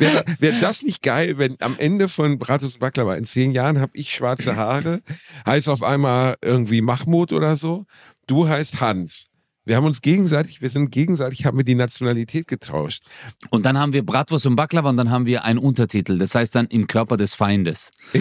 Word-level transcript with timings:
Wäre 0.00 0.24
wär 0.38 0.60
das 0.60 0.82
nicht 0.82 1.02
geil, 1.02 1.38
wenn 1.38 1.56
am 1.60 1.76
Ende 1.78 2.08
von 2.08 2.38
Bratus 2.38 2.74
und 2.74 2.80
Baklava 2.80 3.14
in 3.14 3.24
zehn 3.24 3.52
Jahren 3.52 3.80
habe 3.80 3.92
ich 3.94 4.14
schwarze 4.14 4.56
Haare, 4.56 5.02
heißt 5.46 5.68
auf 5.68 5.82
einmal 5.82 6.36
irgendwie 6.42 6.80
Mahmoud 6.80 7.32
oder 7.32 7.56
so, 7.56 7.84
du 8.26 8.48
heißt 8.48 8.80
Hans. 8.80 9.26
Wir 9.66 9.76
haben 9.76 9.84
uns 9.84 10.00
gegenseitig, 10.00 10.62
wir 10.62 10.70
sind 10.70 10.90
gegenseitig, 10.90 11.44
haben 11.44 11.58
wir 11.58 11.64
die 11.64 11.74
Nationalität 11.74 12.48
getauscht. 12.48 13.02
Und 13.50 13.66
dann 13.66 13.78
haben 13.78 13.92
wir 13.92 14.04
Bratwurst 14.04 14.46
und 14.46 14.56
Baklava 14.56 14.88
und 14.88 14.96
dann 14.96 15.10
haben 15.10 15.26
wir 15.26 15.44
einen 15.44 15.58
Untertitel. 15.58 16.16
Das 16.18 16.34
heißt 16.34 16.54
dann 16.54 16.66
im 16.68 16.86
Körper 16.86 17.18
des 17.18 17.34
Feindes. 17.34 17.90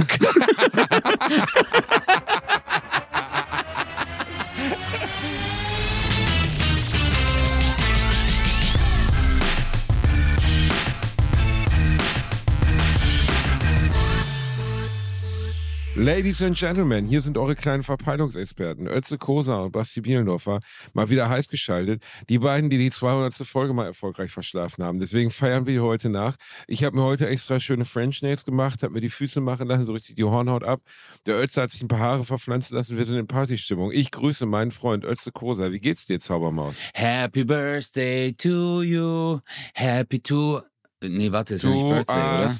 Ladies 16.02 16.42
and 16.42 16.58
Gentlemen, 16.58 17.06
hier 17.06 17.20
sind 17.20 17.38
eure 17.38 17.56
kleinen 17.56 17.84
Verpeilungsexperten, 17.84 18.88
Ötze 18.88 19.18
Kosa 19.18 19.60
und 19.64 19.74
Basti 19.74 20.00
Bielendorfer, 20.00 20.62
mal 20.94 21.10
wieder 21.10 21.28
heiß 21.28 21.50
geschaltet. 21.50 22.02
Die 22.30 22.40
beiden, 22.40 22.70
die 22.70 22.78
die 22.78 22.90
200. 22.90 23.36
Folge 23.46 23.74
mal 23.74 23.86
erfolgreich 23.86 24.32
verschlafen 24.32 24.82
haben. 24.82 25.02
Deswegen 25.02 25.30
feiern 25.30 25.68
wir 25.68 25.84
heute 25.84 26.08
nach. 26.08 26.38
Ich 26.68 26.86
habe 26.86 26.96
mir 26.96 27.04
heute 27.04 27.28
extra 27.28 27.60
schöne 27.60 27.84
French 27.84 28.22
Nails 28.22 28.46
gemacht, 28.46 28.82
habe 28.82 28.94
mir 28.94 29.02
die 29.02 29.10
Füße 29.10 29.42
machen 29.42 29.68
lassen, 29.68 29.86
so 29.86 29.92
richtig 29.92 30.16
die 30.16 30.24
Hornhaut 30.24 30.64
ab. 30.64 30.80
Der 31.26 31.38
Ötze 31.38 31.64
hat 31.64 31.72
sich 31.72 31.82
ein 31.82 31.90
paar 31.90 32.00
Haare 32.00 32.24
verpflanzen 32.24 32.78
lassen. 32.78 32.98
Wir 32.98 33.04
sind 33.04 33.18
in 33.18 33.28
Partystimmung. 33.28 33.92
Ich 33.92 34.10
grüße 34.12 34.46
meinen 34.46 34.72
Freund 34.72 35.04
Ötze 35.04 35.34
Kosa. 35.34 35.74
Wie 35.74 35.82
geht's 35.82 36.06
dir, 36.06 36.22
Zaubermaus? 36.22 36.76
Happy 36.94 37.44
Birthday 37.44 38.32
to 38.32 38.84
you. 38.84 39.40
Happy 39.74 40.22
to. 40.22 40.62
Nee, 41.04 41.30
warte, 41.34 41.56
ist 41.56 41.66
ja 41.66 41.72
nicht 41.72 41.82
Birthday, 41.82 42.16
oder? 42.16 42.54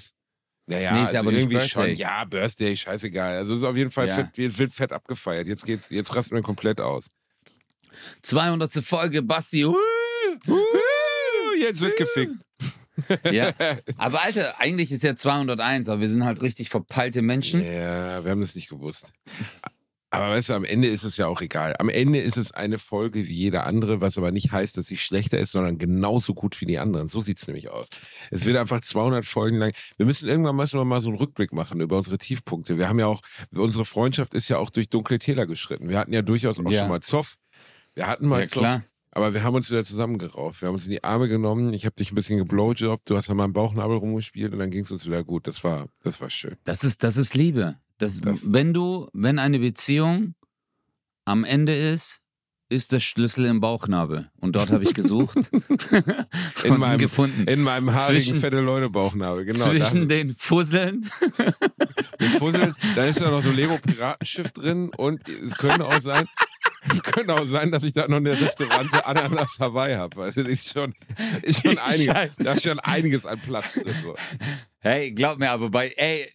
Naja, 0.70 0.94
Nee, 0.94 1.00
ist 1.02 1.08
also 1.08 1.18
aber 1.20 1.32
irgendwie 1.32 1.56
Birthday. 1.56 1.70
schon. 1.90 1.96
Ja, 1.96 2.24
Birthday, 2.26 2.78
scheißegal. 2.78 3.38
Also 3.38 3.54
es 3.56 3.62
ist 3.62 3.68
auf 3.68 3.76
jeden 3.76 3.92
Fall 3.92 4.08
Ja. 4.08 4.16
fett, 4.16 4.38
jetzt 4.38 4.60
wird 4.60 4.72
fett 4.74 4.92
abgefeiert. 4.92 5.48
Jetzt 5.48 5.66
geht's, 5.66 5.90
jetzt 5.90 6.16
rasten 6.16 6.36
wir 6.36 6.42
komplett 6.44 6.80
aus. 6.80 7.06
200. 8.22 8.72
Folge, 8.84 9.22
Basti. 9.22 9.66
Uh, 9.66 9.76
Uh, 10.48 10.56
jetzt 11.60 11.82
wird 11.82 11.98
gefickt. 11.98 12.36
ja. 13.34 13.52
Aber 13.98 14.22
Alter, 14.24 14.60
eigentlich 14.60 14.92
ist 14.92 15.04
ja 15.04 15.16
201, 15.16 15.90
aber 15.90 16.02
wir 16.02 16.08
sind 16.08 16.24
halt 16.24 16.42
richtig 16.42 16.70
verpeilte 16.70 17.22
Menschen. 17.24 17.64
Ja, 17.66 18.24
wir 18.24 18.30
haben 18.32 18.42
das 18.42 18.54
nicht 18.56 18.70
gewusst. 18.70 19.12
Aber 20.12 20.30
weißt 20.30 20.50
du, 20.50 20.54
am 20.56 20.64
Ende 20.66 20.88
ist 20.88 21.04
es 21.04 21.18
ja 21.18 21.28
auch 21.28 21.40
egal. 21.42 21.76
Am 21.78 21.88
Ende 21.88 22.20
ist 22.20 22.36
es 22.38 22.52
eine 22.52 22.80
Folge 22.80 23.28
wie 23.28 23.34
jede 23.34 23.64
andere, 23.64 24.02
was 24.02 24.18
aber 24.18 24.32
nicht 24.32 24.52
heißt, 24.52 24.76
dass 24.78 24.88
sie 24.88 24.98
schlechter 24.98 25.38
ist, 25.38 25.52
sondern 25.52 25.78
genauso 25.78 26.34
gut 26.34 26.60
wie 26.62 26.66
die 26.66 26.80
anderen. 26.80 27.08
So 27.08 27.22
sieht's 27.22 27.46
nämlich 27.46 27.70
aus. 27.70 27.86
Es 28.32 28.46
wird 28.46 28.58
einfach 28.58 28.82
200 28.82 29.24
Folgen 29.24 29.58
lang. 29.58 29.72
Wir 29.98 30.08
müssen 30.08 30.28
irgendwann 30.28 30.56
müssen 30.56 30.80
wir 30.80 30.86
mal 30.86 31.02
so 31.02 31.10
einen 31.10 31.18
Rückblick 31.20 31.54
machen 31.54 31.80
über 31.80 31.98
unsere 31.98 32.18
Tiefpunkte. 32.18 32.80
Wir 32.80 32.90
haben 32.90 32.98
ja 33.00 33.06
auch, 33.06 33.22
unsere 33.56 33.86
Freundschaft 33.86 34.34
ist 34.34 34.50
ja 34.50 34.58
auch 34.58 34.72
durch 34.72 34.90
dunkle 34.90 35.20
Täler 35.20 35.46
geschritten. 35.46 35.90
Wir 35.90 36.00
hatten 36.00 36.12
ja 36.14 36.24
durchaus 36.24 36.60
auch 36.60 36.72
Ja. 36.72 36.80
schon 36.80 36.90
mal 36.90 37.02
Zoff. 37.02 37.36
Wir 37.94 38.08
hatten 38.08 38.28
mal 38.28 38.42
Ja, 38.42 38.48
Zoff. 38.48 38.62
klar. 38.64 38.84
Aber 39.12 39.34
wir 39.34 39.44
haben 39.44 39.56
uns 39.56 39.70
wieder 39.70 39.84
zusammengerauft. 39.84 40.62
Wir 40.62 40.68
haben 40.70 40.76
uns 40.76 40.86
in 40.86 40.92
die 40.92 41.04
Arme 41.04 41.28
genommen. 41.28 41.74
Ich 41.74 41.86
habe 41.86 41.96
dich 41.96 42.12
ein 42.12 42.16
bisschen 42.16 42.38
geblowjobbt. 42.40 43.10
Du 43.10 43.18
hast 43.18 43.30
an 43.30 43.38
meinem 43.38 43.54
Bauchnabel 43.54 43.98
rumgespielt 43.98 44.54
und 44.54 44.60
dann 44.60 44.70
ging's 44.72 44.92
uns 44.92 45.06
wieder 45.06 45.24
gut. 45.24 45.46
Das 45.48 45.64
war, 45.64 45.88
das 46.04 46.20
war 46.22 46.30
schön. 46.30 46.56
Das 46.64 46.84
ist, 46.84 47.04
das 47.04 47.18
ist 47.18 47.34
Liebe. 47.36 47.78
Das, 48.00 48.20
Das- 48.20 48.52
wenn 48.52 48.74
du, 48.74 49.08
wenn 49.14 49.38
eine 49.38 49.60
Beziehung 49.60 50.34
am 51.26 51.44
Ende 51.44 51.76
ist, 51.76 52.22
ist 52.72 52.92
der 52.92 53.00
Schlüssel 53.00 53.46
im 53.46 53.62
Bauchnabel. 53.62 54.30
Und 54.40 54.56
dort 54.56 54.70
habe 54.70 54.84
ich 54.84 54.94
gesucht 54.94 55.36
In 56.64 56.72
und 56.72 56.80
meinem, 56.80 57.00
gefunden. 57.00 57.48
In 57.48 57.62
meinem 57.62 57.92
haarigen, 57.92 58.22
Zwischen- 58.24 58.40
fette 58.40 58.60
Leute-Bauchnabel, 58.62 59.46
genau. 59.46 59.66
Zwischen 59.66 60.02
da, 60.08 60.16
den 60.16 60.34
Fusseln. 60.36 61.10
den 62.22 62.30
Fusseln, 62.32 62.76
da 62.96 63.04
ist 63.06 63.20
ja 63.22 63.32
noch 63.32 63.42
so 63.44 63.50
ein 63.50 63.56
Lego-Piratenschiff 63.56 64.52
drin 64.52 64.90
und 64.90 65.28
es 65.28 65.56
könnte 65.58 65.86
auch 65.86 66.00
sein, 66.00 66.26
könnte 67.04 67.34
auch 67.34 67.46
sein, 67.46 67.72
dass 67.72 67.84
ich 67.84 67.94
da 67.94 68.08
noch 68.08 68.18
eine 68.18 68.40
Restaurante 68.40 69.06
Ananas 69.06 69.58
Hawaii 69.60 69.96
habe. 69.96 70.22
Also 70.24 70.44
das 70.44 70.52
ist 70.52 70.70
schon, 70.74 70.96
ist 71.42 71.62
schon 71.64 71.78
einiges, 71.78 72.14
da 72.38 72.54
ist 72.54 72.64
schon 72.64 72.80
einiges 72.80 73.26
an 73.26 73.40
Platz 73.42 73.74
drin. 73.74 73.96
So. 74.04 74.16
Hey, 74.82 75.12
glaub 75.12 75.40
mir 75.40 75.52
aber 75.52 75.70
bei, 75.70 75.90
ey, 75.98 76.32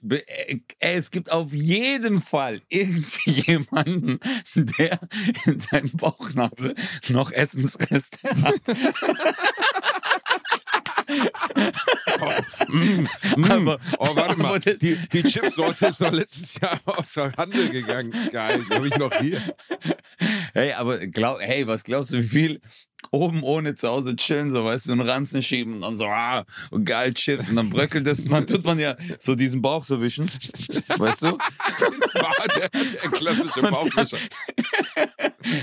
ey, 0.78 0.94
es 0.96 1.10
gibt 1.10 1.32
auf 1.32 1.52
jeden 1.54 2.20
Fall 2.20 2.60
irgendjemanden, 2.68 4.20
der 4.54 4.98
in 5.46 5.58
seinem 5.58 5.90
Bauchnabel 5.92 6.74
noch 7.08 7.30
Essensreste 7.32 8.18
hat. 8.42 8.60
Mm, 12.68 13.06
Aber- 13.50 13.78
oh, 13.98 14.16
warte 14.16 14.38
mal, 14.38 14.58
das- 14.58 14.76
die, 14.78 14.96
die 15.12 15.22
Chipsorte 15.22 15.86
ist 15.86 16.00
doch 16.00 16.12
letztes 16.12 16.54
Jahr 16.60 16.80
außer 16.84 17.32
Handel 17.36 17.68
gegangen. 17.70 18.12
Geil, 18.32 18.64
die 18.68 18.74
habe 18.74 18.88
ich 18.88 18.96
noch 18.96 19.12
hier. 19.20 19.40
Hey, 20.54 20.72
aber 20.72 20.98
glaub, 21.08 21.40
hey, 21.40 21.66
was 21.66 21.82
glaubst 21.82 22.12
du, 22.12 22.18
wie 22.18 22.22
viel 22.22 22.60
oben 23.14 23.42
ohne 23.42 23.74
zu 23.74 23.88
Hause 23.88 24.16
chillen, 24.16 24.50
so 24.50 24.64
weißt 24.64 24.86
du, 24.88 24.92
einen 24.92 25.00
Ranzen 25.02 25.42
schieben 25.42 25.74
und 25.74 25.80
dann 25.82 25.96
so, 25.96 26.06
ah, 26.06 26.44
und 26.70 26.84
geil 26.84 27.14
Chips 27.14 27.48
und 27.48 27.56
dann 27.56 27.70
bröckelt 27.70 28.06
das, 28.06 28.24
man 28.26 28.46
tut 28.46 28.64
man 28.64 28.78
ja 28.78 28.96
so 29.18 29.34
diesen 29.34 29.62
Bauch 29.62 29.84
so 29.84 30.00
wischen, 30.02 30.26
weißt 30.98 31.22
du? 31.22 31.38
Der, 32.56 32.68
der 32.68 33.10
klassische 33.10 33.62
Bauchwischer. 33.62 34.18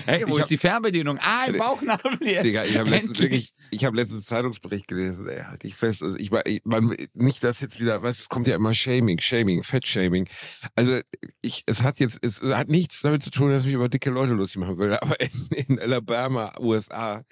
Hey, 0.05 0.23
wo 0.27 0.35
Ich 0.37 0.41
ist 0.43 0.49
die 0.51 0.57
Fernbedienung? 0.57 1.17
Ah, 1.21 1.45
im 1.47 1.57
Bauchnabel 1.57 2.17
jetzt. 2.21 2.43
Digga, 2.45 2.65
ich 2.65 2.77
habe 2.77 2.89
letztens 2.89 3.19
wirklich, 3.19 3.53
ich 3.71 3.85
habe 3.85 3.95
letztens 3.95 4.25
Zeitungsbericht 4.25 4.87
gelesen, 4.87 5.27
ey, 5.27 5.41
halt 5.43 5.63
ich 5.63 5.75
fest, 5.75 6.03
also 6.03 6.17
ich, 6.17 6.31
war- 6.31 6.45
ich 6.45 6.61
man, 6.65 6.95
nicht, 7.13 7.43
dass 7.43 7.61
jetzt 7.61 7.79
wieder, 7.79 8.01
weißt, 8.03 8.19
du, 8.19 8.23
es 8.23 8.29
kommt 8.29 8.47
ja 8.47 8.55
immer 8.55 8.73
Shaming, 8.73 9.19
Shaming, 9.19 9.63
Fettshaming. 9.63 10.27
Also 10.75 10.99
ich, 11.41 11.63
es 11.65 11.81
hat 11.83 11.99
jetzt, 11.99 12.19
es 12.21 12.41
hat 12.41 12.67
nichts 12.67 13.01
damit 13.01 13.23
zu 13.23 13.31
tun, 13.31 13.49
dass 13.49 13.61
ich 13.61 13.67
mich 13.67 13.75
über 13.75 13.89
dicke 13.89 14.09
Leute 14.09 14.33
lustig 14.33 14.59
machen 14.59 14.77
will, 14.77 14.93
aber 14.93 15.19
in, 15.19 15.47
in 15.67 15.79
Alabama, 15.79 16.51
USA, 16.59 17.23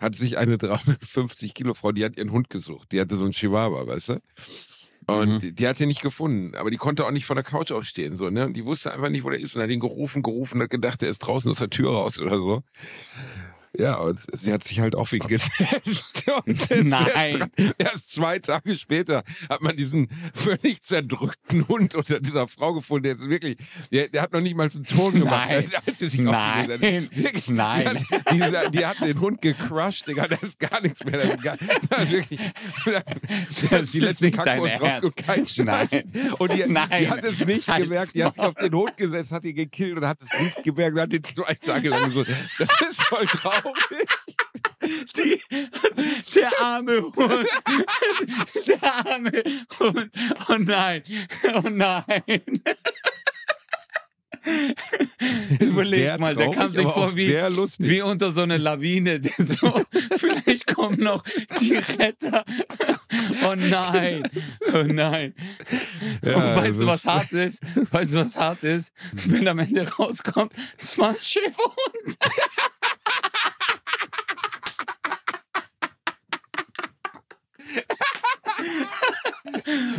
hat 0.00 0.14
sich 0.14 0.38
eine 0.38 0.58
350 0.58 1.54
Kilo 1.54 1.74
Frau, 1.74 1.92
die 1.92 2.04
hat 2.04 2.16
ihren 2.16 2.32
Hund 2.32 2.50
gesucht, 2.50 2.92
die 2.92 3.00
hatte 3.00 3.16
so 3.16 3.24
einen 3.24 3.32
Chihuahua, 3.32 3.86
weißt 3.86 4.10
du? 4.10 4.20
Und 5.06 5.40
die, 5.42 5.52
die 5.52 5.66
hat 5.66 5.80
ihn 5.80 5.88
nicht 5.88 6.02
gefunden, 6.02 6.54
aber 6.54 6.70
die 6.70 6.76
konnte 6.76 7.04
auch 7.04 7.10
nicht 7.10 7.26
von 7.26 7.36
der 7.36 7.44
Couch 7.44 7.72
aufstehen, 7.72 8.16
so, 8.16 8.30
ne? 8.30 8.46
Und 8.46 8.54
die 8.54 8.64
wusste 8.64 8.92
einfach 8.92 9.08
nicht, 9.08 9.24
wo 9.24 9.30
der 9.30 9.40
ist 9.40 9.56
und 9.56 9.62
hat 9.62 9.70
ihn 9.70 9.80
gerufen, 9.80 10.22
gerufen, 10.22 10.62
hat 10.62 10.70
gedacht, 10.70 11.02
er 11.02 11.10
ist 11.10 11.18
draußen 11.18 11.50
aus 11.50 11.58
der 11.58 11.70
Tür 11.70 11.90
raus 11.92 12.20
oder 12.20 12.36
so. 12.36 12.62
Ja, 13.78 13.96
und 13.96 14.20
sie 14.32 14.52
hat 14.52 14.64
sich 14.64 14.80
halt 14.80 14.94
auf 14.94 15.12
ihn 15.14 15.20
gesetzt. 15.20 16.24
Und 16.46 16.70
das- 16.70 16.84
Nein. 16.84 17.50
Erst 17.78 18.12
zwei 18.12 18.38
Tage 18.38 18.76
später 18.76 19.22
hat 19.48 19.62
man 19.62 19.76
diesen 19.76 20.08
völlig 20.34 20.82
zerdrückten 20.82 21.66
Hund 21.68 21.94
unter 21.94 22.20
dieser 22.20 22.48
Frau 22.48 22.74
gefunden. 22.74 23.04
Der, 23.04 23.18
wirklich, 23.30 23.56
der, 23.90 24.08
der 24.08 24.22
hat 24.22 24.32
noch 24.32 24.40
nicht 24.40 24.54
mal 24.56 24.68
einen 24.70 24.84
Ton 24.84 25.12
gemacht, 25.14 25.46
Nein. 25.48 25.56
als, 25.56 25.74
als 25.86 25.98
sie 25.98 26.08
sich 26.10 26.20
Nein. 26.20 26.70
hat. 26.70 26.80
Wirklich, 26.82 27.48
Nein. 27.48 27.98
Die 28.32 28.42
hat, 28.42 28.66
die, 28.66 28.70
die 28.78 28.86
hat 28.86 29.00
den 29.00 29.18
Hund 29.20 29.40
gecrushed, 29.40 30.06
Digga. 30.06 30.28
Da 30.28 30.36
ist 30.36 30.58
gar 30.58 30.80
nichts 30.82 31.02
mehr. 31.04 31.18
Da 31.18 31.22
ist, 31.32 31.42
gar, 31.42 31.56
da 31.88 31.96
ist 31.96 32.12
wirklich, 32.12 32.40
da 33.70 33.76
ist 33.78 33.94
die 33.94 34.00
letzte 34.00 34.30
Kackwurst 34.30 34.80
rausgekommen. 34.80 35.14
Kein 35.16 35.46
Scheiß. 35.46 35.64
Nein. 35.64 36.32
Und 36.38 36.52
die, 36.52 36.64
Nein. 36.66 36.88
die 37.00 37.08
hat 37.08 37.24
es 37.24 37.38
nicht 37.40 37.68
Halt's 37.68 37.88
gemerkt. 37.88 38.14
Die 38.14 38.24
hat 38.24 38.34
sich 38.34 38.44
auf 38.44 38.54
den 38.54 38.74
Hund 38.74 38.96
gesetzt, 38.96 39.32
hat 39.32 39.44
ihn 39.44 39.54
gekillt 39.54 39.96
und 39.96 40.06
hat 40.06 40.18
es 40.20 40.28
nicht 40.40 40.62
gemerkt. 40.62 40.94
Und 40.96 41.00
hat 41.02 41.12
ihn 41.12 41.22
zwei 41.24 41.54
Tage 41.54 41.88
lang 41.88 42.10
so. 42.10 42.22
Das 42.58 42.68
ist 42.80 43.02
voll 43.04 43.24
traurig. 43.26 43.61
Die, 45.16 45.40
der 46.34 46.50
arme 46.60 47.02
Hund. 47.02 47.48
Der 48.66 48.82
arme 48.82 49.42
Hund. 49.78 50.10
Oh 50.48 50.56
nein. 50.58 51.02
Oh 51.54 51.68
nein. 51.68 52.22
Überleg 55.60 56.18
mal, 56.18 56.34
der 56.34 56.50
kam 56.50 56.72
sich 56.72 56.82
vor 56.86 57.14
wie, 57.14 57.28
wie 57.28 58.02
unter 58.02 58.32
so 58.32 58.40
eine 58.40 58.56
Lawine. 58.56 59.20
So, 59.38 59.84
vielleicht 60.16 60.66
kommen 60.74 60.98
noch 60.98 61.22
die 61.60 61.76
Retter. 61.76 62.44
Oh 63.44 63.54
nein. 63.54 64.22
Oh 64.72 64.82
nein. 64.84 65.34
Ja, 66.24 66.34
Und 66.34 66.56
weißt 66.56 66.80
du, 66.80 66.86
was 66.86 67.04
hart 67.04 67.32
ist? 67.32 67.60
Weißt 67.92 68.14
du, 68.14 68.18
was 68.18 68.36
hart 68.36 68.64
ist? 68.64 68.92
Wenn 69.12 69.46
am 69.46 69.60
Ende 69.60 69.88
rauskommt, 69.88 70.52
es 70.76 70.98
war 70.98 71.10
ein 71.10 71.16
Schäferhund. 71.20 72.18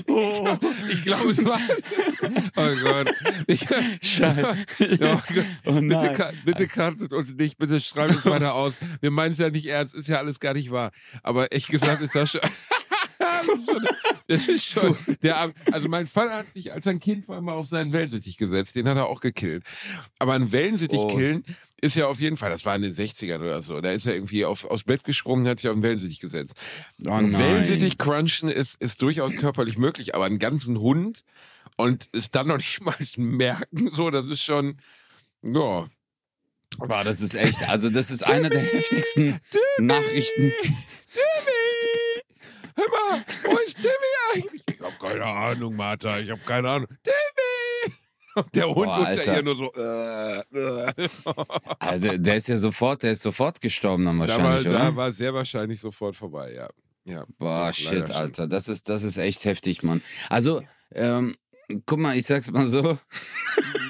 Oh, 0.07 0.57
Ich 0.89 1.03
glaube, 1.03 1.31
es 1.31 1.43
war. 1.43 1.59
Oh 2.55 2.75
Gott. 2.83 3.13
Ich, 3.47 3.65
Scheiße. 4.01 4.57
Ja, 4.99 5.21
Oh 5.65 5.73
bitte, 5.73 6.33
bitte 6.45 6.67
kartet 6.67 7.13
uns 7.13 7.33
nicht, 7.33 7.57
bitte 7.57 7.79
schreibt 7.79 8.15
uns 8.15 8.25
weiter 8.25 8.53
aus. 8.53 8.75
Wir 9.01 9.11
meinen 9.11 9.31
es 9.31 9.37
ja 9.39 9.49
nicht 9.49 9.65
ernst, 9.65 9.95
ist 9.95 10.07
ja 10.07 10.17
alles 10.17 10.39
gar 10.39 10.53
nicht 10.53 10.71
wahr. 10.71 10.91
Aber 11.23 11.53
echt 11.53 11.67
gesagt 11.69 12.01
ist 12.01 12.15
das 12.15 12.31
schon. 12.31 12.41
Das 13.47 13.57
ist 13.57 13.65
schon, 13.65 13.87
das 14.27 14.47
ist 14.47 14.65
schon 14.65 14.97
der, 15.21 15.51
also 15.71 15.87
mein 15.89 16.05
Vater 16.05 16.35
hat 16.37 16.51
sich 16.51 16.71
als 16.73 16.87
ein 16.87 16.99
Kind 16.99 17.25
vor 17.25 17.35
allem 17.35 17.49
auf 17.49 17.67
seinen 17.67 17.93
Wellensittich 17.93 18.37
gesetzt, 18.37 18.75
den 18.75 18.87
hat 18.87 18.97
er 18.97 19.07
auch 19.07 19.19
gekillt. 19.19 19.63
Aber 20.19 20.33
ein 20.33 20.51
Wellensittich 20.51 20.99
Oh. 20.99 21.07
killen 21.07 21.43
ist 21.81 21.95
ja 21.95 22.07
auf 22.07 22.21
jeden 22.21 22.37
Fall, 22.37 22.49
das 22.49 22.63
war 22.65 22.75
in 22.75 22.81
den 22.81 22.95
60ern 22.95 23.39
oder 23.39 23.61
so, 23.61 23.81
da 23.81 23.91
ist 23.91 24.05
er 24.05 24.13
irgendwie 24.15 24.45
auf, 24.45 24.63
aufs 24.65 24.83
Bett 24.85 25.03
gesprungen, 25.03 25.47
hat 25.47 25.59
sich 25.59 25.69
auf 25.69 25.75
den 25.75 25.83
Wellensittich 25.83 26.19
gesetzt. 26.19 26.53
Oh 26.99 27.09
nein. 27.09 27.37
Wellensittich 27.37 27.97
crunchen 27.97 28.47
ist, 28.49 28.75
ist 28.81 29.01
durchaus 29.01 29.35
körperlich 29.35 29.77
möglich, 29.77 30.15
aber 30.15 30.25
einen 30.25 30.39
ganzen 30.39 30.79
Hund 30.79 31.23
und 31.75 32.05
ist 32.13 32.35
dann 32.35 32.47
noch 32.47 32.57
nicht 32.57 32.81
mal 32.81 32.95
merken, 33.17 33.89
so, 33.91 34.09
das 34.11 34.27
ist 34.27 34.43
schon, 34.43 34.77
ja. 35.41 35.87
Boah, 36.77 37.03
das 37.03 37.21
ist 37.21 37.35
echt, 37.35 37.67
also 37.69 37.89
das 37.89 38.09
ist 38.11 38.27
eine 38.27 38.49
der 38.49 38.61
heftigsten 38.61 39.39
Nachrichten. 39.79 40.53
Hör 42.75 42.85
mal, 42.89 43.25
eigentlich? 44.33 44.63
Ich 44.67 44.81
hab 44.81 44.99
keine 44.99 45.25
Ahnung, 45.25 45.75
Martha, 45.75 46.19
ich 46.19 46.29
hab 46.29 46.45
keine 46.45 46.69
Ahnung. 46.69 46.87
Timmy! 47.03 47.93
Und 48.35 48.45
der 48.55 48.65
Hund 48.67 48.75
Boah, 48.75 48.97
unter 48.97 49.07
Alter. 49.07 49.37
ihr 49.37 49.43
nur 49.43 49.55
so, 49.55 49.71
äh, 49.75 50.39
äh. 50.39 51.09
Also 51.79 52.17
der 52.17 52.35
ist 52.35 52.47
ja 52.47 52.57
sofort, 52.57 53.03
der 53.03 53.11
ist 53.11 53.21
sofort 53.21 53.61
gestorben 53.61 54.05
dann 54.05 54.19
Da 54.19 54.27
war, 54.27 54.29
wahrscheinlich, 54.29 54.63
da 54.63 54.87
oder? 54.87 54.95
war 54.95 55.11
sehr 55.11 55.33
wahrscheinlich 55.33 55.79
sofort 55.79 56.15
vorbei, 56.15 56.53
ja. 56.53 56.67
ja 57.05 57.25
Boah, 57.37 57.67
doch, 57.67 57.75
shit. 57.75 58.09
Alter, 58.11 58.47
das 58.47 58.67
ist, 58.67 58.89
das 58.89 59.03
ist 59.03 59.17
echt 59.17 59.45
heftig, 59.45 59.83
Mann. 59.83 60.01
Also, 60.29 60.63
ähm, 60.93 61.35
guck 61.85 61.99
mal, 61.99 62.17
ich 62.17 62.25
sag's 62.25 62.51
mal 62.51 62.65
so. 62.65 62.97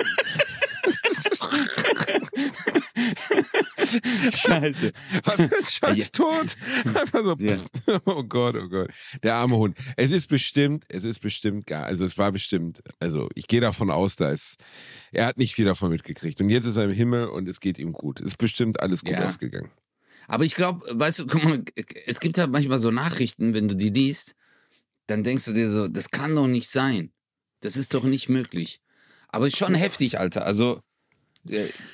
Scheiße. 4.32 4.92
Was 5.24 5.40
ein 5.40 5.50
scheiß 5.64 5.98
Ja. 5.98 6.06
Tod. 6.12 6.56
Einfach 6.86 7.24
so, 7.24 7.36
Ja. 7.40 7.58
oh 8.06 8.24
Gott, 8.24 8.56
oh 8.56 8.68
Gott. 8.68 8.90
Der 9.24 9.36
arme 9.36 9.58
Hund. 9.58 9.78
Es 9.98 10.12
ist 10.12 10.28
bestimmt, 10.28 10.84
es 10.90 11.04
ist 11.04 11.20
bestimmt 11.20 11.66
gar, 11.68 11.86
also 11.86 12.06
es 12.06 12.18
war 12.18 12.32
bestimmt, 12.32 12.82
also 13.00 13.30
ich 13.36 13.48
gehe 13.48 13.62
davon 13.62 13.90
aus, 13.92 14.16
da 14.16 14.30
ist, 14.30 14.58
er 15.12 15.26
hat 15.26 15.38
nicht 15.38 15.56
viel 15.56 15.66
davon 15.66 15.90
mitgekriegt. 15.92 16.40
Und 16.42 16.50
jetzt 16.50 16.66
ist 16.66 16.76
er 16.78 16.86
im 16.86 16.92
Himmel 16.92 17.28
und 17.28 17.48
es 17.48 17.60
geht 17.60 17.80
ihm 17.80 17.94
gut. 17.94 18.20
Es 18.20 18.28
ist 18.28 18.38
bestimmt 18.38 18.80
alles 18.80 19.02
gut 19.02 19.12
Ja. 19.14 19.28
ausgegangen. 19.28 19.72
Aber 20.28 20.46
ich 20.46 20.56
glaube, 20.56 20.88
weißt 20.90 21.20
du, 21.20 21.28
guck 21.28 21.44
mal, 21.44 21.64
es 22.06 22.20
gibt 22.20 22.38
halt 22.38 22.50
manchmal 22.52 22.80
so 22.80 22.92
Nachrichten, 22.92 23.54
wenn 23.54 23.68
du 23.68 23.76
die 23.76 23.90
liest, 23.90 24.36
dann 25.08 25.24
denkst 25.24 25.46
du 25.46 25.54
dir 25.54 25.68
so, 25.70 25.88
das 25.90 26.12
kann 26.12 26.34
doch 26.36 26.48
nicht 26.48 26.70
sein. 26.70 27.12
Das 27.60 27.76
ist 27.78 27.94
doch 27.94 28.04
nicht 28.06 28.30
möglich. 28.30 28.80
Aber 29.28 29.48
ist 29.48 29.58
schon 29.58 29.74
heftig, 29.76 30.20
Alter. 30.20 30.46
Also, 30.46 30.82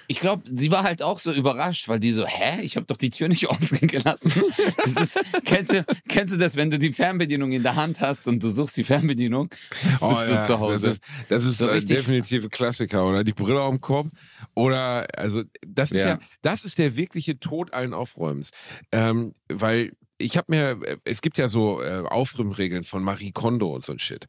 ich 0.08 0.20
glaube, 0.20 0.44
sie 0.54 0.70
war 0.72 0.84
halt 0.84 1.02
auch 1.02 1.20
so 1.20 1.32
überrascht, 1.34 1.88
weil 1.88 2.00
die 2.00 2.12
so, 2.12 2.26
hä, 2.26 2.62
ich 2.62 2.76
habe 2.76 2.86
doch 2.86 2.98
die 2.98 3.10
Tür 3.10 3.28
nicht 3.28 3.48
offen 3.50 3.88
gelassen. 3.88 4.44
Das 4.84 4.94
ist, 4.96 5.20
kennst, 5.46 5.74
du, 5.74 5.84
kennst 6.08 6.34
du 6.34 6.38
das, 6.38 6.56
wenn 6.56 6.70
du 6.70 6.78
die 6.78 6.94
Fernbedienung 6.94 7.52
in 7.52 7.64
der 7.64 7.76
Hand 7.76 8.00
hast 8.00 8.28
und 8.28 8.44
du 8.44 8.50
suchst 8.50 8.78
die 8.78 8.84
Fernbedienung, 8.84 9.50
das 9.92 10.02
Oh, 10.02 10.12
ist 10.12 10.30
ja, 10.30 10.44
zu 10.44 10.60
Hause. 10.60 10.88
Das 10.88 10.96
ist, 10.98 11.04
das 11.30 11.46
ist 11.46 11.58
So 11.58 11.68
äh, 11.68 11.80
definitive 11.80 12.50
Klassiker, 12.50 13.06
oder? 13.08 13.24
Die 13.24 13.34
Brille 13.34 13.62
auf 13.62 13.72
dem 13.72 13.82
Kopf. 13.82 14.10
Oder, 14.54 15.08
also, 15.18 15.44
das 15.66 15.92
ist 15.92 16.02
ja, 16.04 16.10
Ja. 16.12 16.20
das 16.42 16.64
ist 16.64 16.78
der 16.78 16.96
wirkliche 16.96 17.40
Tod 17.40 17.74
allen 17.74 17.94
Aufräumens. 17.94 18.50
Ähm, 18.92 19.34
weil 19.52 19.94
ich 20.20 20.38
habe 20.38 20.48
mir, 20.50 20.80
äh, 20.86 20.98
es 21.06 21.22
gibt 21.22 21.38
ja 21.38 21.50
so 21.50 21.82
äh, 21.82 22.04
Aufräumregeln 22.08 22.84
von 22.84 23.04
Marie 23.04 23.32
Kondo 23.32 23.74
und 23.74 23.86
so 23.86 23.94
ein 23.94 24.00
Shit. 24.00 24.28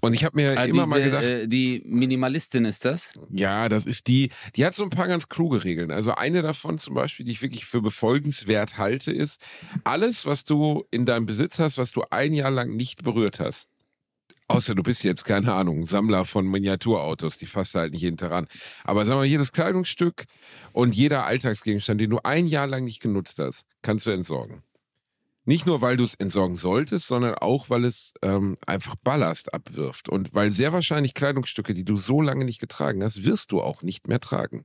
Und 0.00 0.14
ich 0.14 0.24
habe 0.24 0.36
mir 0.36 0.58
Ah, 0.58 0.64
immer 0.64 0.86
mal 0.86 0.96
diese, 0.98 1.10
gedacht, 1.10 1.24
äh, 1.24 1.46
die 1.48 1.82
Minimalistin 1.86 2.64
ist 2.64 2.84
das. 2.84 3.14
ja, 3.30 3.68
das 3.68 3.86
ist 3.86 4.06
die, 4.06 4.30
die 4.56 4.64
hat 4.64 4.74
so 4.74 4.82
ein 4.84 4.90
paar 4.90 5.08
ganz 5.08 5.28
kluge 5.28 5.64
Regeln. 5.64 5.90
Also 5.90 6.14
eine 6.14 6.42
davon 6.42 6.78
zum 6.78 6.94
Beispiel, 6.94 7.26
die 7.26 7.32
ich 7.32 7.42
wirklich 7.42 7.64
für 7.64 7.80
befolgenswert 7.82 8.78
halte, 8.78 9.12
ist, 9.12 9.40
alles, 9.84 10.26
was 10.26 10.44
du 10.44 10.84
in 10.90 11.06
deinem 11.06 11.26
Besitz 11.26 11.58
hast, 11.58 11.78
was 11.78 11.90
du 11.92 12.02
ein 12.10 12.34
Jahr 12.34 12.50
lang 12.50 12.74
nicht 12.76 13.04
berührt 13.04 13.40
hast, 13.40 13.68
Außer 14.46 14.74
du 14.74 14.82
bist 14.82 15.02
jetzt, 15.04 15.24
keine 15.24 15.54
Ahnung, 15.54 15.86
Sammler 15.86 16.26
von 16.26 16.46
Miniaturautos, 16.46 17.38
die 17.38 17.46
fasst 17.46 17.74
halt 17.74 17.92
nicht 17.94 18.02
jeden 18.02 18.18
Tag 18.18 18.30
an. 18.30 18.46
Aber 18.84 19.06
sag 19.06 19.14
mal, 19.14 19.24
jedes 19.24 19.52
Kleidungsstück 19.52 20.24
und 20.72 20.94
jeder 20.94 21.24
Alltagsgegenstand, 21.24 21.98
den 21.98 22.10
du 22.10 22.18
ein 22.24 22.46
Jahr 22.46 22.66
lang 22.66 22.84
nicht 22.84 23.00
genutzt 23.00 23.38
hast, 23.38 23.64
kannst 23.80 24.04
du 24.06 24.10
entsorgen. 24.10 24.62
Nicht 25.46 25.66
nur, 25.66 25.82
weil 25.82 25.96
du 25.96 26.04
es 26.04 26.14
entsorgen 26.14 26.56
solltest, 26.56 27.06
sondern 27.06 27.34
auch, 27.34 27.68
weil 27.68 27.84
es 27.84 28.14
ähm, 28.22 28.56
einfach 28.66 28.96
Ballast 28.96 29.52
abwirft. 29.52 30.08
Und 30.08 30.32
weil 30.34 30.50
sehr 30.50 30.72
wahrscheinlich 30.72 31.12
Kleidungsstücke, 31.12 31.74
die 31.74 31.84
du 31.84 31.96
so 31.96 32.22
lange 32.22 32.46
nicht 32.46 32.60
getragen 32.60 33.04
hast, 33.04 33.24
wirst 33.24 33.52
du 33.52 33.60
auch 33.60 33.82
nicht 33.82 34.08
mehr 34.08 34.20
tragen. 34.20 34.64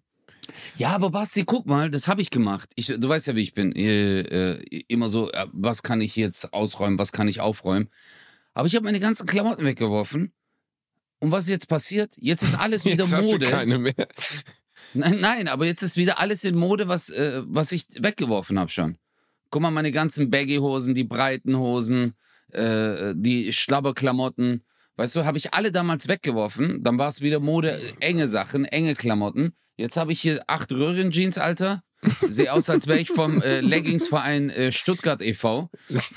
Ja, 0.77 0.89
aber 0.89 1.09
Basti, 1.09 1.43
guck 1.43 1.65
mal, 1.65 1.91
das 1.91 2.07
habe 2.07 2.21
ich 2.21 2.29
gemacht. 2.29 2.71
Ich, 2.75 2.87
du 2.87 3.09
weißt 3.09 3.27
ja, 3.27 3.35
wie 3.35 3.41
ich 3.41 3.53
bin. 3.53 3.75
Äh, 3.75 4.21
äh, 4.21 4.83
immer 4.87 5.09
so, 5.09 5.31
äh, 5.31 5.47
was 5.51 5.83
kann 5.83 5.99
ich 6.01 6.15
jetzt 6.15 6.53
ausräumen, 6.53 6.97
was 6.97 7.11
kann 7.11 7.27
ich 7.27 7.41
aufräumen. 7.41 7.89
Aber 8.53 8.67
ich 8.67 8.75
habe 8.75 8.85
meine 8.85 8.99
ganzen 8.99 9.25
Klamotten 9.27 9.65
weggeworfen. 9.65 10.31
Und 11.19 11.31
was 11.31 11.45
ist 11.45 11.49
jetzt 11.49 11.67
passiert? 11.67 12.15
Jetzt 12.19 12.43
ist 12.43 12.57
alles 12.57 12.85
wieder 12.85 13.03
Jetzt 13.03 13.13
hast 13.13 13.27
du 13.27 13.31
Mode. 13.33 13.45
keine 13.47 13.77
mehr. 13.79 14.07
Nein, 14.93 15.19
nein, 15.19 15.47
aber 15.49 15.65
jetzt 15.65 15.83
ist 15.83 15.97
wieder 15.97 16.19
alles 16.19 16.43
in 16.43 16.57
Mode, 16.57 16.87
was, 16.87 17.09
äh, 17.09 17.43
was 17.45 17.71
ich 17.71 17.85
weggeworfen 17.99 18.57
habe 18.57 18.71
schon. 18.71 18.97
Guck 19.49 19.61
mal, 19.61 19.71
meine 19.71 19.91
ganzen 19.91 20.29
Baggy-Hosen, 20.29 20.93
die 20.93 21.03
breiten 21.03 21.57
Hosen, 21.57 22.13
äh, 22.51 23.13
die 23.15 23.51
Schlabberklamotten. 23.51 24.63
Weißt 24.95 25.15
du, 25.15 25.25
habe 25.25 25.37
ich 25.37 25.53
alle 25.53 25.71
damals 25.71 26.07
weggeworfen. 26.07 26.83
Dann 26.83 26.97
war 26.97 27.09
es 27.09 27.21
wieder 27.21 27.39
Mode, 27.39 27.79
enge 27.99 28.27
Sachen, 28.27 28.65
enge 28.65 28.95
Klamotten. 28.95 29.55
Jetzt 29.77 29.97
habe 29.97 30.11
ich 30.11 30.21
hier 30.21 30.43
acht 30.47 30.71
Röhrenjeans, 30.71 31.37
Alter. 31.37 31.81
Sehe 32.27 32.51
aus, 32.53 32.69
als 32.69 32.87
wäre 32.87 32.99
ich 32.99 33.09
vom 33.09 33.41
äh, 33.41 33.59
Leggingsverein 33.61 34.49
äh, 34.49 34.71
Stuttgart 34.71 35.21
e.V. 35.21 35.69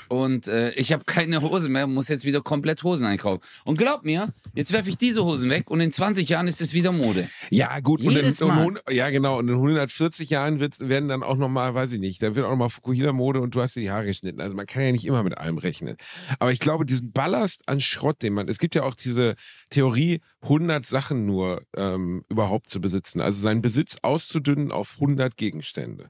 Und 0.09 0.47
äh, 0.47 0.71
ich 0.75 0.93
habe 0.93 1.03
keine 1.05 1.41
Hose 1.41 1.67
mehr, 1.69 1.87
muss 1.87 2.07
jetzt 2.07 2.23
wieder 2.25 2.41
komplett 2.41 2.83
Hosen 2.83 3.05
einkaufen. 3.05 3.41
Und 3.65 3.77
glaub 3.77 4.03
mir, 4.05 4.29
jetzt 4.53 4.71
werfe 4.71 4.89
ich 4.89 4.97
diese 4.97 5.23
Hosen 5.25 5.49
weg 5.49 5.69
und 5.69 5.81
in 5.81 5.91
20 5.91 6.27
Jahren 6.29 6.47
ist 6.47 6.61
es 6.61 6.73
wieder 6.73 6.91
Mode. 6.91 7.27
Ja, 7.49 7.79
gut. 7.81 7.99
Und 8.01 8.07
in, 8.11 8.15
Jedes 8.17 8.41
und 8.41 8.47
Mal. 8.49 8.63
hun- 8.63 8.79
ja, 8.89 9.09
genau. 9.09 9.39
Und 9.39 9.47
in 9.49 9.55
140 9.55 10.29
Jahren 10.29 10.59
wird, 10.59 10.79
werden 10.79 11.09
dann 11.09 11.23
auch 11.23 11.37
nochmal, 11.37 11.73
weiß 11.73 11.91
ich 11.93 11.99
nicht, 11.99 12.21
da 12.23 12.33
wird 12.35 12.45
auch 12.45 12.51
nochmal 12.51 12.69
Fukuhila-Mode 12.69 13.41
und 13.41 13.53
du 13.55 13.61
hast 13.61 13.75
dir 13.75 13.81
die 13.81 13.91
Haare 13.91 14.05
geschnitten. 14.05 14.39
Also 14.41 14.55
man 14.55 14.65
kann 14.65 14.83
ja 14.83 14.91
nicht 14.91 15.05
immer 15.05 15.23
mit 15.23 15.37
allem 15.37 15.57
rechnen. 15.57 15.97
Aber 16.39 16.51
ich 16.51 16.59
glaube, 16.59 16.85
diesen 16.85 17.11
Ballast 17.11 17.63
an 17.67 17.81
Schrott, 17.81 18.21
den 18.21 18.33
man, 18.33 18.47
es 18.47 18.57
gibt 18.59 18.75
ja 18.75 18.83
auch 18.83 18.95
diese 18.95 19.35
Theorie, 19.69 20.21
100 20.43 20.85
Sachen 20.85 21.25
nur 21.25 21.63
ähm, 21.75 22.23
überhaupt 22.29 22.69
zu 22.69 22.81
besitzen. 22.81 23.21
Also 23.21 23.41
seinen 23.41 23.61
Besitz 23.61 23.97
auszudünnen 24.01 24.71
auf 24.71 24.95
100 24.95 25.35
Gegenstände. 25.37 26.07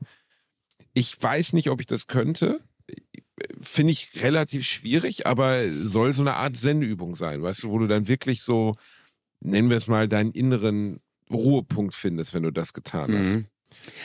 Ich 0.93 1.21
weiß 1.21 1.53
nicht, 1.53 1.69
ob 1.69 1.79
ich 1.79 1.87
das 1.87 2.07
könnte. 2.07 2.59
Finde 3.61 3.91
ich 3.91 4.21
relativ 4.21 4.65
schwierig, 4.65 5.25
aber 5.25 5.63
soll 5.83 6.13
so 6.13 6.21
eine 6.21 6.35
Art 6.35 6.57
Zen-Übung 6.57 7.15
sein, 7.15 7.41
weißt 7.41 7.63
du, 7.63 7.69
wo 7.69 7.79
du 7.79 7.87
dann 7.87 8.07
wirklich 8.07 8.41
so, 8.41 8.75
nennen 9.39 9.69
wir 9.69 9.77
es 9.77 9.87
mal, 9.87 10.07
deinen 10.07 10.31
inneren 10.31 10.99
Ruhepunkt 11.31 11.95
findest, 11.95 12.33
wenn 12.33 12.43
du 12.43 12.51
das 12.51 12.73
getan 12.73 13.17
hast. 13.17 13.35
Mhm. 13.35 13.45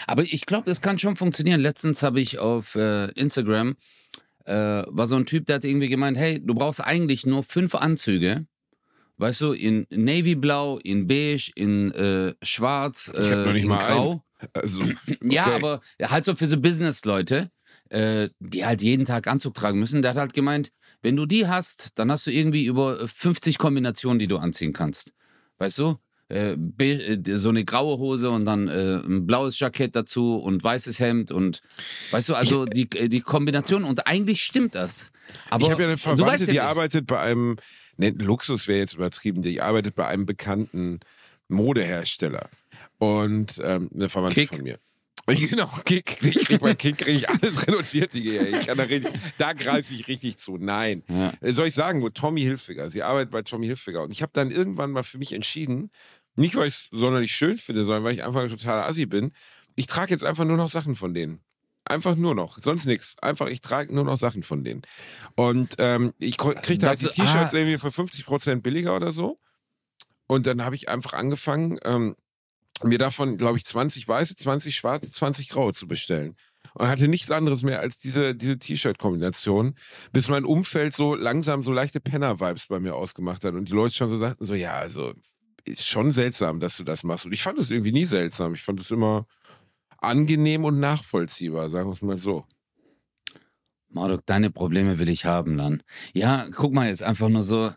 Aber 0.06 0.22
ich 0.22 0.46
glaube, 0.46 0.64
das 0.66 0.80
kann 0.80 0.98
schon 0.98 1.16
funktionieren. 1.16 1.60
Letztens 1.60 2.02
habe 2.02 2.20
ich 2.20 2.38
auf 2.38 2.74
äh, 2.74 3.10
Instagram, 3.12 3.76
äh, 4.44 4.52
war 4.86 5.06
so 5.06 5.16
ein 5.16 5.26
Typ, 5.26 5.46
der 5.46 5.56
hat 5.56 5.64
irgendwie 5.64 5.88
gemeint, 5.88 6.16
hey, 6.16 6.40
du 6.42 6.54
brauchst 6.54 6.82
eigentlich 6.82 7.26
nur 7.26 7.42
fünf 7.42 7.74
Anzüge. 7.74 8.46
Weißt 9.18 9.40
du, 9.40 9.52
in 9.52 9.86
Navyblau, 9.90 10.78
in 10.78 11.06
Beige, 11.06 11.50
in 11.54 11.92
äh, 11.92 12.34
Schwarz, 12.42 13.10
Ich 13.12 13.30
hab 13.30 13.38
noch 13.38 13.46
äh, 13.46 13.52
nicht 13.52 13.62
in 13.62 13.68
mal 13.68 13.84
Grau. 13.84 14.24
Also, 14.52 14.82
Ja, 15.22 15.46
okay. 15.46 15.54
aber 15.56 15.80
halt 16.02 16.24
so 16.24 16.34
für 16.36 16.46
so 16.46 16.60
Business-Leute, 16.60 17.50
äh, 17.90 18.28
die 18.38 18.64
halt 18.64 18.82
jeden 18.82 19.04
Tag 19.04 19.26
Anzug 19.26 19.54
tragen 19.54 19.80
müssen. 19.80 20.02
Der 20.02 20.12
hat 20.12 20.18
halt 20.18 20.34
gemeint, 20.34 20.70
wenn 21.02 21.16
du 21.16 21.26
die 21.26 21.46
hast, 21.46 21.98
dann 21.98 22.10
hast 22.10 22.26
du 22.26 22.30
irgendwie 22.30 22.64
über 22.64 23.08
50 23.08 23.58
Kombinationen, 23.58 24.18
die 24.18 24.28
du 24.28 24.38
anziehen 24.38 24.72
kannst. 24.72 25.12
Weißt 25.58 25.78
du? 25.78 25.96
Äh, 26.30 26.56
äh, 26.78 27.36
so 27.36 27.48
eine 27.48 27.64
graue 27.64 27.96
Hose 27.96 28.28
und 28.30 28.44
dann 28.44 28.68
äh, 28.68 28.96
ein 28.96 29.26
blaues 29.26 29.58
Jackett 29.58 29.96
dazu 29.96 30.36
und 30.36 30.62
weißes 30.62 31.00
Hemd 31.00 31.30
und 31.30 31.62
weißt 32.10 32.28
du, 32.28 32.34
also 32.34 32.66
die, 32.66 32.86
äh, 32.96 33.08
die 33.08 33.22
Kombination 33.22 33.82
und 33.82 34.06
eigentlich 34.06 34.42
stimmt 34.42 34.74
das. 34.74 35.10
Aber 35.48 35.64
ich 35.64 35.70
habe 35.70 35.82
ja 35.82 35.88
eine 35.88 35.96
Verwandte, 35.96 36.44
ja, 36.44 36.52
die 36.52 36.60
arbeitet 36.60 37.06
bei 37.06 37.18
einem, 37.18 37.52
ne, 37.52 37.56
Luxus 37.98 38.68
wäre 38.68 38.78
jetzt 38.78 38.94
übertrieben, 38.94 39.42
die 39.42 39.60
arbeitet 39.60 39.94
bei 39.94 40.06
einem 40.06 40.26
bekannten 40.26 41.00
Modehersteller. 41.48 42.48
Und 42.98 43.60
ähm, 43.62 43.90
eine 43.94 44.08
Verwandte 44.08 44.40
Kick. 44.40 44.50
von 44.50 44.62
mir. 44.62 44.78
Genau, 45.28 45.70
Kick, 45.84 46.22
ich 46.22 46.58
bei 46.58 46.74
Kick 46.74 46.96
krieg 46.96 47.16
ich 47.16 47.28
alles 47.28 47.66
reduziert, 47.66 48.14
Digga. 48.14 48.40
Ich 48.44 48.66
kann 48.66 48.78
da 48.78 48.84
richtig, 48.84 49.12
da 49.36 49.52
greife 49.52 49.92
ich 49.92 50.08
richtig 50.08 50.38
zu. 50.38 50.56
Nein. 50.56 51.02
Ja. 51.06 51.34
Äh, 51.42 51.52
Soll 51.52 51.66
ich 51.66 51.74
sagen, 51.74 52.00
wo 52.00 52.08
Tommy 52.08 52.40
Hilfiger, 52.40 52.90
sie 52.90 53.02
arbeitet 53.02 53.30
bei 53.30 53.42
Tommy 53.42 53.66
Hilfiger. 53.66 54.02
Und 54.02 54.10
ich 54.10 54.22
habe 54.22 54.32
dann 54.32 54.50
irgendwann 54.50 54.90
mal 54.90 55.02
für 55.02 55.18
mich 55.18 55.34
entschieden, 55.34 55.90
nicht 56.34 56.56
weil 56.56 56.68
ich 56.68 56.74
es 56.74 56.88
sonderlich 56.92 57.32
schön 57.32 57.58
finde, 57.58 57.84
sondern 57.84 58.04
weil 58.04 58.14
ich 58.14 58.24
einfach 58.24 58.40
ein 58.40 58.48
totaler 58.48 58.86
Assi 58.86 59.04
bin, 59.04 59.32
ich 59.74 59.86
trage 59.86 60.12
jetzt 60.12 60.24
einfach 60.24 60.46
nur 60.46 60.56
noch 60.56 60.70
Sachen 60.70 60.94
von 60.94 61.12
denen. 61.12 61.40
Einfach 61.88 62.16
nur 62.16 62.34
noch, 62.34 62.58
sonst 62.62 62.84
nichts. 62.86 63.16
Einfach, 63.20 63.46
ich 63.48 63.60
trage 63.60 63.94
nur 63.94 64.04
noch 64.04 64.18
Sachen 64.18 64.42
von 64.42 64.62
denen. 64.64 64.82
Und 65.36 65.74
ähm, 65.78 66.12
ich 66.18 66.36
ko- 66.36 66.54
krieg 66.54 66.78
da 66.80 66.88
halt 66.88 67.00
die 67.00 67.06
Dazu- 67.06 67.22
T-Shirts 67.22 67.54
ah. 67.54 67.56
irgendwie 67.56 67.78
für 67.78 67.88
50% 67.88 68.60
billiger 68.60 68.94
oder 68.94 69.12
so. 69.12 69.38
Und 70.26 70.46
dann 70.46 70.62
habe 70.62 70.74
ich 70.74 70.88
einfach 70.88 71.14
angefangen, 71.14 71.78
ähm, 71.84 72.14
mir 72.82 72.98
davon, 72.98 73.38
glaube 73.38 73.56
ich, 73.58 73.64
20 73.64 74.06
weiße, 74.06 74.36
20 74.36 74.76
schwarze, 74.76 75.10
20 75.10 75.48
graue 75.48 75.72
zu 75.72 75.88
bestellen. 75.88 76.36
und 76.74 76.86
hatte 76.88 77.08
nichts 77.08 77.30
anderes 77.30 77.62
mehr 77.62 77.80
als 77.80 77.98
diese, 77.98 78.34
diese 78.34 78.58
T-Shirt-Kombination, 78.58 79.74
bis 80.12 80.28
mein 80.28 80.44
Umfeld 80.44 80.94
so 80.94 81.14
langsam 81.14 81.62
so 81.62 81.72
leichte 81.72 81.98
Penner-Vibes 82.00 82.66
bei 82.66 82.78
mir 82.78 82.94
ausgemacht 82.94 83.44
hat 83.44 83.54
und 83.54 83.68
die 83.68 83.72
Leute 83.72 83.94
schon 83.94 84.10
so 84.10 84.18
sagten, 84.18 84.44
so, 84.46 84.54
ja, 84.54 84.74
also 84.74 85.14
ist 85.64 85.86
schon 85.86 86.12
seltsam, 86.12 86.60
dass 86.60 86.76
du 86.76 86.84
das 86.84 87.02
machst. 87.02 87.24
Und 87.26 87.32
ich 87.32 87.42
fand 87.42 87.58
es 87.58 87.70
irgendwie 87.70 87.92
nie 87.92 88.06
seltsam. 88.06 88.54
Ich 88.54 88.62
fand 88.62 88.80
es 88.80 88.90
immer 88.90 89.26
angenehm 89.98 90.64
und 90.64 90.80
nachvollziehbar, 90.80 91.70
sagen 91.70 91.88
wir 91.88 91.94
es 91.94 92.02
mal 92.02 92.16
so. 92.16 92.46
Mordok, 93.90 94.24
deine 94.26 94.50
Probleme 94.50 94.98
will 94.98 95.08
ich 95.08 95.24
haben 95.24 95.56
dann. 95.56 95.82
Ja, 96.12 96.46
guck 96.54 96.72
mal 96.72 96.88
jetzt 96.88 97.02
einfach 97.02 97.28
nur 97.28 97.42
so. 97.42 97.72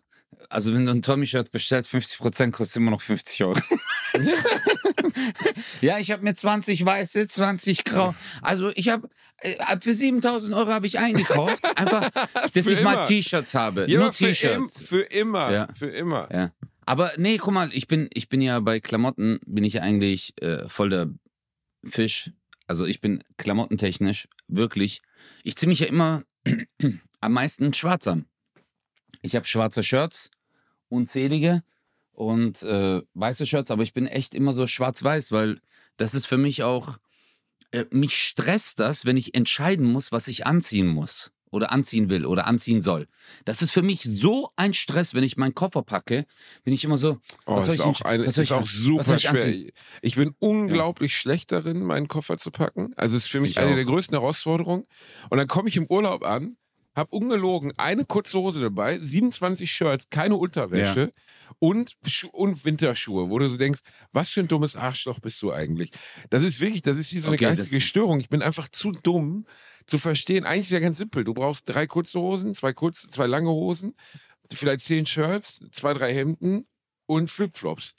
Also 0.49 0.73
wenn 0.73 0.85
du 0.85 0.91
ein 0.91 1.01
Tommy-Shirt 1.01 1.51
bestellst, 1.51 1.89
50% 1.93 2.51
kostet 2.51 2.77
immer 2.77 2.91
noch 2.91 3.01
50 3.01 3.43
Euro. 3.43 3.59
ja, 5.81 5.99
ich 5.99 6.11
habe 6.11 6.23
mir 6.23 6.33
20 6.33 6.83
weiße, 6.85 7.27
20 7.27 7.83
grau. 7.83 8.15
Also 8.41 8.71
ich 8.75 8.89
habe 8.89 9.07
äh, 9.37 9.79
für 9.79 9.93
7000 9.93 10.53
Euro 10.53 10.71
habe 10.71 10.87
ich 10.87 10.99
eingekauft, 10.99 11.63
einfach, 11.77 12.09
dass 12.33 12.51
Für 12.51 12.71
ich 12.71 12.81
mal 12.81 12.93
immer. 12.93 13.03
T-Shirts 13.03 13.53
habe. 13.53 13.85
Ja, 13.89 13.99
Nur 13.99 14.13
für, 14.13 14.25
im, 14.25 14.33
T-Shirts. 14.33 14.81
für 14.81 15.01
immer. 15.01 15.51
Ja. 15.51 15.67
Für 15.73 15.89
immer. 15.89 16.27
Ja. 16.33 16.51
Aber 16.85 17.11
nee, 17.17 17.37
guck 17.37 17.53
mal, 17.53 17.69
ich 17.73 17.87
bin, 17.87 18.09
ich 18.13 18.27
bin 18.27 18.41
ja 18.41 18.59
bei 18.59 18.79
Klamotten, 18.79 19.39
bin 19.45 19.63
ich 19.63 19.81
eigentlich 19.81 20.33
äh, 20.41 20.67
voll 20.67 20.89
der 20.89 21.09
Fisch. 21.83 22.31
Also 22.67 22.85
ich 22.85 23.01
bin 23.01 23.23
klamottentechnisch 23.37 24.27
wirklich. 24.47 25.01
Ich 25.43 25.55
ziehe 25.55 25.69
mich 25.69 25.79
ja 25.79 25.87
immer 25.87 26.23
am 27.21 27.33
meisten 27.33 27.73
schwarz 27.73 28.07
an. 28.07 28.25
Ich 29.21 29.35
habe 29.35 29.45
schwarze 29.45 29.83
Shirts, 29.83 30.31
unzählige 30.89 31.63
und 32.11 32.63
äh, 32.63 33.01
weiße 33.13 33.45
Shirts, 33.45 33.71
aber 33.71 33.83
ich 33.83 33.93
bin 33.93 34.07
echt 34.07 34.33
immer 34.35 34.53
so 34.53 34.67
schwarz-weiß, 34.67 35.31
weil 35.31 35.61
das 35.97 36.13
ist 36.13 36.25
für 36.25 36.37
mich 36.37 36.63
auch, 36.63 36.97
äh, 37.71 37.85
mich 37.91 38.17
stresst 38.17 38.79
das, 38.79 39.05
wenn 39.05 39.17
ich 39.17 39.35
entscheiden 39.35 39.85
muss, 39.85 40.11
was 40.11 40.27
ich 40.27 40.45
anziehen 40.45 40.87
muss 40.87 41.31
oder 41.51 41.71
anziehen 41.71 42.09
will 42.09 42.25
oder 42.25 42.47
anziehen 42.47 42.81
soll. 42.81 43.07
Das 43.45 43.61
ist 43.61 43.71
für 43.71 43.81
mich 43.81 44.01
so 44.03 44.49
ein 44.55 44.73
Stress, 44.73 45.13
wenn 45.13 45.23
ich 45.23 45.37
meinen 45.37 45.53
Koffer 45.53 45.83
packe, 45.83 46.25
bin 46.63 46.73
ich 46.73 46.83
immer 46.83 46.97
so, 46.97 47.17
Oh, 47.45 47.55
was 47.57 47.65
soll 47.65 47.73
ist 47.75 47.79
ich, 47.79 47.85
auch, 47.85 48.01
eine, 48.01 48.25
was 48.25 48.35
soll 48.35 48.43
ist 48.43 48.49
ich, 48.51 48.53
auch 48.55 48.65
super 48.65 49.15
ich 49.15 49.21
schwer. 49.21 49.31
anziehen? 49.31 49.71
Ich 50.01 50.15
bin 50.15 50.33
unglaublich 50.39 51.15
schlecht 51.15 51.51
darin, 51.51 51.81
meinen 51.83 52.07
Koffer 52.07 52.37
zu 52.37 52.51
packen. 52.51 52.93
Also 52.95 53.17
es 53.17 53.25
ist 53.25 53.29
für 53.31 53.39
mich 53.41 53.51
Ich 53.51 53.57
eine 53.59 53.71
auch. 53.71 53.75
der 53.75 53.85
größten 53.85 54.17
Herausforderungen. 54.17 54.85
Und 55.29 55.37
dann 55.37 55.47
komme 55.47 55.69
ich 55.69 55.77
im 55.77 55.85
Urlaub 55.87 56.23
an, 56.25 56.57
habe 56.93 57.15
ungelogen 57.15 57.71
eine 57.77 58.03
kurze 58.03 58.37
Hose 58.37 58.59
dabei, 58.59 58.99
27 58.99 59.71
Shirts, 59.71 60.09
keine 60.09 60.35
Unterwäsche 60.35 61.13
und, 61.59 61.95
Schu 62.05 62.27
und 62.27 62.65
Winterschuhe, 62.65 63.29
wo 63.29 63.39
du 63.39 63.49
so 63.49 63.55
denkst, 63.57 63.79
was 64.11 64.29
für 64.29 64.41
ein 64.41 64.49
dummes 64.49 64.75
Arschloch 64.75 65.19
bist 65.19 65.41
du 65.41 65.53
eigentlich? 65.53 65.91
Das 66.29 66.43
ist 66.43 66.59
wirklich, 66.59 66.81
das 66.81 66.97
ist 66.97 67.13
wie 67.13 67.19
so 67.19 67.27
eine 67.29 67.37
Okay, 67.37 67.45
geistige 67.45 67.79
Störung. 67.81 68.19
Ich 68.19 68.27
bin 68.29 68.41
einfach 68.41 68.67
zu 68.67 68.91
dumm 68.91 69.45
zu 69.87 69.97
verstehen. 69.97 70.45
Eigentlich 70.45 70.65
ist 70.65 70.71
ja 70.71 70.79
ganz 70.79 70.97
simpel. 70.97 71.23
Du 71.23 71.33
brauchst 71.33 71.67
drei 71.67 71.87
kurze 71.87 72.19
Hosen, 72.19 72.55
zwei 72.55 72.73
kurze, 72.73 73.09
zwei 73.09 73.27
lange 73.27 73.49
Hosen, 73.49 73.95
vielleicht 74.51 74.81
zehn 74.81 75.05
Shirts, 75.05 75.59
zwei, 75.71 75.93
drei 75.93 76.13
Hemden 76.13 76.67
und 77.05 77.29
Flipflops. 77.29 77.93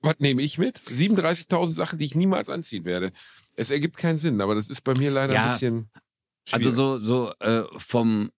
Was 0.00 0.14
nehme 0.18 0.42
ich 0.42 0.58
mit? 0.58 0.80
37.000 0.82 1.74
Sachen, 1.74 1.98
die 1.98 2.04
ich 2.04 2.14
niemals 2.14 2.48
anziehen 2.48 2.84
werde. 2.84 3.12
Es 3.56 3.70
ergibt 3.70 3.96
keinen 3.96 4.18
Sinn, 4.18 4.40
aber 4.40 4.54
das 4.54 4.68
ist 4.68 4.82
bei 4.82 4.94
mir 4.96 5.10
leider 5.10 5.34
Ja, 5.34 5.44
ein 5.46 5.52
bisschen. 5.52 5.90
Also 6.52 6.70
schwierig. 6.70 6.76
so, 6.76 6.98
so 6.98 7.32
äh, 7.40 7.64
vom, 7.78 8.30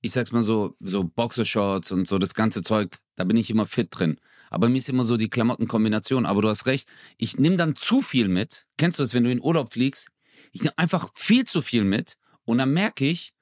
ich 0.00 0.12
sag's 0.12 0.32
mal 0.32 0.42
so, 0.42 0.76
so 0.80 1.04
Boxershorts 1.04 1.90
und 1.90 2.06
so 2.06 2.18
das 2.18 2.34
ganze 2.34 2.62
Zeug, 2.62 2.98
da 3.16 3.24
bin 3.24 3.36
ich 3.36 3.50
immer 3.50 3.66
fit 3.66 3.88
drin. 3.90 4.20
Aber 4.50 4.68
mir 4.68 4.78
ist 4.78 4.88
immer 4.90 5.04
so 5.04 5.16
die 5.16 5.30
Klamottenkombination. 5.30 6.26
Aber 6.26 6.42
du 6.42 6.48
hast 6.48 6.66
recht, 6.66 6.86
ich 7.16 7.38
nehme 7.38 7.56
dann 7.56 7.74
zu 7.74 8.02
viel 8.02 8.28
mit. 8.28 8.66
Kennst 8.76 8.98
du 8.98 9.02
das, 9.02 9.14
wenn 9.14 9.24
du 9.24 9.30
in 9.32 9.40
Urlaub 9.40 9.72
fliegst? 9.72 10.10
Ich 10.52 10.62
nehme 10.62 10.76
einfach 10.78 11.08
viel 11.14 11.44
zu 11.44 11.60
viel 11.62 11.84
mit 11.84 12.16
und 12.44 12.58
dann 12.58 12.72
merke 12.72 13.04
ich, 13.06 13.32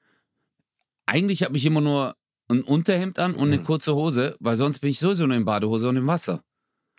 eigentlich 1.05 1.43
habe 1.43 1.57
ich 1.57 1.65
immer 1.65 1.81
nur 1.81 2.15
ein 2.49 2.61
Unterhemd 2.61 3.19
an 3.19 3.33
und 3.33 3.47
eine 3.47 3.59
Mhm. 3.59 3.63
kurze 3.63 3.95
Hose, 3.95 4.35
weil 4.39 4.55
sonst 4.55 4.79
bin 4.79 4.89
ich 4.89 4.99
sowieso 4.99 5.25
nur 5.27 5.35
in 5.37 5.45
Badehose 5.45 5.87
und 5.89 5.97
im 5.97 6.07
Wasser. 6.07 6.43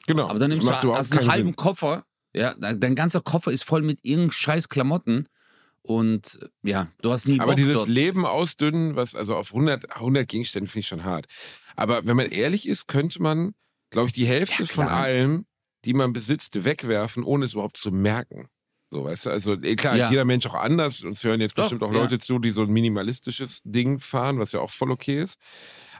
Genau. 0.07 0.29
Aber 0.29 0.39
dann 0.39 0.51
nimmst 0.51 0.67
macht 0.67 0.83
du 0.85 0.95
hast 0.95 1.13
einen 1.13 1.31
halben 1.31 1.49
Sinn. 1.51 1.57
Koffer, 1.57 2.05
ja, 2.35 2.55
dein 2.55 2.95
ganzer 2.95 3.21
Koffer 3.21 3.53
ist 3.53 3.65
voll 3.65 3.83
mit 3.83 4.01
irgendeinem 4.03 4.33
scheiß 4.33 4.69
Klamotten 4.69 5.29
und 5.83 6.39
äh, 6.65 6.71
ja, 6.71 6.89
du 7.03 7.11
hast 7.13 7.27
nie 7.27 7.39
Aber 7.39 7.53
Bock 7.53 7.57
dieses 7.57 7.75
dort. 7.75 7.89
Leben 7.89 8.25
ausdünnen, 8.25 8.97
was 8.97 9.15
also 9.15 9.37
auf 9.37 9.53
100, 9.53 9.93
100 9.97 10.27
Gegenständen 10.29 10.69
finde 10.69 10.81
ich 10.81 10.89
schon 10.89 11.05
hart. 11.05 11.27
Aber 11.77 12.05
wenn 12.07 12.17
man 12.17 12.27
ehrlich 12.27 12.67
ist, 12.69 12.89
könnte 12.89 13.21
man, 13.23 13.55
glaube 13.91 14.09
ich, 14.09 14.13
die 14.15 14.27
Hälfte 14.27 14.63
Ja, 14.65 14.69
von 14.69 14.89
allem, 14.89 15.47
die 15.85 15.95
man 15.95 16.13
besitzt, 16.13 16.65
wegwerfen, 16.65 17.23
ohne 17.25 17.45
es 17.45 17.53
überhaupt 17.55 17.77
zu 17.77 17.91
merken. 17.91 18.49
So, 18.93 19.05
weißt 19.05 19.27
du, 19.27 19.31
also 19.31 19.55
eh, 19.55 19.75
klar 19.75 19.97
Ja. 19.97 20.05
ist 20.05 20.11
jeder 20.11 20.27
Mensch 20.27 20.45
auch 20.47 20.55
anders 20.55 21.01
und 21.03 21.17
es 21.17 21.25
hören 21.25 21.41
jetzt 21.41 21.57
Doch, 21.57 21.63
bestimmt 21.63 21.83
auch 21.83 21.93
ja. 21.93 22.03
Leute 22.03 22.19
zu, 22.19 22.39
die 22.39 22.51
so 22.51 22.63
ein 22.63 22.71
minimalistisches 22.71 23.63
Ding 23.65 24.01
fahren, 24.01 24.39
was 24.39 24.53
ja 24.53 24.61
auch 24.61 24.69
voll 24.71 24.91
okay 24.91 25.23
ist. 25.23 25.39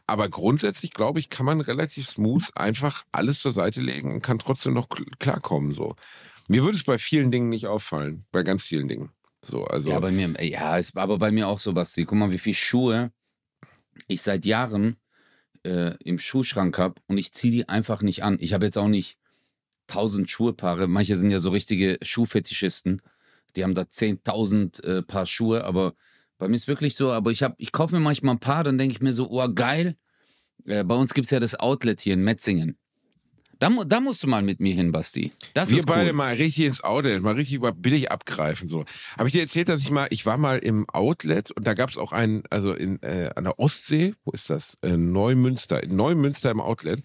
Aber 0.07 0.29
grundsätzlich, 0.29 0.91
glaube 0.91 1.19
ich, 1.19 1.31
kann 1.31 1.47
man 1.47 1.63
relativ 1.63 2.07
smooth 2.07 2.45
einfach 2.55 3.05
alles 3.11 3.41
zur 3.41 3.53
Seite 3.53 3.81
legen 3.81 4.13
und 4.13 4.21
kann 4.21 4.39
trotzdem 4.39 4.75
noch 4.75 4.89
kl- 4.89 5.11
klarkommen. 5.19 5.73
So. 5.73 5.97
Mir 6.49 6.65
würde 6.65 6.77
es 6.77 6.85
bei 6.85 6.99
vielen 6.99 7.31
Dingen 7.31 7.49
nicht 7.49 7.67
auffallen, 7.67 8.27
bei 8.31 8.43
ganz 8.43 8.65
vielen 8.65 8.89
Dingen. 8.89 9.11
So, 9.43 9.65
also, 9.65 9.91
Ja, 9.91 9.99
bei 10.01 10.11
mir, 10.11 10.35
ja, 10.45 10.77
ist 10.77 10.97
aber 10.99 11.17
bei 11.17 11.31
mir 11.33 11.49
auch 11.49 11.59
so, 11.61 11.73
Basti. 11.73 12.05
Guck 12.05 12.19
mal, 12.19 12.31
wie 12.31 12.39
viele 12.39 12.55
Schuhe 12.57 13.11
ich 14.07 14.21
seit 14.21 14.45
Jahren 14.45 14.97
äh, 15.65 15.95
im 16.05 16.19
Schuhschrank 16.19 16.79
habe 16.79 17.01
und 17.07 17.17
ich 17.17 17.33
ziehe 17.33 17.53
die 17.53 17.69
einfach 17.71 18.03
nicht 18.03 18.23
an. 18.23 18.37
Ich 18.39 18.53
habe 18.53 18.67
jetzt 18.67 18.77
auch 18.77 18.89
nicht 18.89 19.19
tausend 19.87 20.31
Schuhepaare. 20.31 20.89
Manche 20.89 21.17
sind 21.17 21.31
ja 21.31 21.41
so 21.41 21.51
richtige 21.51 21.99
Schuhfetischisten. 22.03 23.03
Die 23.57 23.65
haben 23.65 23.75
da 23.75 23.83
10.000 23.83 24.83
äh, 24.83 25.03
Paar 25.03 25.27
Schuhe, 25.27 25.65
aber 25.65 25.95
bei 26.39 26.49
mir 26.49 26.57
ist 26.57 26.69
wirklich 26.69 26.97
so, 26.97 27.13
aber 27.13 27.31
ich, 27.31 27.45
ich 27.59 27.73
kaufe 27.73 27.95
mir 27.95 28.01
manchmal 28.01 28.35
ein 28.35 28.41
paar, 28.41 28.65
dann 28.65 28.79
denke 28.79 28.95
ich 28.95 29.01
mir 29.01 29.13
so, 29.13 29.31
oh 29.31 29.49
geil. 29.55 29.97
Äh, 30.65 30.85
bei 30.85 30.95
uns 30.95 31.15
gibt 31.15 31.27
es 31.27 31.31
ja 31.31 31.41
das 31.41 31.59
Outlet 31.59 32.01
hier 32.01 32.15
in 32.15 32.25
Metzingen. 32.25 32.79
Da, 33.63 33.71
da 33.87 34.01
musst 34.01 34.25
du 34.25 34.27
mal 34.27 34.43
mit 34.43 34.59
mir 34.59 34.75
hin, 34.75 34.91
Basti. 34.91 35.31
Das 35.55 35.71
wir 35.71 35.85
beide 35.85 36.11
cool. 36.11 36.17
mal 36.17 36.35
richtig 36.35 36.67
ins 36.67 36.83
Outlet, 36.83 37.23
mal 37.23 37.37
richtig 37.37 37.61
billig 37.77 38.11
abgreifen. 38.11 38.69
So. 38.69 38.85
Habe 39.17 39.29
ich 39.29 39.35
dir 39.35 39.43
erzählt, 39.43 39.69
dass 39.69 39.81
ich 39.83 39.93
mal, 39.93 40.09
ich 40.11 40.27
war 40.27 40.37
mal 40.37 40.59
im 40.59 40.85
Outlet 40.89 41.53
und 41.53 41.65
da 41.65 41.75
gab 41.75 41.89
es 41.89 41.97
auch 41.97 42.11
einen, 42.11 42.43
also 42.51 42.73
in, 42.73 43.01
äh, 43.05 43.31
an 43.37 43.45
der 43.45 43.61
Ostsee, 43.61 44.17
wo 44.25 44.33
ist 44.33 44.51
das? 44.51 44.77
Äh, 44.83 44.97
Neumünster, 44.97 45.81
in 45.81 45.95
Neumünster 45.95 46.51
im 46.51 46.61
Outlet. 46.61 47.05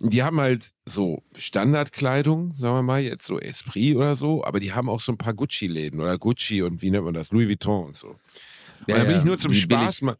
Und 0.00 0.14
die 0.14 0.22
haben 0.22 0.40
halt 0.40 0.70
so 0.86 1.22
Standardkleidung, 1.36 2.54
sagen 2.58 2.74
wir 2.74 2.82
mal, 2.82 3.02
jetzt 3.02 3.26
so 3.26 3.38
Esprit 3.38 3.94
oder 3.94 4.16
so, 4.16 4.42
aber 4.42 4.60
die 4.60 4.72
haben 4.72 4.88
auch 4.88 5.02
so 5.02 5.12
ein 5.12 5.18
paar 5.18 5.34
Gucci-Läden 5.34 6.00
oder 6.00 6.16
Gucci 6.16 6.62
und 6.62 6.80
wie 6.80 6.90
nennt 6.90 7.04
man 7.04 7.12
das? 7.12 7.32
Louis 7.32 7.50
Vuitton 7.50 7.88
und 7.88 7.96
so. 7.98 8.16
Ja, 8.86 8.94
und 8.94 9.00
da 9.00 9.04
bin 9.04 9.10
ja, 9.10 9.18
ich 9.18 9.24
nur 9.24 9.36
zum 9.36 9.52
Spaß 9.52 10.00
billig- 10.00 10.02
mal, 10.02 10.16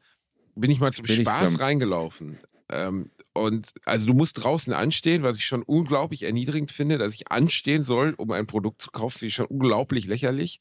bin 0.54 0.70
ich 0.70 0.80
mal 0.80 0.92
zum 0.92 1.06
Spaß 1.06 1.60
reingelaufen. 1.60 2.38
Ähm, 2.68 3.10
und 3.40 3.72
also 3.84 4.06
du 4.06 4.14
musst 4.14 4.42
draußen 4.42 4.72
anstehen, 4.72 5.22
was 5.22 5.36
ich 5.36 5.44
schon 5.44 5.62
unglaublich 5.62 6.22
erniedrigend 6.24 6.70
finde, 6.72 6.98
dass 6.98 7.14
ich 7.14 7.30
anstehen 7.30 7.82
soll, 7.82 8.14
um 8.16 8.30
ein 8.30 8.46
Produkt 8.46 8.82
zu 8.82 8.90
kaufen, 8.90 9.18
finde 9.18 9.28
ich 9.28 9.34
schon 9.34 9.46
unglaublich 9.46 10.06
lächerlich. 10.06 10.60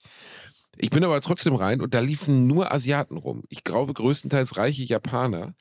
Ich 0.78 0.90
bin 0.90 1.04
aber 1.04 1.20
trotzdem 1.22 1.56
rein 1.56 1.82
und 1.82 1.94
da 1.94 2.00
liefen 2.00 2.48
nur 2.48 2.72
Asiaten 2.72 3.18
rum. 3.18 3.44
Ich 3.50 3.64
glaube 3.64 3.94
größtenteils 3.94 4.58
reiche 4.58 4.84
Japaner, 4.84 5.56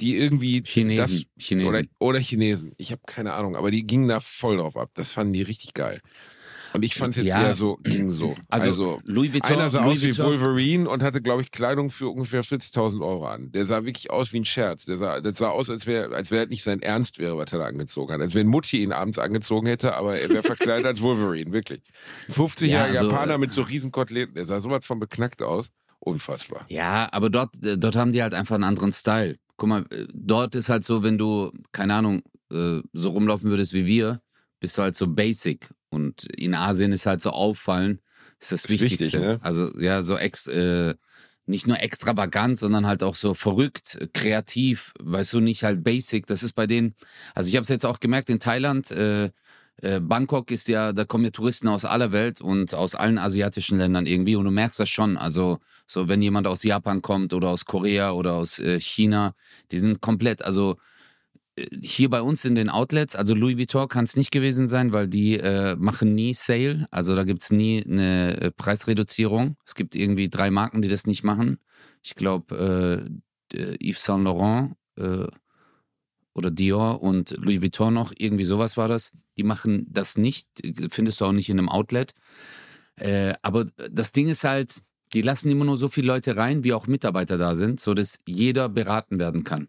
die 0.00 0.16
irgendwie 0.16 0.62
Chinesen. 0.64 1.26
das 1.36 1.44
Chinesen. 1.44 1.68
oder, 1.68 1.82
oder 1.98 2.18
Chinesen. 2.18 2.72
Ich 2.78 2.92
habe 2.92 3.02
keine 3.06 3.34
Ahnung, 3.34 3.56
aber 3.56 3.70
die 3.70 3.86
gingen 3.86 4.08
da 4.08 4.20
voll 4.20 4.56
drauf 4.56 4.76
ab. 4.76 4.90
Das 4.94 5.12
fanden 5.12 5.34
die 5.34 5.42
richtig 5.42 5.74
geil. 5.74 6.00
Und 6.72 6.84
ich 6.84 6.94
fand 6.94 7.10
es 7.16 7.16
jetzt 7.24 7.26
Ja. 7.26 7.42
eher 7.42 7.54
so, 7.54 7.76
ging 7.82 8.10
so. 8.10 8.34
also, 8.48 9.00
Louis 9.04 9.32
Vuitton. 9.32 9.52
Einer 9.52 9.70
sah 9.70 9.84
Louis 9.84 9.98
aus 9.98 10.02
wie 10.02 10.08
Vuitton. 10.08 10.26
Wolverine 10.26 10.88
und 10.90 11.02
hatte, 11.02 11.22
glaube 11.22 11.42
ich, 11.42 11.50
Kleidung 11.50 11.90
für 11.90 12.08
ungefähr 12.08 12.42
40.000 12.44 13.00
Euro 13.00 13.26
an. 13.26 13.50
Der 13.52 13.66
sah 13.66 13.84
wirklich 13.84 14.10
aus 14.10 14.32
wie 14.32 14.40
ein 14.40 14.44
Scherz. 14.44 14.84
Der 14.84 14.98
sah, 14.98 15.20
das 15.20 15.38
sah 15.38 15.48
aus, 15.48 15.70
als 15.70 15.86
wäre 15.86 16.14
als 16.14 16.30
wär 16.30 16.46
nicht 16.46 16.62
sein 16.62 16.80
Ernst 16.82 17.18
wäre, 17.18 17.36
was 17.36 17.52
er 17.52 17.60
da 17.60 17.66
angezogen 17.66 18.12
hat. 18.12 18.20
Als 18.20 18.34
wenn 18.34 18.46
Mutti 18.46 18.82
ihn 18.82 18.92
abends 18.92 19.18
angezogen 19.18 19.66
hätte, 19.66 19.94
aber 19.94 20.18
er 20.18 20.28
wäre 20.28 20.42
verkleidet 20.42 20.86
als 20.86 21.00
Wolverine, 21.00 21.52
wirklich. 21.52 21.80
Ein 22.28 22.34
50-jähriger 22.34 22.66
Ja, 22.68 22.84
also, 22.84 23.10
Japaner 23.10 23.34
äh, 23.34 23.38
mit 23.38 23.52
so 23.52 23.62
riesen 23.62 23.90
Koteletten. 23.92 24.34
Der 24.34 24.46
sah 24.46 24.60
sowas 24.60 24.84
von 24.84 24.98
beknackt 24.98 25.42
aus. 25.42 25.68
Unfassbar. 26.00 26.64
Ja, 26.68 27.08
aber 27.12 27.30
dort, 27.30 27.64
äh, 27.64 27.76
dort 27.78 27.96
haben 27.96 28.12
die 28.12 28.22
halt 28.22 28.34
einfach 28.34 28.54
einen 28.54 28.64
anderen 28.64 28.92
Style. 28.92 29.36
Guck 29.56 29.68
mal, 29.68 29.82
äh, 29.90 30.06
dort 30.12 30.54
ist 30.54 30.68
halt 30.68 30.84
so, 30.84 31.02
wenn 31.02 31.18
du, 31.18 31.50
keine 31.72 31.94
Ahnung, 31.94 32.22
so 32.50 33.10
rumlaufen 33.10 33.50
würdest 33.50 33.74
wie 33.74 33.84
wir, 33.84 34.22
bist 34.58 34.78
du 34.78 34.82
halt 34.82 34.96
so 34.96 35.06
basic. 35.06 35.68
Und 35.90 36.24
in 36.36 36.54
Asien 36.54 36.92
ist 36.92 37.06
halt 37.06 37.20
so 37.20 37.30
auffallen, 37.30 38.00
ist 38.40 38.52
das 38.52 38.64
Ist 38.64 38.70
wichtig, 38.70 38.92
Wichtigste. 38.92 39.20
ne? 39.20 39.38
Also 39.42 39.70
ja, 39.78 40.02
so 40.02 40.16
ex, 40.16 40.46
äh, 40.46 40.94
nicht 41.46 41.66
nur 41.66 41.80
extravagant, 41.80 42.58
sondern 42.58 42.86
halt 42.86 43.02
auch 43.02 43.14
so 43.16 43.34
verrückt, 43.34 43.98
kreativ, 44.12 44.92
weißt 45.00 45.32
du, 45.32 45.40
nicht 45.40 45.64
halt 45.64 45.82
basic. 45.82 46.26
Das 46.26 46.42
ist 46.42 46.52
bei 46.52 46.66
denen, 46.66 46.94
also 47.34 47.48
ich 47.48 47.56
habe 47.56 47.62
es 47.62 47.68
jetzt 47.68 47.86
auch 47.86 48.00
gemerkt 48.00 48.30
in 48.30 48.38
Thailand, 48.38 48.90
äh, 48.90 49.30
äh, 49.80 50.00
Bangkok 50.00 50.50
ist 50.50 50.68
ja, 50.68 50.92
da 50.92 51.04
kommen 51.04 51.24
ja 51.24 51.30
Touristen 51.30 51.68
aus 51.68 51.84
aller 51.84 52.12
Welt 52.12 52.40
und 52.40 52.74
aus 52.74 52.94
allen 52.94 53.16
asiatischen 53.18 53.78
Ländern 53.78 54.06
irgendwie 54.06 54.36
und 54.36 54.44
du 54.44 54.50
merkst 54.50 54.80
das 54.80 54.88
schon. 54.88 55.16
Also 55.16 55.58
so, 55.86 56.08
wenn 56.08 56.20
jemand 56.20 56.46
aus 56.46 56.64
Japan 56.64 57.00
kommt 57.00 57.32
oder 57.32 57.48
aus 57.48 57.64
Korea 57.64 58.12
oder 58.12 58.34
aus 58.34 58.58
äh, 58.58 58.80
China, 58.80 59.34
die 59.70 59.78
sind 59.78 60.00
komplett, 60.00 60.42
also 60.42 60.76
hier 61.80 62.10
bei 62.10 62.22
uns 62.22 62.44
in 62.44 62.54
den 62.54 62.68
Outlets, 62.68 63.16
also 63.16 63.34
Louis 63.34 63.58
Vuitton 63.58 63.88
kann 63.88 64.04
es 64.04 64.16
nicht 64.16 64.30
gewesen 64.30 64.68
sein, 64.68 64.92
weil 64.92 65.08
die 65.08 65.38
äh, 65.38 65.76
machen 65.76 66.14
nie 66.14 66.34
Sale. 66.34 66.86
Also 66.90 67.14
da 67.14 67.24
gibt 67.24 67.42
es 67.42 67.50
nie 67.50 67.84
eine 67.84 68.40
äh, 68.40 68.50
Preisreduzierung. 68.50 69.56
Es 69.64 69.74
gibt 69.74 69.94
irgendwie 69.94 70.28
drei 70.28 70.50
Marken, 70.50 70.82
die 70.82 70.88
das 70.88 71.06
nicht 71.06 71.24
machen. 71.24 71.58
Ich 72.02 72.14
glaube, 72.14 73.10
äh, 73.54 73.76
Yves 73.80 74.04
Saint 74.04 74.24
Laurent 74.24 74.74
äh, 74.96 75.26
oder 76.34 76.50
Dior 76.50 77.02
und 77.02 77.36
Louis 77.38 77.62
Vuitton 77.62 77.94
noch, 77.94 78.12
irgendwie 78.16 78.44
sowas 78.44 78.76
war 78.76 78.88
das. 78.88 79.12
Die 79.36 79.42
machen 79.42 79.86
das 79.88 80.16
nicht, 80.16 80.48
findest 80.90 81.20
du 81.20 81.24
auch 81.24 81.32
nicht 81.32 81.48
in 81.48 81.58
einem 81.58 81.68
Outlet. 81.68 82.14
Äh, 82.96 83.34
aber 83.42 83.66
das 83.90 84.12
Ding 84.12 84.28
ist 84.28 84.44
halt, 84.44 84.82
die 85.14 85.22
lassen 85.22 85.50
immer 85.50 85.64
nur 85.64 85.76
so 85.76 85.88
viele 85.88 86.08
Leute 86.08 86.36
rein, 86.36 86.64
wie 86.64 86.72
auch 86.72 86.86
Mitarbeiter 86.86 87.38
da 87.38 87.54
sind, 87.54 87.80
sodass 87.80 88.18
jeder 88.26 88.68
beraten 88.68 89.18
werden 89.18 89.44
kann. 89.44 89.68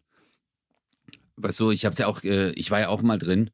Weißt 1.41 1.59
du, 1.59 1.71
ich 1.71 1.85
hab's 1.85 1.97
ja 1.97 2.07
auch, 2.07 2.23
äh, 2.23 2.51
ich 2.51 2.69
war 2.71 2.79
ja 2.79 2.89
auch 2.89 3.01
mal 3.01 3.17
drin. 3.17 3.49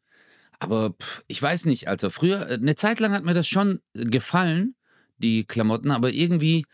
Aber 0.60 0.92
pff, 0.92 1.24
ich 1.28 1.42
weiß 1.42 1.66
nicht, 1.66 1.88
Alter. 1.88 2.10
Früher, 2.10 2.50
äh, 2.50 2.56
eine 2.56 2.76
Zeit 2.76 3.00
lang 3.00 3.14
hat 3.14 3.24
mir 3.24 3.34
das 3.34 3.48
schon 3.48 3.82
gefallen, 3.94 4.76
die 5.18 5.46
Klamotten, 5.46 5.92
aber 5.92 6.12
irgendwie 6.12 6.66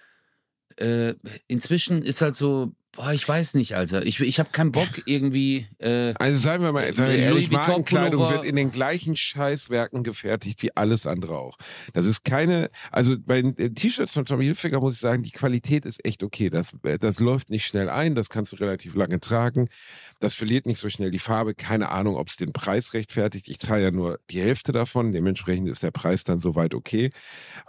äh, 0.78 1.16
inzwischen 1.48 2.02
ist 2.02 2.22
halt 2.22 2.36
so, 2.36 2.74
Boah, 2.94 3.14
ich 3.14 3.26
weiß 3.26 3.54
nicht, 3.54 3.76
Alter. 3.78 4.06
Ich, 4.06 4.20
ich 4.20 4.38
habe 4.38 4.50
keinen 4.52 4.74
Bock 4.74 4.90
irgendwie. 5.06 5.66
Äh, 5.78 6.14
also 6.20 6.38
seien 6.38 6.62
wir 6.62 6.74
mal, 6.74 6.94
seien 6.94 7.10
wir 7.10 7.20
ehrlich, 7.20 7.50
Markenkleidung 7.50 8.30
wird 8.30 8.44
in 8.44 8.58
den 8.58 8.74
gleichen 8.74 9.16
Scheißwerken 9.16 10.04
gefertigt 10.04 10.62
wie 10.62 10.76
alles 10.76 11.08
andere 11.08 11.38
auch. 11.38 11.58
Das 11.94 12.06
ist 12.06 12.26
keine, 12.26 12.70
also 12.92 13.16
bei 13.18 13.42
den 13.42 13.58
äh, 13.58 13.70
T-Shirts 13.70 14.12
von 14.12 14.26
Tommy 14.26 14.44
Hilfiger 14.44 14.82
muss 14.82 14.96
ich 14.96 15.00
sagen, 15.00 15.24
die 15.24 15.32
Qualität 15.32 15.86
ist 15.86 16.04
echt 16.04 16.22
okay. 16.22 16.50
Das, 16.50 16.74
äh, 16.84 17.00
das 17.00 17.22
läuft 17.22 17.50
nicht 17.50 17.66
schnell 17.66 17.90
ein, 17.90 18.14
das 18.14 18.28
kannst 18.28 18.52
du 18.52 18.58
relativ 18.58 18.94
lange 18.96 19.22
tragen. 19.22 19.70
Das 20.20 20.34
verliert 20.34 20.66
nicht 20.66 20.80
so 20.80 20.90
schnell 20.90 21.12
die 21.12 21.20
Farbe. 21.20 21.54
Keine 21.56 21.92
Ahnung, 21.92 22.18
ob 22.18 22.28
es 22.28 22.36
den 22.36 22.52
Preis 22.52 22.94
rechtfertigt. 22.94 23.48
Ich 23.48 23.60
zahle 23.60 23.84
ja 23.84 23.92
nur 23.92 24.20
die 24.30 24.42
Hälfte 24.42 24.74
davon. 24.74 25.14
Dementsprechend 25.14 25.70
ist 25.70 25.82
der 25.82 25.92
Preis 25.92 26.26
dann 26.26 26.42
soweit 26.42 26.76
okay. 26.76 27.12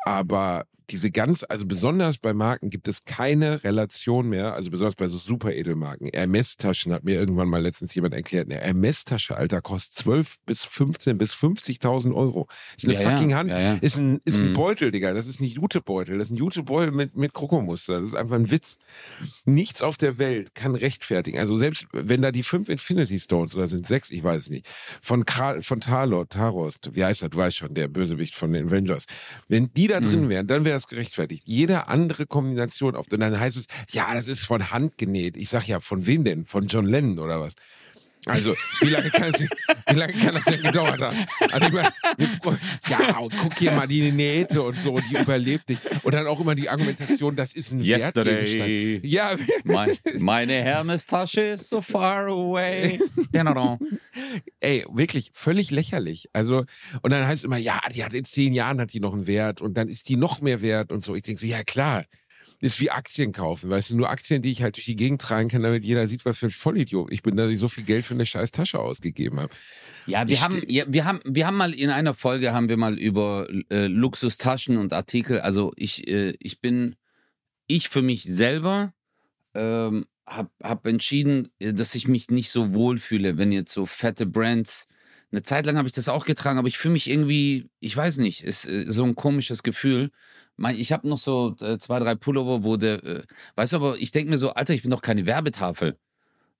Aber 0.04 0.64
diese 0.90 1.10
ganz, 1.10 1.44
also 1.48 1.66
besonders 1.66 2.18
bei 2.18 2.34
Marken 2.34 2.70
gibt 2.70 2.88
es 2.88 3.04
keine 3.04 3.62
Relation 3.64 4.28
mehr, 4.28 4.54
also 4.54 4.70
besonders 4.70 4.96
bei 4.96 5.08
so 5.08 5.18
super 5.18 5.52
Edelmarken. 5.52 6.10
Hermes-Taschen 6.12 6.92
hat 6.92 7.04
mir 7.04 7.14
irgendwann 7.14 7.48
mal 7.48 7.62
letztens 7.62 7.94
jemand 7.94 8.14
erklärt, 8.14 8.50
eine 8.50 8.60
Hermes-Tasche, 8.60 9.36
Alter, 9.36 9.60
kostet 9.60 9.94
12 9.94 10.36
bis 10.46 10.64
15 10.64 11.18
bis 11.18 11.34
50.000 11.34 12.14
Euro. 12.14 12.48
Ist 12.76 12.84
eine 12.84 12.94
ja, 12.94 13.00
fucking 13.00 13.30
ja. 13.30 13.36
Hand, 13.36 13.50
ja, 13.50 13.74
ist 13.74 13.96
ein, 13.96 14.20
ist 14.24 14.40
ein 14.40 14.50
mhm. 14.50 14.54
Beutel, 14.54 14.90
Digga, 14.90 15.14
das 15.14 15.26
ist 15.26 15.40
nicht 15.40 15.56
Jutebeutel, 15.56 16.18
das 16.18 16.28
ist 16.28 16.32
ein 16.32 16.36
Jutebeutel 16.36 16.92
mit, 16.92 17.16
mit 17.16 17.32
Krokomuster, 17.32 18.00
das 18.00 18.10
ist 18.10 18.16
einfach 18.16 18.36
ein 18.36 18.50
Witz. 18.50 18.78
Nichts 19.44 19.82
auf 19.82 19.96
der 19.96 20.18
Welt 20.18 20.54
kann 20.54 20.74
rechtfertigen, 20.74 21.38
also 21.38 21.56
selbst 21.56 21.86
wenn 21.92 22.22
da 22.22 22.32
die 22.32 22.42
fünf 22.42 22.68
Infinity 22.68 23.18
Stones 23.18 23.54
oder 23.54 23.68
sind 23.68 23.86
sechs, 23.86 24.10
ich 24.10 24.22
weiß 24.22 24.42
es 24.42 24.50
nicht, 24.50 24.66
von, 25.00 25.24
Kral, 25.24 25.62
von 25.62 25.80
Tarot, 25.80 26.30
Tarost, 26.30 26.90
wie 26.92 27.04
heißt 27.04 27.22
er, 27.22 27.28
du 27.28 27.38
weißt 27.38 27.56
schon, 27.56 27.74
der 27.74 27.88
Bösewicht 27.88 28.34
von 28.34 28.52
den 28.52 28.68
Avengers, 28.68 29.06
wenn 29.48 29.72
die 29.74 29.86
da 29.86 30.00
drin 30.00 30.24
mhm. 30.24 30.28
wären, 30.28 30.46
dann 30.46 30.64
wäre 30.64 30.71
wäre 30.72 30.78
es 30.78 30.88
gerechtfertigt. 30.88 31.42
Jede 31.46 31.88
andere 31.88 32.24
Kombination 32.26 32.96
auf, 32.96 33.06
und 33.12 33.20
dann 33.20 33.38
heißt 33.38 33.58
es, 33.58 33.66
ja, 33.90 34.14
das 34.14 34.26
ist 34.26 34.46
von 34.46 34.70
Hand 34.70 34.96
genäht. 34.96 35.36
Ich 35.36 35.50
sag 35.50 35.66
ja, 35.66 35.80
von 35.80 36.06
wem 36.06 36.24
denn? 36.24 36.46
Von 36.46 36.66
John 36.66 36.86
Lennon 36.86 37.18
oder 37.18 37.40
was? 37.40 37.52
Also, 38.26 38.54
wie 38.80 38.88
lange 38.88 39.10
kann, 39.10 39.30
es, 39.30 39.40
wie 39.40 39.94
lange 39.94 40.12
kann 40.12 40.34
das 40.34 40.44
denn 40.44 40.62
gedauert 40.62 41.00
haben? 41.00 41.16
Also, 41.50 41.66
ich 41.66 41.72
meine, 41.72 41.88
ja, 42.88 43.18
guck 43.40 43.58
hier 43.58 43.72
mal 43.72 43.88
die 43.88 44.12
Nähte 44.12 44.62
und 44.62 44.78
so, 44.78 44.98
die 44.98 45.16
überlebt 45.16 45.68
dich. 45.68 45.78
Und 46.04 46.14
dann 46.14 46.28
auch 46.28 46.38
immer 46.38 46.54
die 46.54 46.68
Argumentation, 46.68 47.34
das 47.34 47.54
ist 47.54 47.72
ein 47.72 47.80
Yesterday. 47.80 48.60
Wertgegenstand. 48.60 49.04
Ja. 49.04 49.36
My, 49.64 49.98
meine 50.20 50.54
Hermes-Tasche 50.54 51.40
ist 51.40 51.68
so 51.68 51.82
far 51.82 52.28
away. 52.28 53.00
Ey, 54.60 54.84
wirklich, 54.92 55.30
völlig 55.34 55.72
lächerlich. 55.72 56.28
Also, 56.32 56.64
und 57.02 57.10
dann 57.10 57.26
heißt 57.26 57.38
es 57.40 57.44
immer, 57.44 57.58
ja, 57.58 57.80
die 57.92 58.04
hat 58.04 58.14
in 58.14 58.24
zehn 58.24 58.52
Jahren 58.54 58.80
hat 58.80 58.92
die 58.92 59.00
noch 59.00 59.14
einen 59.14 59.26
Wert 59.26 59.60
und 59.60 59.74
dann 59.74 59.88
ist 59.88 60.08
die 60.08 60.16
noch 60.16 60.40
mehr 60.40 60.62
wert 60.62 60.92
und 60.92 61.04
so. 61.04 61.16
Ich 61.16 61.22
denke 61.22 61.40
so, 61.40 61.46
ja 61.46 61.64
klar, 61.64 62.04
ist 62.62 62.78
wie 62.80 62.90
Aktien 62.90 63.32
kaufen, 63.32 63.70
weißt 63.70 63.90
du, 63.90 63.96
nur 63.96 64.08
Aktien, 64.08 64.40
die 64.40 64.52
ich 64.52 64.62
halt 64.62 64.76
durch 64.76 64.84
die 64.84 64.94
Gegend 64.94 65.20
tragen 65.20 65.48
kann, 65.48 65.64
damit 65.64 65.84
jeder 65.84 66.06
sieht, 66.06 66.24
was 66.24 66.38
für 66.38 66.46
ein 66.46 66.50
Vollidiot 66.50 67.10
ich 67.10 67.22
bin, 67.22 67.34
dass 67.34 67.50
ich 67.50 67.58
so 67.58 67.66
viel 67.66 67.82
Geld 67.82 68.04
für 68.04 68.14
eine 68.14 68.24
scheiß 68.24 68.52
Tasche 68.52 68.78
ausgegeben 68.78 69.40
habe. 69.40 69.52
Ja, 70.06 70.28
wir 70.28 70.34
ich 70.34 70.42
haben, 70.42 70.62
ja, 70.68 70.84
wir 70.86 71.04
haben, 71.04 71.18
wir 71.24 71.48
haben 71.48 71.56
mal 71.56 71.74
in 71.74 71.90
einer 71.90 72.14
Folge 72.14 72.52
haben 72.52 72.68
wir 72.68 72.76
mal 72.76 72.96
über 72.96 73.48
äh, 73.68 73.88
Luxustaschen 73.88 74.76
und 74.76 74.92
Artikel. 74.92 75.40
Also 75.40 75.72
ich, 75.74 76.06
äh, 76.06 76.36
ich 76.38 76.60
bin, 76.60 76.94
ich 77.66 77.88
für 77.88 78.00
mich 78.00 78.22
selber 78.22 78.94
ähm, 79.54 80.06
habe 80.24 80.50
hab 80.62 80.86
entschieden, 80.86 81.48
äh, 81.58 81.72
dass 81.72 81.96
ich 81.96 82.06
mich 82.06 82.30
nicht 82.30 82.50
so 82.50 82.74
wohl 82.74 82.96
fühle, 82.98 83.38
wenn 83.38 83.50
jetzt 83.50 83.72
so 83.72 83.86
fette 83.86 84.24
Brands. 84.24 84.86
Eine 85.32 85.42
Zeit 85.42 85.66
lang 85.66 85.78
habe 85.78 85.88
ich 85.88 85.94
das 85.94 86.08
auch 86.08 86.26
getragen, 86.26 86.60
aber 86.60 86.68
ich 86.68 86.78
fühle 86.78 86.92
mich 86.92 87.10
irgendwie, 87.10 87.70
ich 87.80 87.96
weiß 87.96 88.18
nicht, 88.18 88.44
ist 88.44 88.68
äh, 88.68 88.84
so 88.86 89.02
ein 89.02 89.16
komisches 89.16 89.64
Gefühl 89.64 90.12
ich 90.74 90.92
habe 90.92 91.08
noch 91.08 91.18
so 91.18 91.56
äh, 91.60 91.78
zwei, 91.78 91.98
drei 91.98 92.14
Pullover, 92.14 92.64
wo 92.64 92.76
der, 92.76 93.02
äh, 93.04 93.22
weißt 93.56 93.72
du, 93.72 93.76
aber 93.76 93.96
ich 93.98 94.12
denke 94.12 94.30
mir 94.30 94.38
so, 94.38 94.50
Alter, 94.50 94.74
ich 94.74 94.82
bin 94.82 94.90
doch 94.90 95.02
keine 95.02 95.26
Werbetafel. 95.26 95.96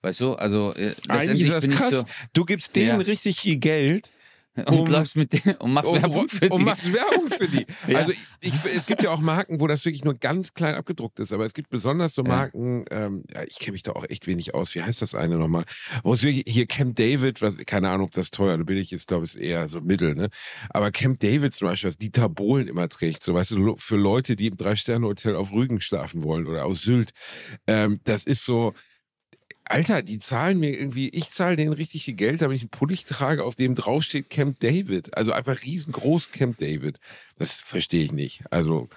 Weißt 0.02 0.20
du, 0.20 0.34
also 0.34 0.74
äh, 0.74 0.94
Eigentlich 1.08 1.42
ist 1.42 1.52
das 1.52 1.68
krass. 1.68 1.90
So, 1.90 2.04
du 2.32 2.44
gibst 2.44 2.74
denen 2.74 2.88
ja. 3.00 3.06
richtig 3.06 3.38
viel 3.38 3.56
Geld 3.56 4.10
und 4.66 4.68
um, 4.68 4.86
läufst 4.86 5.16
mit 5.16 5.32
denen 5.32 5.56
und 5.56 5.72
machst 5.72 5.90
um, 5.90 6.02
Werbung 6.02 6.28
für 6.28 6.40
die. 6.40 6.50
Und 6.50 6.64
machst 6.64 6.92
Werbung 6.92 7.28
für 7.28 7.48
die. 7.48 7.66
ja. 7.88 7.98
Also 7.98 8.12
ich, 8.40 8.52
es 8.64 8.86
gibt 8.86 9.02
ja 9.02 9.10
auch 9.10 9.20
Marken, 9.20 9.60
wo 9.60 9.66
das 9.66 9.84
wirklich 9.84 10.04
nur 10.04 10.14
ganz 10.14 10.52
klein 10.52 10.74
abgedruckt 10.74 11.20
ist, 11.20 11.32
aber 11.32 11.46
es 11.46 11.54
gibt 11.54 11.70
besonders 11.70 12.14
so 12.14 12.22
Marken, 12.22 12.84
ja. 12.90 13.06
ähm, 13.06 13.24
ja, 13.32 13.42
ich 13.44 13.58
kenne 13.58 13.72
mich 13.72 13.82
da 13.82 13.92
auch 13.92 14.04
echt 14.08 14.26
wenig 14.26 14.54
aus. 14.54 14.74
Wie 14.74 14.82
heißt 14.82 15.00
das 15.00 15.14
eine 15.14 15.36
nochmal? 15.36 15.64
Wo 16.02 16.12
es 16.12 16.22
wirklich, 16.22 16.44
hier 16.46 16.66
Camp 16.66 16.96
David, 16.96 17.40
was, 17.40 17.56
keine 17.64 17.88
Ahnung, 17.88 18.06
ob 18.06 18.12
das 18.12 18.30
teuer 18.30 18.54
oder 18.54 18.64
billig 18.64 18.92
ist, 18.92 19.06
glaube 19.06 19.24
ich, 19.24 19.34
ist 19.34 19.40
eher 19.40 19.68
so 19.68 19.80
mittel, 19.80 20.14
ne? 20.14 20.28
Aber 20.70 20.90
Camp 20.90 21.20
David 21.20 21.54
zum 21.54 21.68
Beispiel, 21.68 21.88
was 21.88 21.96
Dieter 21.96 22.28
Bohlen 22.28 22.68
immer 22.68 22.88
trägt, 22.88 23.22
so 23.22 23.32
weißt 23.32 23.52
du, 23.52 23.76
für 23.78 23.96
Leute, 23.96 24.36
die 24.36 24.48
im 24.48 24.56
Drei-Sterne-Hotel 24.56 25.34
auf 25.36 25.52
Rügen 25.52 25.80
schlafen 25.80 26.22
wollen 26.22 26.46
oder 26.46 26.66
aus 26.66 26.82
Sylt, 26.82 27.12
ähm, 27.66 28.00
das 28.04 28.24
ist 28.24 28.44
so, 28.44 28.74
Alter, 29.64 30.02
die 30.02 30.18
zahlen 30.18 30.58
mir 30.58 30.78
irgendwie, 30.78 31.08
ich 31.10 31.30
zahle 31.30 31.56
denen 31.56 31.72
richtig 31.72 32.04
viel 32.04 32.14
Geld, 32.14 32.42
damit 32.42 32.56
ich 32.56 32.62
einen 32.62 32.70
Pulli 32.70 32.96
trage, 32.96 33.44
auf 33.44 33.54
dem 33.54 33.74
draufsteht 33.74 34.28
Camp 34.28 34.60
David. 34.60 35.16
Also 35.16 35.32
einfach 35.32 35.62
riesengroß 35.62 36.30
Camp 36.30 36.58
David. 36.58 36.98
Das 37.38 37.52
verstehe 37.52 38.04
ich 38.04 38.12
nicht. 38.12 38.42
Also 38.50 38.88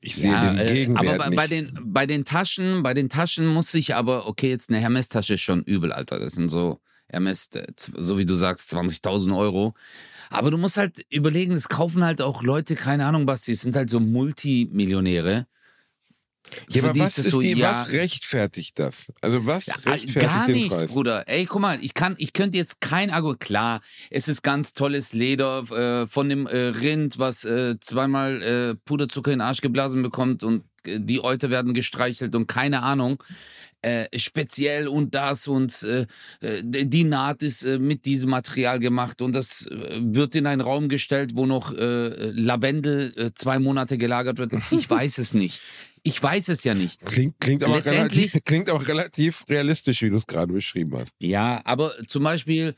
ich 0.00 0.16
sehe 0.16 0.32
ja, 0.32 0.50
den 0.50 0.58
äh, 0.58 0.72
Gegenwert 0.72 1.08
aber 1.08 1.18
bei, 1.18 1.28
nicht. 1.28 1.36
bei 1.36 1.46
den 1.46 1.78
bei 1.82 2.06
den 2.06 2.24
Taschen, 2.24 2.82
bei 2.82 2.92
den 2.92 3.08
Taschen 3.08 3.46
muss 3.46 3.72
ich 3.72 3.94
aber 3.94 4.26
okay, 4.26 4.50
jetzt 4.50 4.68
eine 4.68 4.78
Hermes 4.78 5.08
Tasche 5.08 5.34
ist 5.34 5.42
schon 5.42 5.62
übel, 5.62 5.92
Alter. 5.92 6.18
Das 6.18 6.32
sind 6.32 6.50
so 6.50 6.80
Hermes, 7.08 7.48
äh, 7.54 7.64
so 7.76 8.18
wie 8.18 8.26
du 8.26 8.34
sagst, 8.34 8.74
20.000 8.74 9.36
Euro. 9.36 9.74
Aber 10.30 10.50
du 10.50 10.58
musst 10.58 10.76
halt 10.76 11.06
überlegen, 11.10 11.52
es 11.52 11.68
kaufen 11.68 12.04
halt 12.04 12.20
auch 12.20 12.42
Leute, 12.42 12.74
keine 12.74 13.06
Ahnung, 13.06 13.26
was, 13.26 13.42
die 13.42 13.54
sind 13.54 13.76
halt 13.76 13.88
so 13.88 14.00
Multimillionäre. 14.00 15.46
Ja, 16.70 16.82
aber 16.82 16.98
was, 16.98 17.18
ist 17.18 17.30
so, 17.30 17.40
die, 17.40 17.52
ja, 17.52 17.70
was 17.70 17.92
rechtfertigt 17.92 18.78
das? 18.78 19.06
Also 19.20 19.46
was 19.46 19.66
ja, 19.66 19.74
rechtfertigt 19.86 20.20
gar 20.20 20.46
den 20.46 20.56
nichts, 20.56 20.78
Preis? 20.78 20.92
Bruder. 20.92 21.28
Ey, 21.28 21.46
guck 21.46 21.60
mal, 21.60 21.78
ich 21.82 21.94
kann, 21.94 22.14
ich 22.18 22.32
könnte 22.32 22.58
jetzt 22.58 22.80
kein 22.80 23.10
Argument. 23.10 23.40
Klar, 23.40 23.80
es 24.10 24.28
ist 24.28 24.42
ganz 24.42 24.74
tolles 24.74 25.12
Leder 25.12 26.02
äh, 26.02 26.06
von 26.06 26.28
dem 26.28 26.46
äh, 26.46 26.56
Rind, 26.56 27.18
was 27.18 27.44
äh, 27.44 27.76
zweimal 27.80 28.42
äh, 28.42 28.74
Puderzucker 28.84 29.32
in 29.32 29.38
den 29.38 29.46
Arsch 29.46 29.60
geblasen 29.60 30.02
bekommt 30.02 30.44
und 30.44 30.64
äh, 30.86 31.00
die 31.00 31.24
Eute 31.24 31.50
werden 31.50 31.72
gestreichelt 31.72 32.34
und 32.34 32.46
keine 32.46 32.82
Ahnung. 32.82 33.22
Äh, 33.80 34.06
speziell 34.18 34.88
und 34.88 35.14
das 35.14 35.46
und 35.46 35.86
die 36.40 37.04
Naht 37.04 37.42
ist 37.42 37.66
mit 37.66 38.06
diesem 38.06 38.30
Material 38.30 38.78
gemacht 38.78 39.20
und 39.20 39.34
das 39.34 39.68
wird 39.70 40.34
in 40.36 40.46
einen 40.46 40.62
Raum 40.62 40.88
gestellt, 40.88 41.32
wo 41.34 41.44
noch 41.44 41.70
Lavendel 41.76 43.30
zwei 43.34 43.58
Monate 43.58 43.98
gelagert 43.98 44.38
wird. 44.38 44.54
Ich 44.70 44.88
weiß 44.88 45.18
es 45.18 45.34
nicht. 45.34 45.60
Ich 46.06 46.22
weiß 46.22 46.48
es 46.50 46.64
ja 46.64 46.74
nicht. 46.74 47.00
Klingt, 47.06 47.40
klingt, 47.40 47.64
aber, 47.64 47.82
relativ, 47.82 48.38
klingt 48.44 48.68
aber 48.68 48.86
relativ 48.86 49.42
realistisch, 49.48 50.02
wie 50.02 50.10
du 50.10 50.16
es 50.16 50.26
gerade 50.26 50.52
beschrieben 50.52 50.98
hast. 50.98 51.12
Ja, 51.18 51.62
aber 51.64 51.94
zum 52.06 52.22
Beispiel, 52.22 52.76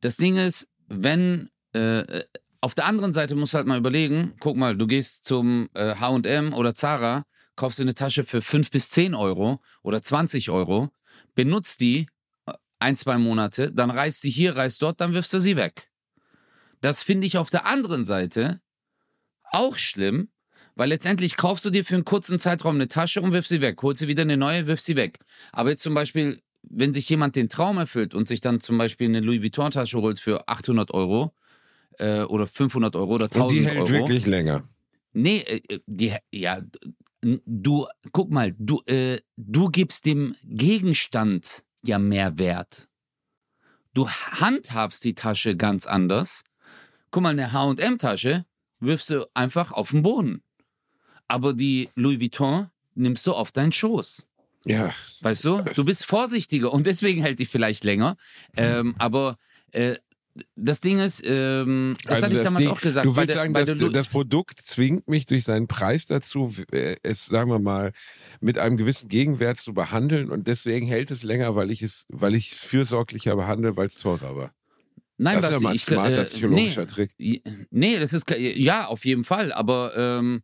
das 0.00 0.16
Ding 0.16 0.36
ist, 0.36 0.68
wenn 0.88 1.50
äh, 1.74 2.22
auf 2.62 2.74
der 2.74 2.86
anderen 2.86 3.12
Seite 3.12 3.34
musst 3.34 3.52
du 3.52 3.58
halt 3.58 3.66
mal 3.66 3.76
überlegen, 3.76 4.32
guck 4.40 4.56
mal, 4.56 4.74
du 4.74 4.86
gehst 4.86 5.26
zum 5.26 5.68
äh, 5.74 5.96
HM 5.96 6.54
oder 6.54 6.74
Zara, 6.74 7.26
kaufst 7.56 7.78
dir 7.78 7.82
eine 7.82 7.94
Tasche 7.94 8.24
für 8.24 8.40
5 8.40 8.70
bis 8.70 8.88
10 8.88 9.14
Euro 9.14 9.60
oder 9.82 10.02
20 10.02 10.48
Euro, 10.48 10.88
benutzt 11.34 11.82
die 11.82 12.06
äh, 12.46 12.52
ein, 12.78 12.96
zwei 12.96 13.18
Monate, 13.18 13.70
dann 13.70 13.90
reißt 13.90 14.22
sie 14.22 14.30
hier, 14.30 14.56
reißt 14.56 14.80
dort, 14.80 15.02
dann 15.02 15.12
wirfst 15.12 15.34
du 15.34 15.40
sie 15.40 15.56
weg. 15.56 15.90
Das 16.80 17.02
finde 17.02 17.26
ich 17.26 17.36
auf 17.36 17.50
der 17.50 17.66
anderen 17.66 18.06
Seite 18.06 18.62
auch 19.50 19.76
schlimm, 19.76 20.30
weil 20.74 20.88
letztendlich 20.88 21.36
kaufst 21.36 21.64
du 21.64 21.70
dir 21.70 21.84
für 21.84 21.94
einen 21.94 22.04
kurzen 22.04 22.38
Zeitraum 22.38 22.76
eine 22.76 22.88
Tasche 22.88 23.20
und 23.20 23.32
wirfst 23.32 23.50
sie 23.50 23.60
weg. 23.60 23.82
Holst 23.82 24.00
sie 24.00 24.08
wieder 24.08 24.22
eine 24.22 24.36
neue, 24.36 24.66
wirfst 24.66 24.86
sie 24.86 24.96
weg. 24.96 25.18
Aber 25.52 25.70
jetzt 25.70 25.82
zum 25.82 25.94
Beispiel, 25.94 26.40
wenn 26.62 26.94
sich 26.94 27.08
jemand 27.08 27.36
den 27.36 27.48
Traum 27.48 27.78
erfüllt 27.78 28.14
und 28.14 28.28
sich 28.28 28.40
dann 28.40 28.60
zum 28.60 28.78
Beispiel 28.78 29.08
eine 29.08 29.20
Louis 29.20 29.42
Vuitton-Tasche 29.42 29.98
holt 30.00 30.18
für 30.20 30.48
800 30.48 30.92
Euro 30.94 31.34
äh, 31.98 32.22
oder 32.22 32.46
500 32.46 32.96
Euro 32.96 33.14
oder 33.14 33.26
1000 33.26 33.36
Euro. 33.36 33.48
Und 33.48 33.54
die 33.54 33.66
hält 33.66 33.78
Euro, 33.78 33.90
wirklich 33.90 34.26
länger. 34.26 34.68
Nee, 35.12 35.38
äh, 35.40 35.80
die, 35.86 36.14
ja, 36.32 36.62
du, 37.20 37.86
guck 38.12 38.30
mal, 38.30 38.54
du, 38.58 38.80
äh, 38.86 39.20
du 39.36 39.68
gibst 39.68 40.06
dem 40.06 40.34
Gegenstand 40.44 41.64
ja 41.84 41.98
mehr 41.98 42.38
Wert. 42.38 42.88
du 43.94 44.08
handhabst 44.08 45.04
die 45.04 45.14
Tasche 45.14 45.56
ganz 45.56 45.86
anders. 45.86 46.44
Guck 47.10 47.22
mal, 47.24 47.30
eine 47.30 47.52
H&M-Tasche 47.52 48.46
wirfst 48.80 49.10
du 49.10 49.28
einfach 49.34 49.72
auf 49.72 49.90
den 49.90 50.02
Boden. 50.02 50.42
Aber 51.28 51.52
die 51.54 51.88
Louis 51.94 52.20
Vuitton 52.20 52.68
nimmst 52.94 53.26
du 53.26 53.32
auf 53.32 53.52
deinen 53.52 53.72
Schoß. 53.72 54.26
Ja. 54.64 54.94
Weißt 55.22 55.44
du? 55.44 55.62
Du 55.74 55.84
bist 55.84 56.04
vorsichtiger 56.04 56.72
und 56.72 56.86
deswegen 56.86 57.20
hält 57.22 57.38
die 57.38 57.46
vielleicht 57.46 57.84
länger. 57.84 58.16
Ähm, 58.56 58.94
aber 58.98 59.36
äh, 59.72 59.96
das 60.56 60.80
Ding 60.80 60.98
ist, 60.98 61.22
ähm, 61.26 61.94
das 62.04 62.12
Also 62.12 62.24
hatte 62.24 62.32
ich 62.34 62.38
das 62.38 62.44
damals 62.44 62.64
Ding- 62.64 62.72
auch 62.72 62.80
gesagt. 62.80 63.04
Du 63.06 63.16
willst 63.16 63.28
der- 63.30 63.42
sagen, 63.42 63.54
dass 63.54 63.92
das 63.92 64.08
Produkt 64.08 64.60
zwingt 64.60 65.08
mich 65.08 65.26
durch 65.26 65.44
seinen 65.44 65.66
Preis 65.68 66.06
dazu, 66.06 66.54
äh, 66.70 66.96
es, 67.02 67.26
sagen 67.26 67.50
wir 67.50 67.58
mal, 67.58 67.92
mit 68.40 68.56
einem 68.56 68.76
gewissen 68.76 69.08
Gegenwert 69.08 69.58
zu 69.60 69.74
behandeln 69.74 70.30
und 70.30 70.46
deswegen 70.46 70.86
hält 70.86 71.10
es 71.10 71.22
länger, 71.22 71.54
weil 71.56 71.70
ich 71.70 71.82
es, 71.82 72.06
weil 72.08 72.34
ich 72.34 72.52
es 72.52 72.60
fürsorglicher 72.60 73.36
behandle, 73.36 73.76
weil 73.76 73.88
es 73.88 73.96
teurer 73.98 74.36
war. 74.36 74.52
Nein, 75.18 75.40
das 75.42 75.50
ist 75.50 75.56
ja 75.56 75.60
mal 75.60 75.70
ein 75.70 75.76
ich, 75.76 75.84
smarter 75.84 76.22
äh, 76.22 76.24
psychologischer 76.24 76.80
nee, 76.82 76.86
Trick. 76.86 77.10
Nee, 77.70 77.98
das 77.98 78.12
ist 78.12 78.30
ja 78.30 78.86
auf 78.86 79.04
jeden 79.04 79.24
Fall. 79.24 79.52
Aber 79.52 79.92
ähm, 79.96 80.42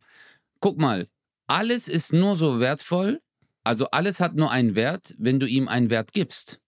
guck 0.59 0.77
mal, 0.77 1.07
alles 1.47 1.87
ist 1.87 2.13
nur 2.13 2.35
so 2.35 2.59
wertvoll. 2.59 3.21
Also 3.63 3.87
alles 3.91 4.19
hat 4.19 4.35
nur 4.35 4.51
einen 4.51 4.75
Wert, 4.75 5.15
wenn 5.17 5.39
du 5.39 5.45
ihm 5.45 5.67
einen 5.67 5.89
Wert 5.89 6.13
gibst. 6.13 6.59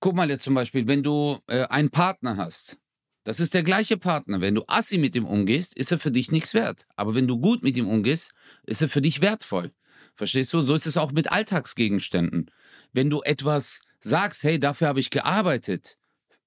Guck 0.00 0.14
mal 0.14 0.28
jetzt 0.28 0.44
zum 0.44 0.54
Beispiel, 0.54 0.86
wenn 0.88 1.02
du 1.02 1.38
äh, 1.46 1.64
einen 1.64 1.90
Partner 1.90 2.36
hast. 2.36 2.78
Das 3.24 3.40
ist 3.40 3.54
der 3.54 3.62
gleiche 3.62 3.96
Partner. 3.96 4.40
Wenn 4.40 4.54
du 4.54 4.62
assi 4.68 4.98
mit 4.98 5.16
ihm 5.16 5.24
umgehst, 5.24 5.76
ist 5.76 5.90
er 5.90 5.98
für 5.98 6.12
dich 6.12 6.30
nichts 6.30 6.54
wert. 6.54 6.86
Aber 6.96 7.14
wenn 7.14 7.26
du 7.26 7.40
gut 7.40 7.62
mit 7.62 7.76
ihm 7.76 7.88
umgehst, 7.88 8.34
ist 8.64 8.82
er 8.82 8.88
für 8.88 9.00
dich 9.00 9.20
wertvoll. 9.20 9.72
Verstehst 10.14 10.52
du? 10.52 10.60
So 10.60 10.74
ist 10.74 10.86
es 10.86 10.96
auch 10.96 11.12
mit 11.12 11.32
Alltagsgegenständen. 11.32 12.50
Wenn 12.92 13.10
du 13.10 13.22
etwas 13.22 13.80
sagst, 14.00 14.44
hey, 14.44 14.60
dafür 14.60 14.88
habe 14.88 15.00
ich 15.00 15.10
gearbeitet, 15.10 15.98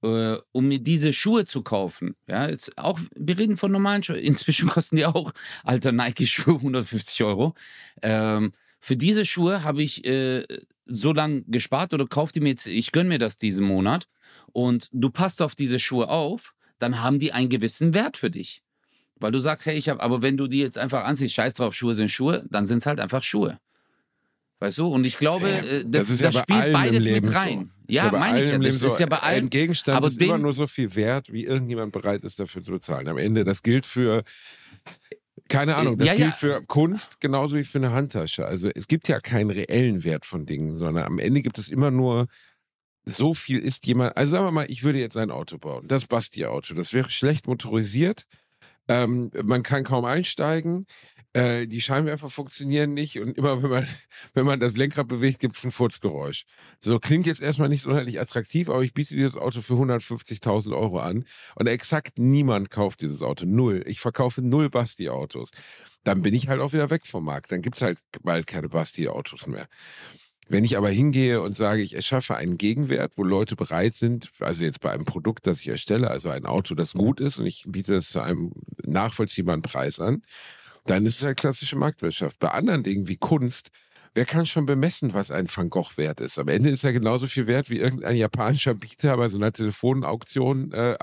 äh, 0.03 0.37
um 0.51 0.67
mir 0.67 0.79
diese 0.79 1.13
Schuhe 1.13 1.45
zu 1.45 1.61
kaufen. 1.61 2.15
Ja, 2.27 2.47
jetzt 2.47 2.77
auch, 2.77 2.99
wir 3.15 3.37
reden 3.37 3.57
von 3.57 3.71
normalen 3.71 4.03
Schuhen. 4.03 4.19
Inzwischen 4.19 4.69
kosten 4.69 4.95
die 4.95 5.05
auch, 5.05 5.31
alter 5.63 5.91
Nike-Schuhe, 5.91 6.55
150 6.55 7.23
Euro. 7.23 7.53
Ähm, 8.01 8.53
für 8.79 8.95
diese 8.95 9.25
Schuhe 9.25 9.63
habe 9.63 9.83
ich 9.83 10.05
äh, 10.05 10.45
so 10.85 11.13
lange 11.13 11.43
gespart 11.43 11.93
oder 11.93 12.07
kauf 12.07 12.31
die 12.31 12.39
mir 12.39 12.49
jetzt, 12.49 12.67
ich 12.67 12.91
gönne 12.91 13.09
mir 13.09 13.19
das 13.19 13.37
diesen 13.37 13.65
Monat 13.65 14.07
und 14.51 14.89
du 14.91 15.09
passt 15.09 15.41
auf 15.41 15.55
diese 15.55 15.79
Schuhe 15.79 16.09
auf, 16.09 16.53
dann 16.79 17.01
haben 17.01 17.19
die 17.19 17.33
einen 17.33 17.49
gewissen 17.49 17.93
Wert 17.93 18.17
für 18.17 18.31
dich. 18.31 18.63
Weil 19.19 19.33
du 19.33 19.39
sagst, 19.39 19.65
hey, 19.65 19.77
ich 19.77 19.89
habe, 19.89 20.01
aber 20.01 20.21
wenn 20.21 20.37
du 20.37 20.47
die 20.47 20.61
jetzt 20.61 20.77
einfach 20.77 21.03
anziehst, 21.03 21.35
scheiß 21.35 21.55
drauf, 21.55 21.75
Schuhe 21.75 21.93
sind 21.93 22.09
Schuhe, 22.09 22.45
dann 22.49 22.65
sind 22.65 22.77
es 22.77 22.85
halt 22.85 23.01
einfach 23.01 23.21
Schuhe. 23.21 23.59
Weißt 24.59 24.77
du? 24.77 24.87
Und 24.87 25.05
ich 25.05 25.17
glaube, 25.17 25.49
äh, 25.49 25.83
das, 25.85 25.89
das 25.89 26.09
ist 26.09 26.21
ja 26.21 26.31
das 26.31 26.45
bei 26.45 26.59
spielt 26.59 26.73
beides 26.73 27.05
Leben 27.05 27.27
mit 27.27 27.35
rein. 27.35 27.71
So. 27.87 27.93
Ja, 27.93 28.11
meine 28.11 28.41
ich 28.41 28.51
ja. 28.51 28.57
Das 28.57 28.81
Leben 28.81 28.91
ist 28.91 28.99
ja 28.99 29.05
bei 29.05 29.19
allen. 29.19 29.45
Ein 29.45 29.49
Gegenstand 29.49 29.97
aber 29.97 30.09
ist 30.09 30.21
immer 30.21 30.37
nur 30.37 30.53
so 30.53 30.67
viel 30.67 30.93
wert, 30.95 31.31
wie 31.31 31.45
irgendjemand 31.45 31.93
bereit 31.93 32.23
ist, 32.23 32.39
dafür 32.39 32.63
zu 32.63 32.71
bezahlen. 32.71 33.07
Am 33.07 33.17
Ende, 33.17 33.45
das 33.45 33.63
gilt 33.63 33.85
für, 33.85 34.23
keine 35.47 35.77
Ahnung, 35.77 35.97
das 35.97 36.07
Ja, 36.07 36.15
gilt 36.15 36.27
ja. 36.27 36.33
für 36.33 36.61
Kunst 36.67 37.21
genauso 37.21 37.55
wie 37.55 37.63
für 37.63 37.77
eine 37.77 37.91
Handtasche. 37.91 38.45
Also 38.45 38.69
es 38.75 38.87
gibt 38.87 39.07
ja 39.07 39.19
keinen 39.19 39.49
reellen 39.49 40.03
Wert 40.03 40.25
von 40.25 40.45
Dingen, 40.45 40.77
sondern 40.77 41.05
am 41.05 41.19
Ende 41.19 41.41
gibt 41.41 41.57
es 41.57 41.69
immer 41.69 41.89
nur 41.89 42.27
so 43.05 43.33
viel 43.33 43.59
ist 43.59 43.87
jemand, 43.87 44.15
also 44.17 44.31
sagen 44.31 44.45
wir 44.45 44.51
mal, 44.51 44.69
ich 44.69 44.83
würde 44.83 44.99
jetzt 44.99 45.17
ein 45.17 45.31
Auto 45.31 45.57
bauen, 45.57 45.87
das 45.87 46.05
Basti-Auto, 46.05 46.75
das 46.75 46.93
wäre 46.93 47.09
schlecht 47.09 47.47
motorisiert, 47.47 48.25
ähm, 48.87 49.31
man 49.43 49.63
kann 49.63 49.83
kaum 49.83 50.05
einsteigen, 50.05 50.85
äh, 51.33 51.67
die 51.67 51.81
Scheinwerfer 51.81 52.29
funktionieren 52.29 52.93
nicht 52.93 53.19
und 53.19 53.37
immer 53.37 53.61
wenn 53.61 53.69
man, 53.69 53.87
wenn 54.33 54.45
man 54.45 54.59
das 54.59 54.75
Lenkrad 54.75 55.07
bewegt, 55.07 55.39
gibt 55.39 55.57
es 55.57 55.63
ein 55.63 55.71
Furzgeräusch. 55.71 56.45
So 56.79 56.99
klingt 56.99 57.27
jetzt 57.27 57.41
erstmal 57.41 57.69
nicht 57.69 57.83
sonderlich 57.83 58.19
attraktiv, 58.19 58.69
aber 58.69 58.81
ich 58.81 58.93
biete 58.93 59.15
dieses 59.15 59.35
Auto 59.35 59.61
für 59.61 59.73
150.000 59.73 60.75
Euro 60.75 60.99
an 60.99 61.25
und 61.55 61.67
exakt 61.67 62.17
niemand 62.17 62.69
kauft 62.69 63.01
dieses 63.01 63.21
Auto. 63.21 63.45
Null. 63.45 63.83
Ich 63.85 63.99
verkaufe 63.99 64.41
null 64.41 64.69
Basti-Autos. 64.69 65.51
Dann 66.03 66.21
bin 66.21 66.33
ich 66.33 66.47
halt 66.47 66.61
auch 66.61 66.73
wieder 66.73 66.89
weg 66.89 67.05
vom 67.05 67.25
Markt. 67.25 67.51
Dann 67.51 67.61
gibt 67.61 67.75
es 67.75 67.81
halt 67.81 67.99
bald 68.23 68.47
keine 68.47 68.69
Basti-Autos 68.69 69.47
mehr. 69.47 69.67
Wenn 70.47 70.63
ich 70.63 70.77
aber 70.77 70.89
hingehe 70.89 71.41
und 71.43 71.55
sage, 71.55 71.83
ich 71.83 71.93
erschaffe 71.93 72.35
einen 72.35 72.57
Gegenwert, 72.57 73.13
wo 73.17 73.23
Leute 73.23 73.55
bereit 73.55 73.93
sind, 73.93 74.31
also 74.39 74.63
jetzt 74.63 74.79
bei 74.79 74.91
einem 74.91 75.05
Produkt, 75.05 75.45
das 75.45 75.59
ich 75.61 75.67
erstelle, 75.67 76.09
also 76.09 76.29
ein 76.29 76.47
Auto, 76.47 76.73
das 76.73 76.93
gut 76.93 77.19
ist 77.19 77.37
und 77.37 77.45
ich 77.45 77.65
biete 77.67 77.93
das 77.93 78.09
zu 78.09 78.19
einem 78.19 78.53
nachvollziehbaren 78.83 79.61
Preis 79.61 79.99
an, 79.99 80.23
dann 80.89 81.05
ist 81.05 81.17
es 81.17 81.23
halt 81.23 81.37
klassische 81.37 81.75
Marktwirtschaft. 81.75 82.39
Bei 82.39 82.49
anderen 82.49 82.83
Dingen 82.83 83.07
wie 83.07 83.17
Kunst, 83.17 83.69
wer 84.15 84.25
kann 84.25 84.45
schon 84.45 84.65
bemessen, 84.65 85.13
was 85.13 85.29
ein 85.29 85.47
Van 85.53 85.69
Gogh 85.69 85.97
wert 85.97 86.19
ist? 86.19 86.39
Am 86.39 86.47
Ende 86.47 86.69
ist 86.69 86.83
er 86.83 86.93
genauso 86.93 87.27
viel 87.27 87.47
wert, 87.47 87.69
wie 87.69 87.77
irgendein 87.77 88.15
japanischer 88.15 88.73
Bieter 88.73 89.15
bei 89.17 89.29
so 89.29 89.37
einer 89.37 89.53
Telefonauktion 89.53 90.71
äh, 90.71 90.97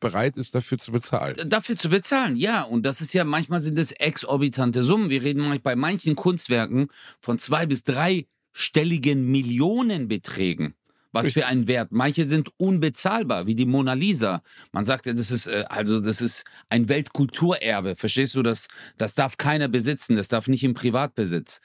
bereit 0.00 0.36
ist, 0.36 0.54
dafür 0.54 0.78
zu 0.78 0.90
bezahlen. 0.90 1.36
dafür 1.48 1.76
zu 1.76 1.88
bezahlen, 1.88 2.36
ja. 2.36 2.62
Und 2.62 2.84
das 2.84 3.00
ist 3.00 3.14
ja, 3.14 3.24
manchmal 3.24 3.60
sind 3.60 3.78
es 3.78 3.92
exorbitante 3.92 4.82
Summen. 4.82 5.08
Wir 5.08 5.22
reden 5.22 5.58
bei 5.62 5.76
manchen 5.76 6.16
Kunstwerken 6.16 6.88
von 7.20 7.38
zwei 7.38 7.66
bis 7.66 7.84
dreistelligen 7.84 9.30
Millionenbeträgen. 9.30 10.74
Was 11.12 11.32
für 11.32 11.46
einen 11.46 11.68
Wert. 11.68 11.90
Manche 11.90 12.24
sind 12.24 12.50
unbezahlbar, 12.58 13.46
wie 13.46 13.54
die 13.54 13.64
Mona 13.66 13.94
Lisa. 13.94 14.42
Man 14.72 14.84
sagt 14.84 15.06
ja, 15.06 15.14
das 15.14 15.30
ist 15.30 15.46
äh, 15.46 15.64
also 15.68 16.00
das 16.00 16.20
ist 16.20 16.44
ein 16.68 16.88
Weltkulturerbe. 16.88 17.96
Verstehst 17.96 18.34
du 18.34 18.42
das? 18.42 18.68
Das 18.98 19.14
darf 19.14 19.36
keiner 19.38 19.68
besitzen. 19.68 20.16
Das 20.16 20.28
darf 20.28 20.48
nicht 20.48 20.64
im 20.64 20.74
Privatbesitz. 20.74 21.60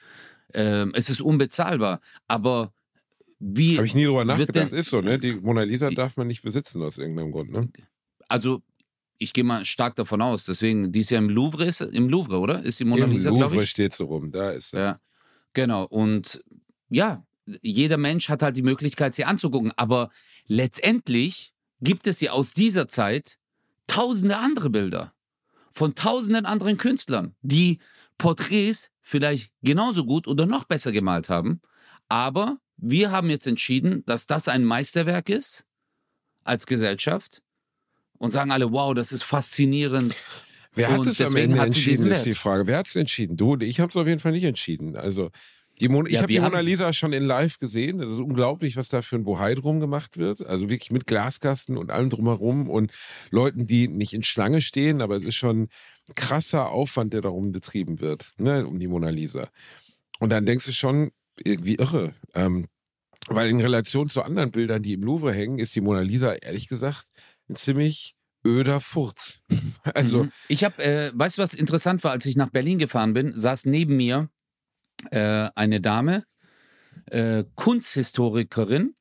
Ähm, 0.54 0.92
es 0.94 1.10
ist 1.10 1.20
unbezahlbar. 1.20 2.00
Aber 2.26 2.72
wie 3.38 3.76
Habe 3.76 3.86
ich 3.86 3.94
nie 3.94 4.04
drüber 4.04 4.24
nachgedacht, 4.24 4.72
denn- 4.72 4.78
ist 4.78 4.90
so, 4.90 5.00
ne? 5.00 5.18
Die 5.18 5.34
Mona 5.34 5.62
Lisa 5.62 5.90
darf 5.90 6.16
man 6.16 6.26
nicht 6.26 6.42
besitzen 6.42 6.82
aus 6.82 6.96
irgendeinem 6.96 7.32
Grund, 7.32 7.50
ne? 7.50 7.68
also 8.28 8.62
ich 9.18 9.32
gehe 9.32 9.44
mal 9.44 9.64
stark 9.64 9.96
davon 9.96 10.20
aus. 10.22 10.44
Deswegen, 10.44 10.90
die 10.92 11.00
ist 11.00 11.10
ja 11.10 11.18
im 11.18 11.28
Louvre, 11.28 11.64
ist, 11.64 11.80
im 11.80 12.08
Louvre, 12.08 12.38
oder? 12.38 12.62
Ist 12.62 12.80
die 12.80 12.84
Mona 12.84 13.04
Im 13.04 13.12
Lisa, 13.12 13.30
glaube 13.30 13.54
Louvre 13.54 13.66
steht 13.66 13.94
so 13.94 14.06
rum, 14.06 14.30
da 14.30 14.50
ist 14.50 14.74
er. 14.74 14.80
Ja, 14.80 15.00
genau. 15.52 15.84
Und 15.84 16.42
ja, 16.88 17.24
jeder 17.62 17.96
Mensch 17.96 18.28
hat 18.28 18.42
halt 18.42 18.56
die 18.56 18.62
Möglichkeit, 18.62 19.14
sie 19.14 19.24
anzugucken. 19.24 19.72
Aber 19.76 20.10
letztendlich 20.46 21.52
gibt 21.80 22.06
es 22.06 22.20
ja 22.20 22.32
aus 22.32 22.54
dieser 22.54 22.88
Zeit 22.88 23.38
tausende 23.86 24.38
andere 24.38 24.70
Bilder 24.70 25.12
von 25.70 25.94
tausenden 25.94 26.46
anderen 26.46 26.78
Künstlern, 26.78 27.34
die 27.42 27.80
Porträts 28.16 28.90
vielleicht 29.00 29.50
genauso 29.62 30.04
gut 30.04 30.28
oder 30.28 30.46
noch 30.46 30.64
besser 30.64 30.92
gemalt 30.92 31.28
haben. 31.28 31.60
Aber 32.08 32.58
wir 32.76 33.10
haben 33.10 33.28
jetzt 33.28 33.46
entschieden, 33.46 34.04
dass 34.06 34.26
das 34.26 34.48
ein 34.48 34.64
Meisterwerk 34.64 35.28
ist 35.28 35.66
als 36.44 36.66
Gesellschaft 36.66 37.42
und 38.18 38.30
sagen 38.30 38.52
alle, 38.52 38.72
wow, 38.72 38.94
das 38.94 39.12
ist 39.12 39.24
faszinierend. 39.24 40.14
Wer 40.74 40.92
hat 40.92 41.06
es 41.06 41.20
am 41.20 41.36
Ende 41.36 41.58
entschieden, 41.58 42.10
ist 42.10 42.24
die 42.24 42.32
Frage. 42.32 42.66
Wer 42.66 42.78
hat 42.78 42.88
es 42.88 42.96
entschieden? 42.96 43.36
Du 43.36 43.52
und 43.52 43.62
ich 43.62 43.80
haben 43.80 43.90
es 43.90 43.96
auf 43.96 44.06
jeden 44.06 44.18
Fall 44.20 44.32
nicht 44.32 44.44
entschieden. 44.44 44.96
Also, 44.96 45.30
die 45.80 45.88
Mon 45.88 46.06
ich 46.06 46.12
Ja, 46.12 46.22
habe 46.22 46.32
die 46.32 46.38
Mona 46.40 46.60
Lisa 46.60 46.92
schon 46.92 47.12
in 47.12 47.24
live 47.24 47.58
gesehen. 47.58 47.98
Das 47.98 48.08
ist 48.08 48.18
unglaublich, 48.18 48.76
was 48.76 48.88
da 48.88 49.02
für 49.02 49.16
ein 49.16 49.24
Bohai 49.24 49.54
drum 49.54 49.80
gemacht 49.80 50.16
wird. 50.18 50.46
Also 50.46 50.70
wirklich 50.70 50.90
mit 50.92 51.06
Glaskasten 51.06 51.76
und 51.76 51.90
allem 51.90 52.10
drumherum 52.10 52.70
und 52.70 52.92
Leuten, 53.30 53.66
die 53.66 53.88
nicht 53.88 54.12
in 54.14 54.22
Schlange 54.22 54.60
stehen, 54.60 55.00
aber 55.00 55.16
es 55.16 55.22
ist 55.24 55.34
schon 55.36 55.62
ein 56.08 56.14
krasser 56.14 56.70
Aufwand, 56.70 57.12
der 57.12 57.22
darum 57.22 57.50
betrieben 57.52 58.00
wird, 58.00 58.32
ne, 58.38 58.66
um 58.66 58.78
die 58.78 58.86
Mona 58.86 59.08
Lisa. 59.08 59.48
Und 60.20 60.30
dann 60.30 60.46
denkst 60.46 60.66
du 60.66 60.72
schon, 60.72 61.10
irgendwie 61.42 61.74
irre. 61.74 62.14
Ähm, 62.34 62.66
weil 63.28 63.48
in 63.48 63.60
Relation 63.60 64.08
zu 64.08 64.22
anderen 64.22 64.50
Bildern, 64.52 64.82
die 64.82 64.92
im 64.92 65.02
Louvre 65.02 65.32
hängen, 65.32 65.58
ist 65.58 65.74
die 65.74 65.80
Mona 65.80 66.00
Lisa, 66.00 66.34
ehrlich 66.34 66.68
gesagt, 66.68 67.06
ein 67.48 67.56
ziemlich 67.56 68.14
öder 68.46 68.80
Furz. 68.80 69.40
Also, 69.94 70.24
Mhm. 70.24 70.32
Ich 70.48 70.64
habe, 70.64 70.82
äh, 70.82 71.10
weißt 71.14 71.36
du, 71.38 71.42
was 71.42 71.52
interessant 71.52 72.04
war, 72.04 72.12
als 72.12 72.24
ich 72.26 72.36
nach 72.36 72.48
Berlin 72.50 72.78
gefahren 72.78 73.12
bin, 73.12 73.34
saß 73.34 73.66
neben 73.66 73.96
mir 73.96 74.30
äh, 75.10 75.48
eine 75.54 75.80
Dame, 75.80 76.24
äh, 77.06 77.44
Kunsthistorikerin, 77.54 78.94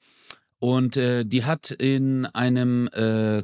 und 0.64 0.96
äh, 0.96 1.26
die 1.26 1.44
hat 1.44 1.72
in 1.72 2.26
einem, 2.26 2.88
äh, 2.94 3.44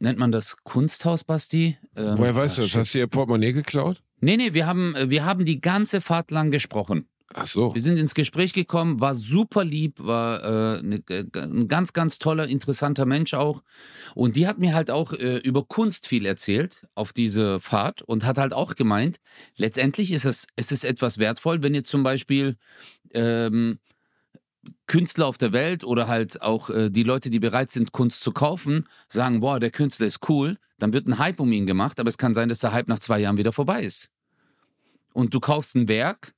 nennt 0.00 0.18
man 0.18 0.32
das 0.32 0.56
Kunsthaus, 0.64 1.22
Basti? 1.22 1.78
Ähm, 1.94 2.14
woher 2.18 2.34
weißt 2.34 2.58
du 2.58 2.62
ah, 2.62 2.64
das? 2.64 2.70
shit. 2.72 2.80
Hast 2.80 2.94
du 2.94 2.98
ihr 2.98 3.06
Portemonnaie 3.06 3.52
geklaut? 3.52 4.02
Nee, 4.20 4.36
nee, 4.36 4.52
wir 4.52 4.66
haben, 4.66 4.96
äh, 4.96 5.08
wir 5.08 5.24
haben 5.24 5.44
die 5.44 5.60
ganze 5.60 6.00
Fahrt 6.00 6.32
lang 6.32 6.50
gesprochen. 6.50 7.06
Ach 7.34 7.46
so. 7.46 7.74
Wir 7.74 7.82
sind 7.82 7.98
ins 7.98 8.14
Gespräch 8.14 8.52
gekommen, 8.52 9.00
war 9.00 9.14
super 9.14 9.64
lieb, 9.64 9.98
war 9.98 10.78
äh, 10.78 10.82
ne, 10.82 11.02
ein 11.34 11.66
ganz, 11.66 11.92
ganz 11.92 12.18
toller, 12.18 12.46
interessanter 12.46 13.04
Mensch 13.04 13.34
auch. 13.34 13.62
Und 14.14 14.36
die 14.36 14.46
hat 14.46 14.58
mir 14.58 14.74
halt 14.74 14.90
auch 14.90 15.12
äh, 15.12 15.38
über 15.38 15.64
Kunst 15.64 16.06
viel 16.06 16.24
erzählt 16.24 16.86
auf 16.94 17.12
diese 17.12 17.58
Fahrt 17.60 18.02
und 18.02 18.24
hat 18.24 18.38
halt 18.38 18.52
auch 18.52 18.76
gemeint, 18.76 19.20
letztendlich 19.56 20.12
ist 20.12 20.24
es, 20.24 20.46
es 20.54 20.70
ist 20.70 20.84
etwas 20.84 21.18
wertvoll, 21.18 21.62
wenn 21.62 21.74
ihr 21.74 21.84
zum 21.84 22.04
Beispiel 22.04 22.56
ähm, 23.12 23.80
Künstler 24.86 25.26
auf 25.26 25.38
der 25.38 25.52
Welt 25.52 25.82
oder 25.82 26.06
halt 26.06 26.42
auch 26.42 26.70
äh, 26.70 26.90
die 26.90 27.02
Leute, 27.02 27.30
die 27.30 27.40
bereit 27.40 27.70
sind, 27.70 27.92
Kunst 27.92 28.20
zu 28.20 28.32
kaufen, 28.32 28.86
sagen, 29.08 29.40
boah, 29.40 29.58
der 29.58 29.70
Künstler 29.70 30.06
ist 30.06 30.28
cool, 30.28 30.58
dann 30.78 30.92
wird 30.92 31.08
ein 31.08 31.18
Hype 31.18 31.40
um 31.40 31.50
ihn 31.50 31.66
gemacht, 31.66 31.98
aber 31.98 32.08
es 32.08 32.18
kann 32.18 32.34
sein, 32.34 32.48
dass 32.48 32.60
der 32.60 32.72
Hype 32.72 32.88
nach 32.88 33.00
zwei 33.00 33.18
Jahren 33.18 33.36
wieder 33.36 33.52
vorbei 33.52 33.82
ist. 33.82 34.10
Und 35.12 35.34
du 35.34 35.40
kaufst 35.40 35.74
ein 35.74 35.88
Werk 35.88 36.35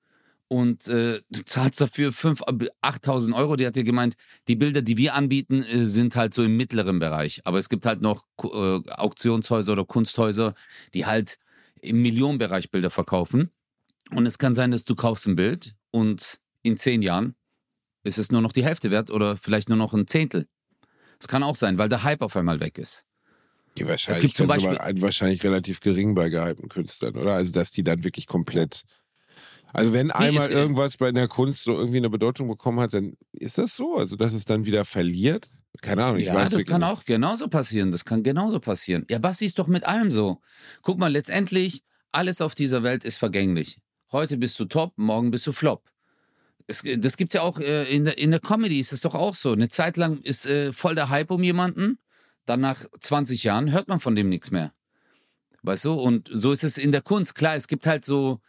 und 0.48 0.88
äh, 0.88 1.20
du 1.28 1.44
zahlst 1.44 1.80
dafür 1.80 2.10
5.000, 2.10 2.68
8.000 2.82 3.34
Euro. 3.36 3.56
Die 3.56 3.66
hat 3.66 3.76
dir 3.76 3.84
gemeint, 3.84 4.14
die 4.48 4.56
Bilder, 4.56 4.80
die 4.82 4.96
wir 4.96 5.14
anbieten, 5.14 5.62
äh, 5.62 5.84
sind 5.86 6.16
halt 6.16 6.32
so 6.34 6.42
im 6.42 6.56
mittleren 6.56 6.98
Bereich. 6.98 7.40
Aber 7.44 7.58
es 7.58 7.68
gibt 7.68 7.84
halt 7.86 8.00
noch 8.00 8.24
äh, 8.42 8.80
Auktionshäuser 8.92 9.72
oder 9.72 9.84
Kunsthäuser, 9.84 10.54
die 10.94 11.04
halt 11.06 11.38
im 11.82 12.00
Millionenbereich 12.02 12.70
Bilder 12.70 12.90
verkaufen. 12.90 13.50
Und 14.10 14.24
es 14.26 14.38
kann 14.38 14.54
sein, 14.54 14.70
dass 14.70 14.84
du 14.84 14.94
kaufst 14.94 15.26
ein 15.26 15.36
Bild 15.36 15.74
und 15.90 16.40
in 16.62 16.76
zehn 16.78 17.02
Jahren 17.02 17.34
ist 18.04 18.16
es 18.18 18.32
nur 18.32 18.40
noch 18.40 18.52
die 18.52 18.64
Hälfte 18.64 18.90
wert 18.90 19.10
oder 19.10 19.36
vielleicht 19.36 19.68
nur 19.68 19.76
noch 19.76 19.92
ein 19.92 20.06
Zehntel. 20.06 20.46
Es 21.20 21.28
kann 21.28 21.42
auch 21.42 21.56
sein, 21.56 21.76
weil 21.78 21.90
der 21.90 22.04
Hype 22.04 22.22
auf 22.22 22.36
einmal 22.36 22.60
weg 22.60 22.78
ist. 22.78 23.04
Die 23.76 23.86
Wahrscheinlichkeit 23.86 24.22
gibt 24.22 24.36
zum 24.36 24.46
Beispiel- 24.46 24.78
ein- 24.78 25.02
wahrscheinlich 25.02 25.44
relativ 25.44 25.80
gering 25.80 26.14
bei 26.14 26.30
gehypten 26.30 26.68
Künstlern, 26.68 27.16
oder? 27.16 27.34
Also, 27.34 27.52
dass 27.52 27.70
die 27.70 27.84
dann 27.84 28.02
wirklich 28.02 28.26
komplett. 28.26 28.82
Also, 29.72 29.92
wenn 29.92 30.10
einmal 30.10 30.46
es- 30.48 30.52
irgendwas 30.52 30.96
bei 30.96 31.12
der 31.12 31.28
Kunst 31.28 31.64
so 31.64 31.74
irgendwie 31.76 31.98
eine 31.98 32.10
Bedeutung 32.10 32.48
bekommen 32.48 32.80
hat, 32.80 32.94
dann 32.94 33.14
ist 33.32 33.58
das 33.58 33.76
so. 33.76 33.96
Also, 33.96 34.16
dass 34.16 34.32
es 34.32 34.44
dann 34.44 34.64
wieder 34.66 34.84
verliert. 34.84 35.50
Keine 35.82 36.04
Ahnung, 36.04 36.18
ich 36.18 36.26
ja, 36.26 36.34
weiß 36.34 36.50
das 36.50 36.64
kann 36.66 36.80
nicht. 36.80 36.90
auch 36.90 37.04
genauso 37.04 37.48
passieren. 37.48 37.92
Das 37.92 38.04
kann 38.04 38.22
genauso 38.22 38.58
passieren. 38.60 39.04
Ja, 39.10 39.18
Basti 39.18 39.44
ist 39.46 39.58
doch 39.58 39.66
mit 39.68 39.84
allem 39.84 40.10
so. 40.10 40.40
Guck 40.82 40.98
mal, 40.98 41.12
letztendlich, 41.12 41.82
alles 42.10 42.40
auf 42.40 42.54
dieser 42.54 42.82
Welt 42.82 43.04
ist 43.04 43.18
vergänglich. 43.18 43.78
Heute 44.10 44.38
bist 44.38 44.58
du 44.58 44.64
top, 44.64 44.94
morgen 44.96 45.30
bist 45.30 45.46
du 45.46 45.52
flop. 45.52 45.90
Es, 46.66 46.82
das 46.96 47.16
gibt's 47.16 47.34
ja 47.34 47.42
auch 47.42 47.60
äh, 47.60 47.84
in, 47.94 48.04
der, 48.06 48.18
in 48.18 48.30
der 48.30 48.40
Comedy, 48.40 48.80
ist 48.80 48.92
es 48.92 49.02
doch 49.02 49.14
auch 49.14 49.34
so. 49.34 49.52
Eine 49.52 49.68
Zeit 49.68 49.96
lang 49.96 50.18
ist 50.22 50.46
äh, 50.46 50.72
voll 50.72 50.94
der 50.94 51.10
Hype 51.10 51.30
um 51.30 51.42
jemanden, 51.42 51.98
dann 52.46 52.60
nach 52.60 52.84
20 53.00 53.44
Jahren 53.44 53.70
hört 53.70 53.88
man 53.88 54.00
von 54.00 54.16
dem 54.16 54.28
nichts 54.30 54.50
mehr. 54.50 54.72
Weißt 55.62 55.84
du? 55.84 55.92
Und 55.92 56.30
so 56.32 56.52
ist 56.52 56.64
es 56.64 56.78
in 56.78 56.92
der 56.92 57.02
Kunst. 57.02 57.34
Klar, 57.34 57.54
es 57.56 57.68
gibt 57.68 57.86
halt 57.86 58.04
so 58.04 58.40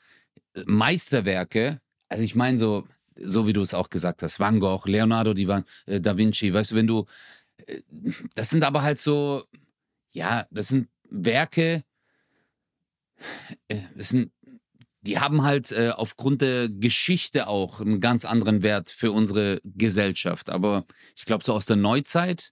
Meisterwerke. 0.65 1.81
Also 2.07 2.23
ich 2.23 2.35
meine 2.35 2.57
so, 2.57 2.87
so 3.21 3.47
wie 3.47 3.53
du 3.53 3.61
es 3.61 3.73
auch 3.73 3.89
gesagt 3.89 4.23
hast, 4.23 4.39
Van 4.39 4.59
Gogh, 4.59 4.85
Leonardo 4.85 5.31
äh, 5.85 6.01
da 6.01 6.17
Vinci, 6.17 6.53
weißt 6.53 6.71
du, 6.71 6.75
wenn 6.75 6.87
du, 6.87 7.05
äh, 7.67 7.81
das 8.35 8.49
sind 8.49 8.63
aber 8.63 8.81
halt 8.81 8.99
so, 8.99 9.43
ja, 10.11 10.47
das 10.51 10.69
sind 10.69 10.89
Werke, 11.09 11.83
äh, 13.67 13.77
das 13.95 14.09
sind, 14.09 14.31
die 15.01 15.17
haben 15.17 15.43
halt 15.43 15.73
aufgrund 15.73 16.41
der 16.41 16.67
Geschichte 16.67 17.47
auch 17.47 17.79
einen 17.79 18.01
ganz 18.01 18.25
anderen 18.25 18.63
Wert 18.63 18.89
für 18.89 19.13
unsere 19.13 19.61
Gesellschaft. 19.63 20.49
Aber 20.49 20.85
ich 21.15 21.25
glaube, 21.25 21.43
so 21.43 21.53
aus 21.53 21.65
der 21.65 21.77
Neuzeit, 21.77 22.51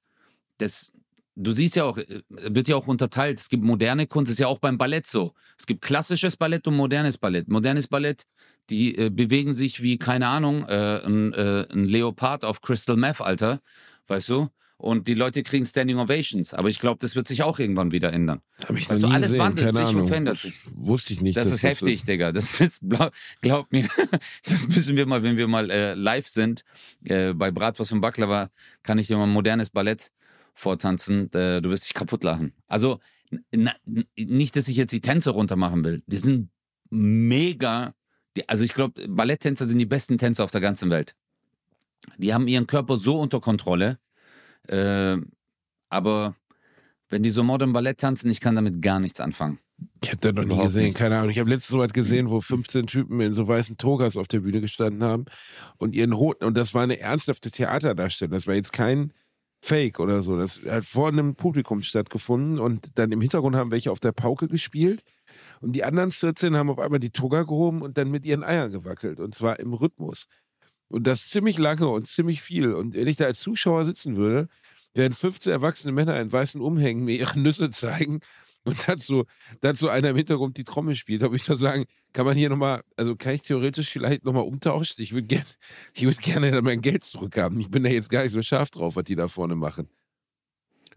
das, 0.57 0.93
du 1.38 1.52
siehst 1.54 1.76
ja 1.76 1.86
auch, 1.86 1.97
äh, 1.97 2.21
wird 2.30 2.67
ja 2.67 2.76
auch 2.76 2.88
unterteilt. 2.88 3.39
Es 3.39 3.50
gibt 3.50 3.63
moderne 3.63 4.08
Kunst, 4.08 4.32
ist 4.32 4.39
ja 4.39 4.47
auch 4.47 4.60
beim 4.60 4.78
Ballett 4.78 5.08
so. 5.08 5.34
Es 5.58 5.65
gibt 5.65 5.82
klassisches 5.82 6.36
Ballett 6.36 6.67
und 6.67 6.76
modernes 6.76 7.17
Ballett. 7.17 7.47
Modernes 7.47 7.88
Ballett, 7.88 8.23
die 8.69 8.97
äh, 8.97 9.10
bewegen 9.10 9.54
sich 9.54 9.82
wie, 9.82 9.97
keine 9.97 10.28
Ahnung, 10.28 10.65
äh, 10.67 11.02
ein, 11.06 11.34
äh, 11.34 11.65
ein 11.71 11.86
Leopard 11.86 12.43
auf 12.43 12.62
Crystal 12.62 12.97
Meth, 12.97 13.21
Alter, 13.21 13.62
weißt 14.08 14.30
du? 14.30 14.50
Und 14.80 15.08
die 15.08 15.15
Leute 15.15 15.41
kriegen 15.41 15.65
Standing 15.65 15.97
Ovations. 15.97 16.54
Aber 16.54 16.69
ich 16.69 16.80
glaube, 16.80 17.00
das 17.00 17.15
wird 17.15 17.28
sich 17.28 17.41
auch 17.41 17.58
irgendwann 17.58 17.91
wieder 17.91 18.13
ändern. 18.13 18.41
Hab 18.63 18.76
ich 18.76 18.88
nie 18.88 19.06
alles 19.06 19.32
gesehen, 19.32 19.39
wandelt 19.39 19.73
keine 19.73 19.78
sich 19.78 19.88
und 19.88 19.95
Ahnung. 19.95 20.08
verändert 20.08 20.38
sich. 20.38 20.54
Wusste 20.76 21.13
ich 21.13 21.21
nicht. 21.21 21.36
Das 21.36 21.50
ist 21.50 21.63
heftig, 21.63 22.06
Digga. 22.06 22.32
Das 22.32 22.62
ist, 22.62 22.82
glaub, 22.88 23.12
glaub 23.41 23.71
mir, 23.71 23.88
das 24.45 24.67
müssen 24.67 24.95
wir 24.95 25.08
mal, 25.08 25.23
wenn 25.23 25.36
wir 25.36 25.47
mal 25.47 25.71
äh, 25.71 25.95
live 25.95 26.28
sind, 26.28 26.63
äh, 27.06 27.34
bei 27.34 27.50
Bratwurst 27.50 27.91
und 27.91 28.02
Baklava, 28.02 28.52
kann 28.84 29.00
ich 29.00 29.08
dir 29.08 29.17
mal 29.17 29.23
ein 29.23 29.32
modernes 29.32 29.71
Ballett 29.71 30.12
vortanzen. 30.58 31.32
Äh, 31.34 31.62
du 31.62 31.70
wirst 31.70 31.86
dich 31.86 31.93
kaputt 31.93 32.24
lachen. 32.24 32.54
Also, 32.67 33.00
na, 33.54 33.74
nicht, 34.15 34.56
dass 34.56 34.67
ich 34.67 34.78
jetzt 34.78 34.91
die 34.91 35.02
Tänze 35.02 35.32
runtermachen 35.32 35.84
will. 35.84 36.04
Die 36.08 36.17
sind 36.17 36.50
mega. 36.89 37.93
Die, 38.36 38.48
also, 38.50 38.63
ich 38.63 38.74
glaube, 38.74 39.08
Balletttänzer 39.08 39.65
sind 39.65 39.80
die 39.80 39.86
besten 39.86 40.17
Tänzer 40.17 40.43
auf 40.43 40.52
der 40.52 40.62
ganzen 40.62 40.89
Welt. 40.89 41.15
Die 42.17 42.34
haben 42.34 42.48
ihren 42.48 42.67
Körper 42.67 42.98
so 42.98 43.20
unter 43.20 43.39
Kontrolle. 43.39 44.00
Äh, 44.67 45.17
aber 45.89 46.36
wenn 47.10 47.24
die 47.24 47.30
so 47.30 47.43
modern 47.43 47.74
Ballett 47.74 48.00
tanzen, 48.00 48.30
ich 48.30 48.41
kann 48.41 48.56
damit 48.56 48.82
gar 48.82 49.00
nichts 49.00 49.20
anfangen. 49.20 49.60
Ich 50.04 50.10
habe 50.10 50.20
da 50.22 50.32
noch 50.32 50.43
nie 50.43 50.63
gesehen, 50.63 50.86
nichts. 50.86 51.00
keine 51.00 51.17
Ahnung. 51.17 51.30
Ich 51.30 51.39
habe 51.39 51.50
letztens 51.50 51.70
so 51.70 51.80
was 51.80 51.93
gesehen, 51.93 52.30
wo 52.30 52.41
15 52.41 52.88
Typen 52.88 53.20
in 53.22 53.34
so 53.34 53.48
weißen 53.48 53.78
Togas 53.78 54.17
auf 54.17 54.28
der 54.28 54.39
Bühne 54.39 54.60
gestanden 54.60 55.04
haben 55.04 55.26
und 55.78 55.96
ihren 55.96 56.15
Hoden, 56.17 56.43
und 56.46 56.58
das 56.58 56.74
war 56.74 56.84
eine 56.84 57.00
ernsthafte 57.00 57.52
Theaterdarstellung. 57.52 58.34
Das 58.34 58.48
war 58.48 58.56
jetzt 58.56 58.74
kein 58.74 59.13
Fake 59.62 60.00
oder 60.00 60.22
so. 60.22 60.38
Das 60.38 60.62
hat 60.67 60.86
vor 60.86 61.10
einem 61.10 61.36
Publikum 61.36 61.82
stattgefunden 61.82 62.60
und 62.60 62.98
dann 62.98 63.12
im 63.12 63.22
Hintergrund 63.22 63.56
haben 63.56 63.72
welche 63.72 63.91
auf 63.91 64.00
der 64.00 64.12
Pauke 64.12 64.48
gespielt 64.48 65.04
und 65.62 65.74
die 65.74 65.84
anderen 65.84 66.12
14 66.12 66.56
haben 66.56 66.70
auf 66.70 66.80
einmal 66.80 67.00
die 67.00 67.10
Toga 67.10 67.43
gehoben 67.43 67.82
und 67.82 67.98
dann 67.98 68.10
mit 68.10 68.26
ihren 68.26 68.43
Eiern 68.43 68.72
gewackelt 68.72 69.20
und 69.20 69.36
zwar 69.36 69.60
im 69.60 69.74
Rhythmus. 69.74 70.28
Und 70.89 71.06
das 71.06 71.30
ziemlich 71.30 71.58
lange 71.58 71.88
und 71.89 72.08
ziemlich 72.08 72.41
viel. 72.41 72.74
Und 72.74 72.93
wenn 72.96 73.08
ich 73.08 73.17
da 73.17 73.26
als 73.26 73.41
Zuschauer 73.41 73.84
sitzen 73.84 74.15
würde, 74.15 74.48
während 74.93 75.15
15 75.15 75.52
erwachsene 75.52 75.91
Männer 75.91 76.20
in 76.20 76.32
weißen 76.32 76.62
Umhängen 76.62 77.04
mir 77.04 77.17
ihre 77.17 77.39
Nüsse 77.39 77.70
zeigen 77.72 78.22
und 78.67 78.88
dazu, 78.88 79.25
dazu 79.62 79.89
einer 79.89 80.10
im 80.10 80.15
Hintergrund 80.15 80.58
die 80.58 80.63
Trommel 80.63 80.95
spielt, 80.95 81.21
da 81.21 81.27
würde 81.27 81.38
ich 81.38 81.45
doch 81.45 81.58
sagen, 81.58 81.86
kann 82.13 82.25
man 82.25 82.38
hier 82.38 82.49
nochmal, 82.49 82.82
also 82.95 83.15
kann 83.15 83.34
ich 83.36 83.41
theoretisch 83.41 83.89
vielleicht 83.89 84.25
nochmal 84.25 84.43
umtauschen? 84.43 85.01
Ich 85.01 85.13
würde 85.13 85.27
gerne, 85.27 85.45
ich 85.93 86.03
würde 86.03 86.17
gerne 86.21 86.62
mein 86.62 86.82
Geld 86.82 87.03
zurückhaben. 87.03 87.60
Ich 87.60 87.69
bin 87.69 87.84
da 87.84 87.89
jetzt 87.89 88.10
gar 88.10 88.23
nicht 88.23 88.32
so 88.32 88.41
scharf 88.41 88.71
drauf, 88.71 88.95
was 88.95 89.03
die 89.03 89.15
da 89.15 89.27
vorne 89.27 89.56
machen. 89.56 89.89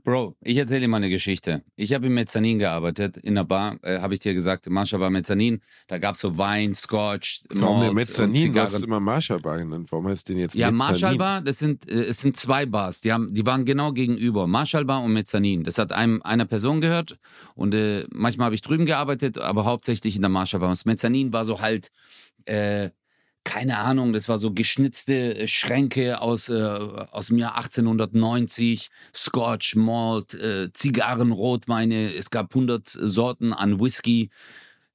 Bro, 0.04 0.36
ich 0.40 0.56
erzähle 0.56 0.80
dir 0.80 0.88
mal 0.88 0.98
eine 0.98 1.10
Geschichte. 1.10 1.62
Ich 1.76 1.92
habe 1.92 2.06
im 2.06 2.14
Mezzanin 2.14 2.58
gearbeitet, 2.58 3.16
in 3.18 3.36
einer 3.36 3.44
Bar, 3.44 3.78
äh, 3.82 3.98
habe 3.98 4.14
ich 4.14 4.20
dir 4.20 4.34
gesagt, 4.34 4.68
Marsha 4.68 4.98
Bar 4.98 5.10
Mezzanin. 5.10 5.60
Da 5.88 5.98
gab 5.98 6.14
es 6.14 6.20
so 6.20 6.38
Wein, 6.38 6.74
Scotch, 6.74 7.42
Warum 7.50 7.80
der 7.80 7.92
Mezzanin? 7.92 8.52
Du 8.52 8.60
hast 8.60 8.82
immer 8.82 9.00
Marshall 9.00 9.40
Bar 9.40 9.58
genannt. 9.58 9.88
Warum 9.90 10.08
heißt 10.08 10.28
den 10.28 10.38
jetzt 10.38 10.54
Ja, 10.54 10.70
Mezzanin? 10.70 10.92
Marshall 10.92 11.16
Bar, 11.16 11.40
das 11.42 11.58
sind, 11.58 11.88
äh, 11.90 12.04
es 12.04 12.20
sind 12.20 12.36
zwei 12.36 12.66
Bars. 12.66 13.00
Die, 13.00 13.12
haben, 13.12 13.34
die 13.34 13.44
waren 13.44 13.64
genau 13.64 13.92
gegenüber. 13.92 14.46
Marshall 14.46 14.84
Bar 14.84 15.02
und 15.02 15.12
Mezzanin. 15.12 15.64
Das 15.64 15.78
hat 15.78 15.92
einem, 15.92 16.22
einer 16.22 16.46
Person 16.46 16.80
gehört. 16.80 17.18
Und 17.54 17.74
äh, 17.74 18.04
manchmal 18.10 18.46
habe 18.46 18.54
ich 18.54 18.62
drüben 18.62 18.86
gearbeitet, 18.86 19.38
aber 19.38 19.64
hauptsächlich 19.64 20.16
in 20.16 20.22
der 20.22 20.30
Marshall 20.30 20.60
Bar. 20.60 20.70
Und 20.70 20.78
das 20.78 20.84
Mezzanin 20.86 21.32
war 21.32 21.44
so 21.44 21.60
halt, 21.60 21.90
äh, 22.46 22.90
keine 23.50 23.78
Ahnung, 23.78 24.12
das 24.12 24.28
war 24.28 24.38
so 24.38 24.52
geschnitzte 24.52 25.36
äh, 25.36 25.48
Schränke 25.48 26.20
aus, 26.20 26.48
äh, 26.48 26.62
aus 26.62 27.26
dem 27.26 27.38
Jahr 27.38 27.56
1890. 27.56 28.90
Scotch, 29.12 29.74
Malt, 29.74 30.34
äh, 30.34 30.72
Zigarren, 30.72 31.32
Rotweine. 31.32 32.14
Es 32.14 32.30
gab 32.30 32.54
100 32.54 32.86
Sorten 32.86 33.52
an 33.52 33.80
Whisky. 33.80 34.30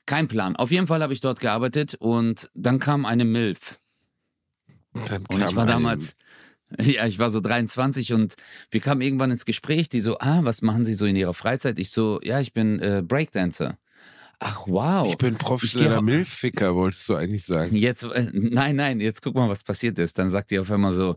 Kein 0.05 0.29
Plan. 0.29 0.55
Auf 0.55 0.71
jeden 0.71 0.87
Fall 0.87 1.03
habe 1.03 1.11
ich 1.11 1.19
dort 1.19 1.41
gearbeitet 1.41 1.95
und 1.95 2.49
dann 2.53 2.79
kam 2.79 3.05
eine 3.05 3.25
Milf. 3.25 3.77
Dann 4.93 5.25
Und 5.25 5.41
ich 5.41 5.55
war 5.57 5.65
damals, 5.65 6.15
ja, 6.79 7.05
ich 7.05 7.19
war 7.19 7.31
so 7.31 7.41
23 7.41 8.13
und 8.13 8.35
wir 8.71 8.79
kamen 8.79 9.01
irgendwann 9.01 9.31
ins 9.31 9.43
Gespräch, 9.43 9.89
die 9.89 9.99
so, 9.99 10.19
ah, 10.19 10.45
was 10.45 10.61
machen 10.61 10.85
Sie 10.85 10.93
so 10.93 11.05
in 11.05 11.17
Ihrer 11.17 11.33
Freizeit? 11.33 11.77
Ich 11.77 11.91
so, 11.91 12.21
ja, 12.23 12.39
ich 12.39 12.53
bin 12.53 12.79
äh, 12.79 13.03
Breakdancer. 13.05 13.77
Ach, 14.39 14.67
wow. 14.67 15.07
Ich 15.07 15.17
bin 15.17 15.35
professioneller 15.35 15.97
Ich 15.97 16.03
Milchficker, 16.03 16.75
wolltest 16.75 17.07
du 17.07 17.15
eigentlich 17.15 17.45
sagen. 17.45 17.75
Jetzt, 17.75 18.03
äh, 18.03 18.29
nein, 18.33 18.75
nein, 18.75 18.99
jetzt 18.99 19.21
guck 19.21 19.35
mal, 19.35 19.49
was 19.49 19.63
passiert 19.63 19.97
ist. 19.99 20.17
Dann 20.17 20.29
sagt 20.29 20.51
die 20.51 20.59
auf 20.59 20.69
einmal 20.71 20.91
so, 20.91 21.15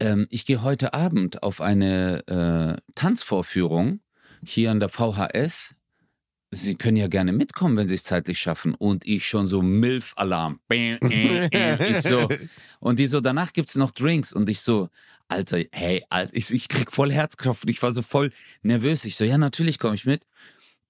ähm, 0.00 0.26
ich 0.30 0.44
gehe 0.44 0.62
heute 0.62 0.94
Abend 0.94 1.42
auf 1.42 1.60
eine 1.60 2.26
äh, 2.26 2.92
Tanzvorführung 2.94 4.00
hier 4.44 4.70
an 4.70 4.80
der 4.80 4.88
VHS. 4.88 5.74
Sie 6.50 6.76
können 6.76 6.96
ja 6.96 7.08
gerne 7.08 7.32
mitkommen, 7.32 7.76
wenn 7.76 7.88
Sie 7.88 7.94
es 7.94 8.04
zeitlich 8.04 8.38
schaffen. 8.38 8.74
Und 8.74 9.06
ich 9.06 9.26
schon 9.26 9.46
so 9.46 9.60
Milf-Alarm. 9.62 10.60
So, 12.00 12.28
und 12.80 12.98
die 12.98 13.06
so, 13.06 13.20
danach 13.20 13.52
gibt's 13.52 13.76
noch 13.76 13.90
Drinks. 13.90 14.32
Und 14.32 14.48
ich 14.48 14.60
so, 14.60 14.88
Alter, 15.28 15.58
hey, 15.72 16.04
Alter, 16.08 16.34
ich, 16.34 16.50
ich 16.50 16.68
krieg 16.68 16.90
voll 16.90 17.12
Herzklopfen. 17.12 17.68
Ich 17.68 17.82
war 17.82 17.92
so 17.92 18.00
voll 18.00 18.32
nervös. 18.62 19.04
Ich 19.04 19.16
so, 19.16 19.24
ja, 19.24 19.36
natürlich 19.36 19.78
komme 19.78 19.94
ich 19.94 20.06
mit. 20.06 20.22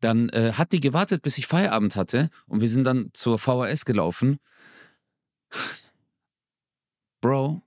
Dann 0.00 0.28
äh, 0.28 0.52
hat 0.54 0.72
die 0.72 0.80
gewartet, 0.80 1.22
bis 1.22 1.38
ich 1.38 1.46
Feierabend 1.46 1.96
hatte. 1.96 2.30
Und 2.46 2.60
wir 2.60 2.68
sind 2.68 2.84
dann 2.84 3.10
zur 3.12 3.38
VHS 3.38 3.84
gelaufen. 3.84 4.38
Bro, 7.20 7.62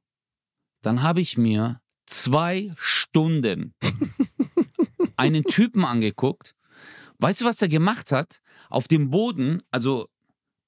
dann 0.82 1.04
habe 1.04 1.22
ich 1.22 1.38
mir 1.38 1.82
zwei 2.06 2.74
Stunden 2.78 3.74
einen 5.18 5.44
Typen 5.44 5.86
angeguckt. 5.86 6.56
Weißt 7.20 7.42
du, 7.42 7.46
was 7.46 7.58
der 7.58 7.68
gemacht 7.68 8.12
hat? 8.12 8.42
Auf 8.70 8.88
dem 8.88 9.10
Boden, 9.10 9.62
also 9.70 10.08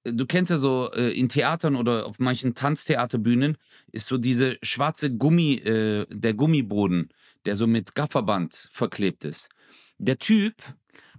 äh, 0.04 0.13
du 0.13 0.26
kennst 0.26 0.52
ja 0.52 0.58
so 0.58 0.91
äh, 0.93 1.17
in 1.17 1.30
Theatern 1.30 1.76
oder 1.76 2.06
auf 2.06 2.19
manchen 2.19 2.54
Tanztheaterbühnen, 2.54 3.58
ist 3.91 4.08
so 4.08 4.17
diese 4.17 4.58
schwarze 4.62 5.15
Gummi, 5.15 5.56
äh, 5.56 6.06
der 6.10 6.34
Gummiboden, 6.34 7.10
der 7.45 7.56
so 7.56 7.67
mit 7.67 7.95
Gafferband 7.95 8.69
verklebt 8.71 9.26
ist. 9.26 9.49
Der 9.97 10.19
Typ 10.19 10.56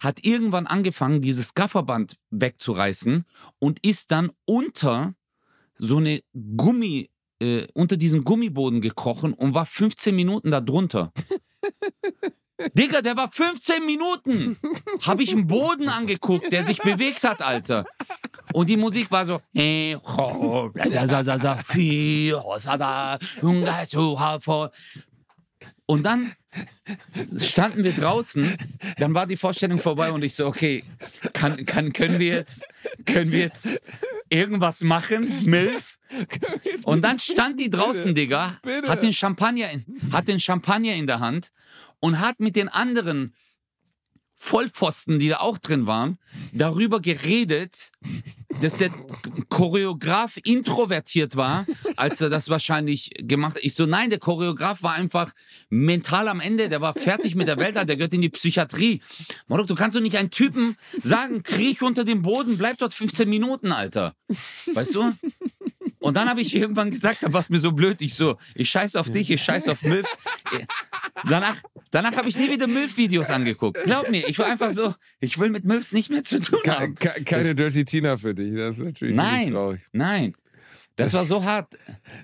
hat 0.00 0.24
irgendwann 0.24 0.66
angefangen, 0.66 1.20
dieses 1.20 1.54
Gafferband 1.54 2.16
wegzureißen 2.30 3.24
und 3.58 3.84
ist 3.84 4.10
dann 4.10 4.30
unter 4.44 5.14
so 5.78 5.98
eine 5.98 6.20
Gummi, 6.56 7.10
äh, 7.40 7.66
unter 7.74 7.96
diesen 7.96 8.24
Gummiboden 8.24 8.80
gekrochen 8.80 9.32
und 9.32 9.54
war 9.54 9.66
15 9.66 10.14
Minuten 10.14 10.50
da 10.50 10.60
drunter. 10.60 11.12
Digga, 12.74 13.02
der 13.02 13.16
war 13.16 13.30
15 13.30 13.84
Minuten. 13.84 14.56
Habe 15.02 15.22
ich 15.22 15.32
einen 15.32 15.46
Boden 15.46 15.88
angeguckt, 15.88 16.52
der 16.52 16.64
sich 16.64 16.78
bewegt 16.78 17.24
hat, 17.24 17.42
Alter. 17.42 17.84
Und 18.52 18.70
die 18.70 18.76
Musik 18.76 19.10
war 19.10 19.26
so. 19.26 19.40
Und 25.86 26.04
dann 26.04 26.32
standen 27.36 27.84
wir 27.84 27.92
draußen, 27.92 28.56
dann 28.98 29.14
war 29.14 29.26
die 29.26 29.36
Vorstellung 29.36 29.78
vorbei 29.78 30.12
und 30.12 30.22
ich 30.24 30.34
so, 30.34 30.46
okay, 30.46 30.84
kann, 31.32 31.64
kann, 31.66 31.92
können 31.92 32.18
wir 32.18 32.34
jetzt, 32.34 32.64
können 33.06 33.32
wir 33.32 33.40
jetzt 33.40 33.82
irgendwas 34.28 34.82
machen? 34.82 35.44
Milf? 35.44 35.98
Und 36.84 37.02
dann 37.02 37.18
stand 37.18 37.58
die 37.58 37.70
draußen, 37.70 38.14
Digga, 38.14 38.58
hat 38.86 39.02
den 39.02 39.12
Champagner, 39.12 39.70
in, 39.70 39.84
hat 40.12 40.28
den 40.28 40.38
Champagner 40.38 40.94
in 40.94 41.06
der 41.06 41.20
Hand 41.20 41.50
und 42.00 42.20
hat 42.20 42.40
mit 42.40 42.56
den 42.56 42.68
anderen 42.68 43.34
Vollpfosten, 44.34 45.18
die 45.18 45.28
da 45.28 45.38
auch 45.38 45.58
drin 45.58 45.86
waren, 45.86 46.18
darüber 46.52 47.00
geredet, 47.00 47.92
dass 48.60 48.76
der 48.76 48.90
Choreograf 49.48 50.38
introvertiert 50.44 51.36
war, 51.36 51.66
als 51.96 52.20
er 52.20 52.30
das 52.30 52.48
wahrscheinlich 52.48 53.10
gemacht 53.18 53.56
hat. 53.56 53.64
Ich 53.64 53.74
so, 53.74 53.86
nein, 53.86 54.10
der 54.10 54.18
Choreograf 54.18 54.82
war 54.82 54.94
einfach 54.94 55.32
mental 55.70 56.28
am 56.28 56.40
Ende, 56.40 56.68
der 56.68 56.80
war 56.80 56.94
fertig 56.94 57.34
mit 57.34 57.48
der 57.48 57.58
Welt, 57.58 57.76
der 57.76 57.96
gehört 57.96 58.14
in 58.14 58.20
die 58.20 58.28
Psychiatrie. 58.28 59.00
Morok, 59.48 59.66
du 59.66 59.74
kannst 59.74 59.96
doch 59.96 60.02
nicht 60.02 60.16
einen 60.16 60.30
Typen 60.30 60.76
sagen, 61.00 61.42
kriech 61.42 61.82
unter 61.82 62.04
dem 62.04 62.22
Boden, 62.22 62.58
bleib 62.58 62.78
dort 62.78 62.94
15 62.94 63.28
Minuten, 63.28 63.72
Alter. 63.72 64.14
Weißt 64.72 64.94
du? 64.94 65.12
Und 66.04 66.18
dann 66.18 66.28
habe 66.28 66.42
ich 66.42 66.54
irgendwann 66.54 66.90
gesagt, 66.90 67.22
es 67.22 67.48
mir 67.48 67.58
so 67.60 67.72
blöd. 67.72 68.02
Ich 68.02 68.14
so, 68.14 68.36
ich 68.54 68.68
scheiß 68.68 68.94
auf 68.96 69.08
dich, 69.10 69.30
ich 69.30 69.42
scheiß 69.42 69.68
auf 69.68 69.80
Milf. 69.80 70.06
Danach, 71.26 71.56
danach 71.90 72.14
habe 72.14 72.28
ich 72.28 72.36
nie 72.36 72.50
wieder 72.50 72.66
Milf-Videos 72.66 73.30
angeguckt. 73.30 73.82
Glaub 73.84 74.10
mir, 74.10 74.28
ich 74.28 74.38
war 74.38 74.44
einfach 74.44 74.70
so, 74.70 74.94
ich 75.20 75.38
will 75.38 75.48
mit 75.48 75.64
Milfs 75.64 75.92
nicht 75.92 76.10
mehr 76.10 76.22
zu 76.22 76.42
tun 76.42 76.58
Ke 76.62 76.78
haben. 76.78 76.94
ke 76.96 77.24
keine 77.24 77.54
Dirty 77.54 77.86
Tina 77.86 78.18
für 78.18 78.34
dich. 78.34 78.54
Das 78.54 78.76
ist 78.76 78.84
natürlich 78.84 79.16
Nein, 79.16 79.52
traurig. 79.52 79.80
nein. 79.92 80.34
Das 80.96 81.14
war 81.14 81.24
so 81.24 81.42
hart. 81.42 81.74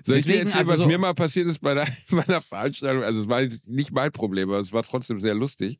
Soll 0.05 0.17
ich 0.17 0.25
dir 0.25 0.41
erzählen, 0.41 0.59
also 0.59 0.71
was 0.73 0.79
so- 0.81 0.85
mir 0.87 0.99
mal 0.99 1.15
passiert 1.15 1.47
ist 1.47 1.59
bei 1.59 1.73
der 1.73 1.87
Veranstaltung? 2.41 3.03
Also 3.03 3.23
es 3.23 3.27
war 3.27 3.41
nicht 3.41 3.91
mein 3.93 4.11
Problem, 4.11 4.47
aber 4.49 4.59
es 4.59 4.71
war 4.71 4.83
trotzdem 4.83 5.19
sehr 5.19 5.33
lustig. 5.33 5.79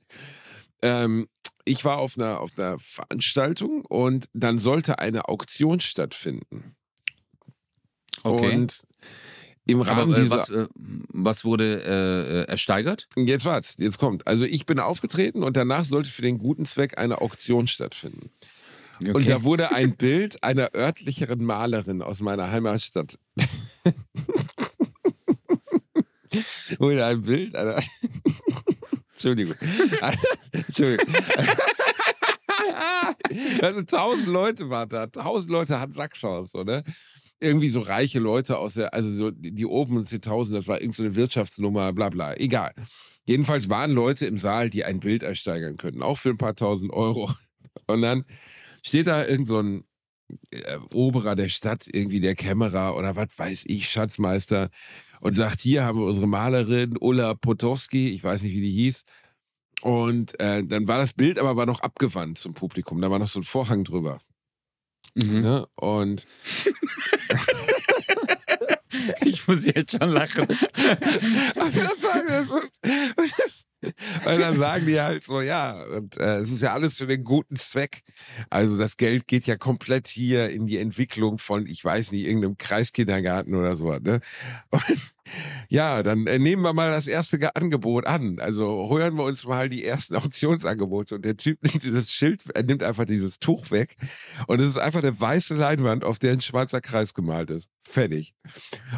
Ähm, 0.82 1.28
ich 1.66 1.86
war 1.86 2.00
auf 2.00 2.18
einer, 2.18 2.40
auf 2.40 2.50
einer 2.58 2.80
Veranstaltung 2.80 3.86
und 3.86 4.26
dann 4.34 4.58
sollte 4.58 4.98
eine 4.98 5.30
Auktion 5.30 5.80
stattfinden. 5.80 6.76
Okay. 8.24 8.56
Und 8.56 8.84
im 9.66 9.82
Rahmen 9.82 10.14
Aber 10.14 10.18
äh, 10.18 10.22
dieser... 10.22 10.38
was, 10.38 10.50
äh, 10.50 10.68
was 10.76 11.46
wurde 11.46 11.84
äh, 11.84 12.42
äh, 12.42 12.44
ersteigert? 12.46 13.08
Jetzt 13.16 13.46
war's, 13.46 13.76
jetzt 13.78 14.00
kommt. 14.00 14.28
Also 14.28 14.44
ich 14.44 14.66
bin 14.66 14.80
aufgetreten 14.80 15.44
und 15.44 15.56
danach 15.56 15.86
sollte 15.86 16.10
für 16.10 16.24
den 16.24 16.38
guten 16.40 16.66
Zweck 16.66 16.98
eine 16.98 17.22
Auktion 17.22 17.68
stattfinden. 17.68 18.32
Und 19.00 19.28
da 19.28 19.44
wurde 19.44 19.72
ein 19.72 19.96
Bild 19.98 20.44
einer 20.44 20.76
örtlicheren 20.76 21.44
Malerin 21.44 22.02
aus 22.02 22.22
meiner 22.22 22.52
Heimatstadt. 22.52 23.18
wurde 26.80 27.06
ein 27.06 27.22
Bild 27.22 27.56
einer. 27.56 27.78
Entschuldigung. 29.14 29.56
Entschuldigung. 30.52 31.14
Also 33.62 33.82
tausend 33.84 34.28
Leute 34.28 34.70
waren 34.70 34.90
da. 34.90 35.06
Tausend 35.08 35.52
Leute 35.52 35.80
hatten 35.80 35.94
Sackchance, 35.94 36.58
oder? 36.58 36.84
Irgendwie 37.42 37.70
so 37.70 37.82
reiche 37.82 38.20
Leute 38.20 38.58
aus 38.58 38.76
der, 38.76 38.94
also 38.94 39.12
so 39.12 39.32
die 39.32 39.66
oben 39.66 39.98
und 39.98 40.08
10.000, 40.08 40.54
das 40.54 40.68
war 40.68 40.80
irgendeine 40.80 41.10
so 41.10 41.16
Wirtschaftsnummer, 41.16 41.92
bla 41.92 42.10
bla. 42.10 42.36
Egal. 42.36 42.74
Jedenfalls 43.26 43.70
waren 43.70 43.92
Leute 43.92 44.26
im 44.26 44.38
Saal, 44.38 44.70
die 44.70 44.86
ein 44.86 45.00
Bild 45.00 45.24
ersteigern 45.24 45.78
könnten, 45.78 46.02
auch 46.02 46.18
für 46.18 46.30
ein 46.30 46.38
paar 46.38 46.56
tausend 46.56 46.94
Euro. 46.94 47.32
Und 47.88 48.02
dann 48.02 48.26
steht 48.84 49.08
da 49.08 49.26
irgend 49.26 49.48
so 49.48 49.60
ein 49.60 49.84
äh, 50.52 50.78
Oberer 50.92 51.36
der 51.36 51.50
Stadt, 51.50 51.88
irgendwie 51.92 52.20
der 52.20 52.36
Kämmerer 52.36 52.96
oder 52.96 53.16
was 53.16 53.28
weiß 53.38 53.64
ich, 53.68 53.90
Schatzmeister, 53.90 54.70
und 55.20 55.36
sagt, 55.36 55.62
hier 55.62 55.84
haben 55.84 56.00
wir 56.00 56.06
unsere 56.06 56.28
Malerin 56.28 56.98
Ulla 57.00 57.36
Potowski, 57.36 58.10
ich 58.10 58.24
weiß 58.24 58.44
nicht, 58.44 58.54
wie 58.54 58.62
die 58.62 58.72
hieß. 58.72 59.04
Und 59.82 60.40
äh, 60.40 60.64
dann 60.64 60.88
war 60.88 60.98
das 60.98 61.14
Bild 61.14 61.40
aber 61.40 61.56
war 61.56 61.66
noch 61.66 61.82
abgewandt 61.82 62.38
zum 62.38 62.54
Publikum, 62.54 63.02
da 63.02 63.10
war 63.12 63.20
noch 63.20 63.28
so 63.28 63.40
ein 63.40 63.44
Vorhang 63.44 63.84
drüber. 63.84 64.20
Mhm. 65.15 65.41
Ne? 65.41 65.67
Und 65.76 66.26
Ich 69.21 69.47
muss 69.47 69.65
jetzt 69.65 69.93
schon 69.93 70.10
lachen. 70.10 70.45
Und 70.45 71.78
das 71.78 72.02
das 72.02 72.50
und 72.50 72.71
das, 73.17 73.65
weil 74.24 74.39
dann 74.39 74.58
sagen 74.58 74.86
die 74.86 75.00
halt 75.00 75.24
so, 75.24 75.41
ja, 75.41 75.84
und 75.84 76.17
äh, 76.17 76.38
es 76.38 76.52
ist 76.52 76.62
ja 76.62 76.74
alles 76.74 76.97
für 76.97 77.08
den 77.08 77.24
guten 77.24 77.56
Zweck. 77.56 78.02
Also 78.50 78.78
das 78.78 78.95
Geld 78.95 79.28
geht 79.28 79.47
ja 79.47 79.58
komplett 79.58 80.08
hier 80.08 80.50
in 80.50 80.67
die 80.67 80.78
Entwicklung 80.78 81.39
von, 81.39 81.65
ich 81.65 81.84
weiß 81.84 82.12
nicht, 82.12 82.26
irgendeinem 82.26 82.58
Kreiskindergarten 82.58 83.56
oder 83.56 83.76
so. 83.76 83.91
Ne? 83.93 84.19
Und 84.69 85.11
ja, 85.70 86.04
dann 86.04 86.28
äh, 86.28 86.40
nehmen 86.40 86.62
wir 86.64 86.74
mal 86.74 86.92
das 86.92 87.08
erste 87.08 87.40
Ge- 87.40 87.50
Angebot 87.54 88.08
an. 88.08 88.40
Also 88.40 88.90
hören 88.90 89.16
wir 89.18 89.24
uns 89.24 89.46
mal 89.46 89.70
die 89.70 89.86
ersten 89.86 90.16
Auktionsangebote. 90.18 91.16
Und 91.16 91.26
der 91.26 91.38
Typ 91.38 91.60
nimmt 91.64 91.96
das 91.96 92.12
Schild, 92.12 92.44
er 92.54 92.64
nimmt 92.64 92.84
einfach 92.84 93.06
dieses 93.06 93.40
Tuch 93.40 93.72
weg. 93.72 93.96
Und 94.48 94.60
es 94.60 94.68
ist 94.68 94.78
einfach 94.78 95.00
eine 95.02 95.20
weiße 95.20 95.56
Leinwand, 95.56 96.04
auf 96.06 96.20
der 96.20 96.34
ein 96.34 96.42
schwarzer 96.42 96.82
Kreis 96.82 97.14
gemalt 97.14 97.50
ist. 97.52 97.68
Fertig. 97.88 98.34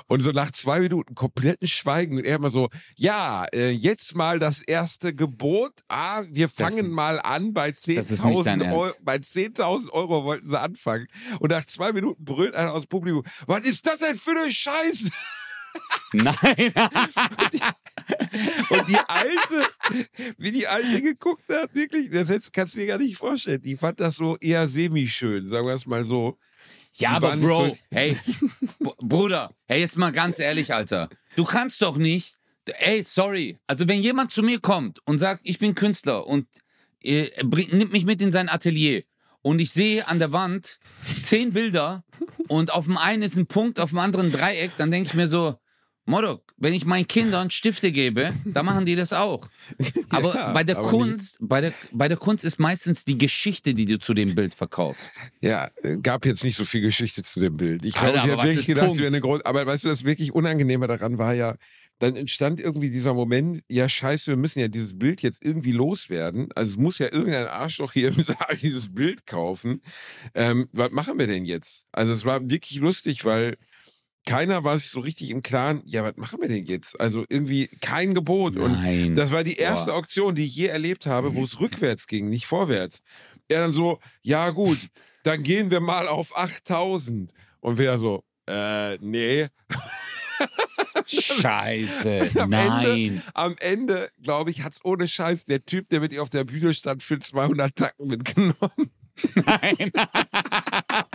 Und 0.07 0.21
so 0.21 0.31
nach 0.31 0.51
zwei 0.51 0.79
Minuten 0.81 1.15
kompletten 1.15 1.67
Schweigen 1.67 2.17
und 2.17 2.25
er 2.25 2.35
immer 2.35 2.49
so, 2.51 2.69
ja, 2.97 3.45
äh, 3.53 3.69
jetzt 3.71 4.15
mal 4.15 4.39
das 4.39 4.61
erste 4.61 5.15
Gebot. 5.15 5.71
Ah, 5.87 6.23
wir 6.29 6.49
fangen 6.49 6.77
Das- 6.77 6.87
mal 6.87 7.19
an 7.21 7.53
bei 7.53 7.71
das 7.71 7.87
ist 7.87 8.23
nicht 8.25 8.45
dein 8.45 8.61
10.000 8.61 8.73
Euro. 8.73 8.91
Bei 9.03 9.15
10.000 9.15 9.89
Euro 9.91 10.23
wollten 10.25 10.49
sie 10.49 10.59
anfangen. 10.59 11.07
Und 11.39 11.51
nach 11.51 11.65
zwei 11.65 11.91
Minuten 11.93 12.23
brüllt 12.23 12.55
einer 12.55 12.73
aus 12.73 12.83
dem 12.83 12.89
Publikum, 12.89 13.23
was 13.47 13.65
ist 13.65 13.85
das 13.87 13.99
denn 13.99 14.17
für 14.17 14.31
eine 14.31 14.51
Scheiße? 14.51 15.09
Nein. 16.13 16.35
Und 18.69 18.89
die 18.89 18.97
Alte, 19.07 19.67
wie 20.37 20.51
die 20.51 20.67
Alte 20.67 21.01
geguckt 21.01 21.43
hat, 21.49 21.73
wirklich, 21.73 22.09
das 22.09 22.51
kannst 22.51 22.75
du 22.75 22.79
dir 22.79 22.87
gar 22.87 22.97
nicht 22.97 23.17
vorstellen. 23.17 23.61
Die 23.61 23.75
fand 23.75 23.99
das 23.99 24.15
so 24.17 24.37
eher 24.37 24.67
semi-schön, 24.67 25.47
sagen 25.47 25.65
wir 25.67 25.73
es 25.73 25.85
mal 25.85 26.03
so. 26.05 26.37
Ja, 26.95 27.09
Die 27.11 27.15
aber 27.15 27.37
Bro, 27.37 27.67
so- 27.69 27.77
hey, 27.91 28.17
Br- 28.79 28.95
Bruder, 29.01 29.51
hey, 29.67 29.79
jetzt 29.81 29.97
mal 29.97 30.11
ganz 30.11 30.37
ehrlich, 30.39 30.73
Alter. 30.73 31.09
Du 31.35 31.43
kannst 31.45 31.81
doch 31.81 31.97
nicht, 31.97 32.37
ey, 32.65 33.01
sorry. 33.01 33.57
Also, 33.65 33.87
wenn 33.87 34.01
jemand 34.01 34.31
zu 34.31 34.43
mir 34.43 34.59
kommt 34.59 34.99
und 35.05 35.17
sagt, 35.19 35.41
ich 35.43 35.57
bin 35.57 35.73
Künstler 35.73 36.27
und 36.27 36.47
äh, 37.01 37.27
nimmt 37.43 37.91
mich 37.93 38.05
mit 38.05 38.21
in 38.21 38.31
sein 38.31 38.47
Atelier 38.49 39.03
und 39.41 39.59
ich 39.59 39.71
sehe 39.71 40.07
an 40.07 40.19
der 40.19 40.31
Wand 40.31 40.79
zehn 41.21 41.51
Bilder 41.53 42.03
und 42.47 42.71
auf 42.71 42.85
dem 42.85 42.97
einen 42.97 43.23
ist 43.23 43.37
ein 43.37 43.47
Punkt, 43.47 43.79
auf 43.79 43.89
dem 43.89 43.99
anderen 43.99 44.27
ein 44.27 44.31
Dreieck, 44.31 44.71
dann 44.77 44.91
denke 44.91 45.09
ich 45.09 45.13
mir 45.15 45.27
so, 45.27 45.55
Modok, 46.05 46.53
wenn 46.57 46.73
ich 46.73 46.85
meinen 46.85 47.07
Kindern 47.07 47.49
Stifte 47.49 47.91
gebe, 47.91 48.33
dann 48.45 48.65
machen 48.65 48.85
die 48.85 48.95
das 48.95 49.13
auch. 49.13 49.47
Aber 50.09 50.35
Ja, 50.35 50.51
bei 50.51 50.63
der 50.63 50.77
aber 50.77 50.89
Kunst, 50.89 51.37
bei 51.39 51.61
der, 51.61 51.73
bei 51.91 52.07
der 52.07 52.17
Kunst 52.17 52.43
ist 52.43 52.59
meistens 52.59 53.05
die 53.05 53.17
Geschichte, 53.17 53.73
die 53.73 53.85
du 53.85 53.99
zu 53.99 54.13
dem 54.13 54.35
Bild 54.35 54.53
verkaufst. 54.53 55.13
Ja, 55.41 55.69
gab 56.01 56.25
jetzt 56.25 56.43
nicht 56.43 56.55
so 56.57 56.65
viel 56.65 56.81
Geschichte 56.81 57.23
zu 57.23 57.39
dem 57.39 57.55
Bild. 57.55 57.85
Ich 57.85 57.93
glaube, 57.93 58.21
hat 58.21 58.37
was 58.37 58.45
wirklich 58.45 58.65
gedacht, 58.65 58.85
Punkt? 58.85 58.97
sie 58.97 59.03
wäre 59.03 59.13
eine 59.13 59.21
große. 59.21 59.45
Aber 59.45 59.65
weißt 59.65 59.85
du, 59.85 59.89
das 59.89 60.03
wirklich 60.03 60.33
Unangenehme 60.33 60.87
daran 60.87 61.17
war 61.17 61.33
ja, 61.33 61.55
dann 61.99 62.15
entstand 62.17 62.59
irgendwie 62.59 62.89
dieser 62.89 63.13
Moment, 63.13 63.63
ja, 63.69 63.87
scheiße, 63.87 64.31
wir 64.31 64.37
müssen 64.37 64.59
ja 64.59 64.67
dieses 64.67 64.97
Bild 64.97 65.21
jetzt 65.21 65.43
irgendwie 65.43 65.71
loswerden. 65.71 66.49
Also 66.53 66.73
es 66.73 66.77
muss 66.77 66.99
ja 66.99 67.11
irgendein 67.11 67.47
Arschloch 67.47 67.93
hier 67.93 68.09
im 68.09 68.21
Saal 68.21 68.57
dieses 68.61 68.93
Bild 68.93 69.25
kaufen. 69.25 69.81
Ähm, 70.35 70.67
was 70.73 70.91
machen 70.91 71.17
wir 71.17 71.27
denn 71.27 71.45
jetzt? 71.45 71.85
Also 71.91 72.11
es 72.13 72.25
war 72.25 72.49
wirklich 72.49 72.79
lustig, 72.79 73.23
weil 73.23 73.57
keiner 74.25 74.63
war 74.63 74.77
sich 74.77 74.89
so 74.89 74.99
richtig 74.99 75.29
im 75.29 75.43
Klaren, 75.43 75.81
ja, 75.85 76.03
was 76.03 76.15
machen 76.15 76.41
wir 76.41 76.47
denn 76.47 76.65
jetzt? 76.65 76.99
Also 76.99 77.25
irgendwie 77.29 77.67
kein 77.81 78.13
Gebot. 78.13 78.57
Und 78.57 78.73
Nein. 78.73 79.15
das 79.15 79.31
war 79.31 79.43
die 79.43 79.57
erste 79.57 79.91
Boah. 79.91 79.97
Auktion, 79.97 80.35
die 80.35 80.45
ich 80.45 80.55
je 80.55 80.67
erlebt 80.67 81.05
habe, 81.05 81.35
wo 81.35 81.43
es 81.43 81.59
rückwärts 81.59 82.07
ging, 82.07 82.29
nicht 82.29 82.45
vorwärts. 82.45 83.01
Er 83.47 83.61
dann 83.61 83.73
so, 83.73 83.99
ja 84.21 84.49
gut, 84.51 84.79
dann 85.23 85.43
gehen 85.43 85.71
wir 85.71 85.79
mal 85.79 86.07
auf 86.07 86.37
8000. 86.37 87.33
Und 87.59 87.77
wir 87.77 87.97
so, 87.97 88.23
äh, 88.47 88.97
nee. 88.97 89.47
Scheiße. 91.05 92.31
Am 92.39 92.49
Nein. 92.49 92.85
Ende, 92.85 93.21
am 93.33 93.55
Ende, 93.59 94.09
glaube 94.21 94.51
ich, 94.51 94.63
hat's 94.63 94.79
ohne 94.83 95.07
Scheiß 95.07 95.45
der 95.45 95.65
Typ, 95.65 95.89
der 95.89 95.99
mit 95.99 96.13
ihr 96.13 96.21
auf 96.21 96.29
der 96.29 96.43
Bühne 96.45 96.73
stand, 96.73 97.03
für 97.03 97.19
200 97.19 97.75
Tacken 97.75 98.07
mitgenommen. 98.07 98.91
Nein. 99.35 99.91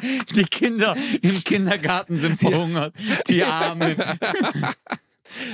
Die 0.34 0.44
Kinder 0.44 0.96
im 1.22 1.42
Kindergarten 1.44 2.18
sind 2.18 2.38
verhungert. 2.38 2.94
Die 3.28 3.44
Armen. 3.44 3.96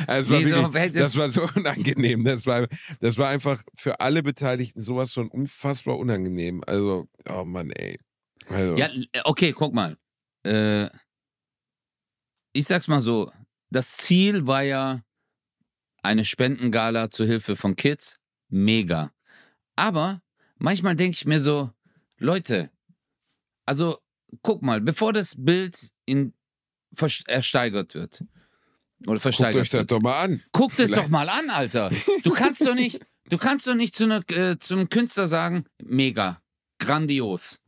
Also 0.06 0.38
Wieso 0.38 0.62
war 0.62 0.72
wirklich, 0.72 1.02
das 1.02 1.16
war 1.16 1.30
so 1.32 1.48
unangenehm. 1.56 2.24
Das 2.24 2.46
war, 2.46 2.68
das 3.00 3.18
war 3.18 3.28
einfach 3.28 3.60
für 3.74 3.98
alle 3.98 4.22
Beteiligten 4.22 4.80
sowas 4.80 5.12
von 5.12 5.28
unfassbar 5.28 5.98
unangenehm. 5.98 6.62
Also, 6.64 7.08
oh 7.28 7.44
Mann, 7.44 7.70
ey. 7.70 7.98
Also, 8.48 8.76
Ja, 8.76 8.88
okay, 9.24 9.52
guck 9.52 9.74
mal. 9.74 9.96
Äh, 10.46 10.88
ich 12.52 12.66
sag's 12.66 12.86
mal 12.86 13.00
so. 13.00 13.32
Das 13.70 13.96
Ziel 13.96 14.46
war 14.46 14.62
ja 14.62 15.02
eine 16.02 16.24
Spendengala 16.24 17.10
zur 17.10 17.26
Hilfe 17.26 17.56
von 17.56 17.74
Kids. 17.74 18.20
Mega. 18.48 19.10
Aber 19.74 20.22
manchmal 20.56 20.94
denke 20.94 21.16
ich 21.16 21.24
mir 21.24 21.40
so, 21.40 21.70
Leute, 22.18 22.70
also 23.66 23.98
guck 24.42 24.62
mal, 24.62 24.80
bevor 24.80 25.12
das 25.12 25.34
Bild 25.38 25.78
in, 26.06 26.32
vers- 26.94 27.24
ersteigert 27.26 27.94
wird. 27.94 28.24
Oder 29.02 29.14
Guckt 29.14 29.22
versteigert 29.22 29.62
euch 29.62 29.70
das 29.70 29.80
wird. 29.80 29.90
doch 29.90 30.00
mal 30.00 30.20
an. 30.22 30.42
Guck 30.52 30.76
das 30.76 30.86
Vielleicht- 30.90 31.04
doch 31.04 31.08
mal 31.08 31.28
an, 31.28 31.50
Alter. 31.50 31.90
Du 32.22 32.30
kannst 32.30 32.66
doch 32.66 32.74
nicht, 32.74 33.00
du 33.28 33.36
kannst 33.38 33.66
doch 33.66 33.74
nicht 33.74 33.94
zu 33.94 34.04
einer, 34.04 34.28
äh, 34.30 34.58
zum 34.58 34.88
Künstler 34.88 35.28
sagen, 35.28 35.66
mega, 35.82 36.40
grandios. 36.78 37.60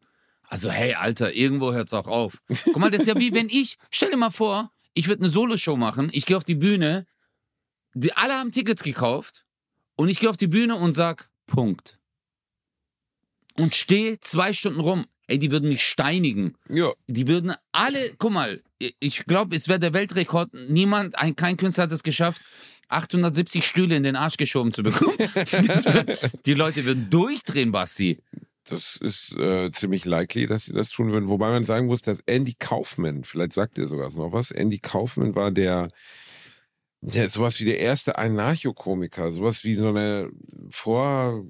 Also, 0.49 0.71
hey, 0.71 0.95
Alter, 0.95 1.35
irgendwo 1.35 1.73
hört's 1.73 1.93
auch 1.93 2.07
auf. 2.07 2.41
Guck 2.65 2.77
mal, 2.79 2.91
das 2.91 3.03
ist 3.03 3.09
ja 3.09 3.19
wie 3.19 3.35
wenn 3.35 3.49
ich, 3.49 3.77
stell 3.91 4.11
dir 4.11 4.17
mal 4.17 4.31
vor, 4.31 4.71
ich 4.95 5.09
würde 5.09 5.25
eine 5.25 5.31
Soloshow 5.33 5.77
machen, 5.77 6.09
ich 6.13 6.25
gehe 6.25 6.37
auf 6.37 6.45
die 6.45 6.55
Bühne, 6.55 7.07
die 7.95 8.13
alle 8.13 8.35
haben 8.35 8.53
Tickets 8.53 8.83
gekauft 8.83 9.45
und 9.97 10.09
ich 10.09 10.21
gehe 10.21 10.31
auf 10.31 10.37
die 10.37 10.47
Bühne 10.47 10.77
und 10.77 10.93
sag, 10.93 11.31
Punkt. 11.47 11.99
Und 13.59 13.75
stehe 13.75 14.21
zwei 14.21 14.53
Stunden 14.53 14.81
rum. 14.81 15.07
Ey, 15.29 15.39
die 15.39 15.51
würden 15.51 15.69
mich 15.69 15.83
steinigen. 15.83 16.55
Ja, 16.69 16.93
Die 17.09 17.27
würden 17.27 17.55
alle, 17.73 17.99
guck 18.19 18.33
mal, 18.33 18.63
ich 19.01 19.25
glaube, 19.27 19.57
es 19.57 19.67
wäre 19.69 19.81
der 19.81 19.93
Weltrekord. 19.93 20.51
Niemand, 20.69 21.19
ein, 21.19 21.35
kein 21.35 21.57
Künstler 21.57 21.85
hat 21.85 21.93
es 21.93 22.03
geschafft, 22.03 22.41
870 22.89 23.67
Stühle 23.67 23.97
in 23.97 24.05
den 24.05 24.15
Arsch 24.15 24.37
geschoben 24.37 24.73
zu 24.73 24.83
bekommen. 24.85 25.19
Wird, 25.19 26.47
die 26.47 26.55
Leute 26.55 26.85
würden 26.85 27.11
durchdrehen, 27.11 27.73
Basti. 27.73 28.19
das 28.69 28.97
ist 28.97 29.35
äh, 29.37 29.73
ziemlich 29.73 30.05
likely, 30.05 30.47
dass 30.47 30.67
sie 30.67 30.73
das 30.73 30.91
tun 30.91 31.11
würden. 31.11 31.29
Wobei 31.29 31.51
man 31.51 31.65
sagen 31.65 31.87
muss, 31.87 32.03
dass 32.03 32.21
Andy 32.27 32.55
Kaufman, 32.57 33.25
vielleicht 33.25 33.55
sagt 33.55 33.79
ihr 33.79 33.89
sogar 33.89 34.13
noch 34.13 34.33
was, 34.33 34.53
Andy 34.53 34.79
Kaufman 34.79 35.35
war 35.35 35.51
der, 35.51 35.89
der 37.01 37.31
sowas 37.31 37.61
wie 37.61 37.65
der 37.65 37.79
erste 37.79 38.19
Anarcho-Komiker, 38.19 39.31
sowas 39.33 39.65
wie 39.65 39.75
so 39.75 39.89
eine 39.89 40.31
vor, 40.71 41.45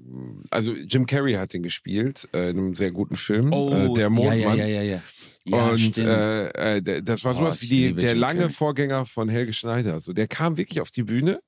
also 0.51 0.73
Jim 0.73 1.05
Carrey 1.05 1.33
hat 1.33 1.53
den 1.53 1.63
gespielt 1.63 2.27
äh, 2.33 2.49
in 2.51 2.57
einem 2.57 2.75
sehr 2.75 2.91
guten 2.91 3.15
Film, 3.15 3.51
äh, 3.51 3.93
der 3.93 4.09
Mondmann. 4.09 4.37
Oh, 4.37 4.55
Ja, 4.55 4.55
ja, 4.55 4.65
ja, 4.65 4.81
ja. 4.81 4.81
ja. 4.83 5.01
Ja, 5.49 5.69
und 5.69 5.97
äh, 5.97 6.77
äh, 6.77 7.01
das 7.01 7.23
war 7.23 7.31
Oh, 7.31 7.39
sowas 7.39 7.61
wie 7.61 7.65
ich 7.65 7.69
die, 7.69 7.93
der 7.93 8.11
Jim 8.11 8.19
lange 8.19 8.39
Carrey. 8.41 8.53
Vorgänger 8.53 9.05
von 9.05 9.29
Helge 9.29 9.53
Schneider. 9.53 10.01
So, 10.01 10.11
der 10.11 10.27
kam 10.27 10.57
wirklich 10.57 10.81
auf 10.81 10.91
die 10.91 11.03
Bühne. 11.03 11.39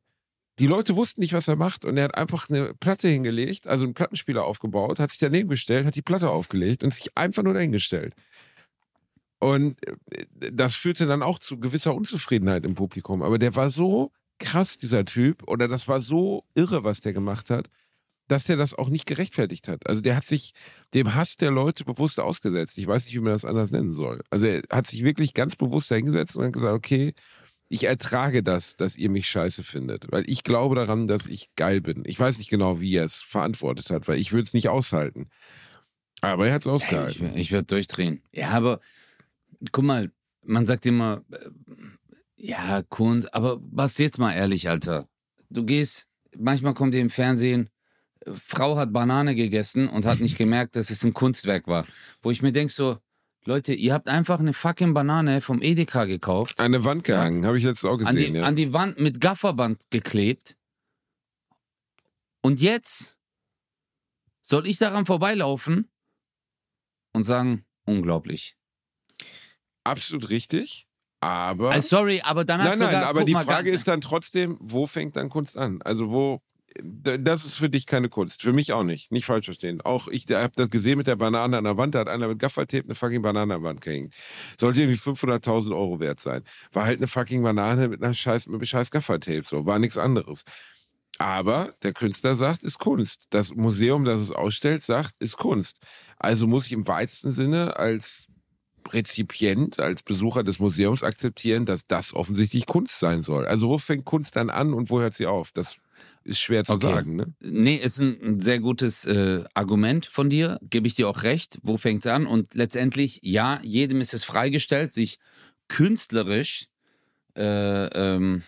Die 0.60 0.68
Leute 0.68 0.96
wussten 0.96 1.22
nicht, 1.22 1.34
was 1.34 1.48
er 1.48 1.56
macht 1.56 1.86
und 1.86 1.98
er 1.98 2.06
hat 2.06 2.16
einfach 2.16 2.50
eine 2.50 2.74
Platte 2.74 3.08
hingelegt, 3.08 3.68
also 3.68 3.86
einen 3.86 3.94
Plattenspieler 3.94 4.44
aufgebaut, 4.44 5.00
hat 5.00 5.10
sich 5.12 5.20
daneben 5.20 5.50
gestellt, 5.50 5.86
hat 5.86 5.96
die 5.96 6.02
Platte 6.02 6.30
aufgelegt 6.30 6.84
und 6.84 6.94
sich 6.94 7.10
einfach 7.16 7.44
nur 7.44 7.54
dahingestellt. 7.54 8.14
Und 9.40 9.78
äh, 9.86 10.52
das 10.52 10.76
führte 10.76 11.06
dann 11.08 11.24
auch 11.24 11.40
zu 11.40 11.60
gewisser 11.60 11.96
Unzufriedenheit 11.96 12.66
im 12.66 12.76
Publikum. 12.76 13.24
Aber 13.24 13.40
der 13.40 13.56
war 13.56 13.70
so 13.70 14.12
krass, 14.38 14.78
dieser 14.78 15.06
Typ, 15.06 15.48
oder 15.48 15.68
das 15.68 15.88
war 15.88 16.02
so 16.02 16.46
irre, 16.56 16.84
was 16.84 17.02
der 17.02 17.14
gemacht 17.14 17.50
hat, 17.50 17.70
dass 18.28 18.44
der 18.46 18.58
das 18.58 18.74
auch 18.74 18.90
nicht 18.90 19.06
gerechtfertigt 19.06 19.68
hat. 19.68 19.88
Also 19.88 20.02
der 20.02 20.16
hat 20.16 20.24
sich 20.24 20.52
dem 20.94 21.16
Hass 21.16 21.36
der 21.36 21.52
Leute 21.52 21.84
bewusst 21.84 22.20
ausgesetzt. 22.20 22.78
Ich 22.78 22.88
weiß 22.88 23.06
nicht, 23.06 23.16
wie 23.16 23.20
man 23.20 23.34
das 23.34 23.44
anders 23.44 23.72
nennen 23.72 23.94
soll. 23.94 24.22
Also 24.30 24.46
er 24.46 24.62
hat 24.72 24.88
sich 24.88 25.04
wirklich 25.04 25.34
ganz 25.34 25.56
bewusst 25.56 25.90
dahingesetzt 25.90 26.36
und 26.38 26.46
hat 26.46 26.54
gesagt, 26.54 26.76
okay, 26.76 27.14
ich 27.70 27.86
ertrage 27.86 28.44
das, 28.44 28.76
dass 28.76 28.98
ihr 28.98 29.10
mich 29.10 29.28
scheiße 29.28 29.64
findet. 29.64 30.12
Weil 30.12 30.24
ich 30.28 30.44
glaube 30.44 30.76
daran, 30.76 31.08
dass 31.08 31.26
ich 31.26 31.56
geil 31.56 31.82
bin. 31.82 32.04
Ich 32.06 32.20
weiß 32.20 32.38
nicht 32.38 32.50
genau, 32.50 32.80
wie 32.82 32.96
er 32.96 33.06
es 33.06 33.16
verantwortet 33.16 33.90
hat, 33.90 34.08
weil 34.08 34.20
ich 34.20 34.32
würde 34.32 34.44
es 34.44 34.54
nicht 34.54 34.70
aushalten. 34.70 35.30
Aber 36.22 36.48
er 36.48 36.54
hat 36.54 36.62
es 36.62 36.66
Ey, 36.66 36.72
ich 36.72 36.76
ausgehalten. 36.76 37.36
ich 37.36 37.52
würde 37.52 37.66
durchdrehen. 37.66 38.22
Ja, 38.34 38.50
aber 38.50 38.80
guck 39.72 39.84
mal, 39.84 40.12
man 40.44 40.66
sagt 40.66 40.86
immer, 40.86 41.24
äh, 41.32 41.38
ja, 42.36 42.82
Kunst, 42.84 43.34
aber 43.34 43.60
was 43.62 43.98
jetzt 43.98 44.18
mal 44.18 44.34
ehrlich, 44.34 44.70
Alter. 44.70 45.08
Du 45.50 45.66
gehst, 45.66 46.10
manchmal 46.38 46.74
kommt 46.74 46.94
dir 46.94 47.02
im 47.02 47.10
Fernsehen, 47.10 47.70
äh, 48.22 48.32
Frau 48.34 48.78
hat 48.78 48.94
Banane 48.94 49.36
gegessen 49.36 49.88
und 49.88 50.06
hat 50.06 50.20
nicht 50.20 50.38
gemerkt, 50.38 50.76
dass 50.76 50.90
es 50.90 51.04
ein 51.04 51.14
Kunstwerk 51.14 51.68
war. 51.68 51.86
Wo 52.22 52.32
ich 52.32 52.42
mir 52.42 52.52
denk 52.52 52.72
so, 52.72 52.98
Leute, 53.46 53.74
ihr 53.74 53.94
habt 53.94 54.08
einfach 54.08 54.40
eine 54.40 54.54
fucking 54.54 54.94
Banane 54.94 55.42
vom 55.42 55.62
Edeka 55.62 56.06
gekauft, 56.06 56.60
An 56.60 56.72
der 56.72 56.84
Wand 56.84 57.04
gehangen, 57.04 57.46
habe 57.46 57.58
ich 57.58 57.64
letztens 57.64 57.90
auch 57.90 58.00
an 58.00 58.16
gesehen. 58.16 58.34
die, 58.34 58.40
ja. 58.40 58.46
an 58.46 58.56
die 58.56 58.74
Wand 58.74 59.00
mit 59.00 59.20
Gafferband 59.22 59.90
geklebt. 59.90 60.56
Und 62.42 62.62
jetzt 62.62 63.18
soll 64.42 64.68
ich 64.68 64.78
daran 64.78 65.06
vorbeilaufen 65.06 65.90
und 67.14 67.24
sagen, 67.24 67.66
unglaublich. 67.86 68.56
Absolut 69.84 70.30
richtig. 70.30 70.88
Aber. 71.22 71.72
Also 71.72 71.98
sorry, 71.98 72.22
aber 72.24 72.46
dann 72.46 72.62
hat 72.62 72.70
nein, 72.70 72.78
sogar, 72.78 72.94
nein, 72.94 73.04
aber 73.04 73.26
die 73.26 73.34
mal, 73.34 73.44
Frage 73.44 73.72
ist 73.72 73.88
dann 73.88 74.02
trotzdem, 74.02 74.58
wo 74.62 74.86
fängt 74.88 75.16
dann 75.16 75.30
Kunst 75.30 75.58
an? 75.58 75.82
Also 75.82 76.10
wo, 76.12 76.40
das 76.82 77.46
ist 77.46 77.56
für 77.56 77.70
dich 77.70 77.86
keine 77.86 78.10
Kunst. 78.10 78.42
Für 78.44 78.54
mich 78.54 78.72
auch 78.74 78.84
nicht. 78.84 79.12
Nicht 79.12 79.26
falsch 79.26 79.46
verstehen. 79.46 79.82
Auch 79.82 80.08
ich 80.08 80.26
habe 80.30 80.54
das 80.56 80.70
gesehen 80.70 80.98
mit 80.98 81.08
der 81.08 81.16
Banane 81.16 81.58
an 81.58 81.64
der 81.64 81.78
Wand, 81.78 81.96
da 81.96 82.00
hat 82.00 82.08
einer 82.08 82.28
mit 82.28 82.40
Gaffertape 82.40 82.86
eine 82.86 82.96
fucking 82.96 83.22
Banane 83.22 83.54
an 83.54 83.62
der 83.62 83.70
Wand 83.70 83.82
gehängt. 83.82 84.14
Sollte 84.60 84.82
irgendwie 84.82 85.00
500.000 85.00 85.72
Euro 85.72 86.00
wert 86.00 86.20
sein. 86.20 86.44
War 86.72 86.86
halt 86.86 87.00
eine 87.00 87.08
fucking 87.08 87.44
Banane 87.44 87.90
mit 87.90 88.04
einer 88.04 88.14
scheiß, 88.14 88.48
mit 88.48 88.56
einem 88.56 88.66
scheiß 88.66 88.92
Gaffertape, 88.92 89.44
so. 89.46 89.66
War 89.66 89.80
nichts 89.80 89.98
anderes. 89.98 90.44
Aber 91.18 91.74
der 91.84 91.92
Künstler 91.92 92.38
sagt, 92.38 92.64
ist 92.64 92.80
Kunst. 92.80 93.26
Das 93.32 93.54
Museum, 93.54 94.06
das 94.06 94.22
es 94.22 94.32
ausstellt, 94.32 94.84
sagt, 94.84 95.16
ist 95.20 95.38
Kunst. 95.38 95.78
Also 96.18 96.48
muss 96.48 96.66
ich 96.66 96.72
im 96.72 96.88
weitesten 96.88 97.34
Sinne 97.34 97.76
als 97.76 98.29
Rezipient, 98.90 99.80
als 99.80 100.04
Besucher 100.04 100.44
des 100.44 100.60
Museums 100.60 101.04
akzeptieren, 101.04 101.66
dass 101.66 101.88
das 101.88 102.14
offensichtlich 102.14 102.66
Kunst 102.66 103.00
sein 103.00 103.24
soll. 103.24 103.46
Also 103.46 103.70
wo 103.70 103.78
fängt 103.78 104.06
Kunst 104.06 104.36
dann 104.36 104.50
an 104.50 104.74
und 104.74 104.90
wo 104.90 105.00
hört 105.00 105.16
sie 105.16 105.28
auf? 105.28 105.52
Das 105.52 105.78
ist 106.24 106.40
schwer 106.40 106.64
zu 106.66 106.74
Okay. 106.74 106.88
sagen, 106.88 107.16
ne? 107.16 107.34
Nee, 107.42 107.76
ist 107.76 108.00
ein, 108.00 108.18
ein 108.22 108.40
sehr 108.40 108.60
gutes 108.60 109.06
äh, 109.06 109.44
Argument 109.54 110.06
von 110.06 110.30
dir, 110.30 110.60
gebe 110.62 110.88
ich 110.88 110.96
dir 110.96 111.08
auch 111.10 111.24
recht. 111.24 111.60
Wo 111.64 111.78
fängt 111.78 112.06
es 112.06 112.12
an? 112.12 112.26
Und 112.26 112.54
letztendlich, 112.54 113.20
ja, 113.24 113.60
jedem 113.64 114.02
ist 114.02 114.14
es 114.14 114.24
freigestellt, 114.24 114.94
sich 114.94 115.20
künstlerisch, 115.68 116.68
äh, 117.36 117.86
ähm, 117.86 118.44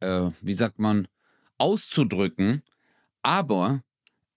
äh, 0.00 0.30
wie 0.40 0.52
sagt 0.52 0.78
man, 0.78 1.08
auszudrücken. 1.58 2.62
Aber 3.22 3.82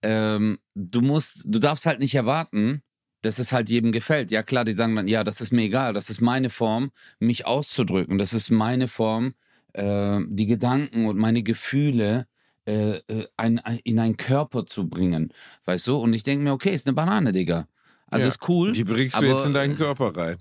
ähm, 0.02 0.58
du 0.74 1.00
musst, 1.00 1.44
du 1.46 1.58
darfst 1.58 1.86
halt 1.86 2.00
nicht 2.00 2.14
erwarten, 2.14 2.82
dass 3.24 3.38
es 3.38 3.52
halt 3.52 3.70
jedem 3.70 3.92
gefällt. 3.92 4.30
Ja 4.30 4.42
klar, 4.42 4.64
die 4.64 4.72
sagen 4.72 4.94
dann, 4.96 5.08
ja, 5.08 5.24
das 5.24 5.40
ist 5.40 5.52
mir 5.52 5.62
egal, 5.62 5.92
das 5.94 6.10
ist 6.10 6.20
meine 6.20 6.50
Form, 6.50 6.90
mich 7.18 7.46
auszudrücken. 7.46 8.18
Das 8.18 8.32
ist 8.34 8.50
meine 8.50 8.88
Form, 8.88 9.34
äh, 9.72 10.20
die 10.28 10.46
Gedanken 10.46 11.06
und 11.06 11.16
meine 11.18 11.42
Gefühle 11.42 12.26
äh, 12.66 12.96
äh, 13.08 13.26
ein, 13.36 13.58
ein, 13.58 13.78
in 13.84 13.98
einen 13.98 14.16
Körper 14.16 14.66
zu 14.66 14.88
bringen. 14.88 15.32
Weißt 15.64 15.86
du? 15.86 15.96
Und 15.96 16.14
ich 16.14 16.22
denke 16.22 16.44
mir, 16.44 16.52
okay, 16.52 16.70
ist 16.74 16.86
eine 16.86 16.94
Banane, 16.94 17.32
Digga. 17.32 17.66
Also 18.06 18.24
Ja, 18.24 18.28
ist 18.28 18.48
cool. 18.48 18.72
Die 18.72 18.84
bringst 18.84 19.14
du 19.16 19.18
aber- 19.18 19.26
jetzt 19.28 19.46
in 19.46 19.54
deinen 19.54 19.76
Körper 19.76 20.16
rein. 20.16 20.36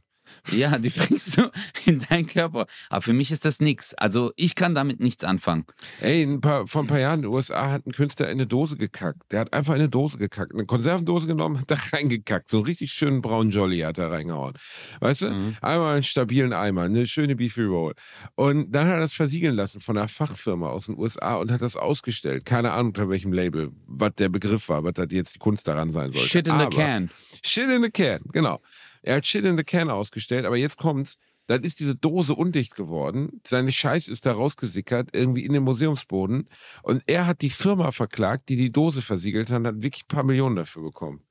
Ja, 0.52 0.78
die 0.78 0.90
bringst 0.90 1.38
du 1.38 1.50
in 1.86 2.00
deinen 2.00 2.28
Körper. 2.28 2.66
Aber 2.90 3.02
für 3.02 3.14
mich 3.14 3.32
ist 3.32 3.46
das 3.46 3.60
nix. 3.60 3.94
Also 3.96 4.32
ich 4.36 4.56
kann 4.56 4.76
damit 4.76 5.00
nichts 5.00 5.24
anfangen. 5.24 5.66
Ey, 6.02 6.24
ein 6.24 6.42
paar, 6.42 6.68
vor 6.68 6.84
ein 6.84 6.88
paar 6.88 7.00
Jahren 7.00 7.20
in 7.20 7.22
den 7.24 7.32
USA 7.32 7.72
hat 7.72 7.86
ein 7.88 7.92
Künstler 7.92 8.28
in 8.28 8.34
eine 8.34 8.48
Dose 8.48 8.76
gekackt. 8.76 9.32
Der 9.32 9.42
hat 9.42 9.54
einfach 9.54 9.74
in 9.76 9.82
eine 9.82 9.90
Dose 9.90 10.18
gekackt. 10.18 10.54
Eine 10.54 10.66
Konservendose 10.66 11.28
genommen, 11.28 11.60
hat 11.62 11.72
da 11.72 11.76
reingekackt. 11.94 12.50
So 12.50 12.58
einen 12.58 12.66
richtig 12.66 12.92
schönen 12.92 13.22
braunen 13.22 13.52
Jolly 13.52 13.80
hat 13.80 13.98
er 13.98 14.12
reingehauen. 14.12 14.54
Weißt 15.00 15.22
du? 15.22 15.30
Mhm. 15.30 15.58
Einmal 15.62 15.94
einen 15.96 16.04
stabilen 16.04 16.54
Eimer, 16.54 16.84
eine 16.84 17.08
schöne 17.08 17.36
Beefy 17.36 17.64
Roll. 17.64 17.94
Und 18.36 18.72
dann 18.72 18.88
hat 18.88 18.96
er 18.96 19.00
das 19.02 19.14
versiegeln 19.14 19.56
lassen 19.56 19.82
von 19.82 19.98
einer 19.98 20.08
Fachfirma 20.08 20.70
aus 20.70 20.88
den 20.88 20.98
USA 20.98 21.36
und 21.36 21.52
hat 21.52 21.62
das 21.62 21.76
ausgestellt. 21.76 22.46
Keine 22.46 22.72
Ahnung 22.72 22.88
unter 22.88 23.10
welchem 23.10 23.34
Label, 23.34 23.72
was 23.88 24.12
der 24.18 24.30
Begriff 24.30 24.70
war, 24.70 24.84
was 24.84 24.94
da 24.94 25.06
jetzt 25.10 25.36
die 25.36 25.40
Kunst 25.40 25.68
daran 25.68 25.92
sein 25.92 26.12
sollte. 26.12 26.28
Shit 26.28 26.48
in 26.48 26.56
the 26.60 26.66
Aber- 26.66 26.76
can. 26.76 27.10
Shit 27.44 27.70
in 27.70 27.84
the 27.84 27.90
Can, 27.92 28.22
genau. 28.32 28.60
Er 29.04 29.18
hat 29.18 29.26
Shit 29.28 29.46
in 29.46 29.58
the 29.58 29.64
Can 29.64 29.90
ausgestellt, 29.90 30.46
aber 30.46 30.58
jetzt 30.58 30.78
kommt's. 30.78 31.18
Dann 31.48 31.64
ist 31.64 31.82
diese 31.82 31.96
Dose 31.96 32.34
undicht 32.36 32.74
geworden. 32.74 33.42
Seine 33.46 33.72
Scheiß 33.74 34.08
ist 34.08 34.26
da 34.26 34.32
rausgesickert, 34.32 35.10
irgendwie 35.14 35.44
in 35.46 35.52
den 35.52 35.64
Museumsboden. 35.64 36.48
Und 36.84 37.04
er 37.06 37.28
hat 37.28 37.42
die 37.42 37.50
Firma 37.50 37.92
verklagt, 37.92 38.48
die 38.48 38.56
die 38.56 38.72
Dose 38.72 39.02
versiegelt 39.02 39.50
hat, 39.50 39.58
und 39.60 39.68
hat 39.68 39.82
wirklich 39.84 40.06
ein 40.06 40.08
paar 40.08 40.24
Millionen 40.24 40.56
dafür 40.56 40.84
bekommen. 40.84 41.22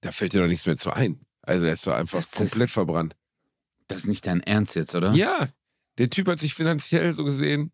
Da 0.00 0.10
fällt 0.10 0.32
dir 0.32 0.40
doch 0.40 0.48
nichts 0.48 0.66
mehr 0.66 0.76
zu 0.76 0.90
ein. 0.90 1.20
Also 1.42 1.64
er 1.64 1.72
ist 1.74 1.86
doch 1.86 1.94
einfach 1.94 2.18
Das 2.18 2.32
ist- 2.32 2.50
komplett 2.50 2.70
verbrannt. 2.70 3.14
Das 3.86 3.98
ist 4.00 4.06
nicht 4.08 4.26
dein 4.26 4.40
Ernst 4.42 4.74
jetzt, 4.74 4.94
oder? 4.96 5.12
Ja, 5.12 5.48
der 5.98 6.10
Typ 6.10 6.26
hat 6.26 6.40
sich 6.40 6.52
finanziell 6.54 7.14
so 7.14 7.24
gesehen 7.24 7.72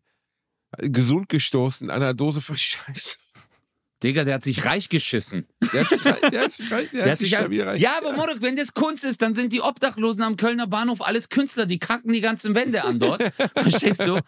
gesund 0.77 1.29
gestoßen 1.29 1.89
an 1.89 2.01
einer 2.03 2.13
Dose 2.13 2.41
für 2.41 2.55
Scheiße. 2.57 3.17
Digga, 4.05 4.23
der 4.23 4.35
hat 4.35 4.43
sich 4.43 4.63
reich 4.65 4.87
geschissen. 4.89 5.45
Der 5.73 5.81
hat 5.81 5.89
sich, 5.89 6.05
reich- 6.05 6.29
der 6.31 6.41
hat 6.43 6.53
sich, 6.53 6.71
reich- 6.71 6.89
der 6.91 6.99
Der 6.99 7.03
hat 7.03 7.11
hat 7.11 7.17
sich 7.19 7.29
sich 7.29 7.37
stabil 7.37 7.61
reich- 7.63 7.81
ja, 7.81 7.97
aber 7.97 8.13
Morok, 8.13 8.37
wenn 8.41 8.55
das 8.55 8.73
Kunst 8.73 9.03
ist, 9.03 9.21
dann 9.21 9.35
sind 9.35 9.51
die 9.51 9.61
Obdachlosen 9.61 10.21
am 10.23 10.37
Kölner 10.37 10.67
Bahnhof 10.67 11.01
alles 11.01 11.29
Künstler, 11.29 11.65
die 11.65 11.79
kacken 11.79 12.13
die 12.13 12.21
ganzen 12.21 12.55
Wände 12.55 12.83
an 12.83 12.99
dort. 12.99 13.21
Verstehst 13.55 14.01
du? 14.01 14.19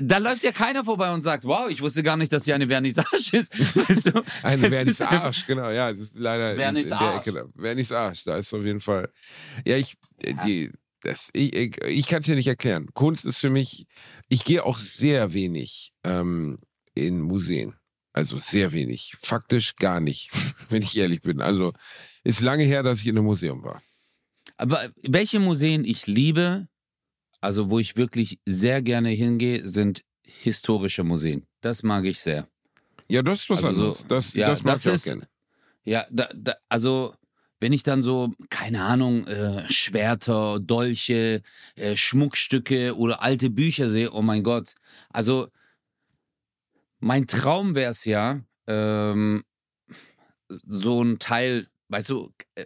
Da 0.00 0.18
läuft 0.18 0.42
ja 0.42 0.52
keiner 0.52 0.84
vorbei 0.84 1.12
und 1.12 1.22
sagt, 1.22 1.44
wow, 1.44 1.68
ich 1.70 1.80
wusste 1.82 2.02
gar 2.02 2.16
nicht, 2.16 2.32
dass 2.32 2.44
hier 2.44 2.54
eine 2.54 2.66
Vernissage 2.66 3.36
ist. 3.36 3.56
Weißt 3.76 4.06
du? 4.06 4.22
Eine 4.42 4.68
Vernissage, 4.70 5.44
genau, 5.46 5.70
ja, 5.70 5.92
das 5.92 6.02
ist 6.06 6.18
leider 6.18 6.46
in, 6.50 6.56
in 6.56 6.60
Vernissage. 6.62 7.04
der 7.04 7.14
Ecke. 7.16 7.32
da. 7.32 7.60
Vernissage, 7.62 8.20
da 8.24 8.36
ist 8.36 8.52
auf 8.54 8.64
jeden 8.64 8.80
Fall. 8.80 9.10
Ja, 9.66 9.76
ich, 9.76 9.96
äh, 10.22 10.34
die, 10.46 10.70
das, 11.02 11.30
ich, 11.32 11.54
ich, 11.54 11.76
ich 11.84 12.06
kann 12.06 12.20
es 12.20 12.26
dir 12.26 12.34
nicht 12.36 12.46
erklären. 12.46 12.88
Kunst 12.94 13.24
ist 13.24 13.38
für 13.38 13.50
mich, 13.50 13.86
ich 14.28 14.44
gehe 14.44 14.64
auch 14.64 14.78
sehr 14.78 15.32
wenig 15.32 15.92
ähm, 16.04 16.58
in 16.94 17.20
Museen. 17.20 17.74
Also 18.12 18.38
sehr 18.38 18.72
wenig. 18.72 19.14
Faktisch 19.20 19.76
gar 19.76 20.00
nicht, 20.00 20.30
wenn 20.70 20.82
ich 20.82 20.96
ehrlich 20.96 21.22
bin. 21.22 21.40
Also 21.40 21.72
ist 22.24 22.40
lange 22.40 22.64
her, 22.64 22.82
dass 22.82 23.00
ich 23.00 23.06
in 23.06 23.16
einem 23.16 23.26
Museum 23.26 23.62
war. 23.62 23.82
Aber 24.56 24.90
welche 25.02 25.38
Museen 25.40 25.84
ich 25.84 26.06
liebe, 26.06 26.68
also 27.40 27.70
wo 27.70 27.78
ich 27.78 27.96
wirklich 27.96 28.38
sehr 28.44 28.82
gerne 28.82 29.10
hingehe, 29.10 29.66
sind 29.66 30.02
historische 30.26 31.04
Museen. 31.04 31.46
Das 31.60 31.82
mag 31.82 32.04
ich 32.04 32.18
sehr. 32.20 32.48
Ja, 33.08 33.22
das 33.22 33.40
ist 33.40 33.50
was 33.50 33.64
Also 33.64 33.74
so- 33.74 33.82
anderes. 33.88 34.04
Das, 34.08 34.34
ja, 34.34 34.48
das 34.48 34.62
mag 34.62 34.74
das 34.74 34.84
ich 34.84 34.90
auch 34.90 34.94
ist- 34.94 35.04
gerne. 35.04 35.28
Ja, 35.84 36.06
da, 36.10 36.28
da, 36.34 36.54
also 36.68 37.14
wenn 37.58 37.72
ich 37.72 37.82
dann 37.82 38.02
so, 38.02 38.32
keine 38.50 38.82
Ahnung, 38.82 39.26
äh, 39.26 39.66
Schwerter, 39.70 40.60
Dolche, 40.60 41.42
äh, 41.76 41.96
Schmuckstücke 41.96 42.96
oder 42.96 43.22
alte 43.22 43.50
Bücher 43.50 43.88
sehe, 43.90 44.12
oh 44.12 44.22
mein 44.22 44.42
Gott. 44.42 44.74
Also 45.10 45.48
mein 47.00 47.26
Traum 47.26 47.74
wäre 47.74 47.90
es 47.90 48.04
ja, 48.04 48.40
ähm, 48.66 49.42
so 50.66 51.02
ein 51.02 51.18
Teil, 51.18 51.66
weißt 51.88 52.10
du, 52.10 52.32
äh, 52.54 52.64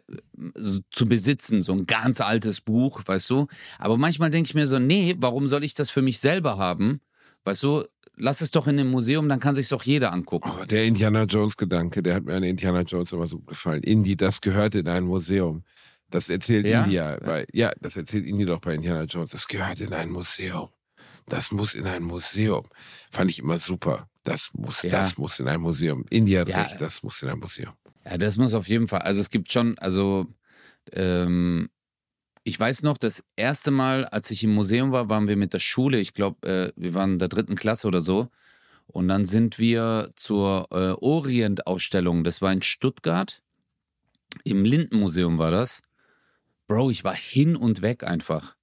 so 0.54 0.80
zu 0.90 1.06
besitzen, 1.06 1.62
so 1.62 1.72
ein 1.72 1.86
ganz 1.86 2.20
altes 2.20 2.60
Buch, 2.60 3.02
weißt 3.04 3.30
du. 3.30 3.46
Aber 3.78 3.96
manchmal 3.96 4.30
denke 4.30 4.48
ich 4.48 4.54
mir 4.54 4.66
so, 4.66 4.78
nee, 4.78 5.14
warum 5.18 5.46
soll 5.48 5.64
ich 5.64 5.74
das 5.74 5.90
für 5.90 6.02
mich 6.02 6.18
selber 6.18 6.58
haben? 6.58 7.00
Weißt 7.44 7.62
du, 7.62 7.84
lass 8.16 8.40
es 8.40 8.50
doch 8.50 8.66
in 8.66 8.78
einem 8.78 8.90
Museum, 8.90 9.28
dann 9.28 9.40
kann 9.40 9.54
sich 9.54 9.68
doch 9.68 9.82
jeder 9.82 10.12
angucken. 10.12 10.50
Oh, 10.50 10.64
der 10.64 10.84
Indiana 10.84 11.24
Jones-Gedanke, 11.24 12.02
der 12.02 12.16
hat 12.16 12.24
mir 12.24 12.34
an 12.34 12.42
Indiana 12.42 12.82
Jones 12.82 13.12
immer 13.12 13.26
so 13.26 13.38
gefallen. 13.40 13.82
Indy, 13.82 14.16
das 14.16 14.40
gehört 14.40 14.74
in 14.74 14.88
ein 14.88 15.04
Museum. 15.04 15.64
Das 16.10 16.28
erzählt 16.28 16.66
Ja? 16.66 16.84
India 16.84 17.18
bei, 17.24 17.46
ja, 17.52 17.72
das 17.80 17.96
erzählt 17.96 18.26
Indy 18.26 18.44
doch 18.44 18.60
bei 18.60 18.74
Indiana 18.74 19.04
Jones. 19.04 19.30
Das 19.30 19.48
gehört 19.48 19.80
in 19.80 19.92
ein 19.92 20.10
Museum. 20.10 20.68
Das 21.26 21.50
muss 21.50 21.74
in 21.74 21.86
ein 21.86 22.02
Museum. 22.02 22.64
Fand 23.10 23.30
ich 23.30 23.38
immer 23.38 23.58
super. 23.58 24.08
Das 24.24 24.50
muss, 24.54 24.82
Ja. 24.82 24.90
das 24.90 25.16
muss 25.18 25.38
in 25.40 25.48
ein 25.48 25.60
Museum. 25.60 26.04
India 26.10 26.44
Ja. 26.46 26.68
das 26.78 27.02
muss 27.02 27.22
in 27.22 27.28
ein 27.28 27.38
Museum. 27.38 27.74
Ja, 28.04 28.18
das 28.18 28.36
muss 28.36 28.54
auf 28.54 28.68
jeden 28.68 28.88
Fall. 28.88 29.00
Also 29.02 29.20
es 29.20 29.30
gibt 29.30 29.52
schon, 29.52 29.78
also 29.78 30.26
ähm, 30.92 31.68
ich 32.42 32.58
weiß 32.60 32.82
noch, 32.82 32.98
das 32.98 33.24
erste 33.36 33.70
Mal, 33.70 34.04
als 34.06 34.30
ich 34.30 34.44
im 34.44 34.52
Museum 34.54 34.92
war, 34.92 35.08
waren 35.08 35.28
wir 35.28 35.36
mit 35.36 35.52
der 35.54 35.60
Schule. 35.60 35.98
Ich 35.98 36.12
glaube, 36.12 36.46
äh, 36.46 36.72
wir 36.76 36.92
waren 36.94 37.14
in 37.14 37.18
der 37.18 37.28
dritten 37.28 37.54
Klasse 37.54 37.86
oder 37.86 38.00
so. 38.00 38.28
Und 38.86 39.08
dann 39.08 39.24
sind 39.24 39.58
wir 39.58 40.10
zur 40.14 40.68
äh, 40.70 40.92
Orient-Ausstellung. 41.02 42.22
Das 42.22 42.42
war 42.42 42.52
in 42.52 42.60
Stuttgart. 42.62 43.42
Im 44.42 44.64
Lindenmuseum 44.66 45.38
war 45.38 45.50
das. 45.50 45.80
Bro, 46.66 46.90
ich 46.90 47.02
war 47.04 47.14
hin 47.14 47.56
und 47.56 47.80
weg 47.80 48.04
einfach. 48.04 48.56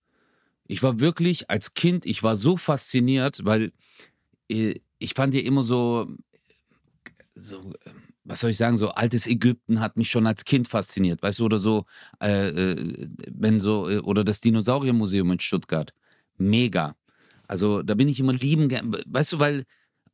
Ich 0.68 0.84
war 0.84 1.00
wirklich 1.00 1.50
als 1.50 1.74
Kind, 1.74 2.06
ich 2.06 2.22
war 2.24 2.36
so 2.36 2.56
fasziniert, 2.58 3.46
weil 3.46 3.74
äh, 4.50 4.76
ich 5.02 5.14
fand 5.14 5.34
ja 5.34 5.42
immer 5.42 5.64
so, 5.64 6.08
so 7.36 7.74
was 8.24 8.40
soll 8.40 8.52
ich 8.52 8.58
sagen, 8.58 8.78
so 8.78 8.90
altes 8.90 9.26
Ägypten 9.26 9.80
hat 9.80 9.98
mich 9.98 10.10
schon 10.10 10.28
als 10.28 10.46
Kind 10.46 10.68
fasziniert, 10.68 11.24
weißt 11.24 11.40
du, 11.40 11.46
oder 11.46 11.58
so, 11.58 11.86
äh, 12.22 12.50
äh, 12.50 13.10
wenn 13.32 13.60
so, 13.60 13.90
äh, 13.90 13.98
oder 13.98 14.24
das 14.24 14.42
Dinosauriermuseum 14.42 15.32
in 15.32 15.40
Stuttgart. 15.40 15.92
Mega. 16.38 16.96
Also 17.48 17.82
da 17.82 17.96
bin 17.96 18.08
ich 18.08 18.20
immer 18.20 18.34
lieben 18.34 18.70
weißt 19.08 19.34
du, 19.34 19.40
weil 19.40 19.66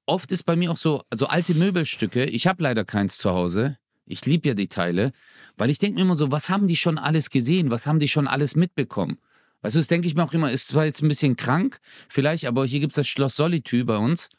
oft 0.05 0.31
ist 0.31 0.43
bei 0.43 0.55
mir 0.55 0.71
auch 0.71 0.77
so, 0.77 1.03
also 1.09 1.27
alte 1.27 1.53
Möbelstücke, 1.53 2.25
ich 2.25 2.47
habe 2.47 2.63
leider 2.63 2.85
keins 2.85 3.17
zu 3.17 3.31
Hause, 3.31 3.77
ich 4.05 4.25
liebe 4.25 4.47
ja 4.47 4.53
die 4.53 4.69
Teile, 4.69 5.11
weil 5.57 5.69
ich 5.69 5.79
denke 5.79 5.95
mir 5.95 6.03
immer 6.03 6.15
so, 6.15 6.31
was 6.31 6.49
haben 6.49 6.65
die 6.65 6.77
schon 6.77 6.97
alles 6.97 7.29
gesehen, 7.29 7.71
was 7.71 7.85
haben 7.85 7.99
die 7.99 8.07
schon 8.07 8.27
alles 8.27 8.55
mitbekommen? 8.55 9.17
Weißt 9.61 9.75
du, 9.75 9.79
das 9.79 9.87
denke 9.87 10.07
ich 10.07 10.15
mir 10.15 10.23
auch 10.23 10.33
immer, 10.33 10.51
ist 10.51 10.69
zwar 10.69 10.85
jetzt 10.85 11.01
ein 11.01 11.09
bisschen 11.09 11.35
krank, 11.35 11.79
vielleicht, 12.07 12.45
aber 12.45 12.65
hier 12.65 12.79
gibt 12.79 12.93
es 12.93 12.97
das 12.97 13.07
Schloss 13.07 13.35
Solitude 13.35 13.85
bei 13.85 13.97
uns, 13.97 14.29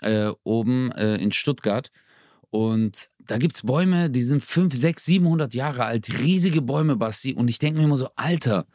äh, 0.00 0.30
oben 0.42 0.92
äh, 0.92 1.16
in 1.16 1.32
Stuttgart. 1.32 1.90
Und 2.50 3.10
da 3.18 3.38
gibt 3.38 3.54
es 3.54 3.62
Bäume, 3.62 4.10
die 4.10 4.22
sind 4.22 4.44
5, 4.44 4.74
6, 4.74 5.04
700 5.04 5.54
Jahre 5.54 5.84
alt, 5.84 6.20
riesige 6.20 6.62
Bäume, 6.62 6.96
Basti. 6.96 7.34
Und 7.34 7.48
ich 7.48 7.58
denke 7.58 7.78
mir 7.78 7.84
immer 7.86 7.96
so, 7.96 8.08
Alter, 8.16 8.66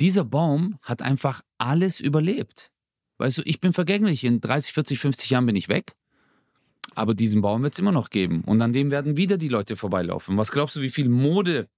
dieser 0.00 0.24
Baum 0.24 0.78
hat 0.82 1.02
einfach 1.02 1.42
alles 1.58 2.00
überlebt. 2.00 2.70
Weißt 3.18 3.38
du, 3.38 3.42
ich 3.44 3.60
bin 3.60 3.72
vergänglich. 3.72 4.24
In 4.24 4.40
30, 4.40 4.72
40, 4.72 4.98
50 4.98 5.30
Jahren 5.30 5.46
bin 5.46 5.56
ich 5.56 5.68
weg. 5.68 5.94
Aber 6.94 7.14
diesen 7.14 7.42
Baum 7.42 7.62
wird 7.62 7.74
es 7.74 7.78
immer 7.78 7.92
noch 7.92 8.10
geben. 8.10 8.42
Und 8.44 8.62
an 8.62 8.72
dem 8.72 8.90
werden 8.90 9.16
wieder 9.16 9.36
die 9.36 9.48
Leute 9.48 9.76
vorbeilaufen. 9.76 10.38
Was 10.38 10.52
glaubst 10.52 10.76
du, 10.76 10.80
wie 10.80 10.90
viel 10.90 11.08
Mode, 11.08 11.68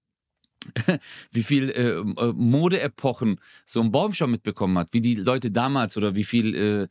wie 1.32 1.42
viel 1.42 1.70
äh, 1.70 1.98
äh, 1.98 2.32
Modeepochen 2.34 3.40
so 3.64 3.80
ein 3.80 3.90
Baum 3.90 4.12
schon 4.14 4.30
mitbekommen 4.30 4.78
hat? 4.78 4.88
Wie 4.92 5.00
die 5.00 5.16
Leute 5.16 5.50
damals 5.50 5.96
oder 5.96 6.14
wie 6.14 6.24
viel 6.24 6.54
äh, 6.54 6.88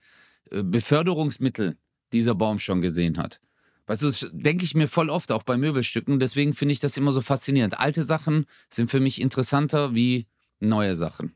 Beförderungsmittel 0.51 1.77
dieser 2.13 2.35
Baum 2.35 2.59
schon 2.59 2.81
gesehen 2.81 3.17
hat? 3.17 3.39
Weißt 3.87 4.01
du, 4.01 4.07
das 4.07 4.29
denke 4.33 4.65
ich 4.65 4.75
mir 4.75 4.87
voll 4.87 5.09
oft, 5.09 5.31
auch 5.31 5.43
bei 5.43 5.57
Möbelstücken. 5.57 6.19
Deswegen 6.19 6.53
finde 6.53 6.73
ich 6.73 6.79
das 6.79 6.97
immer 6.97 7.13
so 7.13 7.21
faszinierend. 7.21 7.79
Alte 7.79 8.03
Sachen 8.03 8.45
sind 8.69 8.91
für 8.91 8.99
mich 8.99 9.21
interessanter 9.21 9.93
wie 9.95 10.27
neue 10.59 10.95
Sachen. 10.95 11.35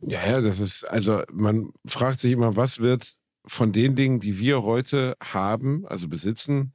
Ja, 0.00 0.26
ja, 0.28 0.40
das 0.40 0.60
ist, 0.60 0.84
also 0.84 1.22
man 1.32 1.72
fragt 1.86 2.20
sich 2.20 2.32
immer, 2.32 2.56
was 2.56 2.78
wird 2.80 3.14
von 3.46 3.72
den 3.72 3.96
Dingen, 3.96 4.20
die 4.20 4.38
wir 4.38 4.62
heute 4.62 5.16
haben, 5.22 5.86
also 5.86 6.08
besitzen, 6.08 6.72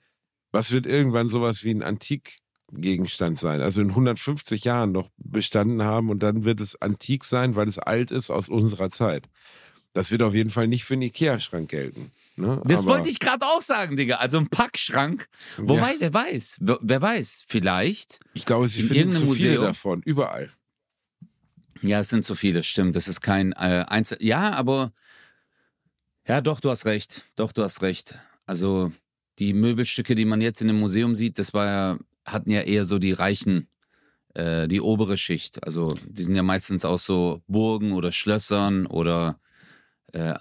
was 0.51 0.71
wird 0.71 0.85
irgendwann 0.85 1.29
sowas 1.29 1.63
wie 1.63 1.71
ein 1.71 1.83
Antikgegenstand 1.83 3.39
sein? 3.39 3.61
Also 3.61 3.81
in 3.81 3.89
150 3.89 4.63
Jahren 4.63 4.91
noch 4.91 5.09
bestanden 5.17 5.83
haben 5.83 6.09
und 6.09 6.21
dann 6.21 6.45
wird 6.45 6.61
es 6.61 6.81
antik 6.81 7.25
sein, 7.25 7.55
weil 7.55 7.67
es 7.67 7.79
alt 7.79 8.11
ist 8.11 8.29
aus 8.29 8.49
unserer 8.49 8.89
Zeit. 8.89 9.29
Das 9.93 10.09
wird 10.11 10.23
auf 10.23 10.33
jeden 10.33 10.49
Fall 10.49 10.67
nicht 10.67 10.83
für 10.85 10.93
einen 10.93 11.03
Ikea-Schrank 11.03 11.69
gelten. 11.69 12.11
Ne? 12.35 12.61
Das 12.65 12.79
Aber- 12.79 12.89
wollte 12.93 13.09
ich 13.09 13.19
gerade 13.19 13.45
auch 13.45 13.61
sagen, 13.61 13.95
Digga. 13.95 14.15
Also 14.15 14.39
ein 14.39 14.47
Packschrank. 14.47 15.27
Wobei, 15.57 15.95
wer 15.99 16.13
weiß, 16.13 16.57
wer 16.59 17.01
weiß, 17.01 17.45
vielleicht. 17.47 18.19
Ich 18.33 18.45
glaube, 18.45 18.67
sie 18.67 18.81
in 18.81 18.87
finden 18.87 19.11
zu 19.11 19.17
irgendeinem 19.19 19.35
viele 19.35 19.49
Museum- 19.49 19.63
davon, 19.65 20.01
überall. 20.01 20.49
Ja, 21.81 21.99
es 21.99 22.09
sind 22.09 22.23
zu 22.25 22.33
viele, 22.35 22.63
stimmt. 22.63 22.95
Das 22.95 23.07
ist 23.07 23.21
kein 23.21 23.51
äh, 23.51 23.85
Einzel. 23.87 24.17
Ja, 24.21 24.51
aber. 24.53 24.93
Ja, 26.25 26.39
doch, 26.41 26.59
du 26.61 26.69
hast 26.69 26.85
recht. 26.85 27.25
Doch, 27.35 27.51
du 27.51 27.61
hast 27.63 27.81
recht. 27.81 28.15
Also, 28.45 28.91
die 29.39 29.53
Möbelstücke, 29.53 30.15
die 30.15 30.25
man 30.25 30.39
jetzt 30.41 30.61
in 30.61 30.67
dem 30.67 30.79
Museum 30.79 31.15
sieht, 31.15 31.37
das 31.37 31.53
war 31.53 31.65
ja, 31.65 31.97
hatten 32.25 32.49
ja 32.51 32.61
eher 32.61 32.85
so 32.85 32.99
die 32.99 33.11
Reichen, 33.11 33.67
äh, 34.33 34.67
die 34.69 34.79
obere 34.79 35.17
Schicht. 35.17 35.63
Also, 35.65 35.97
die 36.07 36.23
sind 36.23 36.35
ja 36.35 36.43
meistens 36.43 36.85
aus 36.85 37.03
so 37.05 37.41
Burgen 37.47 37.91
oder 37.91 38.11
Schlössern 38.13 38.85
oder 38.85 39.37
äh, 40.13 40.33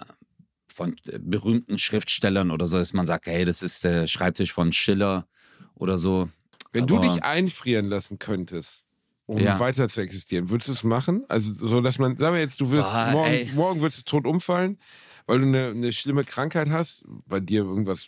von 0.67 0.95
äh, 1.07 1.19
berühmten 1.19 1.77
Schriftstellern 1.77 2.49
oder 2.49 2.65
so, 2.65 2.77
dass 2.77 2.93
man 2.93 3.05
sagt, 3.05 3.27
hey, 3.27 3.45
das 3.45 3.61
ist 3.61 3.83
der 3.83 4.07
Schreibtisch 4.07 4.51
von 4.53 4.73
Schiller 4.73 5.27
oder 5.75 5.97
so. 5.99 6.29
Wenn 6.71 6.87
du 6.87 6.97
Aber- 6.97 7.07
dich 7.07 7.23
einfrieren 7.23 7.87
lassen 7.89 8.17
könntest, 8.17 8.85
um 9.27 9.37
Ja. 9.39 9.59
weiter 9.59 9.87
zu 9.89 10.01
existieren, 10.01 10.49
würdest 10.49 10.69
du 10.69 10.73
es 10.73 10.83
machen? 10.83 11.23
Also 11.29 11.53
so, 11.53 11.81
dass 11.81 11.99
man, 11.99 12.17
sagen 12.17 12.33
wir 12.35 12.41
jetzt, 12.41 12.59
du 12.59 12.71
wirst 12.71 12.91
Boah, 12.91 13.07
ey. 13.27 13.45
morgen, 13.45 13.55
morgen 13.55 13.81
würdest 13.81 13.99
du 13.99 14.03
tot 14.03 14.25
umfallen, 14.25 14.79
weil 15.27 15.39
du 15.41 15.45
eine, 15.45 15.67
eine 15.67 15.93
schlimme 15.93 16.23
Krankheit 16.23 16.69
hast, 16.69 17.03
bei 17.27 17.39
dir 17.39 17.63
irgendwas 17.63 18.07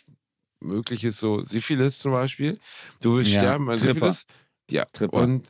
mögliches, 0.60 1.18
so 1.20 1.44
Syphilis 1.46 1.98
zum 2.00 2.12
Beispiel. 2.12 2.58
Du 3.00 3.16
wirst 3.16 3.30
Ja, 3.30 3.40
sterben 3.40 3.70
an 3.70 3.76
Tripper. 3.76 3.94
Syphilis. 4.12 4.26
Ja, 4.70 4.84
Tripper. 4.86 5.16
und 5.18 5.48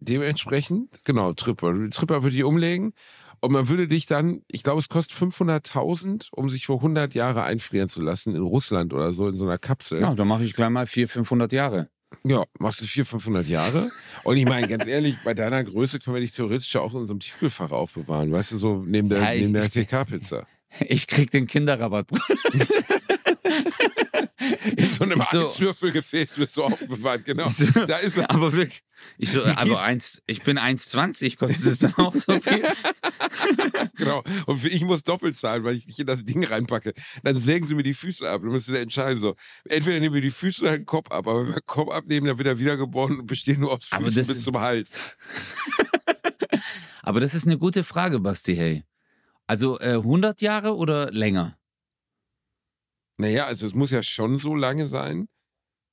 dementsprechend, 0.00 1.00
genau, 1.04 1.32
Tripper. 1.34 1.74
Tripper 1.90 2.22
würde 2.22 2.36
ich 2.36 2.44
umlegen 2.44 2.92
und 3.40 3.52
man 3.52 3.68
würde 3.68 3.88
dich 3.88 4.06
dann, 4.06 4.42
ich 4.50 4.62
glaube, 4.62 4.80
es 4.80 4.88
kostet 4.88 5.16
500.000, 5.18 6.28
um 6.32 6.50
sich 6.50 6.66
für 6.66 6.74
100 6.74 7.14
Jahre 7.14 7.42
einfrieren 7.42 7.88
zu 7.88 8.00
lassen 8.02 8.34
in 8.34 8.42
Russland 8.42 8.92
oder 8.92 9.12
so 9.12 9.28
in 9.28 9.34
so 9.34 9.44
einer 9.44 9.58
Kapsel. 9.58 10.00
Ja, 10.00 10.14
dann 10.14 10.28
mache 10.28 10.44
ich 10.44 10.54
gleich 10.54 10.70
mal 10.70 10.86
400, 10.86 11.12
500 11.14 11.52
Jahre. 11.52 11.88
Ja, 12.24 12.42
machst 12.58 12.80
du 12.80 12.84
400, 12.86 13.10
500 13.10 13.46
Jahre. 13.46 13.90
Und 14.24 14.36
ich 14.36 14.44
meine, 14.44 14.66
ganz 14.66 14.86
ehrlich, 14.86 15.16
bei 15.24 15.32
deiner 15.32 15.62
Größe 15.62 16.00
können 16.00 16.14
wir 16.16 16.20
dich 16.20 16.32
theoretisch 16.32 16.74
ja 16.74 16.80
auch 16.80 16.92
in 16.92 17.00
unserem 17.00 17.20
Tiefkühlfach 17.20 17.70
aufbewahren. 17.70 18.32
Weißt 18.32 18.52
du, 18.52 18.58
so 18.58 18.84
neben 18.86 19.08
der, 19.08 19.20
Ja, 19.22 19.32
ich- 19.32 19.40
neben 19.42 19.52
der 19.54 19.70
TK-Pizza. 19.70 20.46
Ich 20.88 21.08
krieg 21.08 21.32
den 21.32 21.48
Kinderrabatt. 21.48 22.06
So 25.00 25.04
einem 25.04 25.22
so- 25.32 25.44
Eiswürfelgefäß 25.46 26.36
wirst 26.38 26.56
du 26.58 26.64
aufbewahrt, 26.64 27.24
genau. 27.24 27.48
So- 27.48 27.64
Da 27.86 27.96
ist 27.96 28.18
er. 28.18 28.30
Aber 28.30 28.52
wirklich. 28.52 28.82
Ich, 29.16 29.30
so, 29.32 29.42
also 29.42 29.76
eins, 29.76 30.20
ich 30.26 30.42
bin 30.42 30.58
1,20, 30.58 31.38
kostet 31.38 31.64
es 31.64 31.78
dann 31.78 31.94
auch 31.96 32.14
so 32.14 32.38
viel? 32.38 32.62
Genau. 33.96 34.22
Und 34.46 34.64
ich 34.64 34.84
muss 34.84 35.02
doppelt 35.02 35.36
zahlen, 35.36 35.64
weil 35.64 35.76
ich 35.76 35.86
nicht 35.86 35.98
in 35.98 36.06
das 36.06 36.24
Ding 36.24 36.42
reinpacke. 36.44 36.92
Dann 37.22 37.36
sägen 37.36 37.66
sie 37.66 37.74
mir 37.74 37.82
die 37.82 37.92
Füße 37.94 38.28
ab. 38.28 38.40
Dann 38.42 38.50
müssen 38.50 38.72
sie 38.72 38.78
entscheiden. 38.78 39.20
So, 39.20 39.34
entweder 39.68 40.00
nehmen 40.00 40.14
wir 40.14 40.22
die 40.22 40.30
Füße 40.30 40.62
oder 40.62 40.76
den 40.78 40.86
Kopf 40.86 41.10
ab. 41.10 41.26
Aber 41.26 41.40
wenn 41.40 41.48
wir 41.48 41.54
den 41.60 41.66
Kopf 41.66 41.90
abnehmen, 41.92 42.26
dann 42.26 42.38
wird 42.38 42.48
er 42.48 42.58
wiedergeboren 42.58 43.20
und 43.20 43.26
besteht 43.26 43.58
nur 43.58 43.72
aus 43.72 43.88
Aber 43.90 44.06
Füßen 44.06 44.26
bis 44.26 44.44
zum 44.44 44.58
Hals. 44.58 44.92
Aber 47.02 47.20
das 47.20 47.34
ist 47.34 47.46
eine 47.46 47.58
gute 47.58 47.84
Frage, 47.84 48.20
Basti, 48.20 48.54
hey. 48.56 48.84
Also 49.46 49.78
äh, 49.80 49.94
100 49.94 50.42
Jahre 50.42 50.76
oder 50.76 51.10
länger? 51.10 51.56
Naja, 53.20 53.46
also 53.46 53.66
es 53.66 53.74
muss 53.74 53.90
ja 53.90 54.02
schon 54.02 54.38
so 54.38 54.54
lange 54.54 54.88
sein, 54.88 55.28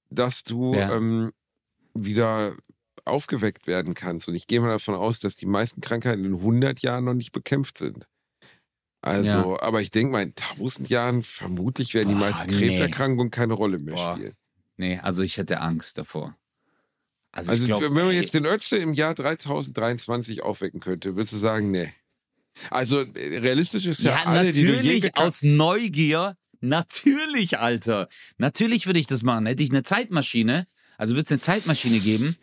dass 0.10 0.44
du 0.44 0.74
Ja. 0.76 0.96
ähm, 0.96 1.32
wieder 1.94 2.56
aufgeweckt 3.06 3.68
werden 3.68 3.94
kannst. 3.94 4.28
Und 4.28 4.36
ich 4.36 4.48
gehe 4.48 4.60
mal 4.62 4.70
davon 4.70 4.96
aus, 4.96 5.20
dass 5.20 5.36
die 5.36 5.46
meisten 5.46 5.82
Krankheiten 5.82 6.26
in 6.26 6.36
100 6.42 6.82
Jahren 6.82 7.06
noch 7.06 7.14
nicht 7.14 7.32
bekämpft 7.32 7.78
sind. 7.78 8.06
Also, 9.02 9.28
Ja. 9.28 9.62
aber 9.62 9.82
ich 9.82 9.92
denke 9.92 10.12
mal, 10.12 10.24
in 10.24 10.36
1000 10.36 10.90
Jahren 10.90 11.24
vermutlich 11.24 11.94
werden 11.94 12.10
die 12.10 12.16
Boah, 12.16 12.22
meisten 12.22 12.48
nee. 12.48 12.58
Krebserkrankungen 12.58 13.32
keine 13.32 13.54
Rolle 13.54 13.80
mehr 13.80 13.96
Boah. 13.96 14.16
spielen. 14.16 14.34
Nee, 14.78 15.00
also 15.00 15.22
ich 15.22 15.38
hätte 15.38 15.62
Angst 15.62 15.98
davor. 15.98 16.36
Also, 17.32 17.52
Also, 17.52 17.66
glaub, 17.66 17.82
wenn 17.82 17.94
man 17.94 18.12
jetzt 18.12 18.34
den 18.34 18.46
Ötze 18.46 18.78
im 18.78 18.94
Jahr 18.94 19.14
3023 19.14 20.44
aufwecken 20.44 20.80
könnte, 20.80 21.16
würdest 21.16 21.34
du 21.34 21.38
sagen, 21.38 21.72
nee. 21.72 21.94
Also 22.72 23.02
äh, 23.02 23.38
realistisch 23.38 23.86
ist 23.86 24.02
ja, 24.02 24.12
Ja, 24.12 24.24
alle, 24.26 24.52
die 24.52 24.66
du 24.66 24.74
je 24.74 25.12
aus 25.16 25.44
Neugier. 25.44 26.36
Natürlich, 26.60 27.60
Alter. 27.60 28.10
Natürlich 28.38 28.86
würde 28.88 29.00
ich 29.00 29.08
das 29.08 29.24
machen. 29.24 29.46
Hätte 29.46 29.64
ich 29.64 29.72
eine 29.72 29.84
Zeitmaschine, 29.84 30.68
also 30.98 31.16
würde 31.16 31.26
es 31.26 31.32
eine 31.32 31.40
Zeitmaschine 31.40 32.00
geben, 32.00 32.36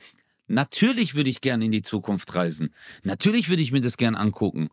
natürlich 0.47 1.15
würde 1.15 1.31
ich 1.31 1.41
gerne 1.41 1.65
in 1.65 1.73
die 1.73 1.83
Zukunft 1.83 2.35
reisen. 2.35 2.75
Natürlich 3.03 3.49
würde 3.49 3.63
ich 3.63 3.73
mir 3.73 3.81
das 3.81 3.97
gern 3.97 4.15
angucken. 4.15 4.71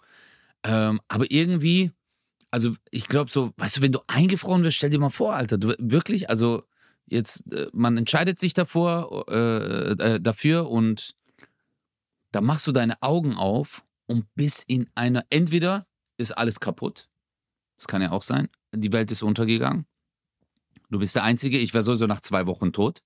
Ähm, 0.64 1.02
aber 1.08 1.32
irgendwie, 1.32 1.92
also 2.52 2.76
ich 2.92 3.08
glaube 3.08 3.32
so, 3.32 3.52
weißt 3.58 3.78
du, 3.78 3.82
wenn 3.82 3.92
du 3.92 4.02
eingefroren 4.08 4.64
wirst, 4.64 4.78
stell 4.78 4.90
dir 4.90 5.00
mal 5.00 5.10
vor, 5.10 5.36
Alter, 5.36 5.58
du 5.58 5.74
wirklich, 5.80 6.30
also 6.30 6.64
jetzt, 7.08 7.52
äh, 7.52 7.68
man 7.74 7.98
entscheidet 7.98 8.40
sich 8.40 8.54
davor, 8.54 9.26
äh, 9.30 9.92
äh, 9.92 10.20
dafür 10.20 10.70
und 10.70 11.16
da 12.32 12.42
machst 12.42 12.68
du 12.68 12.72
deine 12.72 13.02
Augen 13.02 13.36
auf 13.36 13.84
und 14.06 14.26
bis 14.36 14.64
in 14.64 14.90
einer, 14.96 15.26
entweder 15.30 15.88
ist 16.18 16.32
alles 16.32 16.60
kaputt, 16.60 17.10
das 17.78 17.88
kann 17.88 18.02
ja 18.02 18.12
auch 18.12 18.22
sein, 18.22 18.50
die 18.72 18.92
Welt 18.92 19.12
ist 19.12 19.24
untergegangen, 19.24 19.86
du 20.90 21.00
bist 21.00 21.16
der 21.16 21.24
Einzige, 21.24 21.58
ich 21.58 21.74
wäre 21.74 21.84
sowieso 21.84 22.08
nach 22.08 22.22
zwei 22.22 22.46
Wochen 22.48 22.74
tot. 22.74 23.02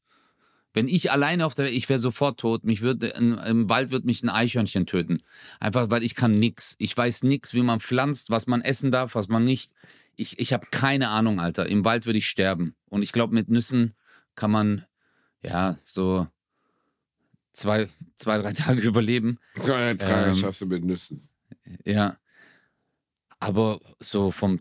Wenn 0.74 0.90
ich 0.90 1.10
alleine 1.10 1.46
auf 1.46 1.54
der 1.54 1.66
Welt, 1.66 1.76
ich 1.76 1.88
wäre 1.88 2.00
sofort 2.00 2.38
tot. 2.38 2.66
Mich 2.66 2.82
würde 2.82 3.08
im, 3.08 3.70
Wald 3.70 3.92
wird 3.92 4.04
mich 4.04 4.22
ein 4.24 4.30
Eichhörnchen 4.30 4.86
töten. 4.86 5.22
Einfach 5.62 5.90
weil 5.90 6.04
ich 6.04 6.16
kann 6.16 6.32
nix. 6.32 6.76
Ich 6.80 6.96
weiß 6.96 7.24
nix, 7.24 7.54
wie 7.54 7.62
man 7.62 7.80
pflanzt, 7.80 8.30
was 8.30 8.46
man 8.46 8.62
essen 8.62 8.92
darf, 8.92 9.16
was 9.16 9.30
man 9.30 9.46
nicht. 9.46 9.72
Ich, 10.18 10.38
ich 10.38 10.52
habe 10.52 10.68
keine 10.72 11.08
Ahnung, 11.10 11.40
Alter. 11.40 11.68
Im 11.68 11.86
Wald 11.86 12.06
würde 12.06 12.20
ich 12.20 12.28
sterben. 12.28 12.76
Und 12.90 13.04
ich 13.04 13.14
glaube, 13.14 13.34
mit 13.34 13.50
Nüssen 13.50 13.94
kann 14.36 14.52
man 14.52 14.86
ja 15.42 15.78
so 15.82 16.28
zwei, 17.54 17.88
zwei, 18.18 18.38
drei 18.40 18.52
Tage 18.54 18.82
überleben. 18.82 19.40
Drei 19.56 19.92
Ähm, 19.92 20.36
schaffst 20.36 20.60
du 20.60 20.66
mit 20.66 20.84
Nüssen. 20.84 21.30
Ja. 21.86 22.18
Aber 23.40 23.80
so 24.02 24.30
vom. 24.32 24.60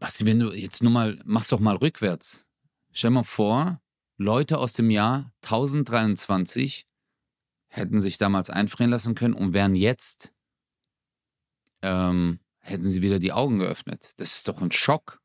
Was, 0.00 0.24
wenn 0.24 0.40
du 0.40 0.50
jetzt 0.50 0.82
nur 0.82 0.90
mal, 0.90 1.20
mach's 1.24 1.48
doch 1.48 1.60
mal 1.60 1.76
rückwärts. 1.76 2.46
Stell 2.92 3.10
mal 3.10 3.22
vor, 3.22 3.80
Leute 4.16 4.58
aus 4.58 4.72
dem 4.72 4.90
Jahr 4.90 5.32
1023 5.42 6.86
hätten 7.68 8.00
sich 8.00 8.18
damals 8.18 8.50
einfrieren 8.50 8.90
lassen 8.90 9.14
können 9.14 9.34
und 9.34 9.52
wären 9.52 9.74
jetzt, 9.74 10.32
ähm, 11.82 12.40
hätten 12.58 12.84
sie 12.84 13.02
wieder 13.02 13.18
die 13.18 13.32
Augen 13.32 13.58
geöffnet. 13.58 14.12
Das 14.16 14.36
ist 14.36 14.48
doch 14.48 14.60
ein 14.60 14.72
Schock. 14.72 15.20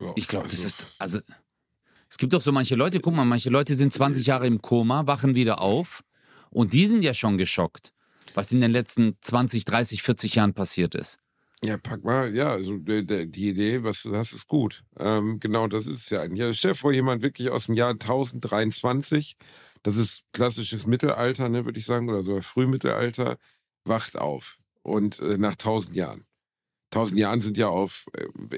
Ja, 0.00 0.12
Ich 0.14 0.28
glaube, 0.28 0.48
das 0.48 0.62
also, 0.62 0.66
ist, 0.66 0.86
also, 0.98 1.20
es 2.08 2.16
gibt 2.16 2.32
doch 2.32 2.40
so 2.40 2.52
manche 2.52 2.76
Leute, 2.76 3.00
guck 3.00 3.14
mal, 3.14 3.24
manche 3.24 3.50
Leute 3.50 3.74
sind 3.74 3.92
20 3.92 4.26
Jahre 4.26 4.46
im 4.46 4.62
Koma, 4.62 5.06
wachen 5.08 5.34
wieder 5.34 5.60
auf 5.60 6.04
und 6.50 6.72
die 6.72 6.86
sind 6.86 7.02
ja 7.02 7.14
schon 7.14 7.36
geschockt, 7.36 7.92
was 8.34 8.52
in 8.52 8.60
den 8.60 8.70
letzten 8.70 9.16
20, 9.20 9.64
30, 9.64 10.02
40 10.02 10.36
Jahren 10.36 10.54
passiert 10.54 10.94
ist. 10.94 11.18
Ja, 11.64 11.78
pack 11.78 12.04
mal, 12.04 12.34
ja, 12.36 12.50
also 12.50 12.76
die, 12.76 13.48
Idee, 13.48 13.82
was 13.84 14.02
du 14.02 14.14
hast, 14.14 14.34
ist 14.34 14.48
gut. 14.48 14.84
Ähm, 14.98 15.40
genau, 15.40 15.66
das 15.66 15.86
ist 15.86 16.02
es 16.02 16.10
ja 16.10 16.20
eigentlich. 16.20 16.42
Also 16.42 16.52
stell 16.52 16.72
dir 16.72 16.76
vor, 16.76 16.92
jemand 16.92 17.22
wirklich 17.22 17.48
aus 17.48 17.66
dem 17.66 17.74
Jahr 17.74 17.92
1023, 17.92 19.38
das 19.82 19.96
ist 19.96 20.24
klassisches 20.32 20.84
Mittelalter, 20.86 21.48
ne, 21.48 21.64
würde 21.64 21.78
ich 21.78 21.86
sagen, 21.86 22.10
oder 22.10 22.22
sogar 22.22 22.42
Frühmittelalter, 22.42 23.38
wacht 23.84 24.18
auf. 24.18 24.58
Und 24.82 25.20
äh, 25.20 25.38
nach 25.38 25.52
1000 25.52 25.96
Jahren. 25.96 26.26
1000 26.92 27.18
Jahren 27.18 27.40
sind 27.40 27.56
ja 27.56 27.68
auf, 27.68 28.06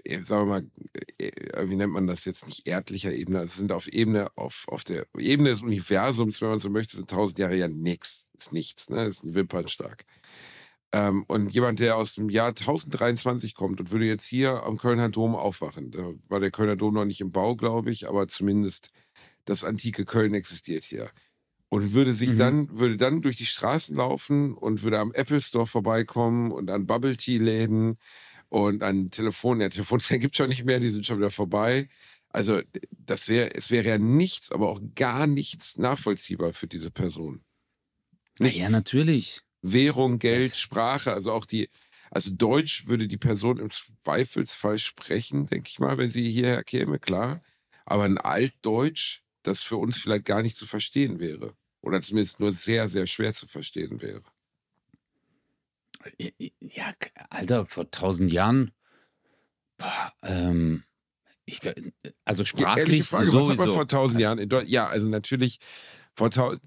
äh, 0.04 0.20
sagen 0.22 0.48
wir 0.48 0.60
mal, 0.60 0.70
äh, 1.18 1.68
wie 1.68 1.76
nennt 1.76 1.92
man 1.92 2.08
das 2.08 2.24
jetzt, 2.24 2.44
nicht 2.46 2.66
erdlicher 2.66 3.12
Ebene, 3.12 3.38
also 3.38 3.56
sind 3.56 3.70
auf 3.70 3.86
Ebene, 3.86 4.28
auf, 4.36 4.64
auf 4.66 4.82
der 4.82 5.06
Ebene 5.16 5.50
des 5.50 5.62
Universums, 5.62 6.40
wenn 6.40 6.48
man 6.48 6.60
so 6.60 6.70
möchte, 6.70 6.96
sind 6.96 7.12
1000 7.12 7.38
Jahre 7.38 7.54
ja 7.56 7.68
nix, 7.68 8.26
ist 8.36 8.52
nichts, 8.52 8.90
ne, 8.90 9.04
ist 9.04 9.22
ein 9.22 9.34
Wimpernstark. 9.34 10.04
Ähm, 10.92 11.24
und 11.28 11.52
jemand, 11.52 11.80
der 11.80 11.96
aus 11.96 12.14
dem 12.14 12.30
Jahr 12.30 12.54
1023 12.54 13.54
kommt 13.54 13.80
und 13.80 13.90
würde 13.90 14.06
jetzt 14.06 14.26
hier 14.26 14.62
am 14.64 14.78
Kölner 14.78 15.08
Dom 15.08 15.34
aufwachen, 15.34 15.90
da 15.90 16.12
war 16.28 16.40
der 16.40 16.50
Kölner 16.50 16.76
Dom 16.76 16.94
noch 16.94 17.04
nicht 17.04 17.20
im 17.20 17.32
Bau, 17.32 17.56
glaube 17.56 17.90
ich, 17.90 18.08
aber 18.08 18.28
zumindest 18.28 18.90
das 19.44 19.64
antike 19.64 20.04
Köln 20.04 20.34
existiert 20.34 20.84
hier. 20.84 21.10
Und 21.68 21.94
würde 21.94 22.12
sich 22.14 22.30
Mhm. 22.30 22.38
dann, 22.38 22.78
würde 22.78 22.96
dann 22.96 23.22
durch 23.22 23.38
die 23.38 23.46
Straßen 23.46 23.96
laufen 23.96 24.54
und 24.54 24.82
würde 24.82 25.00
am 25.00 25.12
Apple 25.12 25.40
Store 25.42 25.66
vorbeikommen 25.66 26.52
und 26.52 26.70
an 26.70 26.86
Bubble 26.86 27.16
Tea 27.16 27.38
Läden 27.38 27.98
und 28.48 28.82
an 28.84 29.10
Telefon, 29.10 29.60
ja, 29.60 29.68
Telefonzellen 29.68 30.20
gibt 30.22 30.34
es 30.34 30.38
schon 30.38 30.48
nicht 30.48 30.64
mehr, 30.64 30.80
die 30.80 30.90
sind 30.90 31.06
schon 31.06 31.18
wieder 31.18 31.30
vorbei. 31.32 31.88
Also, 32.30 32.60
das 32.90 33.28
wäre, 33.28 33.54
es 33.54 33.70
wäre 33.70 33.88
ja 33.88 33.98
nichts, 33.98 34.52
aber 34.52 34.68
auch 34.70 34.80
gar 34.94 35.26
nichts 35.26 35.78
nachvollziehbar 35.78 36.52
für 36.54 36.66
diese 36.68 36.90
Person. 36.90 37.44
Nichts. 38.38 38.58
Ja, 38.58 38.68
natürlich. 38.70 39.45
Währung, 39.72 40.18
Geld, 40.18 40.52
Das- 40.52 40.58
Sprache, 40.58 41.12
also 41.12 41.32
auch 41.32 41.44
die, 41.44 41.68
also 42.10 42.30
Deutsch 42.32 42.86
würde 42.86 43.08
die 43.08 43.16
Person 43.16 43.58
im 43.58 43.70
Zweifelsfall 43.70 44.78
sprechen, 44.78 45.46
denke 45.46 45.68
ich 45.68 45.78
mal, 45.78 45.98
wenn 45.98 46.10
sie 46.10 46.30
hierher 46.30 46.62
käme, 46.64 46.98
klar. 46.98 47.42
Aber 47.84 48.04
ein 48.04 48.18
Altdeutsch, 48.18 49.20
das 49.42 49.60
für 49.60 49.76
uns 49.76 49.98
vielleicht 49.98 50.24
gar 50.24 50.42
nicht 50.42 50.56
zu 50.56 50.66
verstehen 50.66 51.18
wäre. 51.20 51.54
Oder 51.82 52.02
zumindest 52.02 52.40
nur 52.40 52.52
sehr, 52.52 52.88
sehr 52.88 53.06
schwer 53.06 53.32
zu 53.34 53.46
verstehen 53.46 54.00
wäre. 54.02 54.22
Ja, 56.60 56.94
Alter, 57.30 57.66
vor 57.66 57.90
tausend 57.90 58.32
Jahren. 58.32 58.72
Boah, 59.78 60.12
ähm, 60.22 60.84
ich, 61.44 61.60
also 62.24 62.42
Ja, 62.42 62.44
sprachlich 62.44 62.78
ehrliche 62.78 63.04
Frage, 63.04 63.26
was 63.28 63.34
hat 63.34 63.42
man 63.42 63.56
sowieso. 63.56 63.74
vor 63.74 63.88
tausend 63.88 64.20
Jahren 64.20 64.38
in 64.38 64.48
Deutschland? 64.48 64.70
Ja, 64.70 64.86
also 64.88 65.08
natürlich 65.08 65.58
vor 66.14 66.30
tausend, 66.30 66.62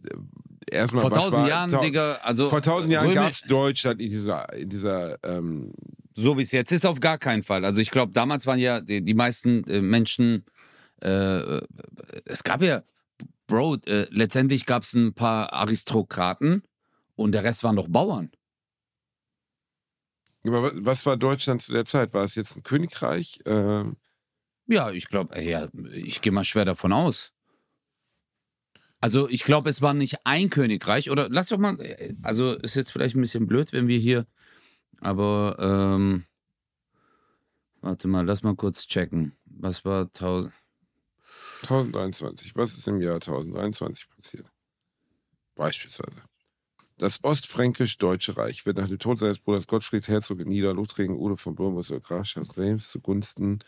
erstmal, 0.72 1.02
vor 1.02 1.12
tausend 1.12 1.34
war, 1.34 1.48
Jahren, 1.50 1.72
tau- 1.72 1.82
Digga, 1.82 2.14
also 2.22 2.50
Vor 2.50 2.62
tausend 2.62 2.92
Jahren 2.94 3.14
gab 3.14 3.32
es 3.34 3.42
Deutschland 3.42 4.02
in 4.02 4.10
dieser, 4.10 4.52
in 4.54 4.70
dieser, 4.70 5.18
ähm, 5.24 5.74
So 6.16 6.38
wie 6.38 6.42
es 6.44 6.52
jetzt 6.52 6.72
ist, 6.72 6.86
auf 6.86 7.00
gar 7.00 7.18
keinen 7.18 7.44
Fall. 7.44 7.64
Also 7.66 7.82
ich 7.82 7.92
glaube, 7.92 8.12
damals 8.12 8.46
waren 8.48 8.60
ja 8.60 8.82
die, 8.82 9.04
die 9.04 9.14
meisten 9.14 9.64
äh, 9.66 9.82
Menschen, 9.82 10.46
äh, 11.02 11.62
es 12.26 12.44
gab 12.44 12.62
ja, 12.64 12.84
Bro, 13.48 13.78
äh, 13.88 14.06
letztendlich 14.12 14.66
gab 14.66 14.84
es 14.84 14.94
ein 14.94 15.14
paar 15.14 15.52
Aristokraten 15.54 16.64
und 17.16 17.32
der 17.34 17.44
Rest 17.44 17.64
waren 17.64 17.76
doch 17.76 17.88
Bauern. 17.88 18.30
aber 20.46 20.64
was- 20.64 20.74
was 20.76 21.06
war 21.06 21.18
Deutschland 21.18 21.62
zu 21.62 21.72
der 21.72 21.86
Zeit? 21.86 22.14
War 22.14 22.24
es 22.24 22.36
jetzt 22.36 22.56
ein 22.56 22.64
Königreich? 22.64 23.40
Ähm, 23.46 23.98
Ja, 24.68 24.92
ich 24.92 25.08
glaube, 25.08 25.42
ja, 25.42 25.68
ich 25.94 26.22
gehe 26.22 26.32
mal 26.32 26.46
schwer 26.46 26.64
davon 26.66 26.94
aus. 26.94 27.32
Also 29.02 29.30
ich 29.30 29.44
glaube, 29.44 29.70
es 29.70 29.82
war 29.82 29.94
nicht 29.94 30.26
ein 30.26 30.50
Königreich 30.50 31.10
oder 31.10 31.30
lass 31.30 31.48
doch 31.48 31.58
mal, 31.58 31.78
also 32.22 32.54
ist 32.54 32.76
jetzt 32.76 32.92
vielleicht 32.92 33.16
ein 33.16 33.22
bisschen 33.22 33.48
blöd, 33.48 33.72
wenn 33.72 33.88
wir 33.88 33.98
hier, 33.98 34.28
aber 35.00 35.56
ähm, 35.60 36.26
warte 37.82 38.08
mal, 38.08 38.26
lass 38.26 38.44
mal 38.44 38.56
kurz 38.56 38.88
checken. 38.88 39.38
Was 39.46 39.86
war 39.86 40.02
1000? 40.02 40.54
1023. 41.62 42.56
Was 42.56 42.78
ist 42.78 42.88
im 42.88 43.02
Jahr 43.02 43.16
1023 43.16 44.10
passiert? 44.10 44.52
Beispielsweise. 45.56 46.24
Das 46.98 47.24
Ostfränkisch-Deutsche 47.24 48.36
Reich 48.36 48.66
wird 48.66 48.78
nach 48.78 48.90
dem 48.90 49.00
Tod 49.00 49.20
seines 49.20 49.40
Bruders 49.40 49.68
Gottfried 49.68 50.08
Herzog 50.08 50.40
in 50.42 50.50
Niederlothringen 50.50 51.18
Udo 51.18 51.38
von 51.38 51.56
Blomus 51.56 51.92
oder 51.92 52.02
Grafschaft 52.02 52.58
Reims 52.58 52.90
zugunsten 52.90 53.60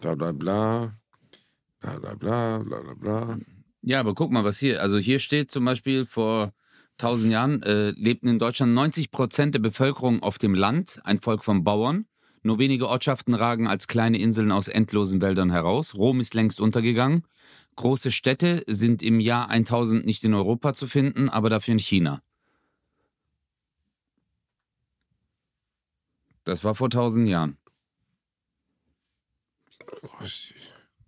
bla 0.00 0.14
bla 0.14 0.32
bla 0.32 0.96
bla 1.80 1.98
bla 1.98 2.14
bla 2.14 2.58
bla 2.58 2.80
bla 2.80 2.94
bla. 2.94 3.38
Ja, 3.82 4.00
aber 4.00 4.14
guck 4.14 4.30
mal, 4.30 4.44
was 4.44 4.58
hier, 4.58 4.82
also 4.82 4.98
hier 4.98 5.18
steht 5.18 5.50
zum 5.50 5.64
Beispiel 5.64 6.04
vor 6.04 6.52
1000 6.98 7.32
Jahren 7.32 7.62
äh, 7.62 7.90
lebten 7.90 8.28
in 8.28 8.38
Deutschland 8.38 8.74
90 8.74 9.10
Prozent 9.10 9.54
der 9.54 9.60
Bevölkerung 9.60 10.22
auf 10.22 10.38
dem 10.38 10.54
Land, 10.54 11.00
ein 11.04 11.20
Volk 11.20 11.44
von 11.44 11.64
Bauern. 11.64 12.06
Nur 12.42 12.58
wenige 12.58 12.88
Ortschaften 12.88 13.34
ragen 13.34 13.68
als 13.68 13.86
kleine 13.86 14.18
Inseln 14.18 14.50
aus 14.50 14.68
endlosen 14.68 15.20
Wäldern 15.20 15.50
heraus. 15.50 15.94
Rom 15.94 16.20
ist 16.20 16.34
längst 16.34 16.60
untergegangen. 16.60 17.26
Große 17.76 18.12
Städte 18.12 18.64
sind 18.66 19.02
im 19.02 19.20
Jahr 19.20 19.48
1000 19.50 20.04
nicht 20.06 20.24
in 20.24 20.34
Europa 20.34 20.74
zu 20.74 20.86
finden, 20.86 21.28
aber 21.28 21.50
dafür 21.50 21.72
in 21.72 21.78
China. 21.78 22.22
Das 26.44 26.64
war 26.64 26.74
vor 26.74 26.86
1000 26.86 27.28
Jahren. 27.28 27.56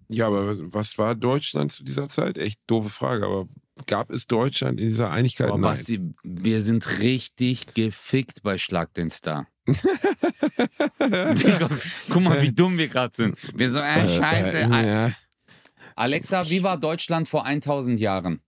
Ja, 0.08 0.26
aber 0.26 0.72
was 0.72 0.98
war 0.98 1.14
Deutschland 1.14 1.72
zu 1.72 1.84
dieser 1.84 2.08
Zeit? 2.08 2.38
Echt 2.38 2.60
doofe 2.66 2.88
Frage, 2.88 3.26
aber 3.26 3.48
gab 3.86 4.10
es 4.10 4.26
Deutschland 4.26 4.80
in 4.80 4.88
dieser 4.88 5.10
Einigkeit? 5.10 5.48
Aber 5.48 5.58
Nein. 5.58 5.70
Basti, 5.70 6.00
wir 6.22 6.60
sind 6.60 7.00
richtig 7.00 7.74
gefickt 7.74 8.42
bei 8.42 8.58
Schlag 8.58 8.92
den 8.94 9.10
Star. 9.10 9.46
Digga, 9.66 11.68
Guck 12.10 12.22
mal, 12.22 12.42
wie 12.42 12.52
dumm 12.52 12.78
wir 12.78 12.88
gerade 12.88 13.14
sind. 13.14 13.36
Wir 13.54 13.70
so, 13.70 13.78
äh, 13.78 14.08
scheiße. 14.08 14.58
Äh, 14.58 14.86
ja, 14.86 15.12
Alexa, 15.94 16.48
wie 16.50 16.62
war 16.62 16.78
Deutschland 16.78 17.28
vor 17.28 17.44
1000 17.44 18.00
Jahren? 18.00 18.40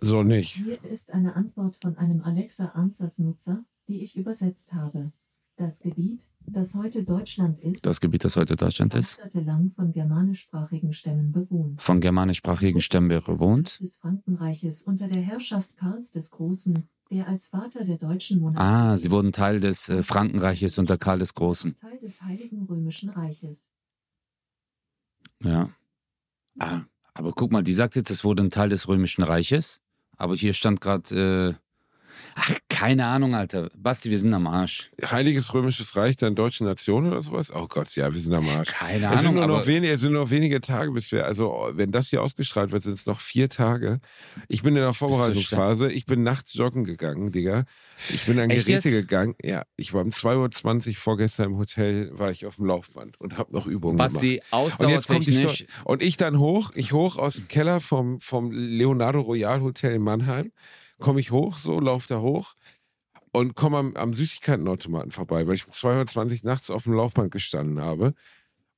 so 0.00 0.22
nicht. 0.22 0.54
Hier 0.54 0.82
ist 0.84 1.12
eine 1.12 1.36
Antwort 1.36 1.76
von 1.80 1.98
einem 1.98 2.22
Alexa 2.22 2.68
Answers 2.68 3.18
Nutzer, 3.18 3.64
die 3.86 4.02
ich 4.02 4.16
übersetzt 4.16 4.72
habe. 4.72 5.12
Das 5.60 5.80
Gebiet, 5.80 6.22
das 6.46 6.74
heute 6.74 7.04
Deutschland 7.04 7.58
ist, 7.58 7.84
Das 7.84 8.00
Gebiet, 8.00 8.24
das 8.24 8.34
heute 8.36 8.56
Deutschland 8.56 8.94
ist, 8.94 9.20
von 9.76 9.92
germanischsprachigen 9.92 10.94
Stämmen 10.94 11.32
bewohnt. 11.32 11.82
von 11.82 12.00
germanischsprachigen 12.00 12.80
Stämmen 12.80 13.20
bewohnt. 13.22 13.78
des 13.78 13.94
Frankenreiches 13.96 14.80
unter 14.84 15.06
der 15.06 15.20
Herrschaft 15.20 15.76
Karls 15.76 16.12
des 16.12 16.30
Großen, 16.30 16.88
der 17.10 17.28
als 17.28 17.48
Vater 17.48 17.84
der 17.84 17.98
deutschen 17.98 18.40
Monarchie 18.40 18.66
Ah, 18.66 18.96
sie 18.96 19.10
wurden 19.10 19.32
Teil 19.32 19.60
des 19.60 19.90
äh, 19.90 20.02
Frankenreiches 20.02 20.78
unter 20.78 20.96
Karl 20.96 21.18
des 21.18 21.34
Großen. 21.34 21.74
Teil 21.74 21.98
des 21.98 22.22
Heiligen 22.22 22.62
Römischen 22.64 23.10
Reiches. 23.10 23.66
Ja. 25.42 25.68
Ah, 26.58 26.84
aber 27.12 27.32
guck 27.32 27.52
mal, 27.52 27.62
die 27.62 27.74
sagt 27.74 27.96
jetzt, 27.96 28.10
es 28.10 28.24
wurde 28.24 28.42
ein 28.44 28.50
Teil 28.50 28.70
des 28.70 28.88
Römischen 28.88 29.24
Reiches. 29.24 29.82
Aber 30.16 30.34
hier 30.36 30.54
stand 30.54 30.80
gerade, 30.80 31.54
äh, 31.54 31.54
ach, 32.34 32.54
keine 32.68 33.06
Ahnung, 33.06 33.34
Alter. 33.34 33.68
Basti, 33.76 34.10
wir 34.10 34.18
sind 34.18 34.32
am 34.32 34.46
Arsch. 34.46 34.90
Heiliges 35.04 35.52
Römisches 35.52 35.96
Reich 35.96 36.16
der 36.16 36.30
deutschen 36.30 36.66
Nation 36.66 37.06
oder 37.06 37.22
sowas? 37.22 37.52
Oh 37.54 37.66
Gott, 37.68 37.94
ja, 37.96 38.12
wir 38.12 38.20
sind 38.20 38.34
am 38.34 38.48
Arsch. 38.48 38.70
Keine 38.70 39.12
Es 39.12 39.20
sind, 39.20 39.30
Ahnung, 39.30 39.46
nur 39.48 39.58
noch 39.58 39.66
wenige, 39.66 39.92
es 39.92 40.00
sind 40.00 40.12
nur 40.12 40.24
noch 40.24 40.30
wenige 40.30 40.60
Tage, 40.60 40.90
bis 40.92 41.12
wir, 41.12 41.26
also 41.26 41.70
wenn 41.72 41.92
das 41.92 42.08
hier 42.10 42.22
ausgestrahlt 42.22 42.72
wird, 42.72 42.82
sind 42.82 42.94
es 42.94 43.06
noch 43.06 43.20
vier 43.20 43.48
Tage. 43.48 44.00
Ich 44.48 44.62
bin 44.62 44.76
in 44.76 44.82
der 44.82 44.92
Vorbereitungsphase. 44.92 45.90
Ich 45.92 46.06
bin 46.06 46.22
nachts 46.22 46.54
joggen 46.54 46.84
gegangen, 46.84 47.32
Digga. 47.32 47.64
Ich 48.08 48.24
bin 48.24 48.38
an 48.38 48.48
Geräte 48.48 48.90
gegangen. 48.90 49.34
Ja, 49.44 49.62
ich 49.76 49.92
war 49.92 50.02
um 50.02 50.10
2.20 50.10 50.88
Uhr 50.88 50.94
vorgestern 50.96 51.46
im 51.52 51.58
Hotel, 51.58 52.10
war 52.18 52.30
ich 52.30 52.46
auf 52.46 52.56
dem 52.56 52.66
Laufband 52.66 53.20
und 53.20 53.36
habe 53.36 53.52
noch 53.52 53.66
Übungen 53.66 53.98
gemacht. 53.98 54.14
Basti, 54.14 54.40
Und 54.50 54.88
jetzt 54.90 55.08
kommt 55.08 55.26
die 55.26 55.32
ausdauertechnisch. 55.32 55.54
Story. 55.64 55.66
Und 55.84 56.02
ich 56.02 56.16
dann 56.16 56.38
hoch, 56.38 56.70
ich 56.74 56.92
hoch 56.92 57.16
aus 57.18 57.34
dem 57.34 57.48
Keller 57.48 57.80
vom, 57.80 58.20
vom 58.20 58.50
Leonardo 58.52 59.20
Royal 59.20 59.60
Hotel 59.60 59.94
in 59.94 60.02
Mannheim, 60.02 60.52
komme 61.00 61.20
ich 61.20 61.30
hoch, 61.30 61.58
so, 61.58 61.80
lauf 61.80 62.06
da 62.06 62.20
hoch 62.20 62.54
und 63.32 63.54
komme 63.54 63.78
am, 63.78 63.96
am 63.96 64.14
Süßigkeitenautomaten 64.14 65.10
vorbei, 65.10 65.46
weil 65.46 65.54
ich 65.54 65.66
um 65.66 65.72
2.20 65.72 66.44
Uhr 66.44 66.50
nachts 66.50 66.70
auf 66.70 66.84
dem 66.84 66.94
Laufband 66.94 67.30
gestanden 67.32 67.80
habe 67.80 68.14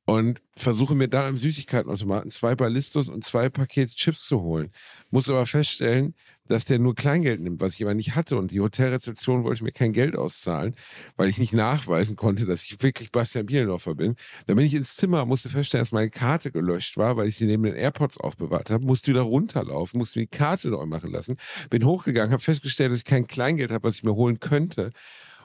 und 0.04 0.42
versuche 0.56 0.94
mir 0.94 1.08
dann 1.08 1.24
am 1.24 1.36
Süßigkeitenautomaten 1.36 2.30
zwei 2.30 2.54
Ballistos 2.54 3.08
und 3.08 3.24
zwei 3.24 3.48
Pakete 3.48 3.94
Chips 3.94 4.26
zu 4.26 4.40
holen. 4.42 4.70
Muss 5.10 5.28
aber 5.28 5.46
feststellen, 5.46 6.14
dass 6.48 6.64
der 6.64 6.80
nur 6.80 6.94
Kleingeld 6.94 7.40
nimmt, 7.40 7.60
was 7.60 7.74
ich 7.74 7.82
aber 7.82 7.94
nicht 7.94 8.16
hatte. 8.16 8.36
Und 8.36 8.50
die 8.50 8.60
Hotelrezeption 8.60 9.44
wollte 9.44 9.62
mir 9.62 9.70
kein 9.70 9.92
Geld 9.92 10.16
auszahlen, 10.16 10.74
weil 11.16 11.28
ich 11.28 11.38
nicht 11.38 11.52
nachweisen 11.52 12.16
konnte, 12.16 12.46
dass 12.46 12.64
ich 12.64 12.82
wirklich 12.82 13.12
Bastian 13.12 13.46
Bielendorfer 13.46 13.94
bin. 13.94 14.16
Dann 14.46 14.56
bin 14.56 14.66
ich 14.66 14.74
ins 14.74 14.96
Zimmer, 14.96 15.24
musste 15.24 15.48
feststellen, 15.48 15.82
dass 15.82 15.92
meine 15.92 16.10
Karte 16.10 16.50
gelöscht 16.50 16.96
war, 16.96 17.16
weil 17.16 17.28
ich 17.28 17.36
sie 17.36 17.46
neben 17.46 17.62
den 17.62 17.74
AirPods 17.74 18.18
aufbewahrt 18.18 18.70
habe, 18.70 18.84
musste 18.84 19.12
wieder 19.12 19.22
runterlaufen, 19.22 19.98
musste 19.98 20.18
mir 20.18 20.26
die 20.26 20.36
Karte 20.36 20.68
neu 20.68 20.84
machen 20.84 21.12
lassen, 21.12 21.36
bin 21.70 21.84
hochgegangen, 21.84 22.32
habe 22.32 22.42
festgestellt, 22.42 22.90
dass 22.90 22.98
ich 22.98 23.04
kein 23.04 23.28
Kleingeld 23.28 23.70
habe, 23.70 23.84
was 23.84 23.96
ich 23.96 24.02
mir 24.02 24.14
holen 24.14 24.40
könnte 24.40 24.90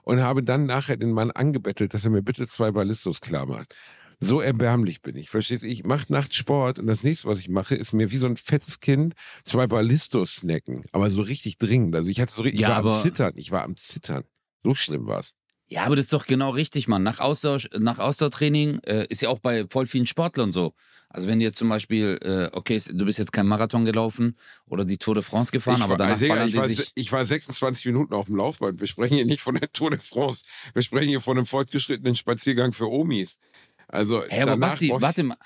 und 0.01 0.21
habe 0.21 0.41
dann 0.41 0.65
nachher 0.65 0.97
den 0.97 1.11
Mann 1.11 1.31
angebettelt, 1.31 1.93
dass 1.93 2.05
er 2.05 2.11
mir 2.11 2.23
bitte 2.23 2.47
zwei 2.47 2.71
Ballistos 2.71 3.21
klar 3.21 3.45
macht. 3.45 3.75
So 4.19 4.41
erbärmlich 4.41 5.01
bin 5.01 5.15
ich. 5.15 5.29
Verstehst 5.29 5.63
du? 5.63 5.67
Ich 5.67 5.83
mache 5.83 6.11
nachts 6.11 6.35
Sport 6.35 6.79
und 6.79 6.87
das 6.87 7.03
nächste, 7.03 7.27
was 7.27 7.39
ich 7.39 7.49
mache, 7.49 7.75
ist 7.75 7.93
mir 7.93 8.11
wie 8.11 8.17
so 8.17 8.25
ein 8.25 8.35
fettes 8.35 8.79
Kind 8.79 9.13
zwei 9.43 9.67
Ballistos 9.67 10.37
snacken. 10.37 10.83
Aber 10.91 11.11
so 11.11 11.21
richtig 11.21 11.57
dringend. 11.59 11.95
Also 11.95 12.09
ich 12.09 12.19
hatte 12.19 12.33
so 12.33 12.41
richtig, 12.41 12.61
Ja, 12.61 12.67
ich 12.67 12.71
war 12.71 12.77
aber- 12.79 12.95
am 12.95 13.01
Zittern. 13.01 13.33
Ich 13.35 13.51
war 13.51 13.63
am 13.63 13.75
Zittern. 13.75 14.23
So 14.63 14.73
schlimm 14.73 15.05
war's. 15.05 15.33
Ja, 15.69 15.83
aber 15.83 15.95
das 15.97 16.05
ist 16.05 16.13
doch 16.13 16.25
genau 16.25 16.51
richtig, 16.51 16.87
Mann. 16.87 17.03
Nach, 17.03 17.19
Ausdauer, 17.19 17.59
nach 17.77 17.99
Ausdauertraining 17.99 18.79
äh, 18.85 19.05
ist 19.09 19.21
ja 19.21 19.27
auch 19.29 19.39
bei 19.39 19.65
voll 19.69 19.85
vielen 19.85 20.07
Sportlern 20.07 20.51
so. 20.53 20.73
Also 21.09 21.27
wenn 21.27 21.39
jetzt 21.41 21.57
zum 21.57 21.69
Beispiel, 21.69 22.17
äh, 22.21 22.49
okay, 22.55 22.81
du 22.89 23.05
bist 23.05 23.19
jetzt 23.19 23.31
kein 23.31 23.47
Marathon 23.47 23.85
gelaufen 23.85 24.37
oder 24.65 24.83
die 24.85 24.97
Tour 24.97 25.15
de 25.15 25.23
France 25.23 25.51
gefahren, 25.51 25.77
ich, 25.77 25.83
aber 25.83 25.91
war, 25.91 25.97
danach 25.97 26.17
Digga, 26.19 26.45
ich, 26.45 26.55
war, 26.55 26.69
ich 26.95 27.11
war 27.11 27.25
26 27.25 27.85
Minuten 27.85 28.13
auf 28.13 28.25
dem 28.27 28.35
Laufband. 28.35 28.79
Wir 28.79 28.87
sprechen 28.87 29.15
hier 29.15 29.25
nicht 29.25 29.41
von 29.41 29.55
der 29.55 29.71
Tour 29.71 29.89
de 29.91 29.99
France. 29.99 30.43
Wir 30.73 30.81
sprechen 30.81 31.09
hier 31.09 31.21
von 31.21 31.37
einem 31.37 31.45
fortgeschrittenen 31.45 32.15
Spaziergang 32.15 32.71
für 32.73 32.89
Omis. 32.89 33.37
Also 33.87 34.23
Hey, 34.29 34.41
aber 34.41 34.57
Basti, 34.57 34.91
warte 34.93 35.23
mal. 35.23 35.37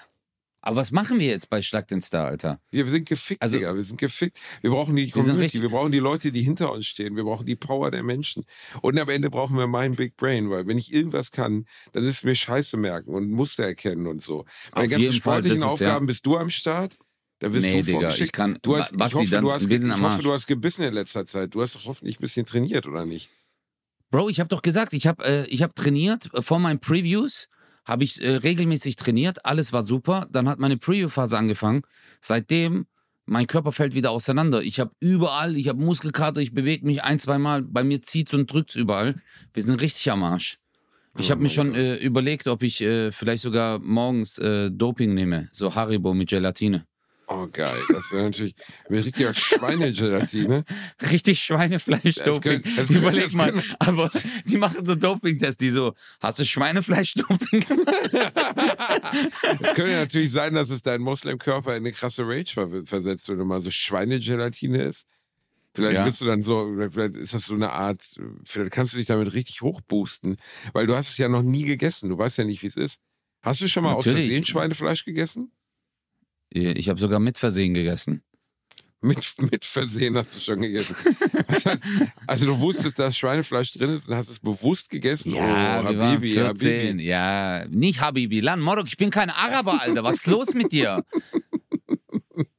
Aber 0.63 0.75
was 0.75 0.91
machen 0.91 1.19
wir 1.19 1.25
jetzt 1.25 1.49
bei 1.49 1.63
Schlag 1.63 1.87
den 1.87 2.01
Star, 2.03 2.27
Alter? 2.27 2.61
Wir 2.69 2.85
sind 2.85 3.09
gefickt, 3.09 3.41
Also- 3.41 3.57
Digga. 3.57 3.73
Wir 3.75 3.83
sind 3.83 3.97
gefickt. 3.99 4.37
Wir 4.61 4.69
brauchen 4.69 4.95
die 4.95 5.05
Wir 5.07 5.11
Community. 5.11 5.41
richtig- 5.41 5.61
Wir 5.63 5.69
brauchen 5.69 5.91
die 5.91 5.97
Leute, 5.99 6.31
die 6.31 6.43
hinter 6.43 6.71
uns 6.71 6.85
stehen. 6.85 7.15
Wir 7.15 7.23
brauchen 7.23 7.47
die 7.47 7.55
Power 7.55 7.89
der 7.89 8.03
Menschen. 8.03 8.45
Und 8.81 8.99
am 8.99 9.09
Ende 9.09 9.31
brauchen 9.31 9.57
wir 9.57 9.65
mein 9.65 9.95
Big 9.95 10.17
Brain, 10.17 10.51
weil 10.51 10.67
wenn 10.67 10.77
ich 10.77 10.93
irgendwas 10.93 11.31
kann, 11.31 11.65
dann 11.93 12.03
ist 12.03 12.23
mir 12.23 12.35
Scheiße 12.35 12.77
merken 12.77 13.11
und 13.15 13.31
Muster 13.31 13.63
erkennen 13.65 14.05
und 14.05 14.21
so. 14.23 14.45
Meine 14.75 14.85
Auf 14.85 14.91
ganzen 14.91 15.05
Fall, 15.07 15.13
sportlichen 15.13 15.61
das 15.61 15.73
ist 15.73 15.79
ja- 15.79 15.87
Aufgaben 15.87 16.05
bist 16.05 16.25
du 16.27 16.37
am 16.37 16.51
Start. 16.51 16.95
Da 17.39 17.51
wirst 17.51 17.65
Nee, 17.65 17.79
du 17.81 17.83
Digga, 17.93 18.13
ich 18.13 18.31
kann- 18.31 18.59
Du 18.61 18.77
hast, 18.77 18.95
Basti, 18.95 19.15
ich 19.15 19.21
hoffe, 19.23 19.31
dann- 19.31 19.43
du 19.45 19.51
hast, 19.51 19.67
wir 19.67 19.77
ich 19.77 19.99
hoffe, 19.99 20.21
du 20.21 20.31
hast 20.31 20.45
gebissen 20.45 20.83
in 20.85 20.93
letzter 20.93 21.25
Zeit. 21.25 21.55
Du 21.55 21.63
hast 21.63 21.73
doch 21.75 21.85
hoffentlich 21.85 22.19
ein 22.19 22.21
bisschen 22.21 22.45
trainiert, 22.45 22.85
oder 22.85 23.03
nicht? 23.07 23.31
Bro, 24.11 24.29
ich 24.29 24.39
habe 24.39 24.47
doch 24.49 24.61
gesagt, 24.61 24.93
ich 24.93 25.07
habe 25.07 25.23
äh, 25.25 25.45
ich 25.47 25.63
hab 25.63 25.75
trainiert. 25.75 26.31
äh, 26.35 26.43
Vor 26.43 26.59
meinen 26.59 26.79
Previews 26.79 27.47
habe 27.91 28.03
ich 28.03 28.21
äh, 28.21 28.37
regelmäßig 28.37 28.95
trainiert. 28.95 29.45
Alles 29.45 29.73
war 29.73 29.83
super. 29.83 30.27
Dann 30.31 30.49
hat 30.49 30.59
meine 30.59 30.77
Preview-Phase 30.77 31.37
angefangen. 31.37 31.81
Seitdem, 32.21 32.87
mein 33.25 33.47
Körper 33.47 33.71
fällt 33.71 33.93
wieder 33.93 34.11
auseinander. 34.11 34.61
Ich 34.63 34.79
habe 34.79 34.91
überall, 34.99 35.55
ich 35.57 35.67
habe 35.67 35.79
Muskelkater, 35.81 36.41
ich 36.41 36.53
bewege 36.53 36.85
mich 36.85 37.03
ein, 37.03 37.19
zwei 37.19 37.37
Mal. 37.37 37.61
Bei 37.61 37.83
mir 37.83 38.01
zieht 38.01 38.33
und 38.33 38.51
drückt 38.51 38.75
überall. 38.75 39.21
Wir 39.53 39.63
sind 39.63 39.81
richtig 39.81 40.09
am 40.11 40.23
Arsch. 40.23 40.57
Ich 41.17 41.27
Oh 41.27 41.31
habe 41.31 41.43
mir 41.43 41.49
schon 41.49 41.75
äh, 41.75 41.95
überlegt, 41.95 42.47
ob 42.47 42.63
ich 42.63 42.81
äh, 42.81 43.11
vielleicht 43.11 43.43
sogar 43.43 43.79
morgens 43.79 44.37
äh, 44.37 44.71
Doping 44.71 45.13
nehme. 45.13 45.49
So 45.51 45.75
Haribo 45.75 46.13
mit 46.13 46.29
Gelatine. 46.29 46.85
Oh, 47.33 47.47
geil. 47.51 47.79
Das 47.89 48.11
wäre 48.11 48.23
natürlich 48.23 48.55
ein 48.89 48.95
richtiger 48.95 49.33
Schweinegelatine. 49.33 50.65
Richtig 51.09 51.39
Schweinefleisch-Doping. 51.43 52.61
Können- 52.61 52.75
können- 52.75 52.97
Überleg 52.99 53.23
das 53.23 53.33
mal. 53.33 53.51
können- 53.51 53.63
Aber 53.79 54.11
die 54.45 54.57
machen 54.57 54.83
so 54.83 54.95
Doping-Tests, 54.95 55.57
die 55.57 55.69
so, 55.69 55.93
hast 56.19 56.39
du 56.39 56.45
Schweinefleisch-Doping 56.45 57.59
gemacht? 57.61 58.11
Es 59.61 59.73
könnte 59.75 59.91
natürlich 59.93 60.31
sein, 60.31 60.53
dass 60.53 60.69
es 60.69 60.81
deinen 60.81 61.01
Moslem-Körper 61.03 61.71
in 61.75 61.83
eine 61.83 61.91
krasse 61.93 62.23
Rage 62.27 62.53
ver 62.53 62.69
versetzt, 62.85 63.29
wenn 63.29 63.37
du 63.37 63.45
mal 63.45 63.61
so 63.61 63.71
Schweinegelatine 63.71 64.83
isst. 64.83 65.07
Vielleicht 65.73 65.95
Ja. 65.95 66.03
bist 66.03 66.19
du 66.21 66.25
dann 66.25 66.41
so, 66.41 66.69
vielleicht 66.91 67.15
ist 67.15 67.33
das 67.33 67.45
so 67.45 67.53
eine 67.53 67.71
Art, 67.71 68.03
vielleicht 68.43 68.71
kannst 68.71 68.93
du 68.93 68.97
dich 68.97 69.07
damit 69.07 69.33
richtig 69.33 69.61
hochboosten, 69.61 70.37
weil 70.73 70.85
du 70.85 70.95
hast 70.95 71.09
es 71.09 71.17
ja 71.17 71.29
noch 71.29 71.43
nie 71.43 71.63
gegessen. 71.63 72.09
Du 72.09 72.17
weißt 72.17 72.37
ja 72.39 72.43
nicht, 72.43 72.61
wie 72.61 72.67
es 72.67 72.75
ist. 72.75 72.99
Hast 73.41 73.61
du 73.61 73.67
schon 73.67 73.83
mal 73.83 73.93
aus 73.93 74.05
Natürlich. 74.05 74.27
Versehen 74.27 74.45
Schweinefleisch 74.45 75.05
gegessen? 75.05 75.51
Ich 76.53 76.89
habe 76.89 76.99
sogar 76.99 77.19
mit 77.19 77.37
Versehen 77.37 77.73
gegessen. 77.73 78.23
Mit, 79.03 79.25
mit 79.51 79.65
Versehen 79.65 80.15
hast 80.15 80.35
du 80.35 80.39
schon 80.39 80.61
gegessen. 80.61 80.95
also 82.27 82.45
du 82.45 82.59
wusstest, 82.59 82.99
dass 82.99 83.17
Schweinefleisch 83.17 83.71
drin 83.71 83.95
ist 83.95 84.07
und 84.07 84.15
hast 84.15 84.29
es 84.29 84.37
bewusst 84.37 84.91
gegessen. 84.91 85.33
Ja, 85.33 85.81
oh, 85.81 85.85
Habibi, 85.85 86.33
14. 86.33 86.89
Habibi. 86.89 87.03
Ja, 87.03 87.65
nicht 87.67 87.99
Habibi. 87.99 88.41
Lan 88.41 88.59
Morok, 88.59 88.85
ich 88.87 88.97
bin 88.97 89.09
kein 89.09 89.31
Araber, 89.31 89.81
Alter. 89.81 90.03
Was 90.03 90.17
ist 90.17 90.27
los 90.27 90.53
mit 90.53 90.71
dir? 90.71 91.03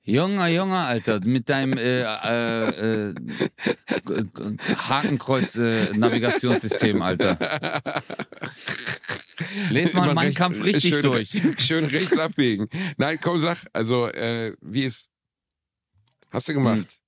Junger, 0.03 0.49
Junger, 0.49 0.87
Alter, 0.87 1.21
mit 1.25 1.49
deinem 1.49 1.79
äh, 1.79 2.03
äh, 2.03 3.11
äh, 3.11 3.15
Hakenkreuz-Navigationssystem, 4.89 7.03
Alter. 7.03 7.39
Les 9.71 9.93
mal 9.95 10.15
meinen 10.15 10.35
Kampf 10.35 10.63
richtig 10.63 10.95
schön, 10.95 11.03
durch. 11.03 11.31
Schön 11.59 11.87
rechts 11.87 12.19
abbiegen. 12.19 12.69
Nein, 12.97 13.19
komm, 13.21 13.41
sag, 13.41 13.59
also, 13.73 14.07
äh, 14.09 14.55
wie 14.61 14.85
ist. 14.85 15.09
Hast 16.31 16.49
du 16.49 16.55
gemacht? 16.55 16.99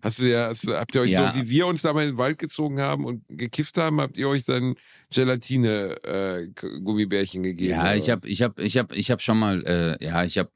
Hast 0.00 0.20
du 0.20 0.30
ja, 0.30 0.46
hast 0.48 0.64
habt 0.68 0.94
ihr 0.94 1.00
euch 1.00 1.10
Ja. 1.10 1.32
so, 1.32 1.40
wie 1.40 1.50
wir 1.50 1.66
uns 1.66 1.82
da 1.82 1.92
mal 1.92 2.04
in 2.04 2.10
den 2.12 2.18
Wald 2.18 2.38
gezogen 2.38 2.80
haben 2.80 3.04
und 3.04 3.24
gekifft 3.28 3.78
haben, 3.78 4.00
habt 4.00 4.16
ihr 4.16 4.28
euch 4.28 4.44
dann 4.44 4.76
Gelatine-Gummibärchen 5.10 7.42
gegeben? 7.42 7.72
Ja, 7.72 7.82
oder? 7.82 7.96
ich 7.96 8.08
habe 8.10 8.28
ich 8.28 8.42
hab, 8.42 8.60
ich 8.60 8.78
hab, 8.78 8.92
ich 8.92 9.10
hab 9.10 9.20
schon 9.22 9.40
mal, 9.40 9.66
äh, 9.66 9.96
ja, 10.04 10.22
ich 10.22 10.38
habe 10.38 10.52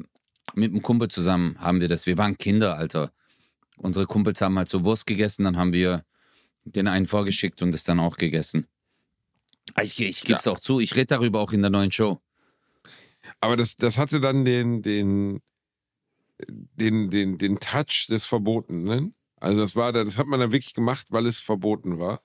mit 0.54 0.70
einem 0.70 0.82
Kumpel 0.82 1.08
zusammen 1.08 1.56
haben 1.58 1.80
wir 1.80 1.88
das. 1.88 2.06
Wir 2.06 2.16
waren 2.18 2.38
Kinder, 2.38 2.76
Alter. 2.76 3.10
Unsere 3.76 4.06
Kumpels 4.06 4.40
haben 4.40 4.56
halt 4.58 4.68
so 4.68 4.84
Wurst 4.84 5.08
gegessen, 5.08 5.42
dann 5.44 5.56
haben 5.56 5.72
wir 5.72 6.04
den 6.64 6.86
einen 6.86 7.06
vorgeschickt 7.06 7.62
und 7.62 7.74
es 7.74 7.82
dann 7.82 7.98
auch 7.98 8.16
gegessen. 8.16 8.68
Ich, 9.80 10.00
ich 10.00 10.22
gebe 10.22 10.38
es 10.38 10.46
auch 10.46 10.60
zu, 10.60 10.80
ich 10.80 10.94
rede 10.96 11.06
darüber 11.06 11.40
auch 11.40 11.52
in 11.52 11.62
der 11.62 11.70
neuen 11.70 11.92
Show. 11.92 12.20
Aber 13.40 13.56
das, 13.56 13.76
das 13.76 13.98
hatte 13.98 14.20
dann 14.20 14.44
den, 14.44 14.82
den, 14.82 15.40
den, 16.48 17.10
den, 17.10 17.38
den 17.38 17.58
Touch 17.60 18.06
des 18.08 18.24
Verbotenen. 18.26 19.14
Also 19.40 19.58
das 19.58 19.74
war, 19.76 19.92
da- 19.92 20.04
das 20.04 20.18
hat 20.18 20.26
man 20.26 20.40
dann 20.40 20.52
wirklich 20.52 20.74
gemacht, 20.74 21.06
weil 21.10 21.26
es 21.26 21.38
verboten 21.40 21.98
war. 21.98 22.20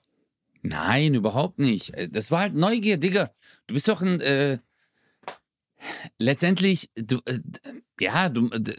Nein, 0.62 1.14
überhaupt 1.14 1.58
nicht. 1.58 1.94
Äh, 1.94 2.08
Das 2.08 2.30
war 2.30 2.40
halt 2.40 2.54
Neugier, 2.54 2.96
Digga. 2.98 3.30
Du 3.66 3.74
bist 3.74 3.88
doch 3.88 4.02
ein, 4.02 4.20
äh, 4.20 4.58
letztendlich, 6.18 6.90
du, 6.94 7.18
äh, 7.24 7.38
ja, 8.00 8.28
du, 8.28 8.48
d- 8.48 8.74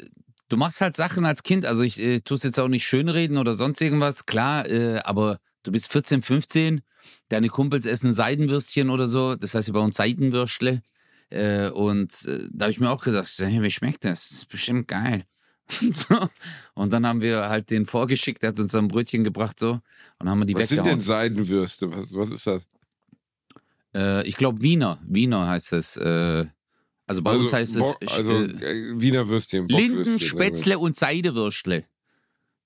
du 0.50 0.58
machst 0.58 0.82
halt 0.82 0.96
Sachen 0.96 1.26
als 1.26 1.44
Kind. 1.44 1.66
Also 1.66 1.84
ich 1.84 2.00
äh, 2.00 2.20
tue 2.20 2.36
es 2.38 2.44
jetzt 2.44 2.60
auch 2.60 2.68
nicht 2.68 2.86
schönreden 2.86 3.38
oder 3.38 3.54
sonst 3.54 3.82
irgendwas, 3.82 4.26
klar, 4.26 4.68
äh, 4.70 5.00
aber 5.00 5.40
du 5.64 5.72
bist 5.72 5.92
14, 5.92 6.22
15, 6.22 6.82
deine 7.30 7.50
Kumpels 7.50 7.86
essen 7.86 8.14
Seidenwürstchen 8.14 8.90
oder 8.90 9.08
so, 9.08 9.36
das 9.36 9.56
heißt 9.56 9.68
ja 9.70 9.74
bei 9.74 9.80
uns 9.80 9.98
Seidenwürstle. 9.98 10.82
Äh, 11.30 11.70
und 11.70 12.12
äh, 12.26 12.48
da 12.52 12.66
habe 12.66 12.72
ich 12.72 12.80
mir 12.80 12.90
auch 12.90 13.04
gedacht, 13.04 13.32
hey, 13.38 13.62
wie 13.62 13.72
schmeckt 13.72 14.06
das? 14.06 14.30
Das 14.30 14.38
ist 14.40 14.50
bestimmt 14.50 14.88
geil. 14.88 15.26
Und, 15.82 15.96
so. 15.96 16.30
und 16.74 16.92
dann 16.92 17.06
haben 17.06 17.22
wir 17.22 17.50
halt 17.50 17.70
den 17.70 17.86
vorgeschickt, 17.86 18.42
der 18.42 18.50
hat 18.50 18.60
uns 18.60 18.74
ein 18.74 18.88
Brötchen 18.88 19.24
gebracht 19.24 19.60
so 19.60 19.80
und 20.18 20.30
haben 20.30 20.40
wir 20.40 20.46
die 20.46 20.56
was 20.56 20.70
sind 20.70 20.80
weggehauen. 20.80 21.00
denn 21.00 21.06
Seidenwürste? 21.06 21.92
Was, 21.92 22.14
was 22.14 22.30
ist 22.32 22.48
das? 22.48 22.64
Äh, 23.96 24.28
ich 24.28 24.36
glaube 24.36 24.62
Wiener. 24.62 25.00
Wiener 25.08 25.48
heißt 25.48 25.74
es. 25.74 25.98
Äh, 25.98 26.46
also 27.06 27.24
bei 27.24 27.36
uns 27.36 27.52
heißt 27.52 27.76
es 27.76 27.96
also 28.06 28.32
äh, 28.32 28.46
äh, 28.46 29.02
Wiener 29.02 29.28
Würstchen. 29.28 29.68
Linsen, 29.68 30.20
Spätzle 30.20 30.78
und 30.78 30.96
Seidewürstle. 30.96 31.86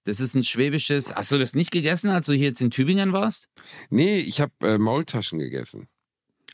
Das 0.06 0.20
ist 0.20 0.36
ein 0.36 0.44
schwäbisches. 0.44 1.16
Hast 1.16 1.32
du 1.32 1.38
das 1.38 1.54
nicht 1.56 1.72
gegessen, 1.72 2.10
als 2.10 2.26
du 2.26 2.34
hier 2.34 2.48
jetzt 2.48 2.62
in 2.62 2.72
Tübingen 2.72 3.14
warst? 3.14 3.50
Nee, 3.90 4.20
ich 4.20 4.42
habe 4.42 4.52
äh, 4.62 4.78
Maultaschen 4.78 5.40
gegessen. 5.40 5.88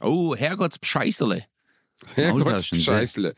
Oh, 0.01 0.35
Maultaschen, 2.15 2.45
Gott, 2.45 2.63
sehr- 2.63 2.79
Scheißle. 2.79 3.33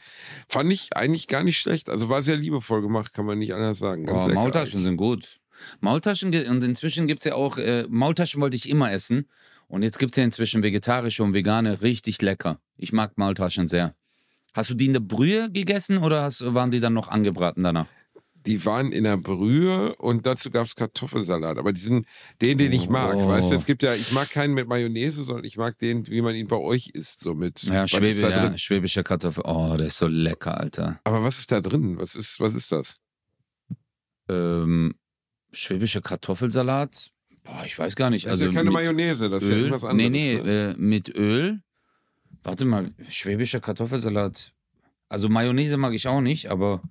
Fand 0.48 0.72
ich 0.72 0.90
eigentlich 0.96 1.28
gar 1.28 1.44
nicht 1.44 1.58
schlecht. 1.58 1.90
Also 1.90 2.10
war 2.10 2.24
sehr 2.24 2.38
liebevoll 2.38 2.82
gemacht, 2.82 3.14
kann 3.14 3.26
man 3.26 3.40
nicht 3.40 3.54
anders 3.54 3.80
sagen. 3.80 4.06
Ganz 4.06 4.32
Oh, 4.32 4.34
Maultaschen 4.36 4.84
sind 4.84 4.98
gut. 4.98 5.40
Maultaschen, 5.80 6.34
und 6.48 6.64
inzwischen 6.64 7.08
gibt 7.08 7.22
es 7.22 7.26
ja 7.26 7.34
auch, 7.36 7.58
äh, 7.58 7.86
Maultaschen 7.90 8.42
wollte 8.42 8.58
ich 8.58 8.68
immer 8.70 8.92
essen. 8.92 9.28
Und 9.68 9.84
jetzt 9.84 10.00
gibt 10.00 10.12
es 10.12 10.18
ja 10.18 10.24
inzwischen 10.24 10.64
vegetarische 10.64 11.24
und 11.24 11.34
vegane, 11.34 11.82
richtig 11.82 12.22
lecker. 12.22 12.60
Ich 12.76 12.92
mag 12.92 13.18
Maultaschen 13.18 13.68
sehr. 13.68 13.96
Hast 14.54 14.70
du 14.70 14.74
die 14.74 14.88
in 14.88 14.94
der 14.94 15.00
Brühe 15.00 15.50
gegessen 15.50 16.00
oder 16.00 16.24
hast, 16.24 16.42
waren 16.54 16.72
die 16.72 16.82
dann 16.82 16.94
noch 16.94 17.08
angebraten 17.08 17.64
danach? 17.64 17.88
Die 18.48 18.66
waren 18.66 18.92
in 18.92 19.04
der 19.04 19.18
Brühe 19.18 19.96
und 19.98 20.26
dazu 20.26 20.50
gab 20.50 20.66
es 20.68 20.76
Kartoffelsalat. 20.76 21.58
Aber 21.58 21.74
diesen, 21.74 22.08
den, 22.42 22.58
den 22.58 22.72
ich 22.72 22.90
mag, 22.90 23.16
Oh. 23.16 23.28
weißt 23.28 23.52
du, 23.52 23.56
es 23.56 23.66
gibt 23.66 23.84
ja, 23.84 23.94
ich 23.94 24.12
mag 24.14 24.30
keinen 24.32 24.54
mit 24.56 24.68
Mayonnaise, 24.68 25.22
sondern 25.24 25.46
ich 25.46 25.58
mag 25.58 25.78
den, 25.78 26.08
wie 26.08 26.22
man 26.22 26.34
ihn 26.34 26.48
bei 26.48 26.56
euch 26.58 26.90
isst, 26.94 27.20
so 27.20 27.36
mit. 27.36 27.62
Ja, 27.64 27.88
Schwäbe, 27.88 28.20
ja 28.20 28.58
schwäbischer 28.58 29.04
Kartoffel. 29.04 29.44
Oh, 29.46 29.76
der 29.78 29.88
ist 29.88 29.98
so 29.98 30.08
lecker, 30.08 30.60
Alter. 30.60 31.00
Aber 31.04 31.24
was 31.24 31.38
ist 31.38 31.52
da 31.52 31.62
drin? 31.62 31.98
Was 32.00 32.16
ist, 32.16 32.40
was 32.40 32.56
ist 32.56 32.72
das? 32.72 32.96
Ähm, 34.30 34.96
schwäbischer 35.52 36.02
Kartoffelsalat? 36.02 37.12
Boah, 37.44 37.64
ich 37.66 37.78
weiß 37.78 37.96
gar 37.96 38.10
nicht. 38.10 38.26
Das 38.26 38.34
also 38.34 38.46
ist 38.46 38.54
ja 38.54 38.60
keine 38.60 38.72
Mayonnaise, 38.72 39.30
das 39.30 39.44
ist 39.44 39.50
ja 39.50 39.56
irgendwas 39.58 39.84
anderes. 39.84 40.12
nee, 40.12 40.36
nee, 40.36 40.42
ne? 40.42 40.70
äh, 40.72 40.76
mit 40.78 41.10
Öl. 41.16 41.62
Warte 42.44 42.66
mal, 42.66 42.92
schwäbischer 43.10 43.60
Kartoffelsalat. 43.60 44.54
Also 45.10 45.28
Mayonnaise 45.30 45.78
mag 45.78 45.94
ich 45.94 46.08
auch 46.08 46.22
nicht, 46.22 46.50
aber 46.50 46.82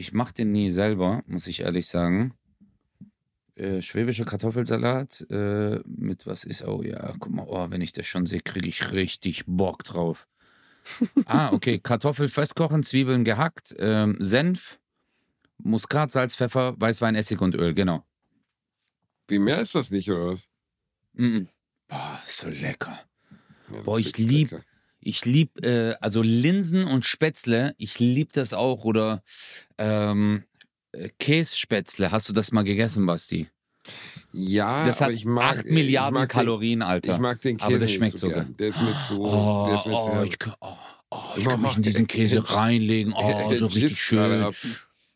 ich 0.00 0.12
mache 0.14 0.32
den 0.32 0.50
nie 0.50 0.70
selber, 0.70 1.22
muss 1.26 1.46
ich 1.46 1.60
ehrlich 1.60 1.86
sagen. 1.86 2.32
Äh, 3.54 3.82
schwäbischer 3.82 4.24
Kartoffelsalat 4.24 5.26
äh, 5.30 5.80
mit 5.84 6.26
was 6.26 6.44
ist, 6.44 6.66
oh 6.66 6.82
ja, 6.82 7.14
guck 7.18 7.30
mal, 7.30 7.44
oh, 7.46 7.66
wenn 7.70 7.82
ich 7.82 7.92
das 7.92 8.06
schon 8.06 8.24
sehe, 8.24 8.40
kriege 8.40 8.66
ich 8.66 8.92
richtig 8.92 9.44
Bock 9.46 9.84
drauf. 9.84 10.26
ah, 11.26 11.52
okay, 11.52 11.78
Kartoffel 11.78 12.28
festkochen, 12.28 12.82
Zwiebeln 12.82 13.24
gehackt, 13.24 13.74
ähm, 13.78 14.16
Senf, 14.18 14.80
Muskat, 15.58 16.10
Salz, 16.10 16.34
Pfeffer, 16.34 16.74
Weißwein, 16.80 17.14
Essig 17.14 17.42
und 17.42 17.54
Öl, 17.54 17.74
genau. 17.74 18.02
Wie 19.28 19.38
mehr 19.38 19.60
ist 19.60 19.74
das 19.74 19.90
nicht, 19.90 20.10
oder 20.10 20.32
was? 20.32 20.48
Mm 21.12 21.24
-mm. 21.24 21.46
Boah, 21.88 22.22
ist 22.26 22.38
so 22.38 22.48
lecker. 22.48 23.00
Ja, 23.70 23.82
Boah, 23.82 23.98
ich 23.98 24.06
wirklich 24.06 24.26
lieb- 24.30 24.50
lecker. 24.52 24.64
Ich 25.02 25.24
lieb, 25.24 25.64
äh, 25.64 25.94
also 26.00 26.22
Linsen 26.22 26.86
und 26.86 27.06
Spätzle, 27.06 27.74
ich 27.78 27.98
lieb 27.98 28.32
das 28.32 28.52
auch. 28.52 28.84
Oder 28.84 29.22
ähm, 29.78 30.44
äh, 30.92 31.08
Kässpätzle, 31.18 32.10
hast 32.12 32.28
du 32.28 32.32
das 32.32 32.52
mal 32.52 32.62
gegessen, 32.64 33.06
Basti? 33.06 33.48
Ja, 34.32 34.86
das 34.86 35.00
hat 35.00 35.10
ich 35.10 35.24
mag 35.24 35.58
8 35.58 35.64
ich 35.66 35.72
Milliarden 35.72 36.14
mag 36.14 36.28
Kalorien, 36.28 36.80
Den, 36.80 36.88
Alter. 36.88 37.14
ich 37.14 37.18
mag 37.18 37.40
den 37.40 37.56
Käse 37.56 37.66
Aber 37.66 37.78
das 37.78 37.86
nicht 37.86 37.96
schmeckt 37.96 38.18
so 38.18 38.28
sogar. 38.28 38.44
Der 38.44 38.68
ist 38.68 38.80
mir 38.80 38.94
zu. 39.08 39.24
oh, 39.24 39.66
der 39.68 39.76
ist 39.76 39.86
mir 39.86 39.92
zu 39.92 39.98
oh, 39.98 40.12
herb. 40.12 40.24
ich, 40.26 40.38
kann- 40.38 40.54
oh, 40.60 40.76
oh, 41.10 41.22
ich 41.36 41.44
kann 41.44 41.62
mich 41.62 41.76
in 41.76 41.82
diesen 41.82 42.06
Käse 42.06 42.54
reinlegen. 42.54 43.12
Oh, 43.16 43.54
so 43.58 43.66
richtig 43.66 43.98
schön. 44.00 44.44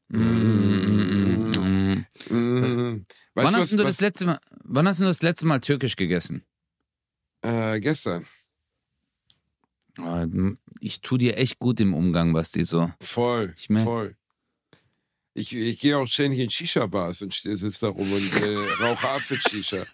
Mm, 0.08 0.18
mm, 0.18 1.50
mm, 1.50 1.52
mm. 1.52 2.06
Mhm. 2.30 3.06
Weißt 3.34 3.46
Wann 3.46 3.52
du, 3.54 3.58
hast 3.60 3.60
was, 3.60 3.70
du 3.70 3.76
das 3.76 4.00
letzte 4.00 4.24
Mal, 4.26 4.38
wann 4.64 4.88
hast 4.88 5.00
du 5.00 5.04
das 5.04 5.22
letzte 5.22 5.46
Mal 5.46 5.60
türkisch 5.60 5.96
gegessen? 5.96 6.44
äh, 7.42 7.78
gestern. 7.80 8.24
Oh, 9.98 10.26
Ich 10.80 11.00
tu 11.00 11.16
dir 11.16 11.36
echt 11.38 11.58
gut 11.58 11.80
im 11.80 11.94
Umgang, 11.94 12.32
Basti, 12.32 12.64
so. 12.64 12.90
Voll, 13.00 13.54
Ich 13.56 13.68
merk- 13.70 13.84
voll. 13.84 14.16
Ich, 15.36 15.52
ich 15.52 15.80
gehe 15.80 15.98
auch 15.98 16.06
ständig 16.06 16.38
in 16.40 16.48
Shisha-Bars 16.50 17.22
und 17.22 17.32
sitze 17.34 17.72
da 17.80 17.88
rum 17.88 18.12
und 18.12 18.32
äh, 18.40 18.56
rauche 18.84 19.08
Apfel-Shisha. 19.08 19.84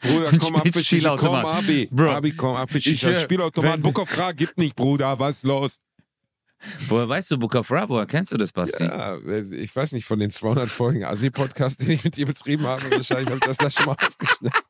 Bruder, 0.00 0.30
komm, 0.38 0.56
Apfel-Shisha, 0.56 1.16
komm. 1.16 1.34
Abi. 1.36 1.88
Bro, 1.92 2.10
Abi, 2.10 2.32
komm, 2.32 2.56
Apfel-Shisha. 2.56 3.10
äh, 3.10 3.20
Spielautomat, 3.20 3.80
Book 3.82 4.00
of 4.00 4.18
Ra 4.18 4.32
gibt 4.32 4.58
nicht, 4.58 4.74
Bruder, 4.74 5.16
was 5.18 5.44
los? 5.44 5.72
Woher 6.88 7.08
weißt 7.08 7.30
du 7.30 7.38
Book 7.38 7.54
of 7.54 7.70
Ra? 7.70 7.88
Woher 7.88 8.04
kennst 8.06 8.32
du 8.32 8.36
das, 8.36 8.50
Basti? 8.52 8.82
Ja, 8.84 9.16
ich 9.52 9.74
weiß 9.74 9.92
nicht, 9.92 10.04
von 10.04 10.18
den 10.18 10.30
200 10.30 10.68
Folgen 10.68 11.04
Asi-Podcast, 11.04 11.80
den 11.80 11.90
ich 11.90 12.02
mit 12.04 12.16
dir 12.16 12.26
betrieben 12.26 12.66
habe, 12.66 12.90
wahrscheinlich 12.90 13.26
habe 13.28 13.36
ich 13.38 13.44
das, 13.46 13.56
das 13.58 13.72
schon 13.74 13.86
mal 13.86 13.92
aufgeschnitten. 13.98 14.60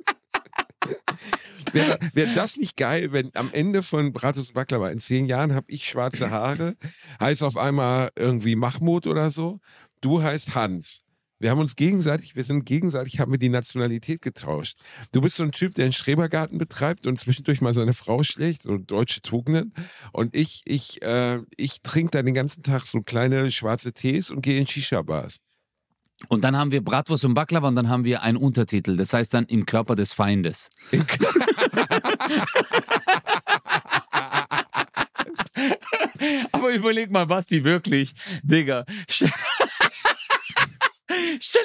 Wäre 1.73 1.99
wär 2.15 2.35
das 2.35 2.57
nicht 2.57 2.77
geil, 2.77 3.13
wenn 3.13 3.31
am 3.35 3.51
Ende 3.53 3.83
von 3.83 4.13
Bratus 4.13 4.49
und 4.49 4.55
Baklava 4.55 4.91
in 4.91 4.99
zehn 4.99 5.27
Jahren 5.27 5.55
habe 5.55 5.67
ich 5.71 5.89
schwarze 5.89 6.31
Haare, 6.31 6.75
heißt 7.21 7.43
auf 7.43 7.57
einmal 7.57 8.11
irgendwie 8.17 8.57
Mahmoud 8.57 9.07
oder 9.07 9.31
so, 9.31 9.61
du 10.01 10.23
heißt 10.23 10.55
Hans. 10.55 11.03
Wir 11.41 11.51
haben 11.51 11.59
uns 11.59 11.75
gegenseitig, 11.75 12.37
wir 12.37 12.45
sind 12.45 12.67
gegenseitig, 12.67 13.19
haben 13.19 13.33
wir 13.33 13.39
die 13.39 13.49
Nationalität 13.49 14.21
getauscht. 14.21 14.77
Du 15.13 15.23
bist 15.23 15.37
so 15.37 15.43
ein 15.43 15.53
Typ, 15.53 15.75
der 15.75 15.85
einen 15.85 15.95
Schrebergarten 15.95 16.59
betreibt 16.59 17.07
und 17.07 17.19
zwischendurch 17.19 17.63
mal 17.63 17.73
seine 17.73 17.95
Frau 17.95 18.23
schlägt, 18.23 18.63
so 18.63 18.77
deutsche 18.77 19.23
Tugenden. 19.23 19.73
Und 20.13 20.37
ich, 20.37 20.61
ich, 20.67 21.01
äh, 21.01 21.41
ich 21.57 21.81
trinke 21.81 22.11
dann 22.11 22.27
den 22.27 22.35
ganzen 22.35 22.63
Tag 22.63 22.85
so 22.85 23.01
kleine 23.01 23.51
schwarze 23.51 23.95
Tees 23.95 24.31
und 24.31 24.43
gehe 24.43 24.59
in 24.59 24.67
Shisha-Bars. 24.67 25.39
Und 26.29 26.43
dann 26.43 26.57
haben 26.57 26.71
wir 26.71 26.85
Bratwurst 26.85 27.25
und 27.25 27.35
Baklava 27.35 27.67
und 27.69 27.75
dann 27.75 27.89
haben 27.89 28.05
wir 28.05 28.23
einen 28.23 28.37
Untertitel. 28.37 28.97
Das 28.97 29.13
heißt 29.13 29.35
dann 29.35 29.47
im 29.47 29.67
Körper 29.67 29.97
des 29.97 30.13
Feindes. 30.13 30.71
Aber 36.53 36.73
überleg 36.73 37.11
mal, 37.11 37.27
Basti, 37.27 37.65
wirklich, 37.65 38.15
Digga. 38.43 38.85
Stell, 39.09 39.31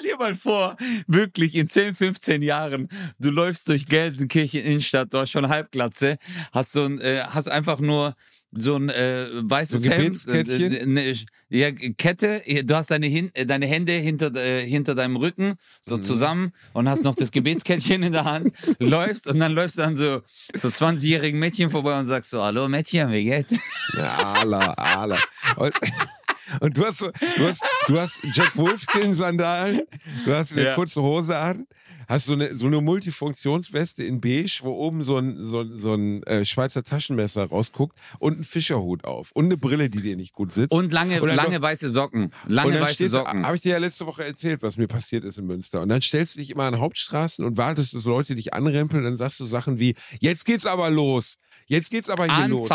dir 0.04 0.18
mal 0.18 0.36
vor, 0.36 0.76
wirklich 1.08 1.56
in 1.56 1.70
10, 1.70 1.96
15 1.96 2.42
Jahren, 2.42 2.90
du 3.20 3.30
läufst 3.30 3.70
durch 3.70 3.86
Gelsenkirchen 3.86 4.62
Innenstadt, 4.62 5.14
du 5.14 5.20
hast 5.20 5.32
schon 5.32 5.50
Halbglatze, 5.50 6.18
hast 6.52 6.72
so 6.72 6.86
ein, 6.86 7.00
äh, 7.00 7.24
hast 7.30 7.48
einfach 7.48 7.80
nur 7.80 8.16
so 8.58 8.76
ein 8.76 8.90
äh, 8.90 9.28
weißes 9.34 9.82
So 9.84 9.90
ein 9.90 10.00
Hemd, 10.00 10.28
äh, 10.28 10.86
ne, 10.86 11.14
ja, 11.50 11.72
Kette, 11.72 12.42
du 12.64 12.76
hast 12.76 12.90
deine, 12.92 13.06
hin, 13.08 13.30
äh, 13.34 13.46
deine 13.46 13.68
Hände 13.68 13.92
hinter, 13.94 14.34
äh, 14.36 14.66
hinter 14.66 14.96
deinem 14.96 15.16
Rücken 15.18 15.46
Mhm. 15.48 15.56
so 15.82 15.98
zusammen 15.98 16.52
und 16.74 16.90
hast 16.90 17.04
noch 17.04 17.16
das 17.16 17.32
Gebetskettchen 17.32 18.02
in 18.04 18.14
der 18.14 18.26
Hand, 18.26 18.52
läufst 18.80 19.28
und 19.28 19.40
dann 19.40 19.52
läufst 19.54 19.78
du 19.78 19.84
an 19.84 19.96
so, 19.96 20.22
so 20.54 20.70
20-jährigen 20.70 21.40
Mädchen 21.40 21.70
vorbei 21.70 21.98
und 22.00 22.06
sagst 22.06 22.30
so, 22.32 22.42
hallo 22.42 22.68
Mädchen, 22.68 23.12
wie 23.12 23.26
geht's? 23.26 23.58
Ja, 23.96 24.34
ala. 24.42 25.18
Und, 25.58 25.74
und 26.60 26.78
du 26.78 26.86
hast 26.86 27.00
so, 27.00 27.10
du 27.38 27.48
hast, 27.48 27.64
du 27.88 28.00
hast 28.00 28.20
Jack 28.34 28.56
Wolfskin 28.56 29.14
Sandalen, 29.16 29.82
du 30.26 30.34
hast 30.34 30.54
eine 30.54 30.64
Ja. 30.66 30.76
kurze 30.76 31.02
Hose 31.02 31.38
an, 31.38 31.68
hast 32.08 32.26
so 32.26 32.34
eine, 32.34 32.56
so 32.56 32.68
eine 32.68 32.82
Multifunktionsweste 32.82 34.04
in 34.04 34.22
beige, 34.22 34.60
wo 34.62 34.72
oben 34.74 35.04
so 35.04 35.18
ein, 35.18 35.38
so, 35.46 35.64
so 35.76 35.94
ein 35.96 36.22
äh, 36.24 36.46
Schweizer 36.46 36.84
Taschenmesser 36.84 37.46
rausguckt 37.46 37.98
und 38.20 38.34
einen 38.36 38.44
Fischerhut 38.44 39.04
auf 39.06 39.32
und 39.34 39.46
eine 39.46 39.58
Brille, 39.58 39.90
die 39.90 40.02
dir 40.02 40.16
nicht 40.16 40.34
gut 40.34 40.54
sitzt. 40.54 40.72
Und 40.72 40.94
lange, 40.94 41.22
Und 41.22 41.34
lange 41.36 41.56
noch- 41.56 41.62
weiße 41.62 41.90
Socken. 41.90 42.32
Lange 42.48 42.80
weiße 42.80 43.08
Socken. 43.10 43.46
Habe 43.46 43.56
ich 43.56 43.62
dir 43.64 43.72
ja 43.74 43.78
letzte 43.80 44.06
Woche 44.06 44.24
erzählt, 44.24 44.62
was 44.62 44.78
mir 44.78 44.88
passiert 44.88 45.24
ist 45.24 45.38
in 45.38 45.46
Münster. 45.48 45.82
Und 45.82 45.90
dann 45.90 46.02
stellst 46.02 46.36
du 46.36 46.40
dich 46.40 46.52
immer 46.52 46.64
an 46.66 46.80
Hauptstraßen 46.80 47.44
und 47.44 47.58
wartest, 47.58 47.94
dass 47.96 48.04
Leute 48.04 48.36
dich 48.36 48.54
anrempeln. 48.54 49.04
Dann 49.04 49.18
sagst 49.18 49.40
du 49.40 49.46
Sachen 49.46 49.80
wie: 49.80 49.96
Jetzt 50.20 50.46
geht's 50.46 50.66
aber 50.66 50.90
los. 50.90 51.38
Jetzt 51.68 51.90
geht's 51.90 52.10
aber 52.10 52.26
hier 52.26 52.48
los. 52.50 52.68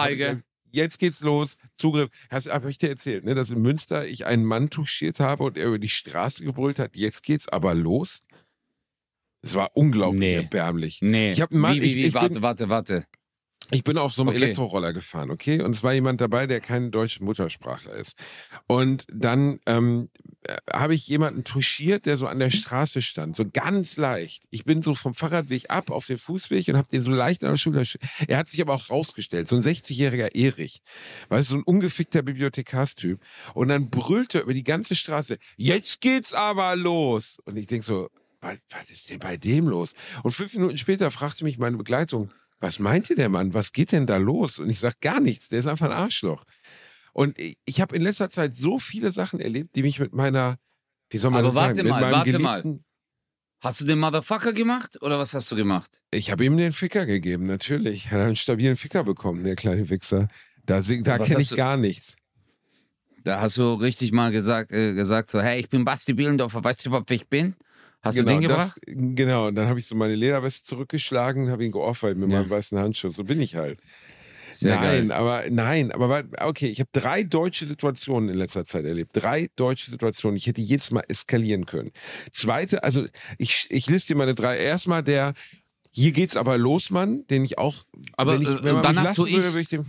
Jetzt 0.73 0.99
geht's 0.99 1.21
los. 1.21 1.57
Zugriff. 1.77 2.11
Hast 2.31 2.49
habe 2.51 2.71
ich 2.71 2.79
dir 2.79 2.89
erzählt, 2.91 3.25
ne, 3.25 3.35
dass 3.35 3.51
in 3.51 3.61
Münster 3.63 4.07
ich 4.07 4.27
einen 4.27 4.45
Mann 4.45 4.71
touchiert 4.71 5.21
habe 5.21 5.45
und 5.45 5.57
er 5.59 5.67
über 5.67 5.79
die 5.79 5.89
Straße 5.89 6.45
gebrüllt 6.45 6.79
hat: 6.79 6.97
Jetzt 6.97 7.23
geht's 7.23 7.49
aber 7.49 7.75
los. 7.75 8.21
Es 9.43 9.55
war 9.55 9.71
unglaublich 9.75 10.21
Nee. 10.21 10.35
erbärmlich. 10.37 10.99
Nee. 11.01 11.31
Ich 11.33 11.41
hab 11.41 11.51
einen 11.51 11.61
Mann- 11.61 11.75
wie, 11.77 11.83
wie, 11.83 11.87
ich- 11.87 11.95
wie, 11.97 12.05
ich 12.07 12.15
warte, 12.15 12.35
bin- 12.35 12.43
warte, 12.43 12.69
warte. 12.69 13.05
Ich 13.71 13.85
bin 13.85 13.99
auf 13.99 14.13
so 14.13 14.23
einem 14.23 14.31
Okay. 14.31 14.39
Elektroroller 14.39 14.93
gefahren, 14.93 15.31
okay? 15.31 15.61
Und 15.63 15.75
es 15.75 15.83
war 15.83 15.93
jemand 15.93 16.21
dabei, 16.21 16.47
der 16.47 16.61
kein 16.61 16.91
deutscher 16.91 17.25
Muttersprachler 17.25 17.95
ist. 17.95 18.17
Und 18.67 19.07
dann 19.13 19.61
ähm, 19.67 20.09
äh, 20.43 20.57
habe 20.73 20.95
ich 20.95 21.07
jemanden 21.09 21.45
touchiert, 21.45 22.07
der 22.07 22.17
so 22.17 22.27
an 22.27 22.39
der 22.39 22.51
Straße 22.51 23.03
stand, 23.03 23.37
so 23.37 23.45
ganz 23.53 23.97
leicht. 23.97 24.45
Ich 24.51 24.65
bin 24.65 24.83
so 24.83 24.95
vom 24.95 25.15
Fahrradweg 25.15 25.71
ab 25.71 25.91
auf 25.91 26.07
den 26.07 26.19
Fußweg 26.19 26.69
und 26.69 26.77
habe 26.77 26.89
den 26.89 27.03
so 27.03 27.11
leicht 27.11 27.45
an 27.45 27.51
der 27.51 27.57
Schulter. 27.57 27.85
Er 28.27 28.39
hat 28.39 28.49
sich 28.49 28.61
aber 28.61 28.75
auch 28.75 28.91
rausgestellt, 28.91 29.49
so 29.49 29.57
ein 29.57 29.63
60-jähriger 29.63 30.35
Erich, 30.35 30.81
weißt 31.29 31.51
du, 31.51 31.53
so 31.53 31.57
ein 31.59 31.63
ungefickter 31.63 32.23
Bibliothekarstyp. 32.23 33.21
Und 33.55 33.69
dann 33.69 33.91
brüllte 33.91 34.39
er 34.39 34.45
über 34.45 34.55
die 34.55 34.65
ganze 34.65 34.95
Straße: 34.95 35.39
Jetzt 35.57 36.01
geht's 36.01 36.33
aber 36.33 36.75
los! 36.77 37.39
Und 37.45 37.57
ich 37.57 37.67
denk 37.67 37.85
so. 37.85 38.09
Was, 38.43 38.57
was 38.71 38.89
ist 38.89 39.11
denn 39.11 39.19
bei 39.19 39.37
dem 39.37 39.69
los? 39.69 39.93
Und 40.23 40.31
fünf 40.31 40.55
Minuten 40.55 40.79
später 40.79 41.11
fragte 41.11 41.45
mich 41.45 41.59
meine 41.59 41.77
Begleitung, 41.77 42.31
was 42.61 42.79
meinte 42.79 43.15
der 43.15 43.29
Mann? 43.29 43.55
Was 43.55 43.73
geht 43.73 43.93
denn 43.93 44.07
da 44.07 44.19
los? 44.19 44.59
Und 44.59 44.71
ich 44.71 44.79
sag 44.79 45.01
gar 45.01 45.21
nichts, 45.21 45.49
der 45.49 45.61
ist 45.61 45.67
einfach 45.67 45.87
ein 45.87 45.93
Arschloch. 45.93 46.45
Und 47.13 47.37
ich, 47.65 47.81
habe 47.81 47.97
in 47.97 48.03
letzter 48.03 48.31
Zeit 48.31 48.57
so 48.57 48.79
viele 48.79 49.11
Sachen 49.11 49.41
erlebt, 49.41 49.75
die 49.75 49.83
mich 49.83 49.99
mit 49.99 50.13
meiner, 50.13 50.59
wie 51.09 51.19
soll 51.19 51.31
man 51.31 51.41
Aber 51.41 51.49
das 51.49 51.57
warte 51.57 51.77
sagen, 51.77 51.89
mal, 51.89 52.01
mit 52.01 52.03
meinem 52.03 52.13
warte 52.13 52.39
mal. 52.39 52.63
geliebten, 52.63 52.85
Hast 53.61 53.79
du 53.81 53.85
den 53.85 53.99
Motherfucker 53.99 54.55
gemacht 54.55 55.03
oder 55.03 55.19
was 55.19 55.35
hast 55.35 55.51
du 55.53 55.57
gemacht? 55.57 56.01
Ich 56.13 56.31
habe 56.31 56.45
ihm 56.47 56.57
den 56.57 56.73
Ficker 56.73 57.05
gegeben, 57.05 57.45
natürlich. 57.45 58.11
Hat 58.11 58.19
er 58.19 58.25
einen 58.25 58.37
stabilen 58.37 58.77
Ficker 58.77 59.05
bekommen, 59.05 59.45
der 59.45 59.55
kleine 59.55 59.91
Wichser. 59.91 60.29
Da, 60.65 60.81
da 60.81 61.19
kenne 61.19 61.43
ich 61.43 61.55
gar 61.55 61.77
nichts. 61.77 62.17
Da 63.23 63.41
hast 63.41 63.59
du 63.59 63.75
richtig 63.75 64.13
mal 64.13 64.33
gesagt, 64.33 64.73
äh, 64.73 64.95
gesagt 64.95 65.29
so, 65.29 65.43
hey, 65.43 65.61
ich 65.61 65.69
bin 65.69 65.85
Basti 65.85 66.15
Bielendorfer, 66.15 66.65
weißt 66.65 66.87
du 66.87 66.89
überhaupt, 66.89 67.11
wer 67.11 67.17
ich 67.17 67.29
bin? 67.29 67.55
Hast 68.03 68.19
du 68.19 68.25
den 68.25 68.41
das, 68.43 68.75
gebracht? 68.75 68.81
genau, 68.87 69.49
und 69.49 69.55
dann 69.57 69.69
habe 69.69 69.79
ich 69.79 69.87
so 69.87 69.95
meine 69.95 70.15
Lederweste 70.15 70.65
zurückgeschlagen 70.65 71.45
und 71.45 71.51
habe 71.51 71.65
ihn 71.65 71.73
geohrfeigt 71.73 72.17
mit 72.17 72.31
Ja. 72.31 72.39
meinem 72.41 72.51
weißen 72.51 72.79
Handschuh. 72.79 73.11
So 73.13 73.25
bin 73.25 73.41
ich 73.41 73.57
halt. 73.57 73.79
Sehr 74.53 74.75
nein, 74.77 75.09
geil. 75.09 75.13
aber 75.13 75.45
nein, 75.49 75.93
aber 75.93 76.25
okay, 76.41 76.67
ich 76.67 76.81
habe 76.81 76.91
drei 76.93 77.23
deutsche 77.23 77.65
Situationen 77.67 78.29
in 78.31 78.37
letzter 78.37 78.65
Zeit 78.65 78.85
erlebt. 78.85 79.13
Drei 79.15 79.49
deutsche 79.57 79.91
Situationen. 79.91 80.37
Ich 80.37 80.47
hätte 80.47 80.61
jedes 80.61 80.91
Mal 80.91 81.05
eskalieren 81.09 81.67
können. 81.67 81.93
Zweite, 82.33 82.83
also 82.85 83.07
ich, 83.39 83.67
ich 83.71 83.87
liste 83.89 84.13
dir 84.15 84.19
meine 84.19 84.35
drei. 84.35 84.59
Erstmal 84.59 85.03
der, 85.03 85.35
hier 85.93 86.13
geht's 86.13 86.37
aber 86.37 86.59
los, 86.59 86.91
Mann, 86.91 87.27
den 87.29 87.45
ich 87.45 87.59
auch, 87.59 87.85
Aber, 88.17 88.35
wenn, 88.35 88.43
ich, 88.43 88.49
äh, 88.49 88.63
wenn 88.65 88.75
man 88.75 88.83
danach 88.83 89.03
mich 89.03 89.19
lassen 89.19 89.27
ich- 89.29 89.35
würde, 89.35 89.49
würde 89.49 89.61
ich 89.61 89.69
dem, 89.69 89.87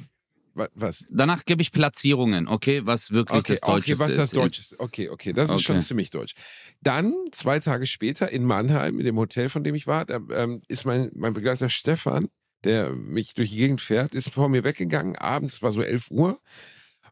was? 0.54 1.06
Danach 1.10 1.46
gebe 1.46 1.62
ich 1.62 1.72
Platzierungen, 1.72 2.48
okay, 2.48 2.82
was 2.86 3.12
wirklich 3.12 3.44
Okay, 3.44 3.54
das 3.54 3.64
okay, 3.64 3.72
Deutscheste 3.72 4.00
was 4.00 4.16
das 4.16 4.26
ist. 4.26 4.36
Deutscheste? 4.36 4.80
Okay, 4.80 5.10
okay, 5.10 5.34
das 5.34 5.46
ist 5.46 5.54
Okay. 5.56 5.64
schon 5.64 5.82
ziemlich 5.82 6.10
deutsch. 6.10 6.34
Dann, 6.82 7.14
zwei 7.32 7.60
Tage 7.60 7.88
später 7.88 8.30
in 8.30 8.44
Mannheim, 8.44 9.00
in 9.00 9.06
dem 9.06 9.18
Hotel, 9.18 9.50
von 9.50 9.64
dem 9.64 9.76
ich 9.76 9.88
war, 9.88 10.06
da 10.06 10.20
ähm, 10.34 10.62
ist 10.68 10.86
mein, 10.86 11.12
mein 11.16 11.34
Begleiter 11.34 11.70
Stefan, 11.70 12.30
der 12.64 12.92
mich 12.92 13.34
durch 13.34 13.52
die 13.52 13.58
Gegend 13.58 13.82
fährt, 13.82 14.14
ist 14.14 14.30
vor 14.34 14.50
mir 14.50 14.64
weggegangen. 14.64 15.16
Abends 15.16 15.62
war 15.62 15.72
so 15.72 15.82
11 15.82 16.12
Uhr. 16.12 16.40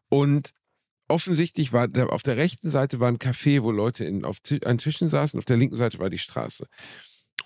Und 0.08 0.50
offensichtlich 1.08 1.72
war 1.72 1.88
auf 2.10 2.22
der 2.22 2.36
rechten 2.36 2.70
Seite 2.70 3.00
war 3.00 3.08
ein 3.08 3.18
Café, 3.18 3.62
wo 3.62 3.70
Leute 3.70 4.04
in, 4.04 4.24
auf 4.24 4.38
an 4.64 4.78
Tischen 4.78 5.08
saßen, 5.08 5.38
auf 5.38 5.44
der 5.44 5.56
linken 5.56 5.76
Seite 5.76 5.98
war 5.98 6.10
die 6.10 6.18
Straße. 6.18 6.66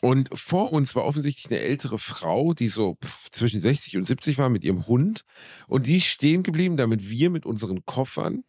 Und 0.00 0.28
vor 0.34 0.72
uns 0.72 0.94
war 0.94 1.04
offensichtlich 1.04 1.50
eine 1.50 1.60
ältere 1.60 1.98
Frau, 1.98 2.54
die 2.54 2.68
so 2.68 2.96
pff, 3.02 3.30
zwischen 3.30 3.60
60 3.60 3.96
und 3.96 4.06
70 4.06 4.38
war 4.38 4.48
mit 4.48 4.64
ihrem 4.64 4.86
Hund. 4.86 5.24
Und 5.66 5.86
die 5.86 5.98
ist 5.98 6.06
stehen 6.06 6.42
geblieben, 6.42 6.76
damit 6.76 7.08
wir 7.08 7.30
mit 7.30 7.46
unseren 7.46 7.84
Koffern 7.84 8.44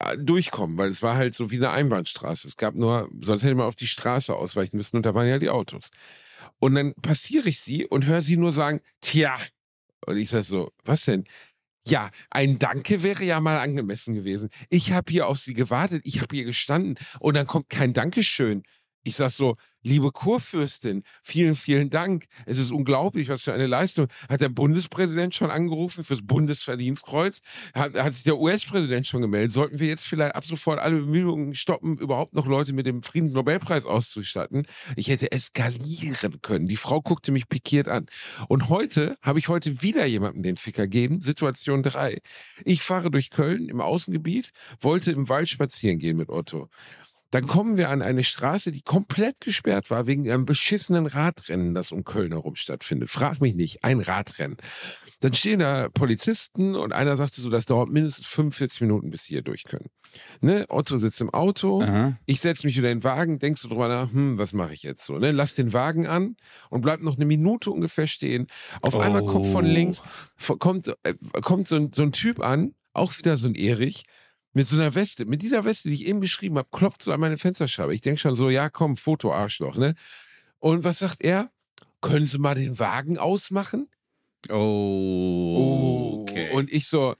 äh, 0.00 0.16
durchkommen, 0.18 0.76
weil 0.78 0.90
es 0.90 1.02
war 1.02 1.16
halt 1.16 1.34
so 1.34 1.50
wie 1.50 1.56
eine 1.56 1.70
Einbahnstraße. 1.70 2.48
Es 2.48 2.56
gab 2.56 2.74
nur, 2.74 3.08
sonst 3.20 3.42
hätte 3.42 3.54
man 3.54 3.66
auf 3.66 3.76
die 3.76 3.86
Straße 3.86 4.34
ausweichen 4.34 4.76
müssen 4.76 4.96
und 4.96 5.06
da 5.06 5.14
waren 5.14 5.28
ja 5.28 5.38
die 5.38 5.50
Autos. 5.50 5.90
Und 6.58 6.74
dann 6.74 6.94
passiere 6.94 7.48
ich 7.48 7.60
sie 7.60 7.86
und 7.86 8.06
höre 8.06 8.22
sie 8.22 8.36
nur 8.36 8.52
sagen, 8.52 8.80
tja. 9.00 9.36
Und 10.06 10.16
ich 10.16 10.30
sage 10.30 10.44
so, 10.44 10.72
was 10.84 11.04
denn? 11.04 11.24
Ja, 11.86 12.10
ein 12.30 12.58
Danke 12.58 13.02
wäre 13.02 13.24
ja 13.24 13.40
mal 13.40 13.58
angemessen 13.58 14.14
gewesen. 14.14 14.50
Ich 14.68 14.92
habe 14.92 15.10
hier 15.10 15.26
auf 15.26 15.38
sie 15.38 15.54
gewartet, 15.54 16.02
ich 16.04 16.20
habe 16.20 16.34
hier 16.34 16.44
gestanden 16.44 16.98
und 17.20 17.34
dann 17.34 17.46
kommt 17.46 17.70
kein 17.70 17.94
Dankeschön. 17.94 18.62
Ich 19.02 19.16
sag 19.16 19.30
so, 19.30 19.56
liebe 19.82 20.12
Kurfürstin, 20.12 21.04
vielen, 21.22 21.54
vielen 21.54 21.88
Dank. 21.88 22.26
Es 22.44 22.58
ist 22.58 22.70
unglaublich, 22.70 23.30
was 23.30 23.42
für 23.42 23.54
eine 23.54 23.66
Leistung. 23.66 24.08
Hat 24.28 24.42
der 24.42 24.50
Bundespräsident 24.50 25.34
schon 25.34 25.50
angerufen 25.50 26.04
fürs 26.04 26.20
Bundesverdienstkreuz? 26.22 27.40
Hat, 27.74 27.98
hat 27.98 28.12
sich 28.12 28.24
der 28.24 28.38
US-Präsident 28.38 29.06
schon 29.06 29.22
gemeldet? 29.22 29.52
Sollten 29.52 29.78
wir 29.80 29.88
jetzt 29.88 30.06
vielleicht 30.06 30.34
ab 30.34 30.44
sofort 30.44 30.80
alle 30.80 31.00
Bemühungen 31.00 31.54
stoppen, 31.54 31.96
überhaupt 31.96 32.34
noch 32.34 32.46
Leute 32.46 32.74
mit 32.74 32.84
dem 32.84 33.02
Friedensnobelpreis 33.02 33.86
auszustatten? 33.86 34.66
Ich 34.96 35.08
hätte 35.08 35.32
eskalieren 35.32 36.42
können. 36.42 36.66
Die 36.66 36.76
Frau 36.76 37.00
guckte 37.00 37.32
mich 37.32 37.48
pikiert 37.48 37.88
an. 37.88 38.04
Und 38.48 38.68
heute 38.68 39.16
habe 39.22 39.38
ich 39.38 39.48
heute 39.48 39.80
wieder 39.80 40.04
jemandem 40.04 40.42
den 40.42 40.56
Ficker 40.58 40.82
gegeben. 40.82 41.22
Situation 41.22 41.82
3. 41.82 42.18
Ich 42.66 42.82
fahre 42.82 43.10
durch 43.10 43.30
Köln 43.30 43.70
im 43.70 43.80
Außengebiet, 43.80 44.50
wollte 44.78 45.10
im 45.10 45.30
Wald 45.30 45.48
spazieren 45.48 45.98
gehen 45.98 46.18
mit 46.18 46.28
Otto. 46.28 46.68
Dann 47.30 47.46
kommen 47.46 47.76
wir 47.76 47.90
an 47.90 48.02
eine 48.02 48.24
Straße, 48.24 48.72
die 48.72 48.82
komplett 48.82 49.40
gesperrt 49.40 49.90
war 49.90 50.06
wegen 50.06 50.28
einem 50.30 50.46
beschissenen 50.46 51.06
Radrennen, 51.06 51.74
das 51.74 51.92
um 51.92 52.02
Köln 52.04 52.32
herum 52.32 52.56
stattfindet. 52.56 53.08
Frag 53.08 53.40
mich 53.40 53.54
nicht, 53.54 53.84
ein 53.84 54.00
Radrennen. 54.00 54.56
Dann 55.20 55.34
stehen 55.34 55.60
da 55.60 55.88
Polizisten 55.90 56.74
und 56.74 56.92
einer 56.92 57.16
sagte 57.16 57.40
so, 57.40 57.50
das 57.50 57.66
dauert 57.66 57.90
mindestens 57.90 58.26
45 58.26 58.80
Minuten, 58.80 59.10
bis 59.10 59.24
sie 59.24 59.34
hier 59.34 59.42
durch 59.42 59.64
können. 59.64 59.90
Ne? 60.40 60.64
Otto 60.68 60.98
sitzt 60.98 61.20
im 61.20 61.30
Auto, 61.30 61.82
Aha. 61.82 62.18
ich 62.26 62.40
setze 62.40 62.66
mich 62.66 62.76
wieder 62.76 62.90
in 62.90 62.98
den 62.98 63.04
Wagen, 63.04 63.38
denkst 63.38 63.62
du 63.62 63.68
drüber 63.68 63.86
nach, 63.86 64.10
hm, 64.10 64.38
was 64.38 64.52
mache 64.52 64.72
ich 64.72 64.82
jetzt 64.82 65.04
so? 65.04 65.18
Ne? 65.18 65.30
Lass 65.30 65.54
den 65.54 65.72
Wagen 65.72 66.06
an 66.06 66.36
und 66.68 66.80
bleib 66.80 67.00
noch 67.00 67.16
eine 67.16 67.26
Minute 67.26 67.70
ungefähr 67.70 68.06
stehen. 68.08 68.48
Auf 68.82 68.96
einmal 68.98 69.24
kommt 69.24 69.46
von 69.46 69.66
Oh. 69.66 69.68
links, 69.68 70.02
kommt, 70.58 70.88
äh, 71.04 71.14
kommt 71.42 71.68
so, 71.68 71.76
ein, 71.76 71.92
so 71.94 72.02
ein 72.02 72.12
Typ 72.12 72.40
an, 72.40 72.74
auch 72.92 73.16
wieder 73.18 73.36
so 73.36 73.46
ein 73.46 73.54
Erich, 73.54 74.02
mit 74.52 74.66
so 74.66 74.76
einer 74.76 74.94
Weste, 74.94 75.24
mit 75.26 75.42
dieser 75.42 75.64
Weste, 75.64 75.88
die 75.88 75.94
ich 75.94 76.06
eben 76.06 76.20
beschrieben 76.20 76.58
habe, 76.58 76.68
klopft 76.72 77.02
so 77.02 77.12
an 77.12 77.20
meine 77.20 77.38
Fensterscheibe. 77.38 77.94
Ich 77.94 78.00
denke 78.00 78.20
schon 78.20 78.34
so, 78.34 78.50
ja 78.50 78.68
komm, 78.68 78.96
Foto 78.96 79.32
Arschloch, 79.32 79.76
ne? 79.76 79.94
Und 80.58 80.84
was 80.84 80.98
sagt 80.98 81.22
er? 81.22 81.50
Können 82.00 82.26
Sie 82.26 82.38
mal 82.38 82.54
den 82.54 82.78
Wagen 82.78 83.18
ausmachen? 83.18 83.88
Oh, 84.48 86.22
okay. 86.22 86.50
Und 86.52 86.72
ich 86.72 86.86
so, 86.88 87.14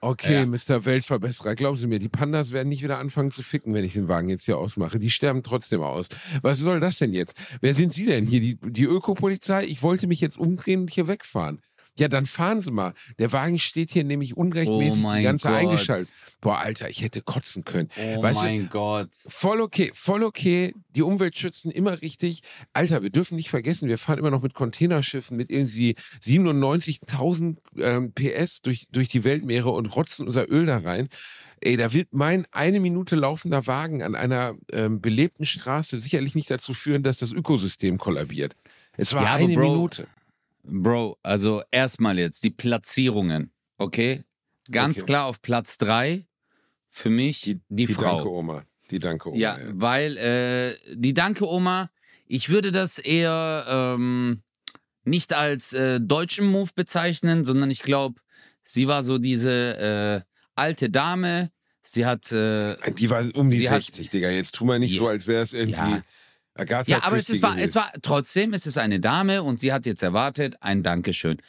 okay, 0.00 0.40
Ja. 0.40 0.46
Mr. 0.46 0.84
Weltverbesserer, 0.84 1.54
glauben 1.54 1.76
Sie 1.76 1.86
mir, 1.86 1.98
die 1.98 2.08
Pandas 2.08 2.52
werden 2.52 2.68
nicht 2.68 2.82
wieder 2.82 2.98
anfangen 2.98 3.30
zu 3.30 3.42
ficken, 3.42 3.74
wenn 3.74 3.84
ich 3.84 3.94
den 3.94 4.08
Wagen 4.08 4.28
jetzt 4.28 4.44
hier 4.44 4.58
ausmache. 4.58 4.98
Die 4.98 5.10
sterben 5.10 5.42
trotzdem 5.42 5.82
aus. 5.82 6.08
Was 6.42 6.58
soll 6.58 6.80
das 6.80 6.98
denn 6.98 7.12
jetzt? 7.12 7.34
Wer 7.60 7.74
sind 7.74 7.92
Sie 7.92 8.06
denn 8.06 8.26
hier? 8.26 8.40
Die, 8.40 8.56
die 8.60 8.84
Ökopolizei? 8.84 9.64
Ich 9.64 9.82
wollte 9.82 10.06
mich 10.06 10.20
jetzt 10.20 10.38
umdrehen 10.38 10.82
und 10.82 10.90
hier 10.90 11.08
wegfahren. 11.08 11.60
Ja, 12.00 12.08
dann 12.08 12.24
fahren 12.26 12.60
Sie 12.62 12.70
mal. 12.70 12.94
Der 13.18 13.30
Wagen 13.32 13.58
steht 13.58 13.90
hier 13.92 14.04
nämlich 14.04 14.36
unrechtmäßig 14.36 15.04
Oh 15.04 15.14
die 15.14 15.22
ganze 15.22 15.48
Gott. 15.48 15.56
eingeschaltet. 15.58 16.12
Boah, 16.40 16.58
Alter, 16.58 16.88
ich 16.88 17.02
hätte 17.02 17.20
kotzen 17.20 17.64
können. 17.64 17.90
oh 17.98 18.22
weißt 18.22 18.40
du, 18.40 18.46
mein 18.46 18.68
Gott. 18.70 19.10
Voll 19.28 19.60
okay, 19.60 19.90
voll 19.94 20.22
okay. 20.24 20.74
Die 20.96 21.02
Umwelt 21.02 21.36
schützen 21.36 21.70
immer 21.70 22.00
richtig. 22.00 22.40
Alter, 22.72 23.02
wir 23.02 23.10
dürfen 23.10 23.36
nicht 23.36 23.50
vergessen, 23.50 23.88
wir 23.88 23.98
fahren 23.98 24.18
immer 24.18 24.30
noch 24.30 24.42
mit 24.42 24.54
Containerschiffen 24.54 25.36
mit 25.36 25.50
irgendwie 25.50 25.94
97.000 26.24 27.56
ähm, 27.78 28.12
PS 28.14 28.62
durch, 28.62 28.86
durch 28.90 29.08
die 29.08 29.24
Weltmeere 29.24 29.70
und 29.70 29.86
rotzen 29.94 30.26
unser 30.26 30.50
Öl 30.50 30.66
da 30.66 30.78
rein. 30.78 31.08
Ey, 31.60 31.76
da 31.76 31.92
wird 31.92 32.08
mein 32.12 32.46
eine 32.52 32.80
Minute 32.80 33.16
laufender 33.16 33.66
Wagen 33.66 34.02
an 34.02 34.14
einer 34.14 34.54
ähm, 34.72 35.00
belebten 35.00 35.44
Straße 35.44 35.98
sicherlich 35.98 36.34
nicht 36.34 36.50
dazu 36.50 36.72
führen, 36.72 37.02
dass 37.02 37.18
das 37.18 37.32
Ökosystem 37.32 37.98
kollabiert. 37.98 38.56
Es 38.96 39.12
war 39.12 39.22
Ja, 39.24 39.34
eine 39.34 39.54
Bro, 39.54 39.72
Minute. 39.74 40.08
Bro, 40.62 41.18
also 41.22 41.62
erstmal 41.70 42.18
jetzt 42.18 42.44
die 42.44 42.50
Platzierungen, 42.50 43.52
okay? 43.78 44.24
Ganz 44.70 44.98
Okay. 44.98 45.06
klar 45.06 45.26
auf 45.26 45.40
Platz 45.42 45.78
drei 45.78 46.26
für 46.88 47.10
mich 47.10 47.40
die, 47.42 47.60
Die 47.68 47.86
Frau. 47.86 48.16
Danke, 48.16 48.30
Oma. 48.30 48.64
Die 48.90 48.98
Danke, 48.98 49.28
Oma. 49.30 49.38
Ja, 49.38 49.58
weil 49.72 50.16
äh, 50.16 50.76
die 50.96 51.14
Danke 51.14 51.48
Oma, 51.48 51.90
ich 52.26 52.48
würde 52.50 52.70
das 52.72 52.98
eher 52.98 53.64
ähm, 53.68 54.42
nicht 55.04 55.32
als 55.34 55.72
äh, 55.72 56.00
deutschen 56.00 56.46
Move 56.46 56.70
bezeichnen, 56.74 57.44
sondern 57.44 57.70
ich 57.70 57.82
glaube, 57.82 58.20
sie 58.62 58.86
war 58.86 59.02
so 59.02 59.18
diese 59.18 60.24
äh, 60.26 60.30
alte 60.54 60.90
Dame. 60.90 61.50
Sie 61.82 62.04
hat 62.06 62.30
äh, 62.32 62.76
Die 62.94 63.08
war 63.10 63.24
um 63.34 63.50
die 63.50 63.58
Sie 63.60 63.70
hat- 63.70 63.82
60, 63.82 64.10
Digga. 64.10 64.28
Jetzt 64.30 64.54
tu 64.54 64.64
mal 64.64 64.78
nicht 64.78 64.92
Ja. 64.94 64.98
so, 64.98 65.08
als 65.08 65.26
wäre 65.26 65.42
es 65.42 65.52
irgendwie 65.52 65.78
Ja. 65.80 66.02
Agatha 66.54 66.90
ja, 66.90 67.02
aber 67.04 67.16
es, 67.16 67.30
ist, 67.30 67.42
war, 67.42 67.56
es 67.58 67.74
war 67.74 67.90
trotzdem, 68.02 68.52
es 68.52 68.66
ist 68.66 68.78
eine 68.78 69.00
Dame 69.00 69.42
und 69.42 69.60
sie 69.60 69.72
hat 69.72 69.86
jetzt 69.86 70.02
erwartet 70.02 70.56
ein 70.60 70.82
Dankeschön. 70.82 71.40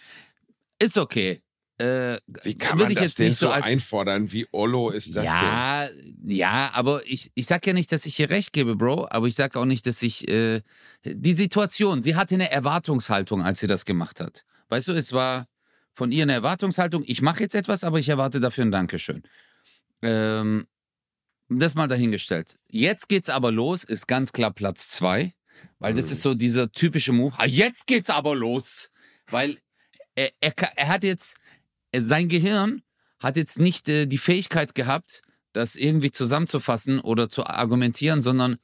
Ist 0.80 0.98
okay. 0.98 1.42
Äh, 1.82 2.20
Wie 2.44 2.56
kann 2.58 2.78
man 2.78 2.94
das 2.94 3.04
jetzt 3.04 3.20
denn 3.20 3.30
nicht 3.30 3.38
so 3.38 3.48
so 3.48 3.54
einfordern? 3.54 4.32
Wie 4.32 4.46
Ollo 4.52 4.92
ist 4.92 5.16
das 5.16 5.24
denn? 5.24 5.34
ja, 5.34 5.90
ja, 6.26 6.70
aber 6.74 7.02
ich, 7.08 7.32
ich 7.34 7.48
sag 7.48 7.66
ja 7.66 7.74
nicht, 7.74 7.92
dass 7.92 8.06
ich 8.06 8.20
ihr 8.20 8.30
recht 8.30 8.54
gebe, 8.54 8.76
Bro, 8.76 9.08
aber 9.10 9.26
ich 9.26 9.34
sag 9.34 9.56
auch 9.56 9.66
nicht, 9.66 9.88
dass 9.88 10.04
ich 10.04 10.28
äh, 10.28 10.62
die 11.04 11.34
Situation, 11.34 12.04
sie 12.04 12.16
hatte 12.16 12.36
eine 12.36 12.52
Erwartungshaltung, 12.52 13.42
als 13.42 13.62
sie 13.62 13.68
das 13.68 13.86
gemacht 13.86 14.20
hat. 14.20 14.46
Weißt 14.70 14.90
du, 14.90 14.92
es 14.92 15.12
war 15.12 15.48
von 15.94 16.12
ihr 16.12 16.22
eine 16.22 16.34
Erwartungshaltung, 16.34 17.04
ich 17.08 17.24
mache 17.24 17.42
jetzt 17.42 17.56
etwas, 17.56 17.84
aber 17.84 17.98
ich 17.98 18.10
erwarte 18.10 18.40
dafür 18.40 18.66
ein 18.66 18.72
Dankeschön. 18.72 19.24
Ähm, 20.04 20.68
das 21.60 21.76
mal 21.76 21.88
dahingestellt. 21.88 22.58
Jetzt 22.70 23.10
geht's 23.10 23.30
aber 23.30 23.52
los, 23.52 23.84
ist 23.84 24.08
ganz 24.08 24.32
klar 24.32 24.52
Platz 24.52 24.90
zwei, 24.90 25.34
weil 25.80 25.94
das 25.94 26.12
ist 26.12 26.22
so 26.22 26.34
dieser 26.34 26.72
typische 26.72 27.12
Move. 27.12 27.34
Ah, 27.38 27.46
jetzt 27.46 27.88
geht's 27.88 28.10
aber 28.10 28.36
los, 28.36 28.90
weil 29.28 29.58
er, 30.16 30.32
er, 30.40 30.54
er 30.76 30.88
hat 30.88 31.04
jetzt, 31.04 31.38
sein 31.96 32.30
Gehirn 32.30 32.84
hat 33.20 33.38
jetzt 33.38 33.60
nicht 33.60 33.90
äh, 33.90 34.06
die 34.06 34.18
Fähigkeit 34.18 34.76
gehabt, 34.76 35.22
das 35.54 35.76
irgendwie 35.76 36.12
zusammenzufassen 36.12 37.00
oder 37.00 37.30
zu 37.30 37.46
argumentieren, 37.46 38.22
sondern 38.22 38.58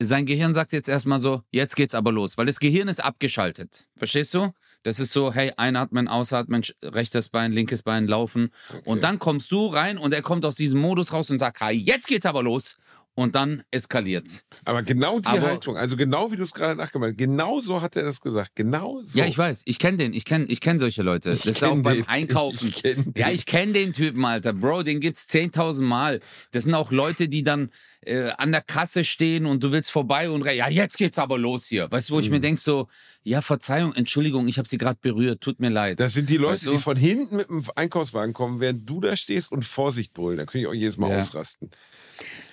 sein 0.00 0.26
Gehirn 0.26 0.54
sagt 0.54 0.72
jetzt 0.72 0.88
erstmal 0.88 1.20
so, 1.20 1.42
jetzt 1.50 1.76
geht's 1.76 1.94
aber 1.94 2.12
los, 2.12 2.36
weil 2.38 2.46
das 2.46 2.58
Gehirn 2.58 2.88
ist 2.88 3.04
abgeschaltet. 3.04 3.88
Verstehst 3.96 4.34
du? 4.34 4.52
Das 4.82 4.98
ist 4.98 5.12
so, 5.12 5.32
hey, 5.32 5.52
einatmen, 5.56 6.08
ausatmen, 6.08 6.62
rechtes 6.82 7.28
Bein, 7.28 7.52
linkes 7.52 7.82
Bein 7.82 8.06
laufen. 8.08 8.50
Und 8.84 9.02
dann 9.04 9.18
kommst 9.18 9.52
du 9.52 9.66
rein 9.66 9.96
und 9.96 10.12
er 10.12 10.22
kommt 10.22 10.44
aus 10.44 10.56
diesem 10.56 10.80
Modus 10.80 11.12
raus 11.12 11.30
und 11.30 11.38
sagt, 11.38 11.60
hey, 11.60 11.74
jetzt 11.74 12.08
geht's 12.08 12.26
aber 12.26 12.42
los. 12.42 12.78
Und 13.14 13.34
dann 13.34 13.62
eskaliert's. 13.70 14.46
Aber 14.64 14.82
genau 14.82 15.20
die 15.20 15.28
Aber- 15.28 15.42
Haltung, 15.42 15.76
also 15.76 15.96
genau 15.96 16.32
wie 16.32 16.36
du 16.36 16.44
es 16.44 16.52
gerade 16.52 16.76
nachgemacht 16.76 17.10
hast, 17.10 17.18
genau 17.18 17.60
so 17.60 17.80
hat 17.82 17.94
er 17.96 18.04
das 18.04 18.20
gesagt. 18.20 18.52
Genau 18.54 19.02
so. 19.04 19.18
Ja, 19.18 19.26
ich 19.26 19.36
weiß, 19.36 19.62
ich 19.66 19.78
kenne 19.78 19.98
den, 19.98 20.14
ich 20.14 20.24
kenne 20.24 20.46
ich 20.46 20.60
kenn 20.60 20.78
solche 20.78 21.02
Leute. 21.02 21.30
Das 21.30 21.44
ist 21.44 21.62
auch 21.62 21.76
beim 21.82 21.96
den. 21.98 22.08
Einkaufen. 22.08 22.68
Ich 22.68 22.82
ja, 23.16 23.30
ich 23.30 23.44
kenne 23.46 23.72
den 23.74 23.92
Typen, 23.92 24.24
Alter. 24.24 24.52
Bro, 24.54 24.82
den 24.84 25.00
gibt's 25.00 25.28
10.000 25.28 25.82
Mal. 25.82 26.20
Das 26.52 26.64
sind 26.64 26.74
auch 26.74 26.90
Leute, 26.90 27.28
die 27.28 27.42
dann 27.42 27.70
äh, 28.04 28.30
an 28.38 28.50
der 28.50 28.62
Kasse 28.62 29.04
stehen 29.04 29.46
und 29.46 29.62
du 29.62 29.70
willst 29.72 29.90
vorbei 29.90 30.28
und 30.30 30.44
ja, 30.46 30.68
jetzt 30.68 30.96
geht's 30.96 31.18
aber 31.18 31.38
los 31.38 31.66
hier. 31.66 31.88
Weißt 31.92 32.08
du, 32.08 32.14
wo 32.14 32.20
ich 32.20 32.26
Mhm. 32.26 32.32
mir 32.32 32.40
denk 32.40 32.58
so, 32.58 32.88
ja, 33.22 33.42
Verzeihung, 33.42 33.92
Entschuldigung, 33.92 34.48
ich 34.48 34.58
habe 34.58 34.66
sie 34.66 34.78
gerade 34.78 34.98
berührt, 35.00 35.40
tut 35.40 35.60
mir 35.60 35.68
leid. 35.68 36.00
Das 36.00 36.14
sind 36.14 36.28
die 36.30 36.36
Leute, 36.38 36.54
Weißt 36.54 36.66
du? 36.66 36.70
die 36.72 36.78
von 36.78 36.96
hinten 36.96 37.36
mit 37.36 37.48
dem 37.48 37.62
Einkaufswagen 37.76 38.32
kommen, 38.32 38.58
während 38.58 38.88
du 38.90 39.00
da 39.00 39.16
stehst 39.16 39.52
und 39.52 39.64
Vorsicht 39.64 40.14
brüllen. 40.14 40.38
Da 40.38 40.44
könnte 40.46 40.58
ich 40.60 40.66
auch 40.66 40.74
jedes 40.74 40.96
Mal 40.96 41.10
Ja. 41.10 41.20
ausrasten. 41.20 41.70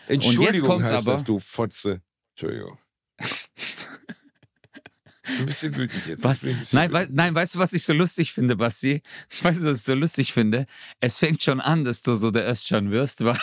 Entschuldigung 0.10 0.68
kommt's 0.70 0.92
heißt 0.92 1.08
aber- 1.08 1.14
das, 1.18 1.24
du 1.24 1.40
Fotze. 1.40 2.02
Entschuldigung. 2.36 2.78
ein 5.40 5.46
bisschen 5.46 5.76
wütend 5.76 6.06
jetzt. 6.08 6.24
Was? 6.24 6.42
Jetzt 6.42 6.60
bisschen 6.60 6.78
Nein, 6.80 6.92
wütend. 6.92 7.16
nein, 7.16 7.36
weißt 7.36 7.56
du, 7.56 7.60
was 7.60 7.74
ich 7.74 7.84
so 7.84 7.94
lustig 7.94 8.34
finde, 8.34 8.56
Basti? 8.56 9.02
Weißt 9.42 9.62
du, 9.62 9.66
was 9.70 9.80
ich 9.80 9.86
so 9.86 9.94
lustig 9.94 10.34
finde? 10.34 10.66
Es 11.00 11.20
fängt 11.20 11.44
schon 11.44 11.62
an, 11.62 11.84
dass 11.84 12.02
du 12.02 12.16
so 12.16 12.32
der 12.32 12.44
Östschan 12.46 12.92
wirst, 12.92 13.24
weil, 13.24 13.38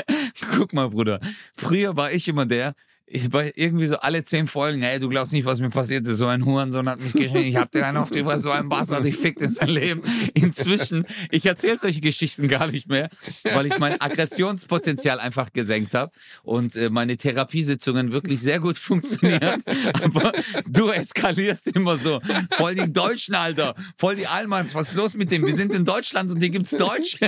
guck 0.56 0.72
mal, 0.72 0.90
Bruder, 0.90 1.20
früher 1.56 1.96
war 1.96 2.10
ich 2.12 2.26
immer 2.28 2.46
der, 2.46 2.74
ich 3.10 3.32
war 3.32 3.44
irgendwie 3.54 3.86
so 3.86 3.96
alle 3.96 4.22
zehn 4.22 4.46
Folgen, 4.46 4.82
ey, 4.82 4.98
du 4.98 5.08
glaubst 5.08 5.32
nicht, 5.32 5.46
was 5.46 5.60
mir 5.60 5.70
passiert 5.70 6.06
ist, 6.06 6.18
so 6.18 6.26
ein 6.26 6.44
Hurensohn 6.44 6.88
hat 6.88 7.00
mich 7.00 7.12
geschnitten, 7.12 7.48
ich 7.48 7.56
hab 7.56 7.72
dir 7.72 7.86
einen 7.86 7.96
auf 7.96 8.10
die 8.10 8.22
Fresse, 8.22 8.40
so 8.40 8.50
ein 8.50 8.68
Bastard, 8.68 9.06
ich 9.06 9.16
fick 9.16 9.40
in 9.40 9.48
sein 9.48 9.68
Leben. 9.68 10.02
Inzwischen, 10.34 11.06
ich 11.30 11.46
erzähle 11.46 11.78
solche 11.78 12.00
Geschichten 12.00 12.48
gar 12.48 12.66
nicht 12.70 12.88
mehr, 12.88 13.08
weil 13.54 13.66
ich 13.66 13.78
mein 13.78 14.00
Aggressionspotenzial 14.00 15.20
einfach 15.20 15.52
gesenkt 15.52 15.94
habe 15.94 16.12
und 16.42 16.76
äh, 16.76 16.90
meine 16.90 17.16
Therapiesitzungen 17.16 18.12
wirklich 18.12 18.40
sehr 18.40 18.60
gut 18.60 18.76
funktionieren, 18.78 19.62
aber 20.02 20.32
du 20.66 20.90
eskalierst 20.90 21.68
immer 21.68 21.96
so. 21.96 22.20
Voll 22.52 22.74
die 22.74 22.92
Deutschen, 22.92 23.34
Alter, 23.34 23.74
voll 23.96 24.16
die 24.16 24.26
Allmanns, 24.26 24.74
was 24.74 24.90
ist 24.90 24.96
los 24.96 25.14
mit 25.14 25.30
dem? 25.30 25.46
Wir 25.46 25.54
sind 25.54 25.74
in 25.74 25.84
Deutschland 25.84 26.30
und 26.30 26.40
hier 26.40 26.50
gibt's 26.50 26.72
Deutsch. 26.72 27.18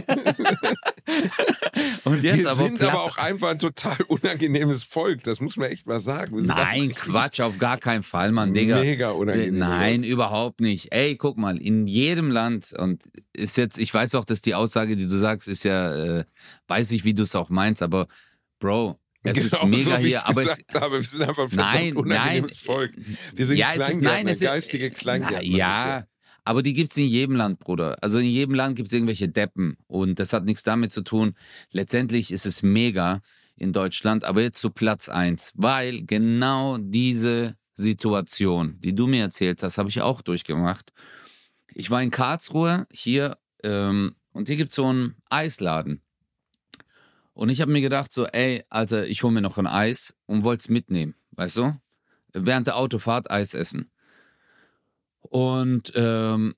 und 2.04 2.22
jetzt 2.22 2.38
Wir 2.38 2.50
aber 2.50 2.64
sind 2.64 2.78
Platz 2.78 2.90
aber 2.90 3.02
auch 3.02 3.16
einfach 3.16 3.48
ein 3.48 3.58
total 3.58 3.96
unangenehmes 4.08 4.84
Volk. 4.84 5.22
Das 5.24 5.40
muss 5.40 5.56
man 5.56 5.69
echt 5.70 5.86
mal 5.86 6.00
sagen. 6.00 6.42
Nein, 6.44 6.90
Quatsch, 6.94 7.40
auf 7.40 7.58
gar 7.58 7.78
keinen 7.78 8.02
Fall, 8.02 8.32
Mann, 8.32 8.52
Digga. 8.52 8.80
Mega 8.80 9.10
unangenehm. 9.10 9.58
Nein, 9.58 10.02
überhaupt 10.02 10.60
nicht. 10.60 10.92
Ey, 10.92 11.16
guck 11.16 11.38
mal, 11.38 11.56
in 11.56 11.86
jedem 11.86 12.30
Land 12.30 12.72
und 12.76 13.02
ist 13.32 13.56
jetzt, 13.56 13.78
ich 13.78 13.92
weiß 13.92 14.14
auch, 14.14 14.24
dass 14.24 14.42
die 14.42 14.54
Aussage, 14.54 14.96
die 14.96 15.06
du 15.06 15.16
sagst, 15.16 15.48
ist 15.48 15.64
ja, 15.64 16.18
äh, 16.20 16.24
weiß 16.68 16.92
ich, 16.92 17.04
wie 17.04 17.14
du 17.14 17.22
es 17.22 17.34
auch 17.34 17.48
meinst, 17.48 17.82
aber 17.82 18.06
Bro, 18.58 18.98
es 19.22 19.38
ist 19.38 19.50
Genau 19.52 19.66
mega 19.66 19.98
so, 19.98 20.04
hier, 20.04 20.26
aber 20.26 20.42
es, 20.42 20.58
habe, 20.74 20.96
wir 20.96 21.02
sind 21.02 21.22
einfach 21.22 21.50
ein 21.50 21.56
Nein, 21.56 21.96
unangenehmes 21.96 22.52
nein. 22.52 22.58
Volk. 22.58 22.92
Wir 23.34 23.46
sind 23.46 23.56
ja, 23.56 23.68
es 23.68 23.74
ist, 23.74 23.84
Kleingärtner, 23.86 24.10
nein, 24.10 24.28
es 24.28 24.40
ist, 24.42 24.48
geistige 24.48 24.88
Na, 24.88 24.94
Kleingärtner. 24.98 25.42
ja, 25.42 26.04
aber 26.44 26.62
die 26.62 26.72
gibt's 26.72 26.96
in 26.96 27.06
jedem 27.06 27.36
Land, 27.36 27.58
Bruder. 27.58 27.96
Also 28.02 28.18
in 28.18 28.26
jedem 28.26 28.54
Land 28.54 28.76
gibt's 28.76 28.92
irgendwelche 28.92 29.28
Deppen 29.28 29.76
und 29.86 30.18
das 30.18 30.32
hat 30.32 30.44
nichts 30.44 30.62
damit 30.62 30.92
zu 30.92 31.02
tun. 31.02 31.34
Letztendlich 31.70 32.32
ist 32.32 32.46
es 32.46 32.62
mega 32.62 33.20
in 33.60 33.72
Deutschland, 33.72 34.24
aber 34.24 34.40
jetzt 34.40 34.58
zu 34.58 34.70
Platz 34.70 35.08
eins, 35.08 35.52
weil 35.54 36.02
genau 36.06 36.78
diese 36.78 37.56
Situation, 37.74 38.80
die 38.80 38.94
du 38.94 39.06
mir 39.06 39.24
erzählt 39.24 39.62
hast, 39.62 39.78
habe 39.78 39.90
ich 39.90 40.00
auch 40.00 40.22
durchgemacht. 40.22 40.92
Ich 41.74 41.90
war 41.90 42.02
in 42.02 42.10
Karlsruhe 42.10 42.86
hier 42.90 43.36
ähm, 43.62 44.16
und 44.32 44.48
hier 44.48 44.56
gibt's 44.56 44.74
so 44.74 44.86
einen 44.86 45.14
Eisladen. 45.28 46.00
Und 47.34 47.50
ich 47.50 47.60
habe 47.60 47.70
mir 47.70 47.82
gedacht 47.82 48.12
so, 48.12 48.26
ey, 48.26 48.64
Alter, 48.70 49.06
ich 49.06 49.22
hole 49.22 49.32
mir 49.32 49.42
noch 49.42 49.58
ein 49.58 49.66
Eis 49.66 50.16
und 50.26 50.42
wollte 50.42 50.60
es 50.60 50.68
mitnehmen, 50.68 51.14
weißt 51.32 51.58
du? 51.58 51.80
Während 52.32 52.66
der 52.66 52.76
Autofahrt 52.76 53.30
Eis 53.30 53.54
essen. 53.54 53.90
Und 55.20 55.92
ähm, 55.94 56.54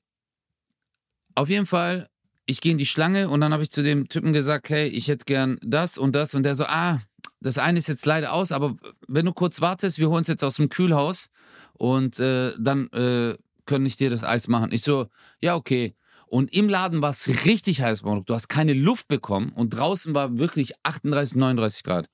auf 1.34 1.48
jeden 1.48 1.66
Fall, 1.66 2.09
ich 2.53 2.61
gehe 2.61 2.72
in 2.72 2.78
die 2.78 2.86
Schlange 2.86 3.28
und 3.28 3.40
dann 3.40 3.53
habe 3.53 3.62
ich 3.62 3.70
zu 3.70 3.82
dem 3.82 4.09
Typen 4.09 4.32
gesagt, 4.32 4.68
hey, 4.70 4.86
ich 4.88 5.09
hätte 5.09 5.24
gern 5.24 5.59
das 5.62 5.98
und 5.98 6.14
das. 6.14 6.34
Und 6.34 6.44
der 6.44 6.55
so, 6.55 6.64
ah, 6.66 7.00
das 7.40 7.59
eine 7.59 7.78
ist 7.78 7.88
jetzt 7.88 8.07
leider 8.07 8.32
aus, 8.32 8.53
aber 8.53 8.76
wenn 9.09 9.24
du 9.24 9.32
kurz 9.32 9.61
wartest, 9.61 9.98
wir 9.98 10.09
holen 10.09 10.22
es 10.22 10.28
jetzt 10.28 10.44
aus 10.44 10.57
dem 10.57 10.68
Kühlhaus 10.68 11.30
und 11.72 12.20
äh, 12.20 12.53
dann 12.59 12.88
äh, 12.92 13.34
können 13.64 13.86
ich 13.86 13.96
dir 13.96 14.11
das 14.11 14.22
Eis 14.22 14.48
machen. 14.48 14.70
Ich 14.72 14.82
so, 14.82 15.07
ja, 15.40 15.57
okay. 15.57 15.94
Und 16.26 16.55
im 16.55 16.68
Laden 16.68 17.03
war 17.03 17.11
es 17.11 17.28
richtig 17.44 17.82
heiß, 17.82 18.03
du 18.03 18.34
hast 18.34 18.48
keine 18.48 18.74
Luft 18.74 19.09
bekommen 19.09 19.50
und 19.50 19.70
draußen 19.70 20.14
war 20.14 20.38
wirklich 20.38 20.72
38, 20.82 21.36
39 21.36 21.82
Grad. 21.82 22.09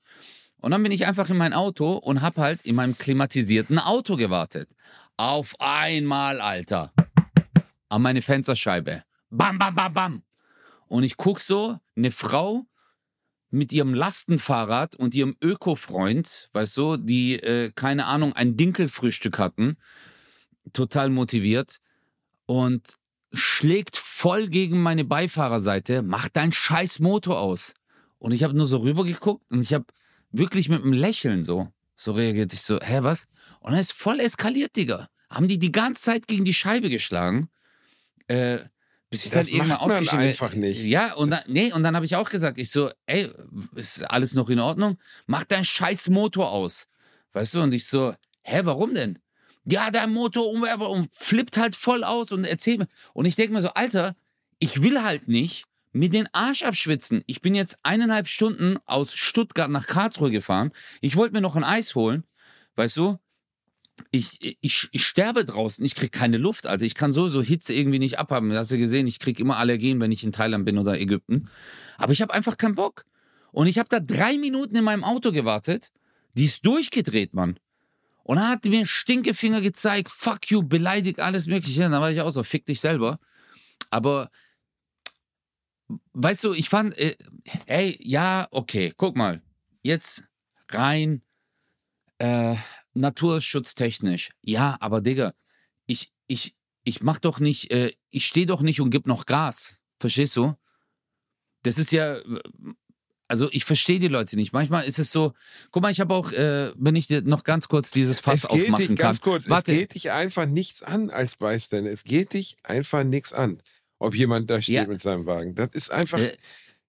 Und 0.61 0.71
dann 0.71 0.83
bin 0.83 0.91
ich 0.91 1.05
einfach 1.07 1.29
in 1.29 1.37
mein 1.37 1.53
Auto 1.53 1.93
und 1.93 2.21
hab 2.21 2.37
halt 2.37 2.61
in 2.63 2.75
meinem 2.75 2.97
klimatisierten 2.97 3.79
Auto 3.79 4.17
gewartet. 4.17 4.69
Auf 5.15 5.55
einmal, 5.59 6.41
Alter. 6.41 6.91
An 7.87 8.01
meine 8.01 8.21
Fensterscheibe. 8.21 9.03
Bam, 9.29 9.57
bam, 9.57 9.75
bam, 9.75 9.93
bam. 9.93 10.23
Und 10.89 11.03
ich 11.03 11.17
guck 11.17 11.39
so, 11.39 11.79
eine 11.95 12.11
Frau 12.11 12.65
mit 13.51 13.71
ihrem 13.71 13.93
Lastenfahrrad 13.93 14.95
und 14.95 15.15
ihrem 15.15 15.35
Öko-Freund, 15.41 16.49
weißt 16.51 16.77
du, 16.77 16.97
die, 16.97 17.35
äh, 17.35 17.71
keine 17.73 18.05
Ahnung, 18.05 18.33
ein 18.33 18.57
Dinkelfrühstück 18.57 19.39
hatten, 19.39 19.77
total 20.73 21.09
motiviert 21.09 21.79
und 22.47 22.95
schlägt 23.31 23.97
voll 23.97 24.47
gegen 24.49 24.81
meine 24.81 25.05
Beifahrerseite, 25.05 26.01
macht 26.01 26.35
dein 26.35 26.51
scheiß 26.51 26.99
Motor 26.99 27.39
aus. 27.39 27.75
Und 28.17 28.33
ich 28.33 28.43
habe 28.43 28.55
nur 28.55 28.65
so 28.65 28.77
rübergeguckt 28.77 29.49
und 29.51 29.61
ich 29.61 29.73
habe 29.73 29.85
wirklich 30.31 30.69
mit 30.69 30.81
einem 30.81 30.93
Lächeln 30.93 31.43
so, 31.43 31.71
so 31.95 32.13
reagiert. 32.13 32.51
Ich 32.53 32.61
so, 32.61 32.79
hä, 32.81 32.99
was? 33.01 33.27
Und 33.59 33.71
dann 33.71 33.79
ist 33.79 33.93
voll 33.93 34.19
eskaliert, 34.19 34.75
Digga. 34.75 35.07
Haben 35.29 35.47
die 35.47 35.59
die 35.59 35.71
ganze 35.71 36.01
Zeit 36.01 36.27
gegen 36.27 36.45
die 36.45 36.53
Scheibe 36.53 36.89
geschlagen. 36.89 37.49
Äh, 38.27 38.59
bis 39.09 39.25
ich 39.25 39.31
Das 39.31 39.47
dann 39.47 39.53
irgendwann 39.55 39.67
macht 39.69 39.81
man 39.81 39.89
ausgestiegen 39.91 40.19
bin. 40.19 40.29
einfach 40.29 40.53
nicht. 40.53 40.83
Ja, 40.83 41.13
und 41.13 41.31
dann, 41.31 41.39
nee, 41.47 41.71
und 41.73 41.83
dann 41.83 41.95
habe 41.95 42.05
ich 42.05 42.15
auch 42.15 42.29
gesagt, 42.29 42.57
ich 42.57 42.69
so, 42.69 42.91
ey, 43.07 43.29
ist 43.75 44.03
alles 44.09 44.33
noch 44.35 44.49
in 44.49 44.59
Ordnung? 44.59 44.97
Mach 45.25 45.43
dein 45.43 45.65
scheiß 45.65 46.09
Motor 46.09 46.51
aus. 46.51 46.87
Weißt 47.33 47.53
du? 47.55 47.61
Und 47.61 47.73
ich 47.73 47.85
so, 47.87 48.13
hä, 48.43 48.61
warum 48.63 48.93
denn? 48.93 49.19
Ja, 49.65 49.91
dein 49.91 50.11
Motor 50.13 50.47
umwerber 50.49 50.89
und 50.89 51.09
flippt 51.13 51.57
halt 51.57 51.75
voll 51.75 52.03
aus 52.03 52.31
und 52.31 52.45
erzählt 52.45 52.79
mir. 52.79 52.87
Und 53.13 53.25
ich 53.25 53.35
denke 53.35 53.53
mir 53.53 53.61
so, 53.61 53.69
Alter, 53.69 54.15
ich 54.59 54.81
will 54.81 55.03
halt 55.03 55.27
nicht 55.27 55.65
mir 55.91 56.09
den 56.09 56.27
Arsch 56.33 56.63
abschwitzen. 56.63 57.23
Ich 57.25 57.41
bin 57.41 57.55
jetzt 57.55 57.77
eineinhalb 57.83 58.27
Stunden 58.27 58.77
aus 58.85 59.13
Stuttgart 59.13 59.69
nach 59.69 59.87
Karlsruhe 59.87 60.31
gefahren. 60.31 60.71
Ich 61.01 61.15
wollte 61.15 61.33
mir 61.33 61.41
noch 61.41 61.55
ein 61.55 61.63
Eis 61.63 61.95
holen. 61.95 62.23
Weißt 62.75 62.97
du? 62.97 63.17
Ich, 64.11 64.57
ich, 64.61 64.89
ich 64.91 65.05
sterbe 65.05 65.45
draußen, 65.45 65.83
ich 65.83 65.95
krieg 65.95 66.11
keine 66.11 66.37
Luft, 66.37 66.67
Alter. 66.67 66.85
Ich 66.85 66.95
kann 66.95 67.11
sowieso 67.11 67.41
Hitze 67.41 67.73
irgendwie 67.73 67.99
nicht 67.99 68.19
abhaben. 68.19 68.53
Hast 68.53 68.71
du 68.71 68.77
gesehen, 68.77 69.07
ich 69.07 69.19
krieg 69.19 69.39
immer 69.39 69.57
Allergien, 69.57 69.99
wenn 70.01 70.11
ich 70.11 70.23
in 70.23 70.31
Thailand 70.31 70.65
bin 70.65 70.77
oder 70.77 70.99
Ägypten. 70.99 71.49
Aber 71.97 72.13
ich 72.13 72.21
habe 72.21 72.33
einfach 72.33 72.57
keinen 72.57 72.75
Bock. 72.75 73.05
Und 73.51 73.67
ich 73.67 73.79
habe 73.79 73.89
da 73.89 73.99
drei 73.99 74.37
Minuten 74.37 74.75
in 74.75 74.83
meinem 74.83 75.03
Auto 75.03 75.31
gewartet. 75.31 75.91
Die 76.33 76.45
ist 76.45 76.65
durchgedreht, 76.65 77.33
Mann. 77.33 77.59
Und 78.23 78.37
dann 78.37 78.49
hat 78.49 78.65
mir 78.65 78.85
Stinkefinger 78.85 79.61
gezeigt, 79.61 80.09
fuck 80.09 80.51
you, 80.51 80.61
beleidigt 80.61 81.19
alles 81.19 81.47
Mögliche. 81.47 81.81
Dann 81.81 81.93
war 81.93 82.11
ich 82.11 82.21
auch 82.21 82.29
so, 82.29 82.43
fick 82.43 82.65
dich 82.65 82.79
selber. 82.79 83.19
Aber, 83.89 84.29
weißt 86.13 86.43
du, 86.43 86.53
ich 86.53 86.69
fand, 86.69 86.97
äh, 86.97 87.17
ey, 87.65 87.97
ja, 88.01 88.47
okay, 88.51 88.93
guck 88.95 89.17
mal. 89.17 89.41
Jetzt 89.81 90.25
rein 90.69 91.23
äh, 92.19 92.55
naturschutztechnisch. 92.99 94.31
Ja, 94.41 94.77
aber 94.79 95.01
Digga, 95.01 95.33
ich, 95.85 96.11
ich, 96.27 96.55
ich 96.83 97.01
mach 97.01 97.19
doch 97.19 97.39
nicht, 97.39 97.71
äh, 97.71 97.91
ich 98.09 98.25
stehe 98.25 98.45
doch 98.45 98.61
nicht 98.61 98.81
und 98.81 98.89
gib 98.89 99.07
noch 99.07 99.25
Gas. 99.25 99.79
Verstehst 99.99 100.35
du? 100.35 100.53
Das 101.63 101.77
ist 101.77 101.91
ja, 101.91 102.17
also 103.27 103.49
ich 103.51 103.65
verstehe 103.65 103.99
die 103.99 104.07
Leute 104.07 104.35
nicht. 104.35 104.53
Manchmal 104.53 104.85
ist 104.85 104.97
es 104.97 105.11
so, 105.11 105.33
guck 105.71 105.83
mal, 105.83 105.91
ich 105.91 105.99
habe 105.99 106.13
auch, 106.13 106.31
äh, 106.31 106.71
wenn 106.75 106.95
ich 106.95 107.07
dir 107.07 107.21
noch 107.21 107.43
ganz 107.43 107.67
kurz 107.67 107.91
dieses 107.91 108.19
Fass 108.19 108.43
es 108.43 108.49
geht 108.49 108.63
aufmachen 108.63 108.87
dich, 108.87 108.97
ganz 108.97 109.21
kurz, 109.21 109.49
Warte, 109.49 109.71
es 109.71 109.77
geht 109.77 109.93
dich 109.93 110.11
einfach 110.11 110.45
nichts 110.45 110.83
an 110.83 111.09
als 111.09 111.35
Beiständer. 111.35 111.91
Es 111.91 112.03
geht 112.03 112.33
dich 112.33 112.57
einfach 112.63 113.03
nichts 113.03 113.33
an, 113.33 113.61
ob 113.99 114.15
jemand 114.15 114.49
da 114.49 114.61
steht 114.61 114.75
Ja. 114.75 114.87
mit 114.87 115.01
seinem 115.01 115.25
Wagen. 115.25 115.55
Das 115.55 115.69
ist 115.73 115.91
einfach. 115.91 116.19
Äh, 116.19 116.37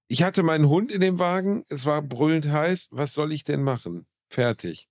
ich 0.08 0.24
hatte 0.24 0.42
meinen 0.42 0.68
Hund 0.68 0.90
in 0.90 1.00
dem 1.00 1.20
Wagen, 1.20 1.64
es 1.68 1.86
war 1.86 2.02
brüllend 2.02 2.48
heiß. 2.48 2.88
Was 2.90 3.14
soll 3.14 3.32
ich 3.32 3.44
denn 3.44 3.62
machen? 3.62 4.06
Fertig. 4.28 4.88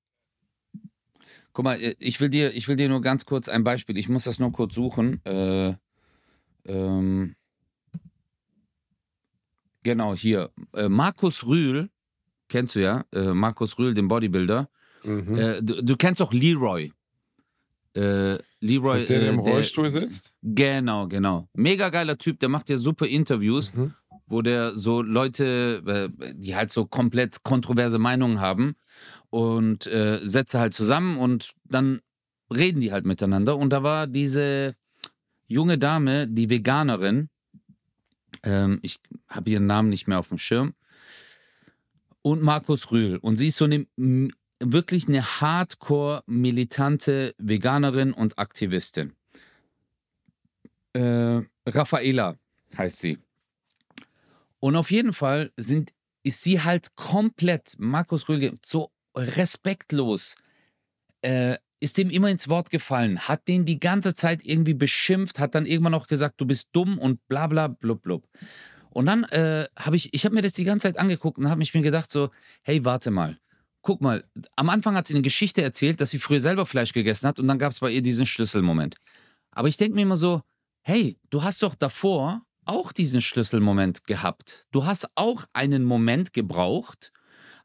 Guck 1.53 1.65
mal, 1.65 1.81
äh, 1.81 1.95
ich 1.99 2.19
will 2.19 2.29
dir, 2.29 2.53
ich 2.53 2.67
will 2.67 2.75
dir 2.75 2.89
nur 2.89 3.01
ganz 3.01 3.25
kurz 3.25 3.49
ein 3.49 3.63
Beispiel. 3.63 3.97
Ich 3.97 4.09
muss 4.09 4.25
das 4.25 4.39
nur 4.39 4.51
kurz 4.51 4.75
suchen. 4.75 5.23
Äh, 5.25 5.75
ähm, 6.65 7.35
genau, 9.83 10.15
hier. 10.15 10.51
Äh, 10.73 10.89
Markus 10.89 11.45
Rühl, 11.45 11.89
kennst 12.47 12.75
du 12.75 12.81
ja, 12.81 13.05
äh, 13.13 13.33
Markus 13.33 13.77
Rühl, 13.79 13.93
den 13.93 14.07
Bodybuilder. 14.07 14.69
Mhm. 15.03 15.35
Äh, 15.35 15.61
du, 15.61 15.83
du 15.83 15.95
kennst 15.97 16.21
auch 16.21 16.33
Leroy. 16.33 16.93
Äh, 17.95 18.37
Leroy. 18.59 18.97
Ist 18.97 19.03
das 19.03 19.07
der, 19.07 19.19
der 19.21 19.29
im 19.29 19.39
Rollstuhl 19.39 19.89
sitzt? 19.89 20.35
Genau, 20.43 21.07
genau. 21.07 21.47
Mega 21.53 21.89
geiler 21.89 22.17
Typ, 22.17 22.39
der 22.39 22.49
macht 22.49 22.69
ja 22.69 22.77
super 22.77 23.07
Interviews. 23.07 23.73
Mhm. 23.73 23.93
wo 24.27 24.43
der 24.43 24.75
so 24.75 25.01
Leute, 25.01 26.11
die 26.35 26.55
halt 26.55 26.69
so 26.69 26.85
komplett 26.85 27.41
kontroverse 27.41 27.97
Meinungen 27.97 28.39
haben 28.39 28.75
und 29.29 29.87
äh, 29.87 30.19
setze 30.23 30.59
halt 30.59 30.73
zusammen 30.73 31.17
und 31.17 31.51
dann 31.65 32.01
reden 32.53 32.81
die 32.81 32.91
halt 32.91 33.05
miteinander. 33.05 33.57
Und 33.57 33.71
da 33.71 33.83
war 33.83 34.07
diese 34.07 34.75
junge 35.47 35.77
Dame, 35.77 36.27
die 36.27 36.49
Veganerin, 36.49 37.29
ähm, 38.43 38.79
ich 38.81 38.99
habe 39.27 39.49
ihren 39.49 39.65
Namen 39.65 39.89
nicht 39.89 40.07
mehr 40.07 40.19
auf 40.19 40.29
dem 40.29 40.37
Schirm, 40.37 40.73
und 42.21 42.41
Markus 42.41 42.91
Rühl. 42.91 43.17
Und 43.17 43.37
sie 43.37 43.47
ist 43.47 43.57
so 43.57 43.65
eine 43.65 43.87
wirklich 44.59 45.07
eine 45.07 45.23
hardcore 45.23 46.23
militante 46.25 47.33
Veganerin 47.37 48.13
und 48.13 48.37
Aktivistin. 48.37 49.13
Äh, 50.93 51.41
Raffaela 51.65 52.37
heißt 52.77 52.99
sie. 52.99 53.19
Und 54.59 54.75
auf 54.75 54.91
jeden 54.91 55.13
Fall 55.13 55.51
sind, 55.55 55.93
ist 56.23 56.43
sie 56.43 56.61
halt 56.61 56.95
komplett, 56.95 57.75
Markus 57.77 58.27
Rühl, 58.27 58.57
so 58.63 58.91
respektlos, 59.15 60.35
äh, 61.21 61.57
ist 61.79 61.97
dem 61.97 62.09
immer 62.09 62.29
ins 62.29 62.49
Wort 62.49 62.69
gefallen, 62.69 63.19
hat 63.19 63.47
den 63.47 63.65
die 63.65 63.79
ganze 63.79 64.13
Zeit 64.13 64.43
irgendwie 64.43 64.73
beschimpft, 64.73 65.39
hat 65.39 65.55
dann 65.55 65.65
irgendwann 65.65 65.93
auch 65.93 66.07
gesagt, 66.07 66.41
du 66.41 66.45
bist 66.45 66.69
dumm 66.73 66.97
und 66.97 67.25
bla 67.27 67.47
bla 67.47 67.67
blub 67.67 68.01
blub. 68.01 68.27
Und 68.89 69.05
dann 69.05 69.23
äh, 69.25 69.67
habe 69.77 69.95
ich, 69.95 70.13
ich 70.13 70.25
habe 70.25 70.35
mir 70.35 70.41
das 70.41 70.53
die 70.53 70.63
ganze 70.63 70.87
Zeit 70.87 70.99
angeguckt 70.99 71.37
und 71.37 71.47
habe 71.47 71.59
mich 71.59 71.73
mir 71.73 71.81
gedacht 71.81 72.11
so, 72.11 72.31
hey, 72.63 72.83
warte 72.83 73.11
mal, 73.11 73.39
guck 73.81 74.01
mal, 74.01 74.25
am 74.55 74.69
Anfang 74.69 74.95
hat 74.95 75.07
sie 75.07 75.13
eine 75.13 75.21
Geschichte 75.21 75.61
erzählt, 75.61 76.01
dass 76.01 76.09
sie 76.09 76.19
früher 76.19 76.39
selber 76.39 76.65
Fleisch 76.65 76.91
gegessen 76.91 77.27
hat 77.27 77.39
und 77.39 77.47
dann 77.47 77.59
gab 77.59 77.71
es 77.71 77.79
bei 77.79 77.91
ihr 77.91 78.01
diesen 78.01 78.25
Schlüsselmoment. 78.25 78.95
Aber 79.51 79.67
ich 79.67 79.77
denke 79.77 79.95
mir 79.95 80.01
immer 80.01 80.17
so, 80.17 80.41
hey, 80.81 81.17
du 81.29 81.43
hast 81.43 81.61
doch 81.63 81.75
davor 81.75 82.41
auch 82.65 82.91
diesen 82.91 83.21
Schlüsselmoment 83.21 84.05
gehabt. 84.05 84.67
Du 84.71 84.85
hast 84.85 85.09
auch 85.15 85.45
einen 85.53 85.83
Moment 85.85 86.33
gebraucht, 86.33 87.11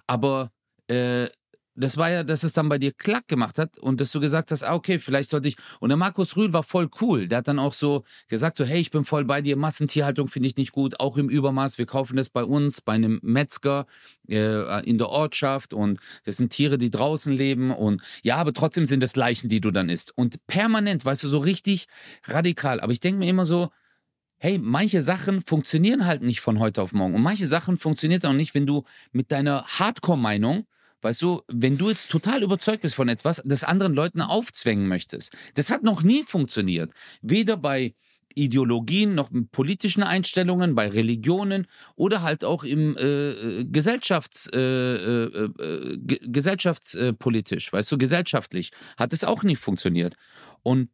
aber 0.07 0.51
äh, 0.89 1.29
das 1.77 1.97
war 1.97 2.11
ja, 2.11 2.23
dass 2.23 2.45
es 2.45 2.53
dann 2.53 2.69
bei 2.69 2.79
dir 2.79 2.93
klack 2.93 3.27
gemacht 3.27 3.59
hat 3.59 3.79
und 3.79 4.01
dass 4.01 4.13
du 4.13 4.21
gesagt 4.21 4.53
hast, 4.53 4.63
ah, 4.63 4.75
okay, 4.75 4.99
vielleicht 4.99 5.31
sollte 5.31 5.49
ich. 5.49 5.57
Und 5.81 5.89
der 5.89 5.97
Markus 5.97 6.37
Rühl 6.37 6.53
war 6.53 6.63
voll 6.63 6.89
cool. 7.01 7.27
Der 7.27 7.39
hat 7.39 7.49
dann 7.49 7.59
auch 7.59 7.73
so 7.73 8.05
gesagt, 8.29 8.57
so, 8.57 8.65
hey, 8.65 8.81
ich 8.81 8.91
bin 8.91 9.05
voll 9.05 9.25
bei 9.25 9.43
dir. 9.43 9.57
Massentierhaltung 9.57 10.29
finde 10.29 10.49
ich 10.49 10.57
nicht 10.57 10.73
gut, 10.73 11.01
auch 11.01 11.17
im 11.17 11.29
Übermaß. 11.29 11.79
Wir 11.79 11.87
kaufen 11.87 12.17
das 12.17 12.31
bei 12.31 12.45
uns, 12.45 12.81
bei 12.81 12.93
einem 12.93 13.19
Metzger 13.23 13.87
äh, 14.29 14.89
in 14.89 14.99
der 14.99 15.09
Ortschaft 15.09 15.75
und 15.75 15.99
das 16.25 16.37
sind 16.37 16.51
Tiere, 16.51 16.79
die 16.79 16.91
draußen 16.91 17.33
leben 17.33 17.71
und 17.71 18.03
ja, 18.23 18.37
aber 18.37 18.53
trotzdem 18.53 18.87
sind 18.87 19.03
das 19.03 19.17
Leichen, 19.17 19.49
die 19.49 19.61
du 19.61 19.71
dann 19.71 19.89
isst. 19.89 20.17
Und 20.17 20.47
permanent, 20.47 21.05
weißt 21.05 21.25
du, 21.25 21.29
so 21.29 21.39
richtig 21.39 21.87
radikal. 22.25 22.81
Aber 22.81 22.93
ich 22.93 23.01
denke 23.01 23.19
mir 23.19 23.29
immer 23.29 23.45
so, 23.47 23.71
hey, 24.45 24.59
manche 24.59 25.01
Sachen 25.01 25.41
funktionieren 25.41 26.05
halt 26.05 26.21
nicht 26.21 26.43
von 26.43 26.59
heute 26.59 26.83
auf 26.83 26.93
morgen. 26.93 27.15
Und 27.15 27.23
manche 27.23 27.47
Sachen 27.47 27.79
funktionieren 27.79 28.23
auch 28.25 28.35
nicht, 28.35 28.55
wenn 28.55 28.67
du 28.67 28.85
mit 29.11 29.33
deiner 29.33 29.65
Hardcore-Meinung 29.67 30.67
Weißt 31.01 31.21
du, 31.21 31.43
wenn 31.49 31.77
du 31.77 31.91
jetzt 31.91 32.11
total 32.11 32.43
überzeugt 32.43 32.81
bist 32.81 32.95
von 32.95 33.11
etwas, 33.11 33.43
das 33.45 33.63
anderen 33.63 33.93
Leuten 33.93 34.23
aufzwängen 34.23 34.89
möchtest. 34.89 35.37
Das 35.53 35.69
hat 35.69 35.83
noch 35.83 36.03
nie 36.03 36.23
funktioniert. 36.23 36.93
Weder 37.21 37.59
bei 37.59 37.95
Ideologien, 38.35 39.15
noch 39.15 39.29
politischen 39.53 40.03
Einstellungen, 40.03 40.75
bei 40.75 40.89
Religionen 40.89 41.67
oder 41.95 42.23
halt 42.23 42.43
auch 42.43 42.65
im 42.65 42.97
äh, 42.97 43.29
äh 43.29 43.65
Gesellschafts, 43.67 44.49
äh, 44.53 44.59
äh, 44.59 45.51
äh 45.59 45.99
gesellschaftspolitisch, 45.99 47.71
weißt 47.71 47.93
du, 47.93 47.99
gesellschaftlich 47.99 48.73
hat 48.97 49.13
es 49.13 49.25
auch 49.25 49.43
nie 49.43 49.57
funktioniert. 49.57 50.17
Und 50.65 50.89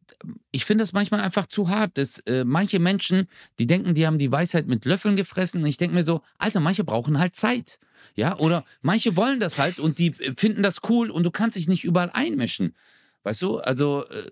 ich 0.51 0.65
finde 0.65 0.81
das 0.81 0.91
manchmal 0.91 1.21
einfach 1.21 1.45
zu 1.45 1.69
hart, 1.69 1.97
dass 1.97 2.19
äh, 2.19 2.43
manche 2.43 2.79
Menschen, 2.79 3.27
die 3.57 3.67
denken, 3.67 3.95
die 3.95 4.05
haben 4.05 4.17
die 4.17 4.29
Weisheit 4.29 4.67
mit 4.67 4.83
Löffeln 4.83 5.15
gefressen. 5.15 5.61
Und 5.61 5.69
ich 5.69 5.77
denke 5.77 5.95
mir 5.95 6.03
so, 6.03 6.21
Alter, 6.37 6.59
manche 6.59 6.83
brauchen 6.83 7.17
halt 7.17 7.37
Zeit. 7.37 7.79
Ja, 8.15 8.37
oder 8.37 8.65
manche 8.81 9.15
wollen 9.15 9.39
das 9.39 9.59
halt 9.59 9.79
und 9.79 9.97
die 9.97 10.07
äh, 10.07 10.33
finden 10.35 10.61
das 10.61 10.81
cool 10.89 11.09
und 11.09 11.23
du 11.23 11.31
kannst 11.31 11.55
dich 11.55 11.69
nicht 11.69 11.85
überall 11.85 12.09
einmischen. 12.09 12.75
Weißt 13.23 13.41
du, 13.41 13.59
also 13.59 14.05
äh, 14.07 14.29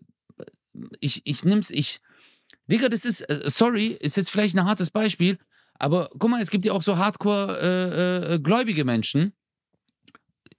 ich, 0.99 1.21
ich 1.23 1.45
nimm's, 1.45 1.69
ich. 1.69 2.01
Digga, 2.67 2.89
das 2.89 3.05
ist, 3.05 3.21
äh, 3.21 3.43
sorry, 3.45 3.87
ist 3.87 4.17
jetzt 4.17 4.31
vielleicht 4.31 4.57
ein 4.57 4.65
hartes 4.65 4.89
Beispiel, 4.89 5.37
aber 5.75 6.09
guck 6.19 6.29
mal, 6.29 6.41
es 6.41 6.51
gibt 6.51 6.65
ja 6.65 6.73
auch 6.73 6.83
so 6.83 6.97
hardcore-gläubige 6.97 8.81
äh, 8.81 8.85
Menschen, 8.85 9.31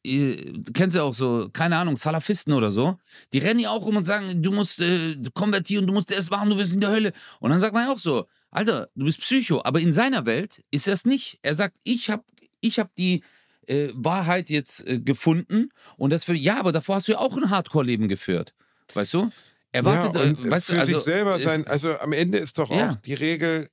kennst 0.03 0.97
ja 0.97 1.03
auch 1.03 1.15
so, 1.15 1.51
keine 1.53 1.77
Ahnung, 1.77 1.97
Salafisten 1.97 2.53
oder 2.53 2.71
so, 2.71 2.99
die 3.33 3.39
rennen 3.39 3.61
ja 3.61 3.71
auch 3.71 3.85
rum 3.85 3.97
und 3.97 4.05
sagen, 4.05 4.43
du 4.43 4.51
musst 4.51 4.81
äh, 4.81 5.17
konvertieren, 5.35 5.87
du 5.87 5.93
musst 5.93 6.17
das 6.17 6.31
machen, 6.31 6.51
du 6.51 6.59
wirst 6.59 6.73
in 6.73 6.81
der 6.81 6.91
Hölle. 6.91 7.13
Und 7.41 7.51
dann 7.51 7.61
sagt 7.61 7.75
man 7.75 7.85
ja 7.85 7.93
auch 7.93 7.99
so, 7.99 8.27
Alter, 8.51 8.89
du 8.95 9.05
bist 9.05 9.21
Psycho. 9.21 9.61
Aber 9.65 9.81
in 9.81 9.93
seiner 9.93 10.27
Welt 10.27 10.63
ist 10.71 10.89
er 10.89 10.95
es 10.95 11.05
nicht. 11.05 11.39
Er 11.43 11.55
sagt, 11.55 11.77
ich 11.85 12.11
habe 12.11 12.25
ich 12.61 12.79
hab 12.79 12.95
die 12.97 13.23
äh, 13.67 13.89
Wahrheit 13.95 14.51
jetzt 14.51 14.87
äh, 14.87 14.99
gefunden 14.99 15.71
und 15.97 16.11
das 16.11 16.25
für, 16.25 16.35
ja, 16.35 16.59
aber 16.59 16.73
davor 16.73 16.97
hast 16.97 17.09
du 17.09 17.13
ja 17.13 17.19
auch 17.19 17.37
ein 17.37 17.51
Hardcore-Leben 17.51 18.09
geführt. 18.09 18.55
Weißt 18.95 19.15
du? 19.15 19.31
Er 19.73 19.85
wartet, 19.85 20.17
ja, 20.17 20.23
und 20.23 20.51
weißt 20.51 20.67
für 20.67 20.73
du, 20.73 20.81
also, 20.81 20.93
sich 20.97 21.05
selber 21.05 21.39
sein, 21.39 21.67
also 21.69 21.97
am 21.99 22.13
Ende 22.13 22.39
ist 22.39 22.59
doch 22.59 22.71
ja. 22.71 22.91
auch 22.91 22.97
die 22.97 23.15
Regel, 23.15 23.71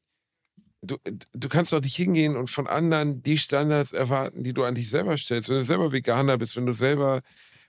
du, 0.88 0.98
du 1.34 1.50
kannst 1.50 1.74
doch 1.74 1.82
nicht 1.82 1.96
hingehen 1.96 2.36
und 2.36 2.50
von 2.50 2.68
anderen 2.68 3.22
die 3.22 3.38
Standards 3.38 3.94
erwarten, 3.94 4.44
die 4.44 4.54
du 4.54 4.64
an 4.64 4.76
dich 4.76 4.90
selber 4.90 5.18
stellst. 5.18 5.50
Wenn 5.50 5.58
du 5.58 5.64
selber 5.64 5.92
Veganer 5.92 6.38
bist, 6.38 6.56
wenn 6.56 6.66
du 6.66 6.74
selber 6.74 7.22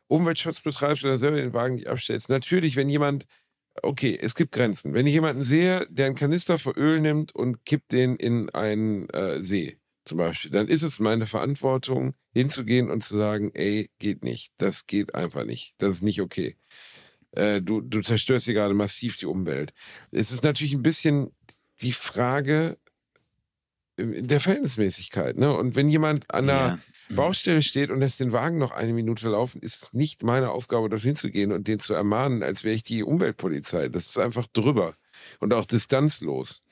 Umweltschutz 0.09 0.61
betreibst 0.61 1.05
oder 1.05 1.19
selber 1.19 1.37
den 1.37 1.53
Wagen 1.53 1.77
nicht 1.77 1.87
abstellst. 1.87 2.29
Natürlich, 2.29 2.77
wenn 2.77 2.89
jemand, 2.89 3.27
okay, 3.83 4.19
es 4.21 4.35
gibt 4.35 4.53
Grenzen. 4.53 4.95
Wenn 4.95 5.07
ich 5.07 5.13
jemanden 5.13 5.45
sehe, 5.45 5.87
der 5.91 6.07
einen 6.07 6.15
Kanister 6.15 6.59
für 6.59 6.71
Öl 6.71 7.01
nimmt 7.01 7.35
und 7.35 7.65
kippt 7.65 7.93
den 7.93 8.17
in 8.17 8.51
einen 8.51 9.09
äh, 9.11 9.43
See, 9.43 9.79
zum 10.05 10.19
Beispiel, 10.19 10.51
dann 10.51 10.69
ist 10.69 10.83
es 10.83 11.01
meine 11.01 11.27
Verantwortung, 11.27 12.15
hinzugehen 12.33 12.91
und 12.91 13.05
zu 13.05 13.19
sagen, 13.19 13.51
ey, 13.55 13.91
geht 13.99 14.25
nicht. 14.25 14.53
Das 14.57 14.87
geht 14.87 15.15
einfach 15.15 15.45
nicht. 15.45 15.75
Das 15.79 15.91
ist 15.91 16.03
nicht 16.03 16.23
okay. 16.23 16.57
Äh, 17.33 17.61
du, 17.61 17.83
du 17.83 18.01
zerstörst 18.01 18.47
hier 18.47 18.55
gerade 18.55 18.75
massiv 18.75 19.19
die 19.19 19.27
Umwelt. 19.27 19.75
Es 20.11 20.33
ist 20.33 20.45
natürlich 20.45 20.73
ein 20.73 20.83
bisschen 20.83 21.31
die 21.83 21.93
Frage, 21.93 22.79
der 23.99 24.41
Verhältnismäßigkeit. 24.41 25.37
Ne? 25.37 25.53
Und 25.53 25.75
wenn 25.75 25.89
jemand 25.89 26.33
an 26.33 26.47
der 26.47 26.55
ja. 26.55 26.79
Baustelle 27.11 27.63
steht 27.63 27.91
und 27.91 28.01
lässt 28.01 28.21
den 28.21 28.33
Wagen 28.33 28.59
noch 28.59 28.71
eine 28.71 28.93
Minute 28.93 29.29
laufen, 29.29 29.61
ist 29.61 29.83
es 29.83 29.93
nicht 29.93 30.23
meine 30.23 30.51
Aufgabe, 30.51 30.89
dorthin 30.89 31.17
zu 31.17 31.31
gehen 31.31 31.53
und 31.53 31.69
den 31.69 31.81
zu 31.81 31.95
ermahnen, 31.95 32.43
als 32.43 32.65
wäre 32.65 32.75
ich 32.75 32.83
die 32.83 33.03
Umweltpolizei. 33.03 33.89
Das 33.89 34.07
ist 34.07 34.19
einfach 34.19 34.47
drüber 34.53 34.95
und 35.41 35.53
auch 35.53 35.67
distanzlos. 35.67 36.63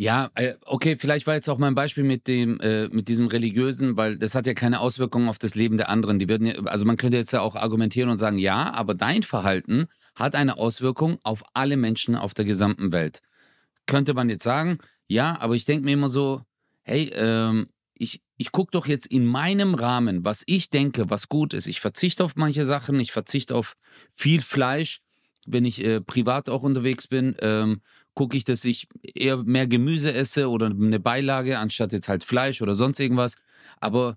Ja, 0.00 0.30
äh, 0.36 0.54
okay, 0.64 0.96
vielleicht 0.96 1.26
war 1.26 1.34
jetzt 1.34 1.48
auch 1.48 1.58
mein 1.58 1.74
Beispiel 1.74 2.04
mit 2.04 2.28
dem, 2.28 2.60
äh, 2.60 2.86
mit 2.88 3.08
diesem 3.08 3.26
religiösen, 3.26 3.96
weil 3.96 4.16
das 4.16 4.36
hat 4.36 4.46
ja 4.46 4.54
keine 4.54 4.78
Auswirkungen 4.78 5.28
auf 5.28 5.40
das 5.40 5.56
Leben 5.56 5.76
der 5.76 5.88
anderen. 5.88 6.20
Die 6.20 6.28
würden 6.28 6.46
ja, 6.46 6.54
also 6.66 6.84
man 6.84 6.96
könnte 6.96 7.16
jetzt 7.16 7.32
ja 7.32 7.40
auch 7.40 7.56
argumentieren 7.56 8.08
und 8.08 8.18
sagen, 8.18 8.38
ja, 8.38 8.72
aber 8.74 8.94
dein 8.94 9.24
Verhalten 9.24 9.88
hat 10.14 10.36
eine 10.36 10.56
Auswirkung 10.56 11.18
auf 11.24 11.42
alle 11.52 11.76
Menschen 11.76 12.14
auf 12.14 12.32
der 12.32 12.44
gesamten 12.44 12.92
Welt. 12.92 13.22
Könnte 13.86 14.14
man 14.14 14.30
jetzt 14.30 14.44
sagen, 14.44 14.78
ja, 15.08 15.36
aber 15.40 15.56
ich 15.56 15.64
denke 15.64 15.84
mir 15.84 15.94
immer 15.94 16.10
so, 16.10 16.42
hey, 16.88 17.10
ähm, 17.14 17.68
ich, 17.94 18.22
ich 18.36 18.52
gucke 18.52 18.70
doch 18.72 18.86
jetzt 18.86 19.06
in 19.06 19.26
meinem 19.26 19.74
Rahmen, 19.74 20.24
was 20.24 20.42
ich 20.46 20.70
denke, 20.70 21.10
was 21.10 21.28
gut 21.28 21.52
ist. 21.52 21.66
Ich 21.66 21.80
verzichte 21.80 22.24
auf 22.24 22.36
manche 22.36 22.64
Sachen, 22.64 22.98
ich 22.98 23.12
verzichte 23.12 23.54
auf 23.54 23.76
viel 24.12 24.40
Fleisch. 24.40 25.00
Wenn 25.46 25.64
ich 25.64 25.84
äh, 25.84 26.00
privat 26.00 26.48
auch 26.48 26.62
unterwegs 26.62 27.08
bin, 27.08 27.34
ähm, 27.40 27.80
gucke 28.14 28.36
ich, 28.36 28.44
dass 28.44 28.64
ich 28.64 28.86
eher 29.02 29.38
mehr 29.38 29.66
Gemüse 29.66 30.12
esse 30.12 30.48
oder 30.50 30.66
eine 30.66 31.00
Beilage, 31.00 31.58
anstatt 31.58 31.92
jetzt 31.92 32.08
halt 32.08 32.24
Fleisch 32.24 32.62
oder 32.62 32.74
sonst 32.74 33.00
irgendwas. 33.00 33.36
Aber 33.80 34.16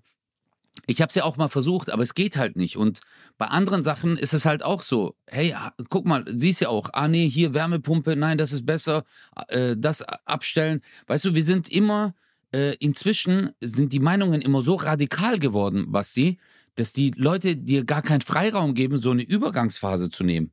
ich 0.86 1.00
habe 1.00 1.08
es 1.08 1.14
ja 1.14 1.24
auch 1.24 1.36
mal 1.36 1.48
versucht, 1.48 1.90
aber 1.90 2.02
es 2.02 2.14
geht 2.14 2.36
halt 2.36 2.56
nicht. 2.56 2.76
Und 2.76 3.00
bei 3.38 3.46
anderen 3.46 3.82
Sachen 3.82 4.16
ist 4.16 4.34
es 4.34 4.44
halt 4.44 4.64
auch 4.64 4.82
so. 4.82 5.14
Hey, 5.26 5.54
guck 5.88 6.06
mal, 6.06 6.24
siehst 6.26 6.60
ja 6.60 6.68
auch. 6.68 6.90
Ah 6.92 7.08
nee, 7.08 7.28
hier 7.28 7.54
Wärmepumpe, 7.54 8.16
nein, 8.16 8.38
das 8.38 8.52
ist 8.52 8.66
besser. 8.66 9.04
Äh, 9.48 9.76
das 9.78 10.02
abstellen. 10.02 10.80
Weißt 11.06 11.24
du, 11.24 11.34
wir 11.34 11.44
sind 11.44 11.68
immer 11.68 12.14
äh, 12.52 12.74
inzwischen 12.76 13.52
sind 13.60 13.92
die 13.92 14.00
Meinungen 14.00 14.42
immer 14.42 14.62
so 14.62 14.74
radikal 14.74 15.38
geworden, 15.38 15.86
was 15.88 16.14
sie, 16.14 16.38
dass 16.74 16.92
die 16.92 17.12
Leute 17.16 17.56
dir 17.56 17.84
gar 17.84 18.02
keinen 18.02 18.20
Freiraum 18.20 18.74
geben, 18.74 18.96
so 18.96 19.10
eine 19.10 19.22
Übergangsphase 19.22 20.10
zu 20.10 20.24
nehmen. 20.24 20.52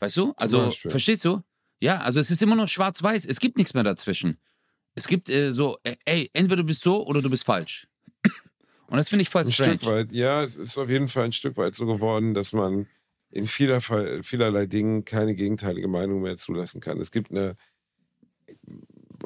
Weißt 0.00 0.16
du? 0.16 0.34
Also, 0.36 0.70
verstehst 0.70 1.24
du? 1.24 1.42
Ja, 1.80 1.98
also 1.98 2.20
es 2.20 2.30
ist 2.30 2.42
immer 2.42 2.56
noch 2.56 2.68
schwarz-weiß. 2.68 3.26
Es 3.26 3.40
gibt 3.40 3.58
nichts 3.58 3.74
mehr 3.74 3.82
dazwischen. 3.82 4.38
Es 4.94 5.08
gibt 5.08 5.28
äh, 5.28 5.50
so, 5.50 5.78
äh, 5.82 5.96
ey, 6.04 6.30
entweder 6.32 6.62
du 6.62 6.64
bist 6.64 6.82
so 6.82 7.06
oder 7.06 7.20
du 7.20 7.30
bist 7.30 7.44
falsch. 7.44 7.88
Und 8.86 8.96
das 8.96 9.08
finde 9.08 9.22
ich 9.22 9.30
voll 9.30 9.42
ein 9.42 9.52
strange. 9.52 9.78
Stück 9.78 9.88
weit, 9.88 10.12
ja, 10.12 10.44
es 10.44 10.56
ist 10.56 10.78
auf 10.78 10.88
jeden 10.88 11.08
Fall 11.08 11.24
ein 11.24 11.32
Stück 11.32 11.56
weit 11.56 11.74
so 11.74 11.86
geworden, 11.86 12.34
dass 12.34 12.52
man 12.52 12.86
in 13.30 13.46
vieler, 13.46 13.80
vielerlei 13.80 14.66
Dingen 14.66 15.04
keine 15.04 15.34
gegenteilige 15.34 15.88
Meinung 15.88 16.22
mehr 16.22 16.36
zulassen 16.36 16.80
kann. 16.80 17.00
Es 17.00 17.10
gibt 17.10 17.32
eine 17.32 17.56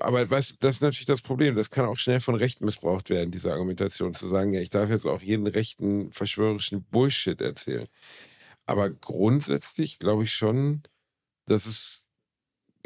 aber 0.01 0.29
weißt, 0.31 0.57
das 0.61 0.77
ist 0.77 0.83
natürlich 0.83 1.07
das 1.07 1.23
Problem. 1.23 1.57
Das 1.57 1.71
kann 1.71 1.87
auch 1.87 1.97
schnell 1.97 2.21
von 2.21 2.35
Rechten 2.35 2.65
missbraucht 2.65 3.11
werden, 3.11 3.31
diese 3.31 3.53
Argumentation, 3.53 4.15
zu 4.15 4.29
sagen, 4.29 4.53
ja, 4.53 4.61
ich 4.61 4.71
darf 4.71 4.91
jetzt 4.91 5.07
auch 5.07 5.23
jeden 5.23 5.47
rechten 5.47 6.13
verschwörerischen 6.13 6.85
Bullshit 6.85 7.41
erzählen. 7.41 7.89
Aber 8.67 8.91
grundsätzlich 8.91 9.99
glaube 9.99 10.25
ich 10.25 10.33
schon, 10.33 10.83
dass 11.47 11.67
es 11.67 12.09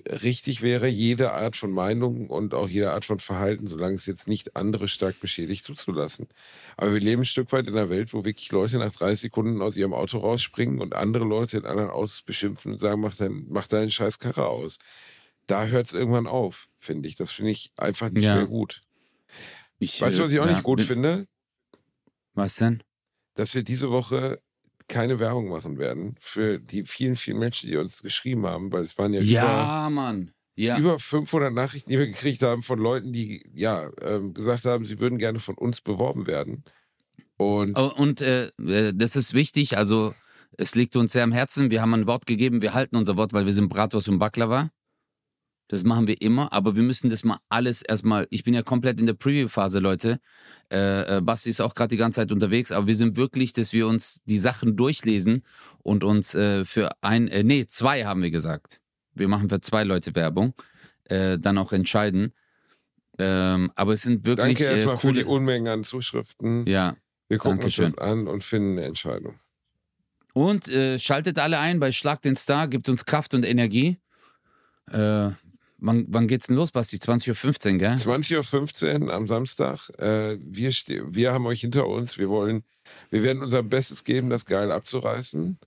richtig 0.09 0.63
wäre, 0.63 0.89
jede 0.89 1.33
Art 1.33 1.57
von 1.57 1.71
Meinung 1.71 2.29
und 2.29 2.55
auch 2.55 2.69
jede 2.69 2.93
Art 2.93 3.05
von 3.05 3.21
Verhalten, 3.21 3.67
solange 3.67 3.95
es 3.97 4.07
jetzt 4.07 4.27
nicht 4.29 4.57
andere 4.57 4.89
stark 4.89 5.21
beschädigt, 5.21 5.65
zuzulassen. 5.65 6.29
Aber 6.77 6.93
wir 6.93 7.01
leben 7.01 7.23
ein 7.23 7.27
Stück 7.27 7.53
weit 7.53 7.69
in 7.69 7.77
einer 7.77 7.91
Welt, 7.91 8.13
wo 8.13 8.25
wirklich 8.25 8.51
Leute 8.53 8.79
nach 8.79 8.93
30 8.93 9.21
Sekunden 9.21 9.63
aus 9.63 9.77
ihrem 9.77 9.93
Auto 9.93 10.19
rausspringen 10.19 10.81
und 10.81 10.95
andere 10.95 11.25
Leute 11.25 11.59
in 11.59 11.67
anderen 11.67 11.91
Autos 11.91 12.23
beschimpfen 12.23 12.73
und 12.73 12.79
sagen, 12.81 13.01
mach, 13.01 13.17
dein, 13.17 13.47
mach 13.49 13.67
deinen 13.67 13.91
scheiß 13.91 14.19
Karre 14.19 14.47
aus. 14.49 14.79
Da 15.47 15.67
hört 15.67 15.87
es 15.89 15.93
irgendwann 15.93 16.27
auf, 16.27 16.69
finde 16.79 17.09
ich. 17.09 17.17
Das 17.17 17.33
finde 17.33 17.51
ich 17.51 17.73
einfach 17.77 18.11
nicht 18.11 18.25
Ja. 18.25 18.37
mehr 18.37 18.47
gut. 18.47 18.83
Ich, 19.79 20.01
Weißt 20.01 20.19
du, 20.19 20.23
was 20.25 20.33
ich 20.33 20.39
auch 20.41 20.45
äh, 20.45 20.49
nicht 20.49 20.57
ja, 20.59 20.63
gut 20.63 20.79
mit- 20.79 20.87
finde? 20.89 21.27
Was 22.35 22.57
denn? 22.57 22.83
Dass 23.35 23.55
wir 23.55 23.63
diese 23.63 23.91
Woche 23.91 24.41
keine 24.89 25.19
Werbung 25.19 25.49
machen 25.49 25.79
werden 25.79 26.17
für 26.21 26.59
die 26.59 26.85
vielen, 26.85 27.17
vielen 27.17 27.39
Menschen, 27.39 27.69
die 27.71 27.77
uns 27.77 28.03
geschrieben 28.03 28.47
haben, 28.47 28.73
weil 28.73 28.83
es 28.85 28.97
waren 28.99 29.13
ja, 29.13 29.21
über, 29.21 29.31
Ja, 29.31 29.91
Mann. 29.91 30.33
Ja. 30.55 30.79
über 30.79 30.99
500 30.99 31.53
Nachrichten, 31.53 31.91
die 31.91 31.99
wir 31.99 32.07
gekriegt 32.07 32.43
haben 32.43 32.63
von 32.63 32.79
Leuten, 32.79 33.13
die 33.13 33.43
ja 33.55 33.91
ähm, 34.03 34.35
gesagt 34.35 34.65
haben, 34.67 34.85
sie 34.85 35.01
würden 35.01 35.19
gerne 35.19 35.39
von 35.39 35.57
uns 35.57 35.81
beworben 35.81 36.27
werden. 36.27 36.65
Und 37.39 37.79
Oh, 37.79 37.91
Und 37.97 38.21
äh, 38.21 38.49
äh, 38.59 38.93
das 38.95 39.17
ist 39.17 39.33
wichtig, 39.35 39.79
also 39.79 40.15
es 40.59 40.75
liegt 40.75 40.95
uns 40.97 41.13
sehr 41.13 41.25
am 41.25 41.33
Herzen. 41.33 41.71
Wir 41.71 41.81
haben 41.81 41.95
ein 41.95 42.07
Wort 42.07 42.27
gegeben, 42.27 42.61
wir 42.61 42.75
halten 42.75 42.97
unser 42.97 43.17
Wort, 43.17 43.33
weil 43.33 43.47
wir 43.47 43.53
sind 43.53 43.69
Bratwurst 43.69 44.09
und 44.11 44.19
Baklava. 44.19 44.71
Das 45.69 45.85
machen 45.85 46.07
wir 46.07 46.21
immer, 46.21 46.53
aber 46.53 46.77
wir 46.77 46.83
müssen 46.83 47.09
das 47.09 47.25
mal 47.25 47.39
alles 47.49 47.81
erstmal. 47.83 48.27
Ich 48.31 48.45
bin 48.45 48.53
ja 48.53 48.63
komplett 48.63 49.01
in 49.01 49.07
der 49.07 49.15
Preview-Phase, 49.15 49.79
Leute. 49.79 50.21
Äh, 50.71 51.17
äh, 51.17 51.21
Basti 51.23 51.49
ist 51.49 51.61
auch 51.61 51.75
gerade 51.75 51.89
die 51.89 51.97
ganze 51.97 52.17
Zeit 52.21 52.31
unterwegs, 52.31 52.73
aber 52.73 52.87
wir 52.87 52.97
sind 52.97 53.17
wirklich, 53.17 53.53
dass 53.55 53.73
wir 53.73 53.87
uns 53.87 54.23
die 54.27 54.39
Sachen 54.39 54.77
durchlesen 54.77 55.45
und 55.79 56.05
uns 56.05 56.35
äh, 56.35 56.65
für 56.65 56.91
ein, 57.01 57.29
äh, 57.29 57.43
nee, 57.43 57.67
zwei 57.67 58.05
haben 58.05 58.23
wir 58.23 58.31
gesagt. 58.31 58.81
Wir 59.15 59.29
machen 59.29 59.49
für 59.49 59.61
zwei 59.61 59.85
Leute 59.85 60.15
Werbung, 60.15 60.53
äh, 61.05 61.39
dann 61.39 61.57
auch 61.57 61.73
entscheiden. 61.73 62.35
Ähm, 63.19 63.71
aber 63.75 63.95
es 63.95 64.03
sind 64.03 64.27
wirklich 64.27 64.59
danke 64.59 64.71
äh, 64.71 64.75
erstmal 64.75 64.99
für 64.99 65.13
die 65.13 65.23
coole. 65.23 65.37
Unmengen 65.37 65.69
an 65.69 65.85
Zuschriften. 65.85 66.67
Ja, 66.67 66.97
wir 67.29 67.39
gucken 67.39 67.61
Dankeschön. 67.61 67.87
uns 67.87 67.97
das 67.97 68.05
an 68.05 68.27
und 68.27 68.45
finden 68.45 68.73
eine 68.73 68.87
Entscheidung. 68.87 69.39
Und 70.35 70.71
schaltet 70.99 71.39
alle 71.39 71.59
ein 71.59 71.79
bei 71.79 71.93
Schlag 71.93 72.23
den 72.23 72.37
Star, 72.37 72.67
gibt 72.67 72.89
uns 72.89 73.05
Kraft 73.05 73.35
und 73.35 73.45
Energie. 73.45 73.99
Äh, 74.91 75.31
wann, 75.83 76.07
wann 76.09 76.29
geht's 76.29 76.47
denn 76.47 76.57
los, 76.57 76.71
Basti? 76.71 76.97
20.15 76.97 77.73
Uhr, 77.73 77.79
gell? 77.79 77.93
20.15 77.93 79.03
Uhr 79.03 79.13
am 79.13 79.29
Samstag. 79.29 79.91
Äh, 79.99 80.39
wir, 80.41 80.73
wir 81.11 81.33
haben 81.33 81.47
euch 81.47 81.61
hinter 81.61 81.87
uns. 81.87 82.19
Wir 82.19 82.29
wollen, 82.29 82.65
wir 83.11 83.23
werden 83.23 83.43
unser 83.43 83.63
Bestes 83.63 84.05
geben, 84.05 84.31
das 84.31 84.47
geil 84.47 84.71
abzureißen. 84.71 85.59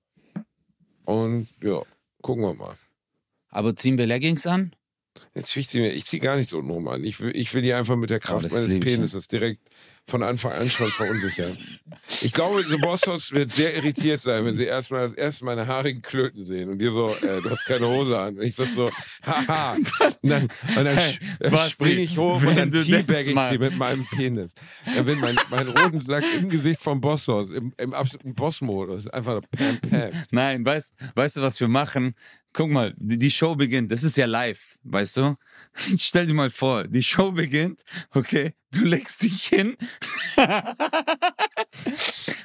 Und 1.06 1.48
ja, 1.62 1.82
gucken 2.22 2.44
wir 2.44 2.54
mal. 2.54 2.76
Aber 3.50 3.76
ziehen 3.76 3.98
wir 3.98 4.08
Leggings 4.08 4.48
an? 4.48 4.74
Natürlich 5.34 5.70
zieh 5.70 5.80
mir, 5.80 5.94
ich 5.94 6.06
ziehe 6.06 6.22
gar 6.22 6.36
nicht 6.38 6.50
so 6.50 6.60
rum 6.60 6.88
an. 6.88 7.04
Ich 7.04 7.20
will, 7.20 7.36
ich 7.36 7.54
will 7.54 7.62
die 7.62 7.74
einfach 7.74 7.96
mit 7.96 8.10
der 8.10 8.20
Kraft 8.20 8.48
Oh, 8.52 8.54
meines 8.54 8.72
ich, 8.72 8.80
Penises 8.82 9.28
direkt 9.28 9.70
von 10.08 10.22
Anfang 10.22 10.52
an 10.52 10.70
schon 10.70 10.92
verunsichern. 10.92 11.58
Ich 12.22 12.32
glaube, 12.32 12.64
The 12.70 12.78
Boss 12.78 13.08
House 13.08 13.32
wird 13.32 13.52
sehr 13.52 13.76
irritiert 13.76 14.22
sein, 14.22 14.46
wenn 14.46 14.56
sie 14.56 14.66
erstmal 14.66 15.08
das 15.08 15.14
erste 15.14 15.46
Mal 15.46 15.56
meine 15.56 15.68
haarigen 15.68 16.02
Klöten 16.02 16.44
sehen 16.44 16.70
und 16.70 16.80
die 16.80 16.88
so, 16.88 17.16
äh, 17.22 17.42
du 17.42 17.50
hast 17.50 17.66
keine 17.66 17.88
Hose 17.88 18.20
an. 18.20 18.38
Und 18.38 18.44
ich 18.44 18.56
sag 18.56 18.68
so, 18.68 18.90
haha. 19.26 19.74
Und 19.74 20.30
dann, 20.30 20.44
und 20.44 20.76
dann, 20.76 20.98
Hey, 20.98 21.18
Basti, 21.40 21.72
springe 21.72 22.02
ich 22.02 22.18
hoch 22.18 22.44
und 22.44 22.58
dann 22.58 22.72
teabag 22.72 23.26
ich 23.26 23.40
sie 23.40 23.58
mit 23.58 23.78
meinem 23.78 24.06
Penis. 24.08 24.52
Dann 24.86 25.06
bin 25.06 25.20
mein, 25.20 25.36
mein 25.50 25.68
roten 25.68 26.02
Sack 26.02 26.24
im 26.38 26.50
Gesicht 26.50 26.82
vom 26.82 27.00
Boss 27.00 27.28
House, 27.28 27.50
im, 27.50 27.74
im 27.78 27.94
absoluten 27.94 28.36
Boss-Modus. 28.36 29.08
Einfach 29.08 29.42
pam, 29.52 29.80
pam. 29.80 30.10
Nein, 30.32 30.66
weißt, 30.66 30.94
weißt 31.16 31.38
du, 31.38 31.42
was 31.42 31.60
wir 31.60 31.68
machen? 31.68 32.16
Guck 32.54 32.70
mal, 32.70 32.94
die, 32.98 33.18
die 33.18 33.32
Show 33.32 33.56
beginnt. 33.56 33.92
Das 33.92 34.04
ist 34.04 34.18
ja 34.18 34.26
live, 34.26 34.78
weißt 34.84 35.18
du? 35.18 35.36
Stell 35.98 36.28
dir 36.28 36.34
mal 36.34 36.50
vor, 36.50 36.86
die 36.86 37.04
Show 37.04 37.32
beginnt, 37.32 37.82
okay? 38.12 38.54
Du 38.72 38.84
legst 38.84 39.24
dich 39.24 39.48
hin 39.48 39.78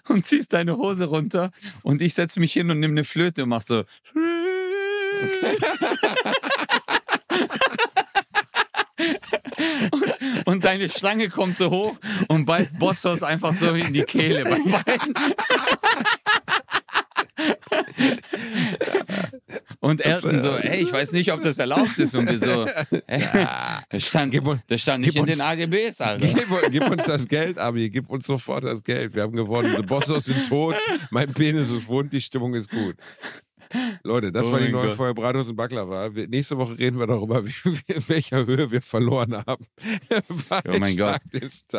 und 0.09 0.27
ziehst 0.27 0.53
deine 0.53 0.77
Hose 0.77 1.07
runter 1.07 1.51
und 1.83 2.03
ich 2.03 2.15
setze 2.15 2.41
mich 2.41 2.53
hin 2.53 2.71
und 2.71 2.81
nehme 2.81 2.93
eine 2.93 3.05
Flöte 3.05 3.45
und 3.45 3.49
mach 3.49 3.63
so. 3.63 3.85
Und, 9.91 10.47
und 10.47 10.65
deine 10.65 10.89
Schlange 10.91 11.29
kommt 11.29 11.57
so 11.57 11.71
hoch 11.71 11.97
und 12.29 12.45
beißt 12.45 12.79
Bossos 12.79 13.23
einfach 13.23 13.55
so 13.55 13.75
in 13.75 13.93
die 13.93 14.03
Kehle 14.03 14.45
bei 14.45 14.59
beiden. 14.59 15.15
Und 19.81 20.05
Elton 20.05 20.41
so, 20.41 20.59
hey, 20.59 20.83
ich 20.83 20.93
weiß 20.93 21.13
nicht, 21.13 21.33
ob 21.33 21.43
das 21.43 21.59
erlaubt 21.59 21.99
ist. 21.99 22.15
Und 22.15 22.29
wir 22.31 22.39
so, 22.39 22.67
hey, 23.07 23.47
das 23.89 24.05
stand, 24.05 24.39
das 24.67 24.81
stand 24.83 25.05
nicht 25.05 25.17
in 25.17 25.25
den 25.25 25.41
AGBs, 25.41 26.03
Alter. 26.03 26.27
Gib, 26.27 26.71
gib 26.71 26.91
uns 26.91 27.07
das 27.07 27.27
Geld, 27.27 27.59
Abi. 27.59 27.89
Gib 27.89 28.11
uns 28.11 28.27
sofort 28.27 28.65
das 28.65 28.83
Geld. 28.83 29.15
Wir 29.15 29.23
haben 29.23 29.33
gewonnen. 29.33 29.75
Die 29.77 29.83
Bossos 29.83 30.27
sind 30.27 30.47
tot. 30.49 30.77
Mein 31.11 31.33
Penis 31.33 31.71
ist 31.71 31.89
wund. 31.89 32.13
Die 32.13 32.21
Stimmung 32.21 32.55
ist 32.55 32.71
gut. 32.71 32.97
Leute, 34.03 34.33
das 34.33 34.47
Oh 34.47 34.53
war 34.53 34.61
die 34.61 34.73
neue. 34.73 34.95
Folge 34.95 35.15
Bratwurst 35.15 35.51
und 35.51 35.57
Baklava. 35.57 36.09
Nächste 36.09 36.59
Woche 36.59 36.79
reden 36.79 36.99
wir 36.99 37.07
darüber, 37.07 37.45
wie, 37.47 37.53
wie, 37.65 37.93
in 37.93 38.09
welcher 38.09 38.45
Höhe 38.45 38.71
wir 38.71 38.83
verloren 38.83 39.37
haben. 39.37 39.65
Oh 40.51 40.79
mein 40.79 40.97
Gott. 40.97 41.21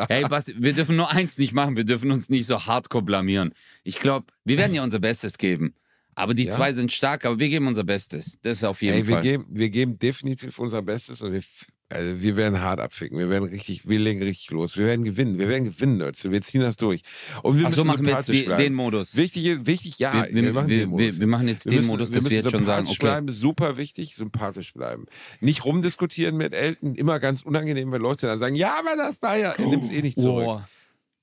Hey, 0.08 0.26
was, 0.30 0.54
wir 0.58 0.74
dürfen 0.74 0.96
nur 0.96 1.12
eins 1.12 1.38
nicht 1.38 1.54
machen, 1.54 1.76
wir 1.76 1.84
dürfen 1.84 2.12
uns 2.12 2.30
nicht 2.30 2.46
so 2.46 2.66
hardcore 2.66 3.04
blamieren. 3.04 3.54
Ich 3.84 4.00
glaube, 4.00 4.28
wir 4.46 4.58
werden 4.58 4.74
ja 4.74 4.84
unser 4.84 5.00
Bestes 5.00 5.38
geben. 5.38 5.76
Aber 6.22 6.34
die 6.36 6.44
Ja. 6.46 6.52
zwei 6.52 6.72
sind 6.74 6.92
stark, 6.92 7.26
aber 7.26 7.40
wir 7.40 7.50
geben 7.50 7.68
unser 7.68 7.84
Bestes. 7.84 8.38
Das 8.44 8.58
ist 8.58 8.64
auf 8.64 8.82
jeden 8.82 8.96
Ey, 8.98 9.08
wir 9.08 9.14
Fall. 9.16 9.24
geben, 9.24 9.46
wir 9.50 9.70
geben 9.70 9.98
definitiv 9.98 10.60
unser 10.60 10.82
Bestes 10.84 11.22
und 11.24 11.34
wir, 11.34 11.42
also 11.90 12.22
wir 12.22 12.38
werden 12.38 12.62
hart 12.62 12.80
abficken. 12.80 13.18
Wir 13.18 13.30
werden 13.30 13.50
richtig, 13.50 13.88
wir 13.90 13.98
legen 14.00 14.22
richtig 14.22 14.52
los. 14.52 14.78
Wir 14.78 14.86
werden 14.86 15.04
gewinnen. 15.04 15.40
Wir 15.40 15.50
werden 15.50 15.66
gewinnen, 15.66 15.98
Leute. 15.98 16.32
Wir 16.32 16.42
ziehen 16.42 16.62
das 16.62 16.76
durch. 16.78 17.02
Und 17.42 17.60
wir 17.60 17.68
Ach 17.68 17.74
so, 17.74 17.84
machen 17.84 18.06
wir 18.06 18.14
jetzt 18.14 18.30
die, 18.32 18.46
den 18.46 18.74
Modus. 18.76 19.16
Wichtig, 19.16 19.66
wichtig, 19.66 19.98
ja, 20.00 20.26
wir, 20.30 20.44
wir, 20.44 20.54
machen 20.54 20.70
wir, 20.70 20.78
den 20.80 20.90
Modus. 20.90 21.20
wir, 21.20 21.28
machen 21.28 21.48
jetzt 21.48 21.66
den 21.66 21.74
müssen- 21.76 21.88
Modus, 21.88 22.12
dass 22.12 22.30
wir 22.30 22.38
jetzt 22.38 22.52
schon 22.52 22.66
sagen, 22.66 22.84
sympathisch 22.86 23.00
okay. 23.00 23.08
bleiben, 23.08 23.32
super 23.32 23.78
wichtig, 23.78 24.16
sympathisch 24.16 24.74
bleiben. 24.74 25.06
Nicht 25.40 25.66
rumdiskutieren 25.66 26.38
mit 26.38 26.54
Eltern, 26.54 26.96
immer 26.96 27.20
ganz 27.20 27.42
unangenehm, 27.42 27.92
wenn 27.92 28.02
Leute 28.02 28.28
dann 28.28 28.40
sagen, 28.40 28.56
ja, 28.56 28.78
aber 28.80 28.96
das 28.96 29.22
war 29.22 29.38
ja, 29.38 29.54
nimm's 29.58 29.90
eh 29.92 30.02
nicht 30.02 30.18
zurück. 30.20 30.46
Boah. 30.46 30.70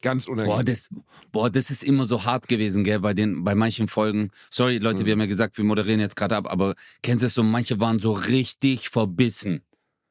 Ganz 0.00 0.26
unangenehm. 0.28 0.56
Boah, 0.56 0.64
das, 0.64 0.90
boah, 1.32 1.50
das 1.50 1.70
ist 1.70 1.82
immer 1.82 2.06
so 2.06 2.24
hart 2.24 2.46
gewesen, 2.46 2.84
gell, 2.84 3.00
bei 3.00 3.14
den, 3.14 3.42
bei 3.42 3.54
manchen 3.54 3.88
Folgen. 3.88 4.30
Sorry, 4.50 4.78
Leute, 4.78 5.02
Mhm. 5.02 5.06
wir 5.06 5.12
haben 5.12 5.20
ja 5.20 5.26
gesagt, 5.26 5.56
wir 5.58 5.64
moderieren 5.64 5.98
jetzt 6.00 6.14
gerade 6.16 6.36
ab, 6.36 6.46
aber 6.48 6.74
kennst 7.02 7.22
du 7.22 7.26
es 7.26 7.34
so, 7.34 7.42
manche 7.42 7.80
waren 7.80 7.98
so 7.98 8.12
richtig 8.12 8.90
verbissen. 8.90 9.62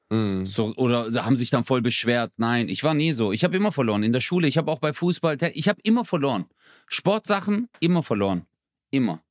Mhm. 0.09 0.45
So, 0.45 0.73
oder 0.75 1.25
haben 1.25 1.37
sich 1.37 1.49
dann 1.49 1.63
voll 1.63 1.81
beschwert. 1.81 2.33
Nein, 2.37 2.67
ich 2.69 2.83
war 2.83 2.93
nie 2.93 3.11
so. 3.13 3.31
Ich 3.31 3.43
habe 3.43 3.55
immer 3.55 3.71
verloren. 3.71 4.03
In 4.03 4.13
der 4.13 4.21
Schule, 4.21 4.47
ich 4.47 4.57
habe 4.57 4.71
auch 4.71 4.79
bei 4.79 4.91
Fußball, 4.93 5.37
ich 5.53 5.67
habe 5.69 5.79
immer 5.83 6.03
verloren. 6.05 6.45
Sportsachen, 6.87 7.69
immer 7.79 8.03
verloren. 8.03 8.45
Immer. 8.91 9.21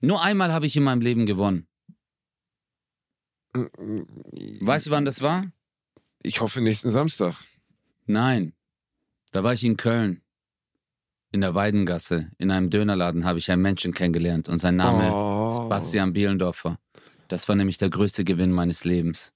Nur 0.00 0.22
einmal 0.22 0.52
habe 0.52 0.66
ich 0.66 0.76
in 0.76 0.82
meinem 0.84 1.00
Leben 1.00 1.26
gewonnen. 1.26 1.66
Weißt 4.60 4.86
du, 4.86 4.90
wann 4.90 5.04
das 5.06 5.22
war? 5.22 5.50
Ich 6.22 6.40
hoffe 6.40 6.60
nächsten 6.60 6.92
Samstag. 6.92 7.34
Nein. 8.06 8.52
Da 9.36 9.44
war 9.44 9.52
ich 9.52 9.64
in 9.64 9.76
Köln. 9.76 10.22
In 11.30 11.42
der 11.42 11.54
Weidengasse. 11.54 12.30
In 12.38 12.50
einem 12.50 12.70
Dönerladen 12.70 13.26
habe 13.26 13.38
ich 13.38 13.50
einen 13.50 13.60
Menschen 13.60 13.92
kennengelernt 13.92 14.48
und 14.48 14.60
sein 14.60 14.76
Name 14.76 15.12
Oh. 15.12 15.50
ist 15.50 15.68
Bastian 15.68 16.14
Bielendorfer. 16.14 16.78
Das 17.28 17.46
war 17.46 17.54
nämlich 17.54 17.76
der 17.76 17.90
größte 17.90 18.24
Gewinn 18.24 18.50
meines 18.50 18.84
Lebens. 18.84 19.34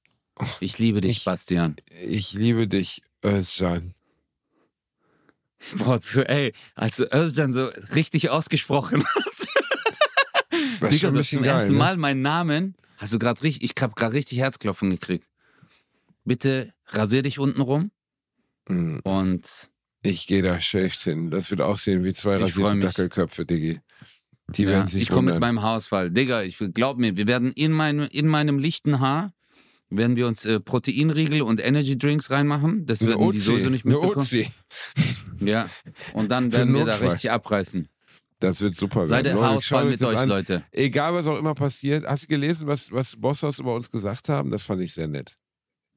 Ich 0.60 0.78
liebe 0.78 1.02
dich, 1.02 1.18
Ich- 1.18 1.24
Bastian. 1.26 1.76
Ich 2.02 2.32
liebe 2.32 2.66
dich, 2.66 3.02
Özcan. 3.22 3.92
Boah, 5.76 6.00
so, 6.00 6.22
ey, 6.22 6.54
als 6.76 6.96
du 6.96 7.04
Özcan 7.14 7.52
so 7.52 7.66
richtig 7.94 8.30
ausgesprochen 8.30 9.04
hast. 9.14 9.48
Das 10.80 10.92
ist 10.94 11.02
Digga, 11.02 11.10
das 11.12 11.28
zum 11.28 11.42
geil, 11.42 11.52
ersten 11.52 11.72
ne? 11.72 11.78
Mal 11.78 11.98
meinen 11.98 12.22
Namen. 12.22 12.74
Hast 12.96 13.12
du 13.12 13.18
gerade 13.18 13.42
richtig, 13.42 13.70
ich 13.76 13.82
hab 13.82 13.96
gerade 13.96 14.14
richtig 14.14 14.38
Herzklopfen 14.38 14.88
gekriegt. 14.88 15.28
Bitte 16.24 16.72
rasier 16.86 17.20
dich 17.20 17.38
unten 17.38 17.60
rum 17.60 17.90
Mhm. 18.66 19.00
und 19.04 19.70
Ich 20.02 20.26
gehe 20.26 20.42
da 20.42 20.60
shaved 20.60 21.00
hin. 21.00 21.30
Das 21.30 21.50
wird 21.50 21.60
aussehen 21.60 22.04
wie 22.04 22.12
zwei 22.12 22.36
rasierte. 22.36 22.80
Dackelköpfe, 22.80 23.44
Diggi. 23.44 23.80
Die 24.48 24.64
ja, 24.64 24.70
werden 24.70 24.88
sich 24.88 25.02
ich 25.02 25.08
komme 25.10 25.32
mit 25.32 25.40
meinem 25.40 25.62
Haarausfall. 25.62 26.10
Digga, 26.10 26.42
ich 26.42 26.58
glaub 26.74 26.98
mir, 26.98 27.16
wir 27.16 27.26
werden 27.26 27.52
in, 27.52 27.72
mein, 27.72 28.00
in 28.00 28.26
meinem 28.26 28.58
lichten 28.58 29.00
Haar 29.00 29.32
werden 29.90 30.16
wir 30.16 30.26
uns 30.26 30.44
äh, 30.46 30.60
Proteinriegel 30.60 31.42
und 31.42 31.60
Energy 31.60 31.98
Drinks 31.98 32.30
reinmachen. 32.30 32.86
Das 32.86 33.04
werden 33.04 33.30
die 33.32 33.38
sowieso 33.38 33.70
nicht 33.70 33.84
mitbekommen. 33.84 34.46
Ja. 35.40 35.68
Und 36.14 36.30
dann 36.30 36.52
werden 36.52 36.74
wir 36.74 36.84
da 36.84 36.94
richtig 36.96 37.30
abreißen. 37.30 37.88
Das 38.38 38.60
wird 38.62 38.74
super 38.74 39.04
Seid. 39.04 39.26
Leute, 39.26 39.40
Haarausfall 39.40 39.84
mit 39.86 40.02
euch, 40.02 40.16
an. 40.16 40.28
Leute. 40.28 40.64
Egal, 40.70 41.12
was 41.12 41.26
auch 41.26 41.38
immer 41.38 41.54
passiert. 41.54 42.06
Hast 42.06 42.22
du 42.22 42.26
gelesen, 42.28 42.66
was, 42.66 42.90
was 42.90 43.16
Bosshaus 43.16 43.58
über 43.58 43.74
uns 43.74 43.90
gesagt 43.90 44.28
haben? 44.30 44.50
Das 44.50 44.62
fand 44.62 44.80
ich 44.80 44.94
sehr 44.94 45.08
nett. 45.08 45.36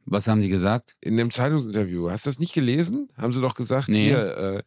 Was 0.06 0.28
haben 0.28 0.42
die 0.42 0.50
gesagt? 0.50 0.96
In 1.02 1.18
dem 1.18 1.32
Zeitungsinterview. 1.32 2.10
Hast 2.10 2.26
du 2.26 2.30
das 2.30 2.40
nicht 2.40 2.54
gelesen? 2.54 3.10
Haben 3.18 3.34
sie 3.34 3.42
doch 3.42 3.56
gesagt, 3.56 3.88
Nee. 3.90 4.06
hier, 4.10 4.38
äh, 4.38 4.64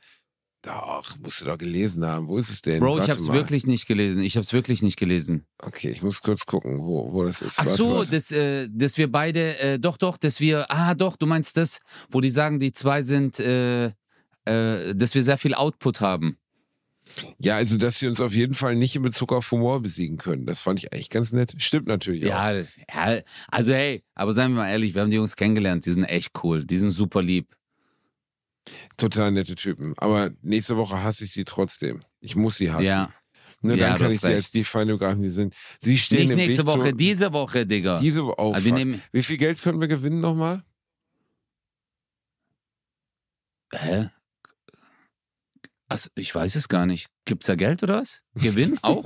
Doch, 0.62 1.04
musst 1.22 1.42
du 1.42 1.44
doch 1.44 1.58
gelesen 1.58 2.04
haben. 2.04 2.26
Wo 2.26 2.38
ist 2.38 2.50
es 2.50 2.60
denn? 2.62 2.80
Bro, 2.80 2.94
ich 2.94 3.00
Warte 3.00 3.12
hab's 3.12 3.26
mal. 3.28 3.34
wirklich 3.34 3.66
nicht 3.66 3.86
gelesen. 3.86 4.22
Ich 4.24 4.36
hab's 4.36 4.52
wirklich 4.52 4.82
nicht 4.82 4.98
gelesen. 4.98 5.46
Okay, 5.62 5.90
ich 5.90 6.02
muss 6.02 6.22
kurz 6.22 6.44
gucken, 6.46 6.78
wo, 6.80 7.12
wo 7.12 7.22
das 7.24 7.40
ist. 7.42 7.58
Ach 7.58 7.66
Warte, 7.66 7.76
so, 7.82 8.04
dass, 8.04 8.32
äh, 8.32 8.68
dass 8.72 8.98
wir 8.98 9.12
beide, 9.12 9.58
äh, 9.60 9.78
doch, 9.78 9.96
doch, 9.96 10.16
dass 10.16 10.40
wir, 10.40 10.68
ah, 10.70 10.94
doch, 10.94 11.16
du 11.16 11.26
meinst 11.26 11.56
das, 11.56 11.80
wo 12.08 12.20
die 12.20 12.30
sagen, 12.30 12.58
die 12.58 12.72
zwei 12.72 13.02
sind, 13.02 13.38
äh, 13.38 13.92
äh, 14.44 14.94
dass 14.94 15.14
wir 15.14 15.22
sehr 15.22 15.38
viel 15.38 15.54
Output 15.54 16.00
haben. 16.00 16.36
Ja, 17.38 17.56
also, 17.56 17.76
dass 17.78 17.98
sie 17.98 18.06
uns 18.08 18.20
auf 18.20 18.34
jeden 18.34 18.54
Fall 18.54 18.74
nicht 18.76 18.94
in 18.96 19.02
Bezug 19.02 19.32
auf 19.32 19.50
Humor 19.50 19.80
besiegen 19.80 20.18
können. 20.18 20.44
Das 20.46 20.60
fand 20.60 20.78
ich 20.80 20.92
eigentlich 20.92 21.10
ganz 21.10 21.32
nett. 21.32 21.54
Stimmt 21.58 21.86
natürlich 21.86 22.24
auch. 22.26 22.28
Ja, 22.28 22.52
das, 22.52 22.76
ja, 22.76 23.20
also 23.50 23.72
hey, 23.72 24.04
aber 24.14 24.32
seien 24.34 24.52
wir 24.52 24.58
mal 24.62 24.70
ehrlich, 24.70 24.94
wir 24.94 25.02
haben 25.02 25.10
die 25.10 25.16
Jungs 25.16 25.36
kennengelernt, 25.36 25.86
die 25.86 25.92
sind 25.92 26.04
echt 26.04 26.32
cool, 26.42 26.64
die 26.64 26.76
sind 26.76 26.90
super 26.90 27.22
lieb. 27.22 27.56
Total 28.96 29.30
nette 29.32 29.54
Typen. 29.54 29.94
Aber 29.96 30.30
nächste 30.42 30.76
Woche 30.76 31.02
hasse 31.02 31.24
ich 31.24 31.32
sie 31.32 31.44
trotzdem. 31.44 32.02
Ich 32.20 32.34
muss 32.36 32.56
sie 32.56 32.70
hassen. 32.72 32.84
Ja, 32.84 33.10
Ne, 33.62 33.76
Ja, 33.76 33.88
dann 33.88 33.98
kann 33.98 34.12
ich 34.12 34.20
sie 34.20 34.26
als 34.26 34.36
recht. 34.46 34.54
die 34.54 34.64
Feinde 34.64 34.92
begreifen, 34.94 35.22
die 35.22 35.30
sind. 35.30 35.54
Sie 35.80 35.96
stehen 35.96 36.18
nicht 36.22 36.30
im 36.32 36.36
nächste 36.36 36.62
Weg 36.66 36.66
Woche, 36.66 36.90
zu, 36.90 36.96
diese 36.96 37.32
Woche, 37.32 37.64
Digga. 37.66 37.98
diese 38.00 38.24
Woche. 38.26 38.34
Oh, 38.38 38.52
Also 38.52 38.68
Wie 39.12 39.22
viel 39.22 39.38
Geld 39.38 39.62
können 39.62 39.80
wir 39.80 39.88
gewinnen 39.88 40.20
nochmal? 40.20 40.62
hä? 43.72 44.10
Also, 45.88 46.08
ich 46.16 46.34
weiß 46.34 46.54
es 46.56 46.68
gar 46.68 46.86
nicht. 46.86 47.06
Gibt's 47.24 47.46
da 47.46 47.54
Geld 47.54 47.82
oder 47.82 48.00
was? 48.00 48.22
Gewinn 48.34 48.78
auch? 48.82 49.04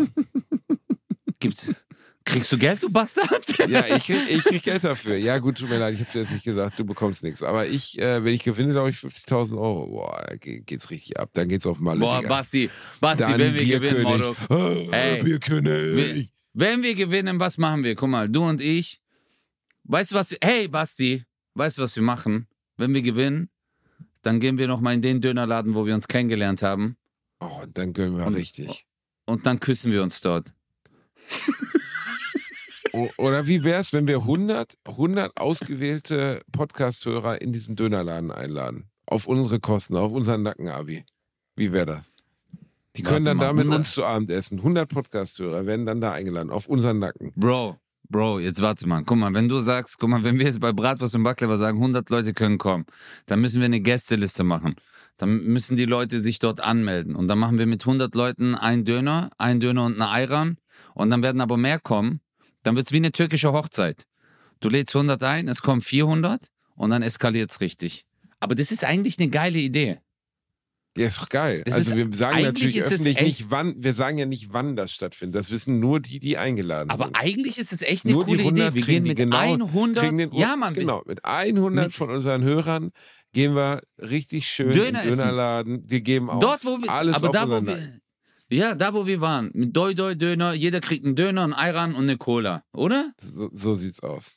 Gibt's, 1.41 1.75
kriegst 2.25 2.53
du 2.53 2.59
Geld, 2.59 2.83
du 2.83 2.91
Bastard? 2.91 3.47
Ja, 3.69 3.85
ich 3.87 4.05
krieg, 4.05 4.19
ich 4.31 4.45
krieg 4.45 4.63
Geld 4.63 4.85
dafür. 4.85 5.17
Ja, 5.17 5.39
gut, 5.39 5.59
tut 5.59 5.69
mir 5.71 5.79
leid, 5.79 5.95
ich 5.95 6.01
habe 6.01 6.11
dir 6.13 6.23
das 6.23 6.31
nicht 6.31 6.45
gesagt, 6.45 6.79
du 6.79 6.85
bekommst 6.85 7.23
nichts. 7.23 7.43
Aber 7.43 7.67
ich, 7.67 7.99
äh, 7.99 8.23
wenn 8.25 8.35
ich 8.35 8.43
gewinne, 8.43 8.73
glaube 8.73 8.91
ich 8.91 8.97
50.000 8.97 9.53
Euro. 9.59 9.87
Boah, 9.87 10.25
da 10.29 10.37
ge- 10.37 10.61
geht's 10.61 10.91
richtig 10.91 11.19
ab. 11.19 11.31
Dann 11.33 11.49
geht's 11.49 11.67
auf 11.67 11.81
Malle. 11.81 12.01
Boah, 12.01 12.19
Digga. 12.21 12.29
Basti, 12.29 12.71
Basti, 13.01 13.23
Dann 13.25 13.39
wenn 13.39 13.55
wir 13.55 13.65
gewinnen. 13.81 14.03
Motto. 14.03 14.37
Ah, 14.51 14.75
Ey, 14.97 15.23
Bierkönig. 15.23 16.31
Wenn 16.53 16.83
wir 16.83 16.95
gewinnen, 16.95 17.41
was 17.41 17.57
machen 17.59 17.85
wir? 17.85 17.95
Guck 17.95 18.09
mal, 18.11 18.29
du 18.29 18.43
und 18.45 18.61
ich. 18.61 19.01
Weißt 19.85 20.13
du 20.13 20.17
was? 20.17 20.31
Wir, 20.31 20.39
hey, 20.43 20.69
Basti, 20.69 21.25
weißt 21.55 21.79
du, 21.79 21.83
was 21.83 21.97
wir 21.97 22.03
machen? 22.03 22.47
Wenn 22.77 22.93
wir 22.95 23.03
gewinnen, 23.03 23.49
dann 24.23 24.41
gehen 24.41 24.59
wir 24.59 24.69
nochmal 24.69 24.95
in 24.95 25.03
den 25.03 25.21
Dönerladen, 25.21 25.75
wo 25.75 25.87
wir 25.87 25.95
uns 25.95 26.09
kennengelernt 26.09 26.63
haben. 26.63 26.97
Oh, 27.41 27.63
dann 27.73 27.93
gönnen 27.93 28.17
wir 28.19 28.27
Und- 28.27 28.35
richtig. 28.35 28.87
Und 29.27 29.47
dann 29.47 29.61
küssen 29.61 29.93
wir 29.93 30.03
uns 30.03 30.21
dort. 30.21 30.53
Oder 33.19 33.47
wie 33.47 33.63
wär's, 33.63 33.93
wenn 33.93 34.07
wir 34.09 34.19
100, 34.19 34.75
100 34.85 35.37
ausgewählte 35.37 36.43
Podcast-Hörer 36.51 37.41
in 37.41 37.53
diesen 37.53 37.77
Dönerladen 37.77 38.31
einladen? 38.33 38.91
Auf 39.07 39.27
unsere 39.27 39.61
Kosten, 39.61 39.97
auf 39.97 40.13
unseren 40.13 40.43
Nacken, 40.43 40.69
Abi. 40.69 41.05
Wie 41.57 41.73
wäre 41.73 41.87
das? 41.87 42.13
Die 42.97 43.03
können 43.03 43.25
Warte 43.25 43.37
dann 43.37 43.37
mal, 43.37 43.45
da 43.47 43.53
mit 43.53 43.63
100 43.65 43.79
uns 43.79 43.93
zu 43.93 44.05
Abend 44.05 44.31
essen. 44.31 44.59
100 44.59 44.89
Podcast-Hörer 44.89 45.67
werden 45.67 45.87
dann 45.87 46.01
da 46.01 46.13
eingeladen, 46.13 46.51
auf 46.51 46.67
unseren 46.67 46.99
Nacken. 46.99 47.33
Bro, 47.37 47.79
Bro, 48.11 48.41
jetzt 48.41 48.61
warte 48.61 48.89
mal. 48.89 49.05
Guck 49.05 49.19
mal, 49.19 49.33
wenn 49.35 49.49
du 49.49 49.61
sagst, 49.61 50.01
guck 50.01 50.11
mal, 50.11 50.25
wenn 50.25 50.37
wir 50.37 50.47
jetzt 50.47 50.59
bei 50.59 50.73
Bratwurst 50.73 51.15
und 51.15 51.23
Baklava 51.23 51.57
sagen, 51.57 51.79
100 51.79 52.11
Leute 52.11 52.35
können 52.35 52.59
kommen, 52.59 52.85
dann 53.27 53.41
müssen 53.41 53.61
wir 53.61 53.67
eine 53.67 53.79
Gästeliste 53.79 54.43
machen. 54.43 54.75
Dann 55.17 55.45
müssen 55.45 55.77
die 55.77 55.85
Leute 55.85 56.19
sich 56.19 56.41
dort 56.41 56.59
anmelden. 56.59 57.15
Und 57.15 57.29
dann 57.29 57.39
machen 57.39 57.57
wir 57.57 57.67
mit 57.67 57.83
100 57.83 58.13
Leuten 58.17 58.57
einen 58.57 58.85
Döner, 58.85 59.31
einen 59.39 59.61
Döner 59.61 59.85
und 59.85 59.95
eine 59.95 60.09
Ayran. 60.09 60.57
Und 60.95 61.11
dann 61.11 61.23
werden 61.23 61.41
aber 61.41 61.57
mehr 61.57 61.79
kommen. 61.79 62.21
Dann 62.65 62.75
wird's 62.75 62.91
wie 62.91 62.97
eine 62.97 63.13
türkische 63.13 63.53
Hochzeit. 63.53 64.07
Du 64.59 64.69
lädst 64.69 64.97
100 64.97 65.23
ein, 65.23 65.47
es 65.47 65.63
kommen 65.63 65.81
400 65.81 66.49
und 66.75 66.91
dann 66.91 67.03
eskaliert's 67.03 67.61
richtig. 67.61 68.07
Aber 68.41 68.57
das 68.57 68.73
ist 68.73 68.85
eigentlich 68.85 69.21
eine 69.21 69.29
geile 69.29 69.61
Idee. 69.61 70.01
Ja, 71.01 71.07
ist 71.09 71.19
doch 71.21 71.29
geil. 71.29 71.63
Das 71.65 71.75
also 71.75 71.91
ist- 71.93 71.97
wir 71.97 72.17
sagen 72.17 72.43
natürlich 72.43 72.83
öffentlich 72.83 73.21
nicht, 73.21 73.51
wann, 73.51 73.75
wir 73.83 73.95
sagen 73.95 74.19
ja 74.19 74.27
nicht, 74.27 74.53
wann 74.53 74.77
das 74.77 74.93
stattfindet. 74.93 75.41
Das 75.41 75.51
wissen 75.51 75.81
nur 75.81 75.99
die, 76.01 76.19
die 76.21 76.37
eingeladen 76.37 76.91
Aber 76.91 77.07
sind. 77.07 77.17
eigentlich 77.17 77.59
ist 77.59 77.73
es 77.73 77.81
echt 77.83 78.05
eine 78.05 78.15
Nur 78.15 78.25
coole 78.27 78.43
100 78.43 78.69
Idee. 78.69 78.75
Wir 78.79 78.87
gehen 78.87 79.03
mit 79.05 79.17
genau- 79.17 79.39
100. 79.39 80.05
Kriegen 80.05 80.19
den, 80.19 80.33
ja, 80.35 80.57
Mann. 80.57 80.75
wir- 80.75 80.81
Genau, 80.83 81.03
mit 81.07 81.25
100 81.25 81.87
Mit- 81.87 81.95
von 81.95 82.11
unseren 82.11 82.43
Hörern 82.43 82.91
gehen 83.33 83.55
wir 83.55 83.81
richtig 83.99 84.47
schön 84.49 84.73
Döner 84.73 85.03
in. 85.03 85.11
Dönerladen. 85.11 85.87
Die 85.87 86.03
geben 86.03 86.29
auch 86.29 86.41
Dort, 86.41 86.65
wo 86.65 86.77
wir, 86.83 86.91
alles 86.91 87.15
aber 87.15 87.29
auf 87.29 87.35
da, 87.35 87.49
wo 87.49 87.65
wir, 87.67 88.01
ja, 88.51 88.75
da, 88.75 88.93
wo 88.93 89.07
wir 89.07 89.21
waren, 89.23 89.51
mit 89.55 89.75
Doi 89.77 89.95
Doi 89.95 90.15
Döner, 90.17 90.53
jeder 90.53 90.81
kriegt 90.81 91.05
einen 91.07 91.15
Döner, 91.17 91.45
einen 91.45 91.53
Ayran 91.55 91.95
und 91.95 92.03
eine 92.03 92.19
Cola, 92.19 92.63
oder? 92.75 93.13
So, 93.23 93.49
so 93.53 93.75
sieht's 93.75 94.01
aus. 94.03 94.37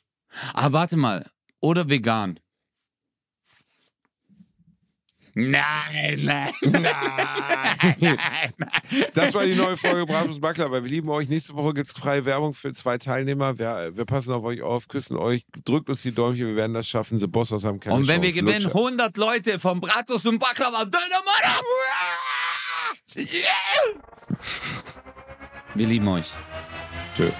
Ah, 0.54 0.72
warte 0.72 0.96
mal, 0.96 1.26
oder 1.60 1.88
vegan. 1.90 2.38
Nein, 5.36 6.20
nein, 6.22 6.52
nein, 6.62 8.18
Das 9.14 9.34
war 9.34 9.44
die 9.44 9.56
neue 9.56 9.76
Folge 9.76 10.06
Bravos 10.06 10.40
weil 10.40 10.70
wir 10.84 10.88
lieben 10.90 11.08
euch. 11.08 11.28
Nächste 11.28 11.54
Woche 11.56 11.74
gibt's 11.74 11.92
freie 11.92 12.24
Werbung 12.24 12.54
für 12.54 12.72
zwei 12.72 12.98
Teilnehmer. 12.98 13.58
Wir, 13.58 13.90
wir 13.96 14.04
passen 14.04 14.32
auf 14.32 14.44
euch 14.44 14.62
auf, 14.62 14.86
küssen 14.86 15.16
euch, 15.16 15.42
drückt 15.64 15.90
uns 15.90 16.02
die 16.02 16.12
Däumchen, 16.12 16.46
wir 16.46 16.54
werden 16.54 16.72
das 16.72 16.86
schaffen. 16.86 17.18
The 17.18 17.26
Boss 17.26 17.52
aus 17.52 17.64
haben 17.64 17.80
keine 17.80 17.96
Und 17.96 18.06
wenn 18.06 18.22
wir 18.22 18.30
Chance. 18.30 18.44
gewinnen, 18.44 18.62
Lutscher. 18.62 18.78
100 18.78 19.16
Leute 19.16 19.58
vom 19.58 19.80
Bratos 19.80 20.24
und 20.24 20.38
Baklava! 20.38 20.84
Yeah! 23.16 23.34
Wir 25.74 25.86
lieben 25.88 26.06
euch. 26.06 26.30
Tschö. 27.12 27.30